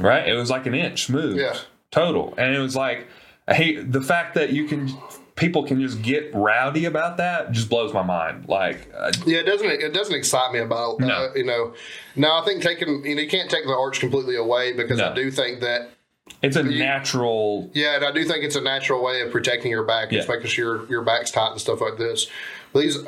Right, 0.00 0.28
it 0.28 0.34
was 0.34 0.48
like 0.48 0.66
an 0.66 0.74
inch 0.74 1.10
move 1.10 1.36
Yeah. 1.36 1.56
total, 1.90 2.32
and 2.38 2.54
it 2.54 2.60
was 2.60 2.76
like, 2.76 3.08
hey, 3.48 3.76
the 3.82 4.00
fact 4.00 4.34
that 4.34 4.50
you 4.50 4.64
can 4.66 4.96
people 5.34 5.62
can 5.64 5.80
just 5.80 6.02
get 6.02 6.32
rowdy 6.34 6.84
about 6.84 7.16
that 7.16 7.52
just 7.52 7.68
blows 7.68 7.92
my 7.92 8.02
mind. 8.02 8.48
Like, 8.48 8.92
uh, 8.96 9.12
Yeah, 9.26 9.38
it 9.38 9.46
doesn't 9.46 9.68
it 9.68 9.92
doesn't 9.92 10.14
excite 10.14 10.52
me 10.52 10.60
about 10.60 11.02
uh, 11.02 11.06
No. 11.06 11.30
you 11.34 11.44
know. 11.44 11.74
Now 12.16 12.40
I 12.40 12.44
think 12.44 12.62
taking 12.62 13.04
you 13.04 13.14
know 13.16 13.22
you 13.22 13.28
can't 13.28 13.50
take 13.50 13.64
the 13.64 13.72
arch 13.76 13.98
completely 14.00 14.36
away 14.36 14.72
because 14.72 15.00
I 15.00 15.12
do 15.14 15.30
think 15.32 15.60
that 15.60 15.90
it's 16.42 16.56
a 16.56 16.62
You- 16.62 16.78
natural. 16.78 17.70
Yeah, 17.74 17.96
and 17.96 18.04
I 18.04 18.12
do 18.12 18.24
think 18.24 18.44
it's 18.44 18.56
a 18.56 18.60
natural 18.60 19.02
way 19.02 19.20
of 19.22 19.30
protecting 19.32 19.70
your 19.70 19.84
back, 19.84 20.10
Yeah. 20.12 20.18
just 20.18 20.28
making 20.28 20.46
sure 20.48 20.76
your, 20.78 20.86
your 20.88 21.02
back's 21.02 21.30
tight 21.30 21.52
and 21.52 21.60
stuff 21.60 21.80
like 21.80 21.96
this. 21.98 22.26
But 22.72 22.80
these 22.80 22.98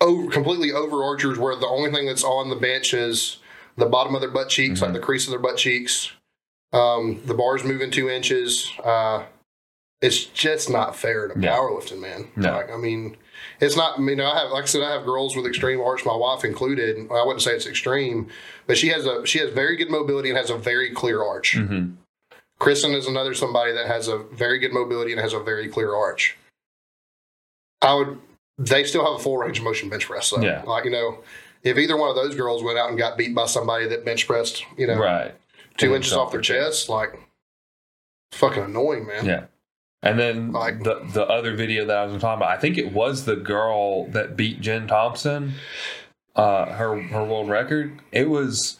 over, 0.00 0.30
completely 0.30 0.72
over 0.72 1.02
archers 1.02 1.38
where 1.38 1.56
the 1.56 1.66
only 1.66 1.90
thing 1.90 2.06
that's 2.06 2.24
on 2.24 2.50
the 2.50 2.56
bench 2.56 2.92
is 2.94 3.38
the 3.76 3.86
bottom 3.86 4.14
of 4.14 4.20
their 4.20 4.30
butt 4.30 4.48
cheeks, 4.48 4.80
Mm-hmm. 4.80 4.92
like 4.92 5.00
the 5.00 5.04
crease 5.06 5.24
of 5.26 5.30
their 5.30 5.40
butt 5.40 5.56
cheeks. 5.56 6.12
Um, 6.72 7.20
the 7.24 7.34
bars 7.34 7.64
moving 7.64 7.90
two 7.90 8.08
inches. 8.10 8.70
Uh, 8.84 9.24
it's 10.02 10.24
just 10.26 10.68
not 10.68 10.94
fair 10.94 11.28
to 11.28 11.38
No. 11.38 11.48
powerlifting, 11.48 12.00
man. 12.00 12.28
No. 12.36 12.52
Like, 12.52 12.70
I 12.70 12.76
mean, 12.76 13.16
it's 13.60 13.76
not. 13.76 13.98
I 13.98 14.02
mean, 14.02 14.20
I 14.20 14.40
have, 14.40 14.50
like 14.50 14.64
I 14.64 14.66
said, 14.66 14.82
I 14.82 14.92
have 14.92 15.04
girls 15.06 15.34
with 15.36 15.46
extreme 15.46 15.80
arch. 15.80 16.04
My 16.04 16.14
wife 16.14 16.44
included. 16.44 16.96
I 17.10 17.22
wouldn't 17.24 17.40
say 17.40 17.52
it's 17.52 17.66
extreme, 17.66 18.28
but 18.66 18.76
she 18.76 18.88
has 18.88 19.06
a 19.06 19.24
she 19.26 19.38
has 19.38 19.50
very 19.50 19.76
good 19.76 19.90
mobility 19.90 20.28
and 20.28 20.36
has 20.36 20.50
a 20.50 20.56
very 20.58 20.90
clear 20.90 21.22
arch. 21.22 21.56
hmm 21.56 21.92
Kristen 22.58 22.92
is 22.92 23.06
another 23.06 23.34
somebody 23.34 23.72
that 23.72 23.86
has 23.86 24.08
a 24.08 24.18
very 24.18 24.58
good 24.58 24.72
mobility 24.72 25.12
and 25.12 25.20
has 25.20 25.32
a 25.34 25.40
very 25.40 25.68
clear 25.68 25.94
arch. 25.94 26.36
I 27.82 27.94
would. 27.94 28.18
They 28.58 28.84
still 28.84 29.04
have 29.04 29.20
a 29.20 29.22
full 29.22 29.36
range 29.36 29.58
of 29.58 29.64
motion 29.64 29.90
bench 29.90 30.06
press, 30.06 30.30
though. 30.30 30.40
Yeah. 30.40 30.62
Like 30.62 30.84
you 30.86 30.90
know, 30.90 31.18
if 31.62 31.76
either 31.76 31.96
one 31.96 32.08
of 32.08 32.16
those 32.16 32.34
girls 32.34 32.62
went 32.62 32.78
out 32.78 32.88
and 32.88 32.96
got 32.98 33.18
beat 33.18 33.34
by 33.34 33.46
somebody 33.46 33.86
that 33.88 34.04
bench 34.04 34.26
pressed, 34.26 34.64
you 34.78 34.86
know, 34.86 34.96
Right. 34.98 35.34
two 35.76 35.88
And 35.88 35.96
inches 35.96 36.14
off 36.14 36.32
their 36.32 36.40
chest, 36.40 36.88
like 36.88 37.18
fucking 38.32 38.62
annoying, 38.62 39.06
man. 39.06 39.26
Yeah. 39.26 39.44
And 40.02 40.18
then 40.18 40.52
Like- 40.52 40.82
the 40.84 41.00
the 41.12 41.26
other 41.26 41.54
video 41.54 41.84
that 41.84 41.96
I 41.96 42.04
was 42.06 42.20
talking 42.20 42.38
about, 42.42 42.56
I 42.56 42.58
think 42.58 42.78
it 42.78 42.92
was 42.92 43.26
the 43.26 43.36
girl 43.36 44.06
that 44.08 44.36
beat 44.36 44.60
Jen 44.62 44.86
Thompson, 44.86 45.54
uh, 46.34 46.72
her 46.72 46.98
her 47.02 47.24
world 47.24 47.50
record. 47.50 48.00
It 48.12 48.30
was 48.30 48.78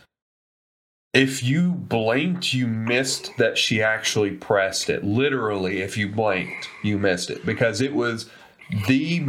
if 1.17 1.43
you 1.43 1.71
blinked, 1.73 2.53
you 2.55 2.67
missed 2.67 3.31
that 3.39 3.59
she 3.59 3.83
actually 3.83 4.31
pressed 4.33 4.89
it. 4.91 5.05
Literally, 5.05 5.81
if 5.81 5.97
you 5.97 6.09
blinked, 6.09 6.69
you 6.83 6.99
missed 6.99 7.31
it 7.31 7.45
because 7.47 7.81
it 7.81 7.95
was 7.95 8.29
the. 8.87 9.27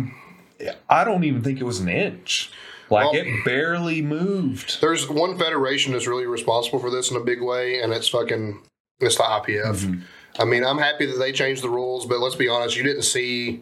I 0.89 1.03
don't 1.03 1.23
even 1.23 1.41
think 1.43 1.59
it 1.59 1.63
was 1.65 1.79
an 1.79 1.89
inch. 1.89 2.51
Like 2.89 3.11
Well- 3.11 3.15
it 3.21 3.45
barely 3.45 4.01
moved. 4.01 4.81
There's 4.81 5.09
one 5.09 5.37
federation 5.37 5.93
that's 5.93 6.07
really 6.07 6.25
responsible 6.25 6.79
for 6.79 6.89
this 6.89 7.11
in 7.11 7.17
a 7.17 7.21
big 7.21 7.41
way, 7.41 7.79
and 7.81 7.93
it's 7.93 8.07
fucking 8.07 8.61
it's 8.99 9.17
the 9.17 9.23
IPF. 9.23 9.75
Mhm. 9.85 10.01
I 10.39 10.45
mean, 10.45 10.63
I'm 10.63 10.77
happy 10.77 11.05
that 11.05 11.17
they 11.17 11.31
changed 11.31 11.63
the 11.63 11.69
rules, 11.69 12.05
but 12.05 12.19
let's 12.19 12.35
be 12.35 12.47
honest, 12.47 12.75
you 12.77 12.83
didn't 12.83 13.03
see 13.03 13.61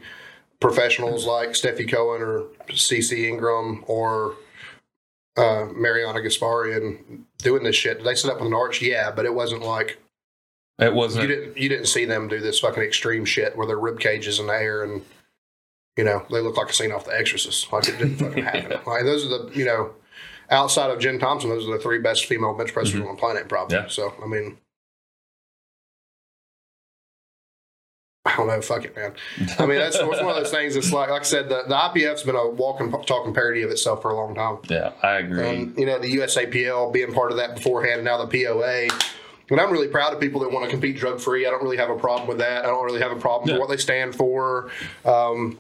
professionals 0.60 1.26
like 1.26 1.50
Steffi 1.50 1.90
Cohen 1.92 2.22
or 2.22 2.44
CC 2.74 3.28
Ingram 3.28 3.84
or 3.88 4.36
uh, 5.38 5.66
Mariana 5.76 6.20
Gasparyan 6.20 7.24
doing 7.40 7.64
this 7.64 7.76
shit. 7.76 7.98
Did 7.98 8.08
they 8.08 8.16
set 8.16 8.32
up 8.32 8.40
with 8.40 8.48
an 8.48 8.54
arch? 8.54 8.82
Yeah, 8.82 9.12
but 9.12 9.26
it 9.26 9.34
wasn't 9.34 9.62
like 9.62 10.00
It 10.80 10.94
wasn't. 10.94 11.28
You 11.28 11.36
didn't 11.36 11.58
you 11.58 11.70
didn't 11.70 11.88
see 11.88 12.06
them 12.06 12.28
do 12.28 12.40
this 12.40 12.60
fucking 12.60 12.84
extreme 12.84 13.26
shit 13.26 13.56
where 13.58 13.68
their 13.68 13.80
rib 13.80 14.00
cages 14.00 14.40
in 14.40 14.48
the 14.48 14.54
air 14.54 14.84
and 14.84 15.02
you 15.98 16.04
know 16.04 16.26
they 16.30 16.42
look 16.42 16.58
like 16.58 16.70
a 16.70 16.74
scene 16.74 16.92
off 16.92 17.06
The 17.06 17.18
Exorcist. 17.18 17.72
Like 17.72 17.88
it 17.88 17.98
didn't 17.98 18.18
fucking 18.18 18.44
happen. 18.44 18.80
Like 18.86 19.04
those 19.04 19.26
are 19.26 19.30
the 19.30 19.52
you 19.54 19.66
know 19.66 19.94
outside 20.50 20.92
of 20.92 21.00
Jen 21.00 21.20
Thompson, 21.20 21.50
those 21.50 21.68
are 21.68 21.72
the 21.74 21.84
three 21.84 22.00
best 22.00 22.26
female 22.26 22.54
bench 22.54 22.72
pressers 22.74 23.02
on 23.02 23.08
the 23.08 23.16
planet, 23.16 23.50
probably. 23.50 23.78
Yeah. 23.78 23.88
So 23.88 24.14
I 24.24 24.28
mean. 24.28 24.58
I 28.26 28.36
don't 28.38 28.48
know. 28.48 28.60
Fuck 28.62 28.86
it, 28.86 28.96
man. 28.96 29.14
I 29.60 29.66
mean, 29.68 29.78
that's, 29.78 29.98
that's 30.00 30.10
one 30.22 30.30
of 30.30 30.36
those 30.36 30.50
things. 30.52 30.76
It's 30.76 30.92
like, 30.92 31.10
like 31.10 31.22
I 31.22 31.26
said, 31.26 31.48
the, 31.48 31.64
the 31.68 31.76
IPF's 31.76 32.24
been 32.24 32.36
a 32.36 32.50
walking, 32.50 32.92
talking 33.04 33.34
parody 33.34 33.62
of 33.62 33.70
itself 33.70 34.02
for 34.02 34.10
a 34.10 34.16
long 34.16 34.34
time. 34.34 34.58
yeah, 34.68 34.94
I 35.04 35.18
agree. 35.18 35.48
And 35.48 35.78
you 35.78 35.86
know, 35.86 36.00
the 36.00 36.12
USAPL 36.18 36.92
being 36.92 37.14
part 37.14 37.32
of 37.32 37.38
that 37.38 37.56
beforehand, 37.56 37.96
and 37.98 38.06
now 38.06 38.24
the 38.24 38.28
POA. 38.28 38.88
And 39.52 39.62
I'm 39.62 39.72
really 39.72 39.88
proud 39.90 40.12
of 40.12 40.20
people 40.20 40.42
that 40.42 40.52
want 40.52 40.66
to 40.66 40.72
compete 40.72 40.98
drug 40.98 41.20
free. 41.22 41.46
I 41.46 41.52
don't 41.52 41.62
really 41.62 41.78
have 41.78 41.92
a 41.92 41.98
problem 41.98 42.28
with 42.28 42.40
that. 42.40 42.66
I 42.66 42.68
don't 42.68 42.84
really 42.84 43.02
have 43.02 43.12
a 43.12 43.16
problem 43.20 43.48
Yeah. 43.50 43.56
with 43.56 43.60
what 43.62 43.70
they 43.70 43.78
stand 43.78 44.16
for, 44.16 44.72
um, 45.06 45.60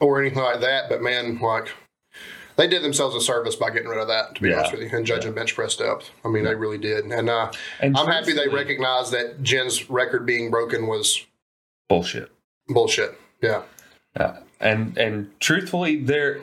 or 0.00 0.20
anything 0.20 0.42
like 0.42 0.60
that. 0.60 0.90
But 0.90 1.00
man, 1.00 1.38
like 1.38 1.68
they 2.56 2.66
did 2.66 2.82
themselves 2.82 3.16
a 3.16 3.22
service 3.22 3.56
by 3.56 3.70
getting 3.70 3.88
rid 3.88 3.98
of 4.00 4.08
that. 4.08 4.34
To 4.34 4.42
be 4.42 4.50
Yeah. 4.50 4.56
honest 4.58 4.72
with 4.72 4.82
you, 4.82 4.90
and 4.94 5.06
judging 5.06 5.32
bench 5.32 5.54
press 5.54 5.76
depth. 5.76 6.10
I 6.26 6.28
mean, 6.28 6.44
they 6.44 6.54
really 6.54 6.76
did. 6.76 7.06
And, 7.06 7.30
uh, 7.30 7.50
And 7.80 7.96
I'm 7.96 8.06
happy 8.06 8.34
they 8.34 8.48
recognized 8.48 9.12
that 9.12 9.42
Jen's 9.42 9.88
record 9.88 10.26
being 10.26 10.50
broken 10.50 10.86
was 10.86 11.24
bullshit. 11.90 12.30
bullshit. 12.68 13.18
Yeah. 13.42 13.62
Yeah. 14.18 14.38
And 14.60 14.96
and 14.96 15.38
truthfully, 15.40 15.96
there 16.02 16.40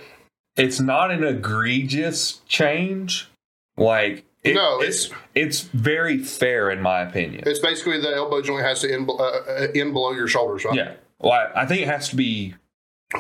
it's 0.56 0.80
not 0.80 1.10
an 1.12 1.24
egregious 1.24 2.42
change. 2.48 3.30
Like 3.78 4.26
it- 4.44 4.54
No, 4.56 4.80
it's 4.82 5.10
it's 5.36 5.62
very 5.62 6.18
fair 6.20 6.70
in 6.70 6.82
my 6.82 7.02
opinion. 7.02 7.44
It's 7.48 7.60
basically 7.60 8.00
the 8.02 8.14
elbow 8.16 8.42
joint 8.42 8.64
has 8.66 8.82
to 8.82 8.92
end, 8.94 9.10
uh, 9.10 9.14
uh, 9.16 9.68
end 9.74 9.94
below 9.94 10.12
your 10.12 10.28
shoulders, 10.28 10.66
right? 10.66 10.76
Yeah. 10.76 10.94
Well, 11.20 11.32
I, 11.32 11.64
I 11.64 11.66
think 11.66 11.82
it 11.82 11.88
has 11.88 12.10
to 12.10 12.16
be 12.16 12.54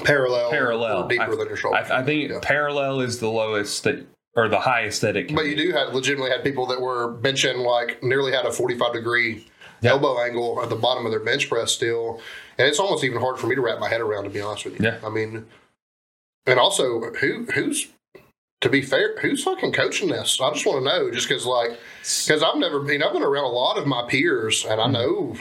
Parallel, 0.03 0.49
parallel. 0.49 1.07
deeper 1.07 1.23
I, 1.23 1.30
than 1.36 1.47
your 1.47 1.55
shoulder. 1.55 1.78
I, 1.78 1.99
I 2.01 2.03
think 2.03 2.30
Yeah. 2.30 2.39
parallel 2.41 2.99
is 3.01 3.19
the 3.19 3.30
lowest 3.30 3.84
that 3.86 4.05
or 4.36 4.49
the 4.49 4.59
highest 4.59 5.01
that 5.01 5.15
it 5.15 5.28
can. 5.28 5.36
But 5.36 5.43
be. 5.43 5.49
you 5.51 5.55
do 5.55 5.71
have 5.71 5.93
legitimately 5.93 6.30
had 6.32 6.43
people 6.43 6.65
that 6.67 6.82
were 6.82 7.13
benching 7.21 7.65
like 7.65 8.03
nearly 8.03 8.32
had 8.34 8.45
a 8.45 8.51
45 8.51 8.93
degree 8.93 9.47
Elbow 9.84 10.19
angle 10.19 10.61
at 10.61 10.69
the 10.69 10.75
bottom 10.75 11.05
of 11.05 11.11
their 11.11 11.19
bench 11.19 11.49
press 11.49 11.71
still. 11.71 12.21
And 12.57 12.67
it's 12.67 12.80
almost 12.80 13.03
even 13.03 13.19
hard 13.21 13.38
for 13.38 13.47
me 13.47 13.55
to 13.55 13.61
wrap 13.61 13.80
my 13.80 13.89
head 13.89 14.01
around, 14.01 14.23
to 14.23 14.30
be 14.30 14.41
honest 14.41 14.65
with 14.65 14.80
you. 14.80 14.86
Yeah. 14.86 14.99
I 15.05 15.09
mean, 15.09 15.45
and 16.45 16.59
also, 16.59 17.01
who 17.13 17.45
who's, 17.53 17.88
to 18.61 18.69
be 18.69 18.82
fair, 18.82 19.19
who's 19.19 19.43
fucking 19.43 19.73
coaching 19.73 20.09
this? 20.09 20.39
I 20.41 20.51
just 20.51 20.65
want 20.65 20.80
to 20.80 20.86
know, 20.86 21.11
just 21.11 21.28
because, 21.28 21.45
like, 21.45 21.78
because 21.99 22.41
I've 22.41 22.57
never 22.57 22.80
been, 22.80 23.03
I've 23.03 23.13
been 23.13 23.21
around 23.21 23.45
a 23.45 23.49
lot 23.49 23.78
of 23.78 23.86
my 23.86 24.07
peers, 24.07 24.65
and. 24.65 24.82
I 24.82 24.88
mm. 24.88 24.93
know, 24.93 25.36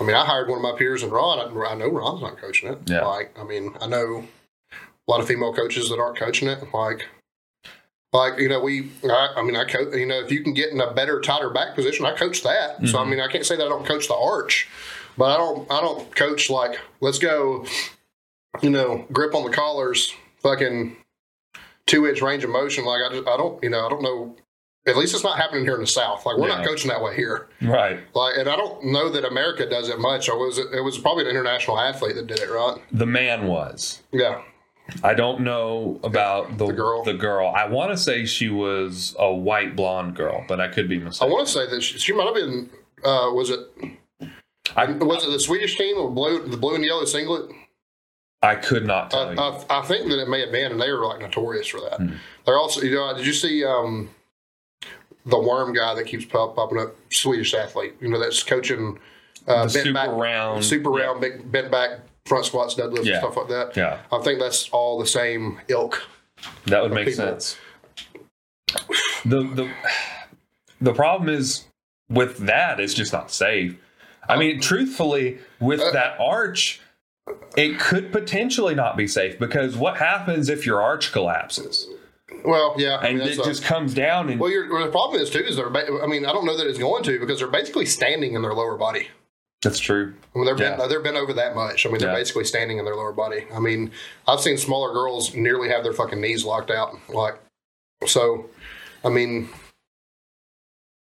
I 0.00 0.04
mean, 0.04 0.16
I 0.16 0.24
hired 0.24 0.48
one 0.48 0.56
of 0.56 0.62
my 0.62 0.76
peers 0.78 1.02
and 1.02 1.12
Ron. 1.12 1.38
I, 1.38 1.66
I 1.68 1.74
know 1.74 1.88
Ron's 1.88 2.22
not 2.22 2.38
coaching 2.38 2.72
it. 2.72 2.78
Yeah. 2.86 3.04
Like, 3.04 3.38
I 3.38 3.44
mean, 3.44 3.74
I 3.82 3.86
know 3.86 4.24
a 4.72 5.10
lot 5.10 5.20
of 5.20 5.28
female 5.28 5.52
coaches 5.52 5.90
that 5.90 5.98
aren't 6.00 6.16
coaching 6.16 6.48
it. 6.48 6.64
Like, 6.72 7.06
like 8.12 8.38
you 8.38 8.48
know, 8.48 8.60
we. 8.60 8.90
I, 9.04 9.28
I 9.36 9.42
mean, 9.42 9.56
I 9.56 9.64
coach. 9.64 9.94
You 9.94 10.06
know, 10.06 10.20
if 10.20 10.32
you 10.32 10.42
can 10.42 10.52
get 10.54 10.70
in 10.70 10.80
a 10.80 10.92
better, 10.92 11.20
tighter 11.20 11.50
back 11.50 11.74
position, 11.74 12.04
I 12.06 12.12
coach 12.14 12.42
that. 12.42 12.76
So 12.88 12.98
I 12.98 13.02
Mm-hmm. 13.02 13.10
mean, 13.10 13.20
I 13.20 13.28
can't 13.28 13.46
say 13.46 13.56
that 13.56 13.64
I 13.66 13.68
don't 13.68 13.86
coach 13.86 14.08
the 14.08 14.14
arch, 14.16 14.68
but 15.16 15.26
I 15.26 15.36
don't. 15.36 15.70
I 15.70 15.80
don't 15.80 16.14
coach 16.16 16.50
like 16.50 16.78
let's 17.00 17.18
go. 17.18 17.64
You 18.62 18.70
know, 18.70 19.06
grip 19.12 19.34
on 19.34 19.44
the 19.44 19.50
collars, 19.50 20.12
fucking 20.42 20.96
two 21.86 22.06
inch 22.08 22.20
range 22.20 22.42
of 22.42 22.50
motion. 22.50 22.84
Like 22.84 23.00
I 23.08 23.14
just, 23.14 23.28
I 23.28 23.36
don't. 23.36 23.62
You 23.62 23.70
know, 23.70 23.86
I 23.86 23.88
don't 23.88 24.02
know. 24.02 24.36
At 24.86 24.96
least 24.96 25.14
it's 25.14 25.22
not 25.22 25.36
happening 25.38 25.64
here 25.64 25.74
in 25.74 25.80
the 25.82 25.86
South. 25.86 26.24
Like 26.26 26.36
we're 26.38 26.48
not 26.48 26.66
coaching 26.66 26.88
that 26.88 27.02
way 27.02 27.14
here. 27.14 27.48
right. 27.60 28.00
Like, 28.14 28.38
and 28.38 28.48
I 28.48 28.56
don't 28.56 28.86
know 28.86 29.10
that 29.10 29.24
America 29.26 29.68
does 29.68 29.88
it 29.90 30.00
much. 30.00 30.28
Or 30.28 30.38
was 30.38 30.58
it? 30.58 30.66
It 30.72 30.80
was 30.80 30.98
probably 30.98 31.24
an 31.24 31.30
international 31.30 31.78
athlete 31.78 32.16
that 32.16 32.26
did 32.26 32.40
it, 32.40 32.50
right? 32.50 32.78
The 32.90 33.06
man 33.06 33.46
was. 33.46 34.00
Yeah. 34.10 34.40
I 35.02 35.14
don't 35.14 35.40
know 35.40 36.00
about 36.02 36.58
the, 36.58 36.66
The 36.66 36.72
girl? 36.72 37.04
The 37.04 37.14
girl. 37.14 37.52
I 37.54 37.66
want 37.66 37.90
to 37.92 37.96
say 37.96 38.26
she 38.26 38.48
was 38.48 39.14
a 39.18 39.32
white 39.32 39.76
blonde 39.76 40.16
girl, 40.16 40.44
but 40.48 40.60
I 40.60 40.68
could 40.68 40.88
be 40.88 40.98
mistaken. 40.98 41.30
I 41.30 41.34
want 41.34 41.46
to 41.46 41.52
say 41.52 41.68
that 41.68 41.82
she, 41.82 41.98
she 41.98 42.12
might 42.12 42.26
have 42.26 42.34
been. 42.34 42.70
Uh, 43.04 43.30
was 43.32 43.50
it? 43.50 43.60
I, 44.76 44.90
Was 44.92 45.24
it 45.24 45.30
the 45.30 45.40
Swedish 45.40 45.76
team 45.76 45.96
or 45.96 46.10
blue, 46.10 46.46
the 46.46 46.56
blue 46.56 46.74
and 46.74 46.84
yellow 46.84 47.04
singlet? 47.04 47.50
I 48.42 48.54
could 48.54 48.86
not 48.86 49.10
tell 49.10 49.28
I, 49.28 49.32
you. 49.32 49.38
I, 49.38 49.80
I 49.80 49.82
think 49.82 50.08
that 50.08 50.20
it 50.20 50.28
may 50.28 50.40
have 50.40 50.52
been, 50.52 50.72
and 50.72 50.80
they 50.80 50.90
were 50.92 51.04
like 51.04 51.20
notorious 51.20 51.66
for 51.66 51.80
that. 51.80 51.96
Hmm. 51.98 52.14
They're 52.46 52.56
also, 52.56 52.80
you 52.82 52.94
know, 52.94 53.14
did 53.16 53.26
you 53.26 53.32
see 53.32 53.64
um, 53.64 54.10
the 55.26 55.38
worm 55.38 55.72
guy 55.74 55.94
that 55.94 56.06
keeps 56.06 56.24
pop, 56.24 56.56
popping 56.56 56.78
up? 56.78 56.94
Swedish 57.10 57.52
athlete, 57.54 57.94
you 58.00 58.08
know, 58.08 58.18
that's 58.18 58.42
coaching 58.42 58.98
uh, 59.46 59.62
bent 59.62 59.72
super 59.72 59.92
back, 59.92 60.10
round. 60.10 60.64
super 60.64 60.98
yeah, 60.98 61.06
round, 61.06 61.20
big 61.20 61.50
bent 61.50 61.70
back 61.70 62.00
front 62.26 62.44
squats, 62.46 62.74
deadlifts, 62.74 63.04
Yeah. 63.04 63.18
stuff 63.20 63.36
like 63.36 63.48
that. 63.48 63.76
Yeah, 63.76 63.98
I 64.12 64.18
think 64.22 64.38
that's 64.40 64.68
all 64.70 64.98
the 64.98 65.06
same 65.06 65.60
ilk. 65.68 66.02
that 66.66 66.82
would 66.82 66.92
make 66.92 67.06
people. 67.08 67.24
sense. 67.24 67.56
The 69.24 69.42
the 69.54 69.70
the 70.80 70.92
problem 70.94 71.28
is 71.28 71.64
with 72.08 72.38
that, 72.46 72.80
it's 72.80 72.94
just 72.94 73.12
not 73.12 73.30
safe. 73.30 73.76
I 74.28 74.36
mean, 74.36 74.60
truthfully, 74.60 75.38
with 75.60 75.80
Uh, 75.80 75.90
that 75.92 76.16
arch, 76.20 76.80
it 77.56 77.78
could 77.80 78.12
potentially 78.12 78.74
not 78.74 78.96
be 78.96 79.06
safe 79.08 79.38
because 79.38 79.76
what 79.76 79.96
happens 79.98 80.48
if 80.48 80.64
your 80.66 80.80
arch 80.80 81.10
collapses 81.12 81.88
Well, 82.44 82.74
yeah, 82.78 82.96
I 82.96 83.08
and 83.08 83.18
mean, 83.18 83.28
it 83.28 83.38
a- 83.38 83.42
just 83.44 83.64
comes 83.64 83.92
down 83.92 84.30
and 84.30 84.40
well, 84.40 84.50
your, 84.50 84.72
well, 84.72 84.84
the 84.86 84.90
problem 84.92 85.20
is 85.20 85.30
too 85.30 85.40
is 85.40 85.56
they're. 85.56 85.68
Ba- 85.68 86.00
I 86.02 86.06
mean, 86.06 86.24
I 86.24 86.32
don't 86.32 86.44
know 86.46 86.56
that 86.56 86.66
it's 86.66 86.78
going 86.78 87.02
to 87.04 87.18
because 87.18 87.38
they're 87.40 87.48
basically 87.48 87.86
standing 87.86 88.34
in 88.34 88.42
their 88.42 88.54
lower 88.54 88.76
body. 88.76 89.08
That's 89.62 89.78
true. 89.78 90.14
I 90.34 90.38
mean, 90.38 90.46
they're 90.46 90.56
Yeah. 90.56 90.76
bent, 90.76 90.88
they're 90.88 91.00
bent 91.02 91.16
over 91.16 91.32
that 91.34 91.54
much. 91.54 91.84
I 91.86 91.90
mean, 91.90 91.98
they're 91.98 92.10
Yeah. 92.10 92.14
basically 92.16 92.44
standing 92.44 92.78
in 92.78 92.84
their 92.84 92.96
lower 92.96 93.12
body. 93.12 93.46
I 93.52 93.58
mean, 93.58 93.90
I've 94.26 94.40
seen 94.40 94.56
smaller 94.56 94.92
girls 94.92 95.34
nearly 95.34 95.68
have 95.68 95.82
their 95.84 95.92
fucking 95.92 96.20
knees 96.20 96.44
locked 96.44 96.70
out. 96.70 96.96
Like, 97.08 97.36
so, 98.06 98.46
I 99.04 99.08
mean, 99.10 99.50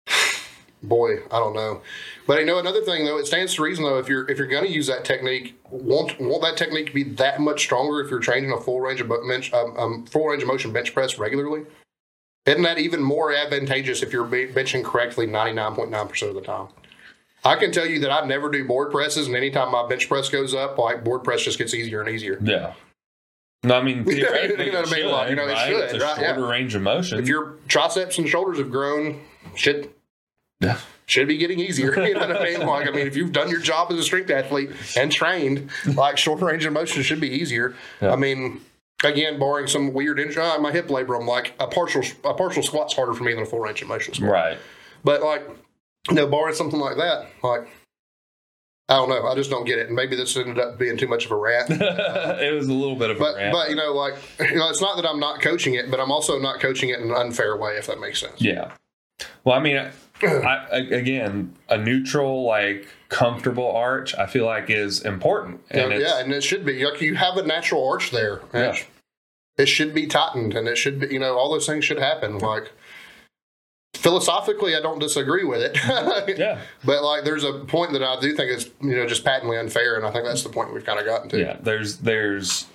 boy, 0.84 1.20
I 1.32 1.40
don't 1.40 1.54
know. 1.56 1.82
But 2.28 2.40
you 2.40 2.46
know, 2.46 2.60
another 2.60 2.82
thing 2.82 3.06
though, 3.06 3.18
it 3.18 3.28
stands 3.28 3.56
to 3.56 3.64
reason 3.64 3.84
though, 3.84 3.98
if 3.98 4.08
you're 4.08 4.30
if 4.30 4.38
you're 4.38 4.48
going 4.48 4.66
to 4.66 4.72
use 4.72 4.88
that 4.88 5.06
technique, 5.06 5.58
want 5.70 6.20
want 6.20 6.42
that 6.44 6.58
technique 6.58 6.88
to 6.88 6.94
be 6.94 7.04
that 7.04 7.40
much 7.40 7.62
stronger 7.62 8.02
if 8.02 8.10
you're 8.12 8.20
training 8.20 8.52
a 8.52 8.60
full 8.60 8.82
range 8.82 9.02
of 9.02 9.10
bench, 9.10 9.52
um, 9.54 9.78
um, 9.78 10.06
full 10.06 10.28
range 10.28 10.44
of 10.44 10.48
motion 10.48 10.72
bench 10.72 10.94
press 10.94 11.18
regularly. 11.18 11.66
Isn't 12.46 12.64
that 12.64 12.78
even 12.78 13.02
more 13.02 13.34
advantageous 13.34 14.02
if 14.02 14.12
you're 14.14 14.26
benching 14.26 14.84
correctly 14.84 15.28
99.9% 15.28 16.30
of 16.30 16.36
the 16.36 16.42
time? 16.42 16.68
I 17.46 17.56
can 17.56 17.72
tell 17.72 17.86
you 17.86 18.00
that 18.02 18.12
I 18.12 18.26
never 18.26 18.50
do 18.52 18.66
board 18.66 18.92
presses, 18.92 19.28
and 19.28 19.36
anytime 19.36 19.72
my 19.72 19.88
bench 19.88 20.08
press 20.10 20.30
goes 20.30 20.54
up, 20.54 20.78
like 20.78 21.04
board 21.04 21.24
press 21.24 21.42
just 21.44 21.58
gets 21.58 21.74
easier 21.74 22.02
and 22.02 22.10
easier. 22.10 22.38
Yeah. 22.42 22.74
No, 23.64 23.76
I 23.78 23.82
mean, 23.84 24.06
You 24.08 24.24
know 24.24 24.30
what 24.32 24.44
I 24.44 24.48
mean? 24.48 24.58
should, 24.88 25.06
Like, 25.12 25.30
you 25.30 25.36
know, 25.36 25.48
it 25.48 25.58
should, 25.58 25.84
It's 25.84 25.94
a 25.94 26.00
right, 26.00 26.22
yeah. 26.22 26.34
shorter 26.36 26.48
range 26.48 26.76
of 26.76 26.82
motion. 26.82 27.20
If 27.20 27.28
your 27.28 27.56
triceps 27.68 28.18
and 28.18 28.28
shoulders 28.28 28.58
have 28.58 28.72
grown, 28.72 29.22
should 29.56 29.90
Yeah. 30.62 30.78
should 31.06 31.28
be 31.28 31.38
getting 31.38 31.60
easier. 31.60 31.94
You 32.08 32.14
know 32.14 32.22
what 32.28 32.38
I 32.38 32.44
mean? 32.44 32.66
Like, 32.66 32.88
I 32.88 32.92
mean, 32.92 33.08
if 33.08 33.16
you've 33.18 33.32
done 33.34 33.50
your 33.50 33.60
job 33.60 33.92
as 33.92 33.98
a 34.00 34.04
strength 34.04 34.30
athlete 34.30 34.72
and 34.98 35.12
trained, 35.12 35.70
like 35.96 36.18
short 36.18 36.42
range 36.42 36.66
of 36.66 36.74
motion 36.74 37.02
should 37.04 37.20
be 37.22 37.30
easier. 37.30 37.76
Yeah. 38.02 38.12
I 38.14 38.16
mean, 38.16 38.62
again, 39.04 39.40
barring 39.40 39.68
some 39.68 39.92
weird 39.94 40.20
injury, 40.20 40.42
uh, 40.44 40.58
my 40.60 40.72
hip 40.72 40.88
labrum, 40.88 41.22
I'm 41.22 41.28
like 41.28 41.54
a 41.60 41.68
partial 41.68 42.02
a 42.24 42.34
partial 42.34 42.64
squat's 42.64 42.94
harder 42.94 43.14
for 43.14 43.24
me 43.24 43.34
than 43.34 43.44
a 43.44 43.46
full 43.46 43.60
range 43.60 43.82
of 43.82 43.88
motion 43.90 44.14
squat. 44.14 44.30
right. 44.32 44.58
But 45.04 45.22
like, 45.22 45.48
you 46.08 46.16
know, 46.16 46.28
barring 46.28 46.56
something 46.56 46.80
like 46.80 46.98
that, 46.98 47.28
like. 47.44 47.68
I 48.92 48.96
don't 48.96 49.08
know. 49.10 49.28
I 49.28 49.36
just 49.36 49.52
don't 49.52 49.66
get 49.66 49.78
it. 49.78 49.86
And 49.86 49.96
maybe 49.96 50.16
this 50.16 50.36
ended 50.36 50.58
up 50.58 50.80
being 50.80 50.98
too 50.98 51.08
much 51.08 51.24
of 51.26 51.30
a 51.32 51.36
rant. 51.36 51.70
it 51.70 52.56
was 52.56 52.68
a 52.68 52.74
little 52.74 52.96
bit 52.96 53.12
of 53.12 53.18
a 53.18 53.20
But 53.20 53.36
rant. 53.36 53.54
but 53.54 53.70
you 53.70 53.76
know, 53.76 53.94
like 53.94 54.16
you 54.40 54.56
know, 54.56 54.68
it's 54.68 54.82
not 54.82 54.96
that 54.96 55.06
I'm 55.08 55.20
not 55.20 55.42
coaching 55.42 55.76
it, 55.76 55.92
but 55.92 56.00
I'm 56.00 56.12
also 56.12 56.40
not 56.40 56.60
coaching 56.60 56.90
it 56.90 56.98
in 57.00 57.12
an 57.12 57.16
unfair 57.16 57.56
way, 57.56 57.74
if 57.78 57.86
that 57.86 58.00
makes 58.00 58.20
sense. 58.20 58.42
yeah. 58.42 58.72
Well, 59.44 59.56
I 59.56 59.60
mean, 59.62 59.78
I, 59.78 59.92
I, 60.26 60.78
again, 60.78 61.56
a 61.70 61.78
neutral, 61.78 62.44
like 62.48 62.88
comfortable 63.10 63.70
arch, 63.72 64.16
I 64.16 64.26
feel 64.26 64.48
like 64.48 64.72
is 64.72 65.02
important. 65.06 65.62
And 65.70 65.92
yeah, 65.92 66.00
yeah, 66.00 66.20
and 66.22 66.34
it 66.34 66.42
should 66.42 66.66
be. 66.66 66.84
Like 66.84 67.00
you 67.00 67.14
have 67.14 67.38
a 67.38 67.44
natural 67.44 67.88
arch 67.88 68.10
there. 68.10 68.42
Yeah. 68.56 68.72
It, 68.74 68.88
it 69.60 69.66
should 69.68 69.94
be 69.94 70.08
tightened, 70.08 70.56
and 70.56 70.68
it 70.68 70.80
should 70.80 71.00
be. 71.00 71.10
You 71.14 71.20
know, 71.20 71.38
all 71.38 71.52
those 71.52 71.68
things 71.68 71.86
should 71.86 72.00
happen. 72.00 72.40
Like 72.40 72.72
philosophically, 73.96 74.76
I 74.76 74.82
don't 74.82 75.00
disagree 75.00 75.44
with 75.44 75.62
it. 75.62 75.78
yeah, 76.38 76.60
But 76.84 77.04
like, 77.04 77.24
there's 77.24 77.44
a 77.44 77.54
point 77.66 77.94
that 77.94 78.04
I 78.04 78.20
do 78.20 78.36
think 78.36 78.52
is 78.52 78.70
you 78.82 78.96
know 78.96 79.06
just 79.06 79.24
patently 79.26 79.58
unfair, 79.58 79.96
and 79.96 80.06
I 80.06 80.12
think 80.12 80.26
that's 80.26 80.44
the 80.44 80.50
point 80.50 80.74
we've 80.74 80.86
kind 80.86 81.00
of 81.00 81.06
gotten 81.06 81.30
to. 81.30 81.40
yeah. 81.40 81.58
There's 81.62 81.98
there's 81.98 82.66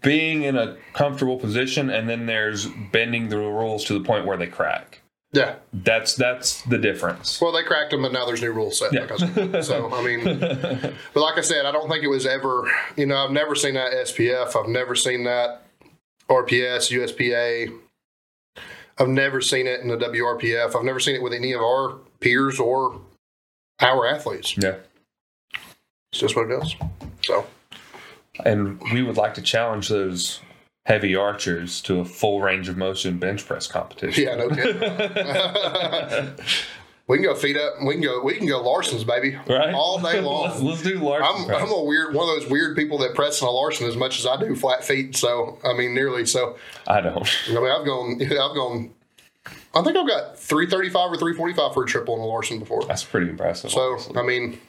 being 0.00 0.42
in 0.42 0.56
a 0.56 0.76
comfortable 0.92 1.38
position, 1.38 1.90
and 1.90 2.08
then 2.08 2.26
there's 2.26 2.68
bending 2.92 3.28
the 3.28 3.38
rules 3.38 3.84
to 3.84 3.94
the 3.94 4.04
point 4.04 4.26
where 4.26 4.36
they 4.36 4.46
crack. 4.46 5.00
Yeah. 5.32 5.56
That's 5.72 6.14
that's 6.14 6.60
the 6.62 6.76
difference. 6.78 7.40
Well, 7.40 7.52
they 7.52 7.62
cracked 7.62 7.90
them, 7.90 8.02
but 8.02 8.12
now 8.12 8.26
there's 8.26 8.42
new 8.42 8.52
rules 8.52 8.78
set. 8.78 8.92
I 8.94 9.60
so, 9.62 9.92
I 9.92 10.04
mean, 10.04 10.38
but 10.38 10.92
like 11.20 11.38
I 11.38 11.40
said, 11.40 11.64
I 11.64 11.72
don't 11.72 11.88
think 11.88 12.04
it 12.04 12.08
was 12.08 12.26
ever, 12.26 12.70
you 12.96 13.06
know, 13.06 13.16
I've 13.16 13.30
never 13.30 13.54
seen 13.54 13.74
that 13.74 13.92
SPF. 13.92 14.54
I've 14.54 14.68
never 14.68 14.94
seen 14.94 15.24
that 15.24 15.62
RPS, 16.28 16.90
USPA. 16.92 17.76
I've 18.98 19.08
never 19.08 19.40
seen 19.40 19.66
it 19.66 19.80
in 19.80 19.88
the 19.88 19.96
WRPF. 19.96 20.76
I've 20.76 20.84
never 20.84 21.00
seen 21.00 21.14
it 21.14 21.22
with 21.22 21.32
any 21.32 21.52
of 21.52 21.60
our 21.60 21.96
peers 22.20 22.60
or 22.60 23.00
our 23.80 24.06
athletes. 24.06 24.56
Yeah. 24.56 24.76
It's 26.12 26.20
just 26.20 26.36
what 26.36 26.50
it 26.50 26.62
is. 26.62 26.74
So, 27.22 27.46
And 28.44 28.80
we 28.92 29.02
would 29.02 29.16
like 29.16 29.34
to 29.34 29.42
challenge 29.42 29.88
those 29.88 30.40
heavy 30.84 31.14
archers 31.16 31.80
to 31.82 32.00
a 32.00 32.04
full 32.04 32.40
range 32.42 32.68
of 32.68 32.76
motion 32.76 33.18
bench 33.18 33.46
press 33.46 33.66
competition. 33.66 34.24
yeah, 34.24 34.34
no 34.34 34.48
kidding. 34.50 36.34
we 37.08 37.16
can 37.18 37.24
go 37.24 37.34
feet 37.34 37.56
up. 37.56 37.74
We 37.84 37.94
can 37.94 38.02
go. 38.02 38.22
We 38.22 38.34
can 38.34 38.46
go 38.46 38.62
Larsen's, 38.62 39.04
baby, 39.04 39.36
Right? 39.48 39.74
all 39.74 39.98
day 39.98 40.20
let's, 40.20 40.24
long. 40.24 40.64
let's 40.64 40.82
do 40.82 40.98
Larsen 40.98 41.50
I'm. 41.50 41.62
I'm 41.64 41.70
a 41.72 41.82
weird 41.84 42.14
one 42.14 42.28
of 42.28 42.40
those 42.40 42.50
weird 42.50 42.76
people 42.76 42.98
that 42.98 43.14
press 43.14 43.40
in 43.42 43.48
a 43.48 43.50
Larsen 43.50 43.86
as 43.86 43.96
much 43.96 44.18
as 44.18 44.26
I 44.26 44.36
do 44.38 44.54
flat 44.54 44.84
feet. 44.84 45.16
So 45.16 45.58
I 45.64 45.72
mean, 45.74 45.94
nearly. 45.94 46.26
So 46.26 46.56
I 46.86 47.00
don't. 47.00 47.28
I 47.48 47.54
mean, 47.54 47.70
I've 47.70 47.84
gone. 47.84 48.18
I've 48.22 48.54
gone. 48.54 48.90
I 49.74 49.82
think 49.82 49.96
I've 49.96 50.06
got 50.06 50.38
335 50.38 51.12
or 51.12 51.16
345 51.16 51.74
for 51.74 51.82
a 51.82 51.86
triple 51.86 52.14
in 52.16 52.20
a 52.20 52.26
Larsen 52.26 52.58
before. 52.58 52.84
That's 52.84 53.04
pretty 53.04 53.30
impressive. 53.30 53.70
So 53.70 53.80
honestly. 53.92 54.16
I 54.16 54.22
mean, 54.22 54.60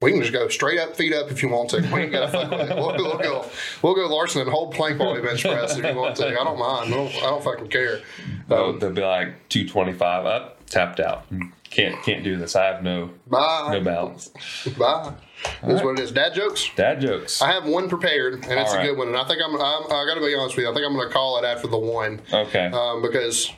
we 0.00 0.12
can 0.12 0.20
just 0.22 0.32
go 0.32 0.48
straight 0.48 0.78
up, 0.80 0.96
feet 0.96 1.12
up 1.12 1.30
if 1.30 1.42
you 1.42 1.50
want 1.50 1.68
to. 1.70 1.80
We 1.92 2.00
ain't 2.00 2.12
got 2.12 2.20
to 2.26 2.32
fuck 2.32 2.50
with 2.50 2.70
it. 2.70 2.74
We'll, 2.76 2.96
we'll 2.96 3.18
go. 3.18 3.44
We'll 3.82 3.94
go 3.94 4.06
Larsen 4.06 4.40
and 4.40 4.50
hold 4.50 4.72
plank 4.74 4.98
we 4.98 5.20
bench 5.20 5.42
press 5.42 5.76
if 5.76 5.84
you 5.84 5.94
want 5.94 6.16
to. 6.16 6.28
I 6.28 6.42
don't 6.42 6.58
mind. 6.58 6.94
I 6.94 6.96
don't, 6.96 7.14
I 7.16 7.20
don't 7.20 7.44
fucking 7.44 7.68
care. 7.68 8.00
Oh, 8.48 8.78
they'll 8.78 8.92
be 8.92 9.02
like 9.02 9.48
225 9.50 10.24
up, 10.26 10.59
tapped 10.70 11.00
out. 11.00 11.26
Can't 11.64 12.02
can't 12.02 12.24
do 12.24 12.36
this. 12.36 12.56
I 12.56 12.64
have 12.64 12.82
no 12.82 13.10
Bye. 13.26 13.68
no 13.72 13.80
balance. 13.82 14.28
Bye. 14.78 15.12
That's 15.62 15.82
what 15.84 15.98
it 15.98 16.02
is. 16.02 16.12
Dad 16.12 16.34
jokes. 16.34 16.68
Dad 16.76 17.00
jokes. 17.00 17.40
I 17.42 17.52
have 17.52 17.64
one 17.66 17.88
prepared, 17.88 18.34
and 18.34 18.44
it's 18.58 18.72
All 18.72 18.78
a 18.80 18.82
good 18.82 18.96
one. 18.98 19.08
And 19.08 19.16
I 19.16 19.24
think 19.26 19.40
I'm. 19.44 19.54
I'm 19.54 19.84
I 19.86 20.04
got 20.06 20.14
to 20.14 20.20
be 20.20 20.34
honest 20.34 20.56
with 20.56 20.64
you. 20.64 20.70
I 20.70 20.74
think 20.74 20.86
I'm 20.86 20.94
going 20.94 21.06
to 21.06 21.12
call 21.12 21.38
it 21.38 21.44
after 21.46 21.66
the 21.68 21.78
one. 21.78 22.20
Okay. 22.32 22.66
um, 22.66 23.00
because, 23.00 23.50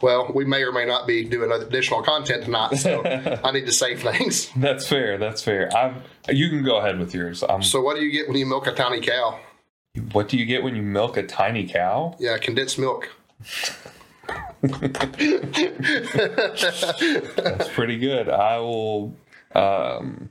well, 0.00 0.30
we 0.34 0.44
may 0.44 0.62
or 0.62 0.72
may 0.72 0.86
not 0.86 1.06
be 1.06 1.24
doing 1.24 1.50
additional 1.52 2.02
content 2.02 2.44
tonight, 2.44 2.76
so 2.76 3.02
I 3.44 3.50
need 3.52 3.66
to 3.66 3.72
save 3.72 4.02
things. 4.02 4.50
That's 4.56 4.88
fair. 4.88 5.18
That's 5.18 5.42
fair. 5.42 5.68
I've, 5.76 5.96
you 6.28 6.48
can 6.48 6.62
go 6.64 6.76
ahead 6.78 6.98
with 6.98 7.12
yours. 7.12 7.42
Um, 7.42 7.62
So, 7.62 7.80
what 7.82 7.96
do 7.96 8.02
you 8.04 8.10
get 8.12 8.28
when 8.28 8.36
you 8.38 8.46
milk 8.46 8.66
a 8.66 8.72
tiny 8.72 9.00
cow? 9.00 9.38
what 10.12 10.28
do 10.28 10.38
you 10.38 10.46
get 10.46 10.62
when 10.62 10.76
you 10.76 10.82
milk 10.82 11.16
a 11.16 11.24
tiny 11.24 11.66
cow? 11.66 12.16
Yeah, 12.20 12.38
condensed 12.38 12.78
milk. 12.78 13.10
That's 14.62 15.16
pretty 17.68 17.98
good. 17.98 18.28
I 18.28 18.58
will 18.58 19.14
um, 19.54 20.28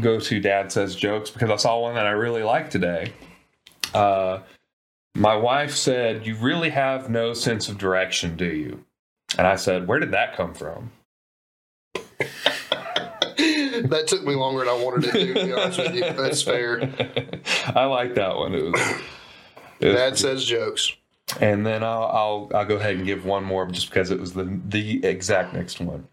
go 0.00 0.18
to 0.20 0.40
Dad 0.40 0.72
Says 0.72 0.96
Jokes 0.96 1.30
because 1.30 1.50
I 1.50 1.56
saw 1.56 1.80
one 1.80 1.94
that 1.94 2.06
I 2.06 2.12
really 2.12 2.42
liked 2.42 2.72
today. 2.72 3.12
Uh, 3.92 4.38
my 5.14 5.36
wife 5.36 5.74
said, 5.74 6.26
You 6.26 6.36
really 6.36 6.70
have 6.70 7.10
no 7.10 7.34
sense 7.34 7.68
of 7.68 7.78
direction, 7.78 8.36
do 8.36 8.46
you? 8.46 8.84
And 9.36 9.46
I 9.46 9.56
said, 9.56 9.86
Where 9.86 9.98
did 9.98 10.12
that 10.12 10.36
come 10.36 10.54
from? 10.54 10.92
that 13.88 14.06
took 14.06 14.24
me 14.24 14.34
longer 14.34 14.60
than 14.60 14.68
I 14.68 14.82
wanted 14.82 15.04
it 15.04 15.12
to. 15.12 15.34
To 15.34 15.46
be 15.46 15.52
honest 15.52 15.78
with 15.78 15.94
you, 15.94 16.00
that's 16.00 16.42
fair. 16.42 16.82
I 17.74 17.84
like 17.84 18.14
that 18.14 18.36
one. 18.36 18.54
It 18.54 18.64
was, 18.64 18.80
it 19.80 19.86
was 19.88 19.96
Dad 19.96 20.18
says 20.18 20.44
jokes. 20.44 20.94
And 21.38 21.64
then 21.64 21.84
I'll, 21.84 22.04
I'll 22.04 22.50
I'll 22.54 22.64
go 22.64 22.76
ahead 22.76 22.96
and 22.96 23.06
give 23.06 23.24
one 23.24 23.44
more 23.44 23.66
just 23.66 23.90
because 23.90 24.10
it 24.10 24.18
was 24.18 24.32
the 24.32 24.60
the 24.66 25.04
exact 25.04 25.54
next 25.54 25.80
one. 25.80 26.08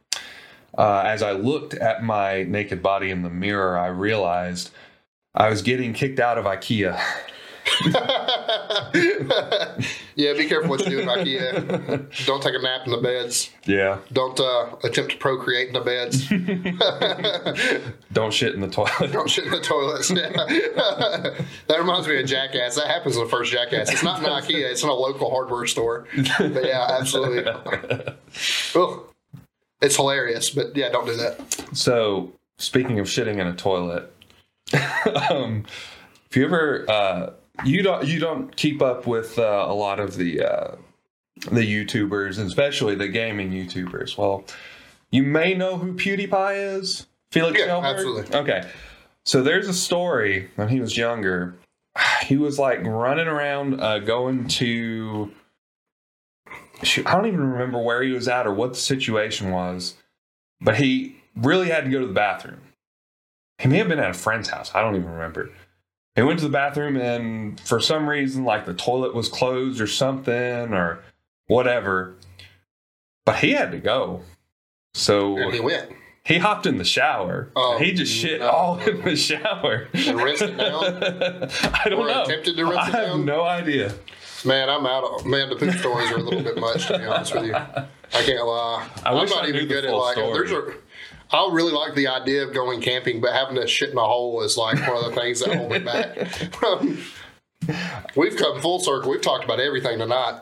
Uh, 0.77 1.01
as 1.05 1.23
I 1.23 1.31
looked 1.31 1.73
at 1.73 2.03
my 2.03 2.43
naked 2.43 2.83
body 2.83 3.09
in 3.09 3.23
the 3.23 3.29
mirror, 3.29 3.77
I 3.77 3.87
realized 3.87 4.71
I 5.33 5.49
was 5.49 5.61
getting 5.61 5.93
kicked 5.93 6.19
out 6.19 6.37
of 6.37 6.45
IKEA. 6.45 6.99
yeah, 10.15 10.33
be 10.33 10.47
careful 10.47 10.69
what 10.69 10.85
you 10.85 10.91
do 10.91 10.99
in 10.99 11.07
IKEA. 11.07 12.25
Don't 12.25 12.41
take 12.41 12.55
a 12.55 12.59
nap 12.61 12.85
in 12.85 12.91
the 12.91 12.97
beds. 12.97 13.49
Yeah, 13.65 13.99
Don't 14.11 14.39
uh, 14.39 14.75
attempt 14.83 15.11
to 15.11 15.17
procreate 15.17 15.67
in 15.67 15.73
the 15.73 15.81
beds. 15.81 16.27
don't 18.13 18.33
shit 18.33 18.55
in 18.55 18.61
the 18.61 18.67
toilet. 18.67 19.11
Don't 19.11 19.29
shit 19.29 19.45
in 19.45 19.51
the 19.51 19.61
toilets. 19.61 20.09
that 20.09 21.77
reminds 21.77 22.07
me 22.07 22.19
of 22.19 22.25
Jackass. 22.25 22.75
That 22.75 22.87
happens 22.87 23.17
in 23.17 23.23
the 23.23 23.29
first 23.29 23.51
Jackass. 23.51 23.91
It's 23.91 24.03
not 24.03 24.19
in 24.19 24.25
IKEA. 24.25 24.71
It's 24.71 24.83
in 24.83 24.89
a 24.89 24.93
local 24.93 25.29
hardware 25.29 25.65
store. 25.67 26.07
But 26.39 26.65
yeah, 26.65 26.97
absolutely. 26.99 27.45
Ugh. 28.75 29.03
It's 29.81 29.95
hilarious, 29.95 30.49
but 30.49 30.75
yeah, 30.75 30.89
don't 30.89 31.05
do 31.05 31.15
that. 31.17 31.39
So 31.73 32.31
speaking 32.57 32.99
of 32.99 33.07
shitting 33.07 33.39
in 33.39 33.47
a 33.47 33.53
toilet, 33.53 34.11
um, 35.29 35.65
if 36.29 36.35
you 36.35 36.45
ever 36.45 36.85
uh, 36.89 37.29
you 37.65 37.81
don't 37.83 38.07
you 38.07 38.19
don't 38.19 38.55
keep 38.55 38.81
up 38.81 39.07
with 39.07 39.37
uh, 39.39 39.65
a 39.67 39.73
lot 39.73 39.99
of 39.99 40.15
the 40.15 40.41
uh, 40.41 40.75
the 41.51 41.61
YouTubers, 41.61 42.37
and 42.37 42.47
especially 42.47 42.95
the 42.95 43.07
gaming 43.07 43.51
YouTubers. 43.51 44.17
Well, 44.17 44.43
you 45.11 45.23
may 45.23 45.53
know 45.53 45.77
who 45.77 45.93
PewDiePie 45.93 46.77
is. 46.79 47.07
Felix 47.31 47.59
Yeah, 47.59 47.67
Kjellberg? 47.67 47.83
absolutely. 47.83 48.35
Okay, 48.35 48.69
so 49.25 49.41
there's 49.43 49.67
a 49.67 49.73
story 49.73 50.49
when 50.55 50.69
he 50.69 50.79
was 50.79 50.95
younger. 50.97 51.55
He 52.23 52.37
was 52.37 52.59
like 52.59 52.83
running 52.83 53.27
around, 53.27 53.81
uh, 53.81 53.99
going 53.99 54.47
to. 54.49 55.31
I 57.05 57.15
don't 57.15 57.25
even 57.25 57.39
remember 57.39 57.81
where 57.81 58.03
he 58.03 58.11
was 58.11 58.27
at 58.27 58.45
or 58.45 58.53
what 58.53 58.73
the 58.73 58.79
situation 58.79 59.49
was, 59.51 59.95
but 60.61 60.75
he 60.77 61.15
really 61.35 61.69
had 61.69 61.85
to 61.85 61.89
go 61.89 61.99
to 61.99 62.05
the 62.07 62.13
bathroom. 62.13 62.61
He 63.57 63.67
may 63.67 63.77
have 63.79 63.87
been 63.87 63.97
at 63.97 64.11
a 64.11 64.13
friend's 64.13 64.49
house. 64.49 64.71
I 64.75 64.81
don't 64.81 64.95
even 64.95 65.09
remember. 65.09 65.49
He 66.17 66.23
went 66.23 66.39
to 66.39 66.45
the 66.45 66.51
bathroom 66.51 66.97
and 66.97 67.59
for 67.61 67.79
some 67.79 68.09
reason, 68.09 68.43
like 68.43 68.65
the 68.65 68.73
toilet 68.73 69.13
was 69.13 69.29
closed 69.29 69.79
or 69.79 69.85
something 69.87 70.33
or 70.73 70.99
whatever. 71.45 72.15
But 73.23 73.35
he 73.37 73.51
had 73.51 73.71
to 73.71 73.77
go. 73.77 74.23
So 74.95 75.37
And 75.37 75.53
he 75.53 75.59
went 75.59 75.91
he 76.25 76.39
hopped 76.39 76.65
in 76.65 76.77
the 76.77 76.83
shower. 76.83 77.49
Oh, 77.55 77.77
he 77.77 77.93
just 77.93 78.11
shit 78.11 78.41
no. 78.41 78.49
all 78.49 78.79
in 78.79 79.01
the 79.03 79.15
shower. 79.15 79.87
and 79.93 80.21
rinsed 80.21 80.41
it 80.41 80.57
down. 80.57 80.83
I 81.73 81.87
don't 81.87 81.99
Or 82.01 82.07
know. 82.07 82.23
attempted 82.23 82.57
to 82.57 82.63
rinse 82.65 82.77
I 82.79 82.87
it 82.89 82.93
have 82.95 83.07
down? 83.09 83.25
no 83.25 83.43
idea. 83.43 83.93
Man, 84.43 84.69
I'm 84.69 84.85
out 84.85 85.03
of 85.05 85.25
man. 85.25 85.49
The 85.49 85.55
poop 85.55 85.73
stories 85.75 86.11
are 86.11 86.17
a 86.17 86.21
little 86.23 86.41
bit 86.43 86.57
much 86.59 86.87
to 86.87 86.97
be 86.97 87.05
honest 87.05 87.33
with 87.35 87.45
you. 87.45 87.53
I 87.55 87.87
can't 88.11 88.45
lie. 88.45 88.89
I 89.05 89.11
am 89.13 89.19
wish 89.21 89.29
not 89.29 89.45
I 89.45 89.49
even 89.49 89.67
good 89.67 89.85
at 89.85 89.93
like. 89.93 90.15
story. 90.17 90.33
There's 90.33 90.51
a. 90.51 90.73
I 91.31 91.49
really 91.51 91.73
like 91.73 91.95
the 91.95 92.07
idea 92.07 92.43
of 92.43 92.53
going 92.53 92.81
camping, 92.81 93.19
but 93.19 93.33
having 93.33 93.55
to 93.55 93.67
shit 93.67 93.89
in 93.89 93.97
a 93.97 94.03
hole 94.03 94.41
is 94.43 94.57
like 94.57 94.79
one 94.87 95.03
of 95.03 95.13
the 95.13 95.19
things 95.19 95.41
that 95.41 95.55
hold 95.55 95.71
me 95.71 95.79
back. 95.79 96.15
We've 98.15 98.37
come 98.37 98.61
full 98.61 98.79
circle. 98.79 99.11
We've 99.11 99.21
talked 99.21 99.43
about 99.43 99.59
everything 99.59 99.99
tonight, 99.99 100.39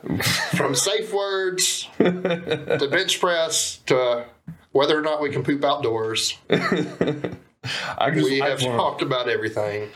from 0.56 0.76
safe 0.76 1.12
words 1.12 1.90
to 1.98 2.88
bench 2.92 3.20
press 3.20 3.78
to 3.88 4.26
whether 4.74 4.98
or 4.98 5.02
not 5.02 5.22
we 5.22 5.32
can 5.32 5.44
poop 5.44 5.64
outdoors. 5.64 6.38
I 6.50 8.12
just 8.12 8.30
We 8.30 8.40
have 8.40 8.60
talked 8.60 9.02
about 9.02 9.28
everything. 9.28 9.90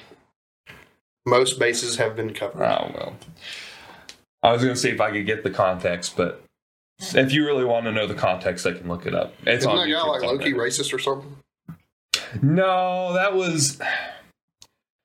Most 1.26 1.60
bases 1.60 1.98
have 1.98 2.16
been 2.16 2.34
covered. 2.34 2.64
Oh 2.64 2.92
well. 2.96 3.16
I 4.42 4.54
was 4.54 4.64
gonna 4.64 4.76
see 4.76 4.90
if 4.90 5.02
I 5.02 5.12
could 5.12 5.26
get 5.26 5.44
the 5.44 5.52
context, 5.52 6.16
but 6.18 6.42
if 7.00 7.32
you 7.32 7.46
really 7.46 7.66
want 7.66 7.86
to 7.86 7.92
know 7.92 8.08
the 8.08 8.14
context, 8.16 8.66
I 8.66 8.74
can 8.74 8.88
look 8.88 9.06
it 9.06 9.14
up. 9.16 9.34
It's 9.46 9.60
Isn't 9.64 9.72
on 9.72 9.78
that 9.90 9.94
guy 9.94 10.04
like 10.04 10.22
low 10.24 10.38
key 10.38 10.54
racist 10.54 10.94
or 10.94 11.00
something? 11.00 11.36
No, 12.42 13.14
that 13.14 13.34
was 13.36 13.80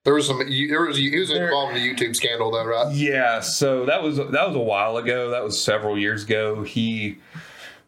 There 0.05 0.15
was 0.15 0.27
some. 0.27 0.39
There 0.39 0.83
was 0.83 0.97
he 0.99 1.17
was 1.19 1.31
involved 1.31 1.77
in 1.77 1.83
a 1.83 1.87
YouTube 1.95 2.15
scandal 2.17 2.51
though, 2.51 2.65
right? 2.65 2.95
yeah. 2.95 3.41
So 3.41 3.87
that 3.87 4.03
was 4.03 4.17
that 4.19 4.31
was 4.47 4.55
a 4.57 4.61
while 4.61 4.97
ago. 4.99 5.31
That 5.31 5.43
was 5.43 5.61
several 5.63 5.99
years 5.99 6.25
ago. 6.25 6.63
He 6.63 7.19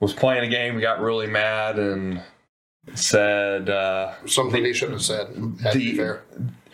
was 0.01 0.13
playing 0.13 0.45
a 0.45 0.49
game, 0.49 0.75
he 0.75 0.81
got 0.81 1.01
really 1.01 1.27
mad, 1.27 1.79
and 1.79 2.23
said 2.95 3.69
uh, 3.69 4.13
Something 4.27 4.65
he 4.65 4.73
shouldn't 4.73 4.99
have 4.99 5.05
said. 5.05 5.27
Had 5.63 5.73
to 5.73 5.79
be 5.79 5.91
the- 5.93 5.97
fair. 5.97 6.23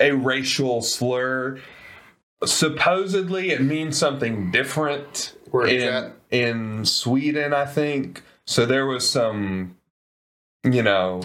a 0.01 0.13
racial 0.13 0.83
slur. 0.83 1.59
Supposedly, 2.45 3.51
it 3.51 3.61
means 3.63 3.97
something 3.97 4.51
different 4.51 5.35
Where 5.53 5.67
in 5.67 5.83
at. 5.83 6.13
in 6.31 6.85
Sweden, 6.85 7.53
I 7.55 7.65
think. 7.67 8.23
So 8.47 8.67
there 8.67 8.87
was 8.87 9.09
some, 9.09 9.77
you 10.65 10.83
know, 10.83 11.23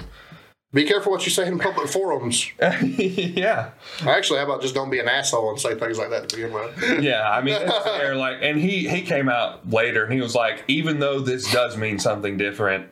Be 0.74 0.84
careful 0.84 1.12
what 1.12 1.26
you 1.26 1.32
say 1.32 1.48
in 1.48 1.58
public 1.58 1.88
forums. 1.88 2.52
yeah, 2.84 3.72
Actually, 4.06 4.40
how 4.40 4.46
about 4.46 4.62
just 4.62 4.76
don't 4.76 4.90
be 4.90 5.00
an 5.00 5.08
asshole 5.08 5.50
and 5.50 5.60
say 5.60 5.74
things 5.76 5.98
like 5.98 6.10
that 6.12 6.30
to 6.30 6.36
begin 6.36 6.54
with? 6.54 7.02
yeah. 7.02 7.30
I 7.32 7.42
mean, 7.42 7.58
fair. 7.84 8.16
Like, 8.16 8.38
and 8.42 8.60
he 8.60 8.88
he 8.88 9.02
came 9.02 9.30
out 9.30 9.68
later 9.70 10.04
and 10.04 10.14
he 10.14 10.22
was 10.22 10.36
like, 10.36 10.64
even 10.68 11.00
though 11.00 11.20
this 11.20 11.52
does 11.52 11.76
mean 11.78 11.98
something 11.98 12.38
different, 12.38 12.90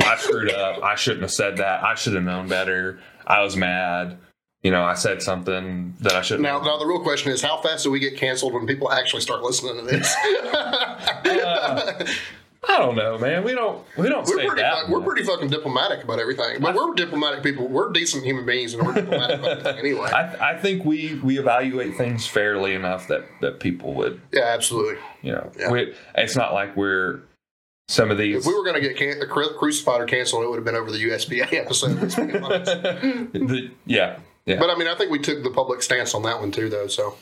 I 0.00 0.16
screwed 0.16 0.52
up. 0.52 0.82
I 0.82 0.96
shouldn't 0.96 1.22
have 1.22 1.32
said 1.32 1.58
that. 1.58 1.82
I 1.84 1.94
should 1.94 2.14
have 2.14 2.24
known 2.24 2.48
better. 2.48 2.98
I 3.26 3.42
was 3.42 3.56
mad. 3.56 4.18
You 4.62 4.70
know, 4.70 4.84
I 4.84 4.94
said 4.94 5.22
something 5.22 5.96
that 6.00 6.12
I 6.12 6.22
shouldn't. 6.22 6.42
Now, 6.44 6.58
have. 6.58 6.64
now 6.64 6.78
the 6.78 6.86
real 6.86 7.00
question 7.02 7.32
is, 7.32 7.42
how 7.42 7.60
fast 7.60 7.82
do 7.82 7.90
we 7.90 7.98
get 7.98 8.16
canceled 8.16 8.54
when 8.54 8.64
people 8.66 8.92
actually 8.92 9.22
start 9.22 9.42
listening 9.42 9.76
to 9.76 9.82
this? 9.82 10.14
Uh, 11.24 12.04
I 12.68 12.78
don't 12.78 12.94
know, 12.94 13.18
man. 13.18 13.42
We 13.42 13.52
don't 13.54 13.84
we 13.96 14.08
don't 14.08 14.24
We're 14.26 14.36
say 14.38 14.46
pretty, 14.46 14.62
that. 14.62 14.88
we're 14.88 14.98
much. 15.00 15.08
pretty 15.08 15.24
fucking 15.24 15.48
diplomatic 15.48 16.04
about 16.04 16.20
everything. 16.20 16.60
But 16.60 16.76
we're 16.76 16.94
diplomatic 16.94 17.42
people. 17.42 17.66
We're 17.66 17.90
decent 17.90 18.24
human 18.24 18.46
beings, 18.46 18.72
and 18.74 18.86
we're 18.86 18.94
diplomatic 18.94 19.40
about 19.40 19.50
everything 19.58 19.78
anyway. 19.78 20.10
I, 20.10 20.52
I 20.52 20.58
think 20.58 20.84
we 20.84 21.14
we 21.24 21.38
evaluate 21.40 21.96
things 21.96 22.24
fairly 22.26 22.74
enough 22.74 23.08
that 23.08 23.24
that 23.40 23.58
people 23.58 23.94
would 23.94 24.20
yeah, 24.32 24.44
absolutely. 24.44 24.96
you 25.22 25.32
know 25.32 25.50
Yeah. 25.58 25.70
we, 25.72 25.92
it's 26.16 26.36
not 26.36 26.54
like 26.54 26.76
we're 26.76 27.22
some 27.88 28.12
of 28.12 28.18
these 28.18 28.36
If 28.36 28.46
we 28.46 28.54
were 28.54 28.64
going 28.64 28.80
to 28.80 28.80
get 28.80 28.96
can- 28.96 29.28
cru- 29.28 29.54
crucified 29.58 30.00
or 30.00 30.06
canceled, 30.06 30.44
it 30.44 30.48
would 30.48 30.56
have 30.56 30.64
been 30.64 30.76
over 30.76 30.92
the 30.92 31.02
USPA 31.04 31.52
episode. 31.54 32.00
let's 32.00 32.14
be 32.14 32.36
honest. 32.38 32.66
the, 33.32 33.70
yeah 33.86 34.18
yeah 34.46 34.58
but 34.58 34.70
I 34.70 34.74
mean, 34.76 34.88
I 34.88 34.94
think 34.94 35.10
we 35.10 35.18
took 35.18 35.42
the 35.42 35.50
public 35.50 35.82
stance 35.82 36.14
on 36.14 36.22
that 36.22 36.40
one 36.40 36.50
too, 36.50 36.68
though. 36.68 36.86
So 36.88 37.16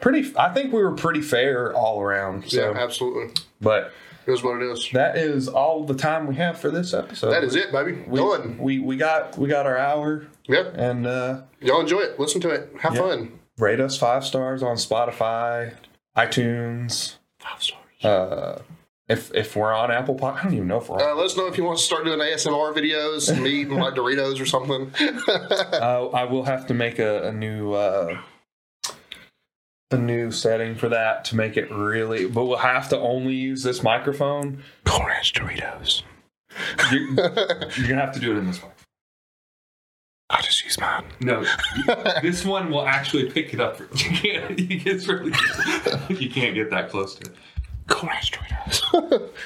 pretty 0.00 0.32
i 0.36 0.52
think 0.52 0.72
we 0.72 0.82
were 0.82 0.94
pretty 0.96 1.20
fair 1.22 1.72
all 1.74 2.00
around 2.00 2.48
so 2.50 2.72
yeah, 2.72 2.76
absolutely. 2.78 3.32
but 3.60 3.92
It 4.26 4.32
is 4.32 4.42
what 4.42 4.60
it 4.60 4.64
is. 4.64 4.88
that 4.94 5.16
is 5.16 5.46
all 5.48 5.84
the 5.84 5.94
time 5.94 6.26
we 6.26 6.34
have 6.36 6.58
for 6.58 6.70
this 6.72 6.92
episode 6.92 7.30
That 7.30 7.44
is 7.44 7.54
it, 7.54 7.70
baby. 7.70 8.02
we, 8.08 8.18
Done. 8.18 8.58
we 8.58 8.80
we 8.80 8.96
got 8.96 9.38
we 9.38 9.48
got 9.48 9.64
our 9.64 9.78
hour 9.78 10.26
Yep. 10.48 10.74
and 10.76 11.06
uh 11.06 11.42
Y'all 11.60 11.80
enjoy 11.80 12.00
it. 12.00 12.18
Listen 12.18 12.40
to 12.42 12.50
it. 12.50 12.72
Have 12.80 12.94
Yeah. 12.94 13.00
fun. 13.02 13.38
rate 13.58 13.78
us 13.80 13.96
five 13.96 14.24
stars 14.24 14.60
on 14.62 14.74
spotify 14.76 15.74
itunes 16.16 17.14
Five 17.38 17.62
stars. 17.62 18.04
uh 18.04 18.62
if 19.08 19.32
if 19.34 19.54
we're 19.54 19.72
on 19.72 19.90
apple 19.90 20.14
Pod, 20.14 20.38
i 20.38 20.42
don't 20.42 20.54
even 20.54 20.66
know 20.66 20.78
if 20.78 20.88
we're 20.88 20.96
on 20.96 21.10
Uh, 21.10 21.14
let 21.14 21.26
us 21.26 21.36
know 21.36 21.46
if 21.46 21.56
you 21.56 21.64
want 21.64 21.78
to 21.78 21.84
start 21.84 22.04
doing 22.04 22.18
ASMR 22.18 22.74
videos, 22.74 23.40
me 23.40 23.50
eating 23.50 23.78
like 23.78 23.94
Doritos 24.00 24.40
or 24.40 24.46
something. 24.46 24.92
Uh, 25.72 26.06
I 26.08 26.24
will 26.24 26.44
have 26.44 26.66
to 26.68 26.74
make 26.74 26.98
a, 26.98 27.28
a 27.28 27.32
new 27.32 27.72
uh, 27.72 28.18
a 29.92 29.96
new 29.96 30.30
setting 30.32 30.74
for 30.74 30.88
that 30.88 31.24
to 31.26 31.36
make 31.36 31.56
it 31.56 31.70
really. 31.70 32.26
But 32.26 32.46
we'll 32.46 32.56
have 32.58 32.88
to 32.90 32.98
only 32.98 33.34
use 33.34 33.62
this 33.62 33.82
microphone. 33.82 34.62
Cool 34.84 35.06
Ranch 35.06 35.32
Doritos. 35.32 36.02
You're, 36.90 37.00
you're 37.76 37.88
gonna 37.88 38.00
have 38.00 38.12
to 38.14 38.20
do 38.20 38.32
it 38.34 38.38
in 38.38 38.46
this 38.46 38.62
one. 38.62 38.72
I'll 40.30 40.42
just 40.42 40.64
use 40.64 40.80
mine. 40.80 41.04
No, 41.20 41.44
this 42.20 42.44
one 42.44 42.70
will 42.70 42.86
actually 42.86 43.30
pick 43.30 43.54
it 43.54 43.60
up. 43.60 43.78
You 43.78 43.86
can't. 44.10 44.58
You 44.58 44.80
it's 44.84 45.06
really. 45.06 45.32
You 46.08 46.28
can't 46.30 46.54
get 46.54 46.70
that 46.70 46.90
close 46.90 47.14
to 47.16 47.30
it. 47.30 47.36
Cool 47.88 48.08
Ranch 48.08 48.32
Doritos. 48.32 49.30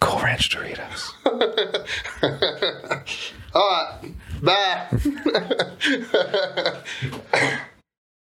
Cool 0.00 0.22
Ranch 0.22 0.48
Doritos. 0.50 1.12
All 3.54 3.68
right. 3.68 4.14
Bye. 4.40 4.86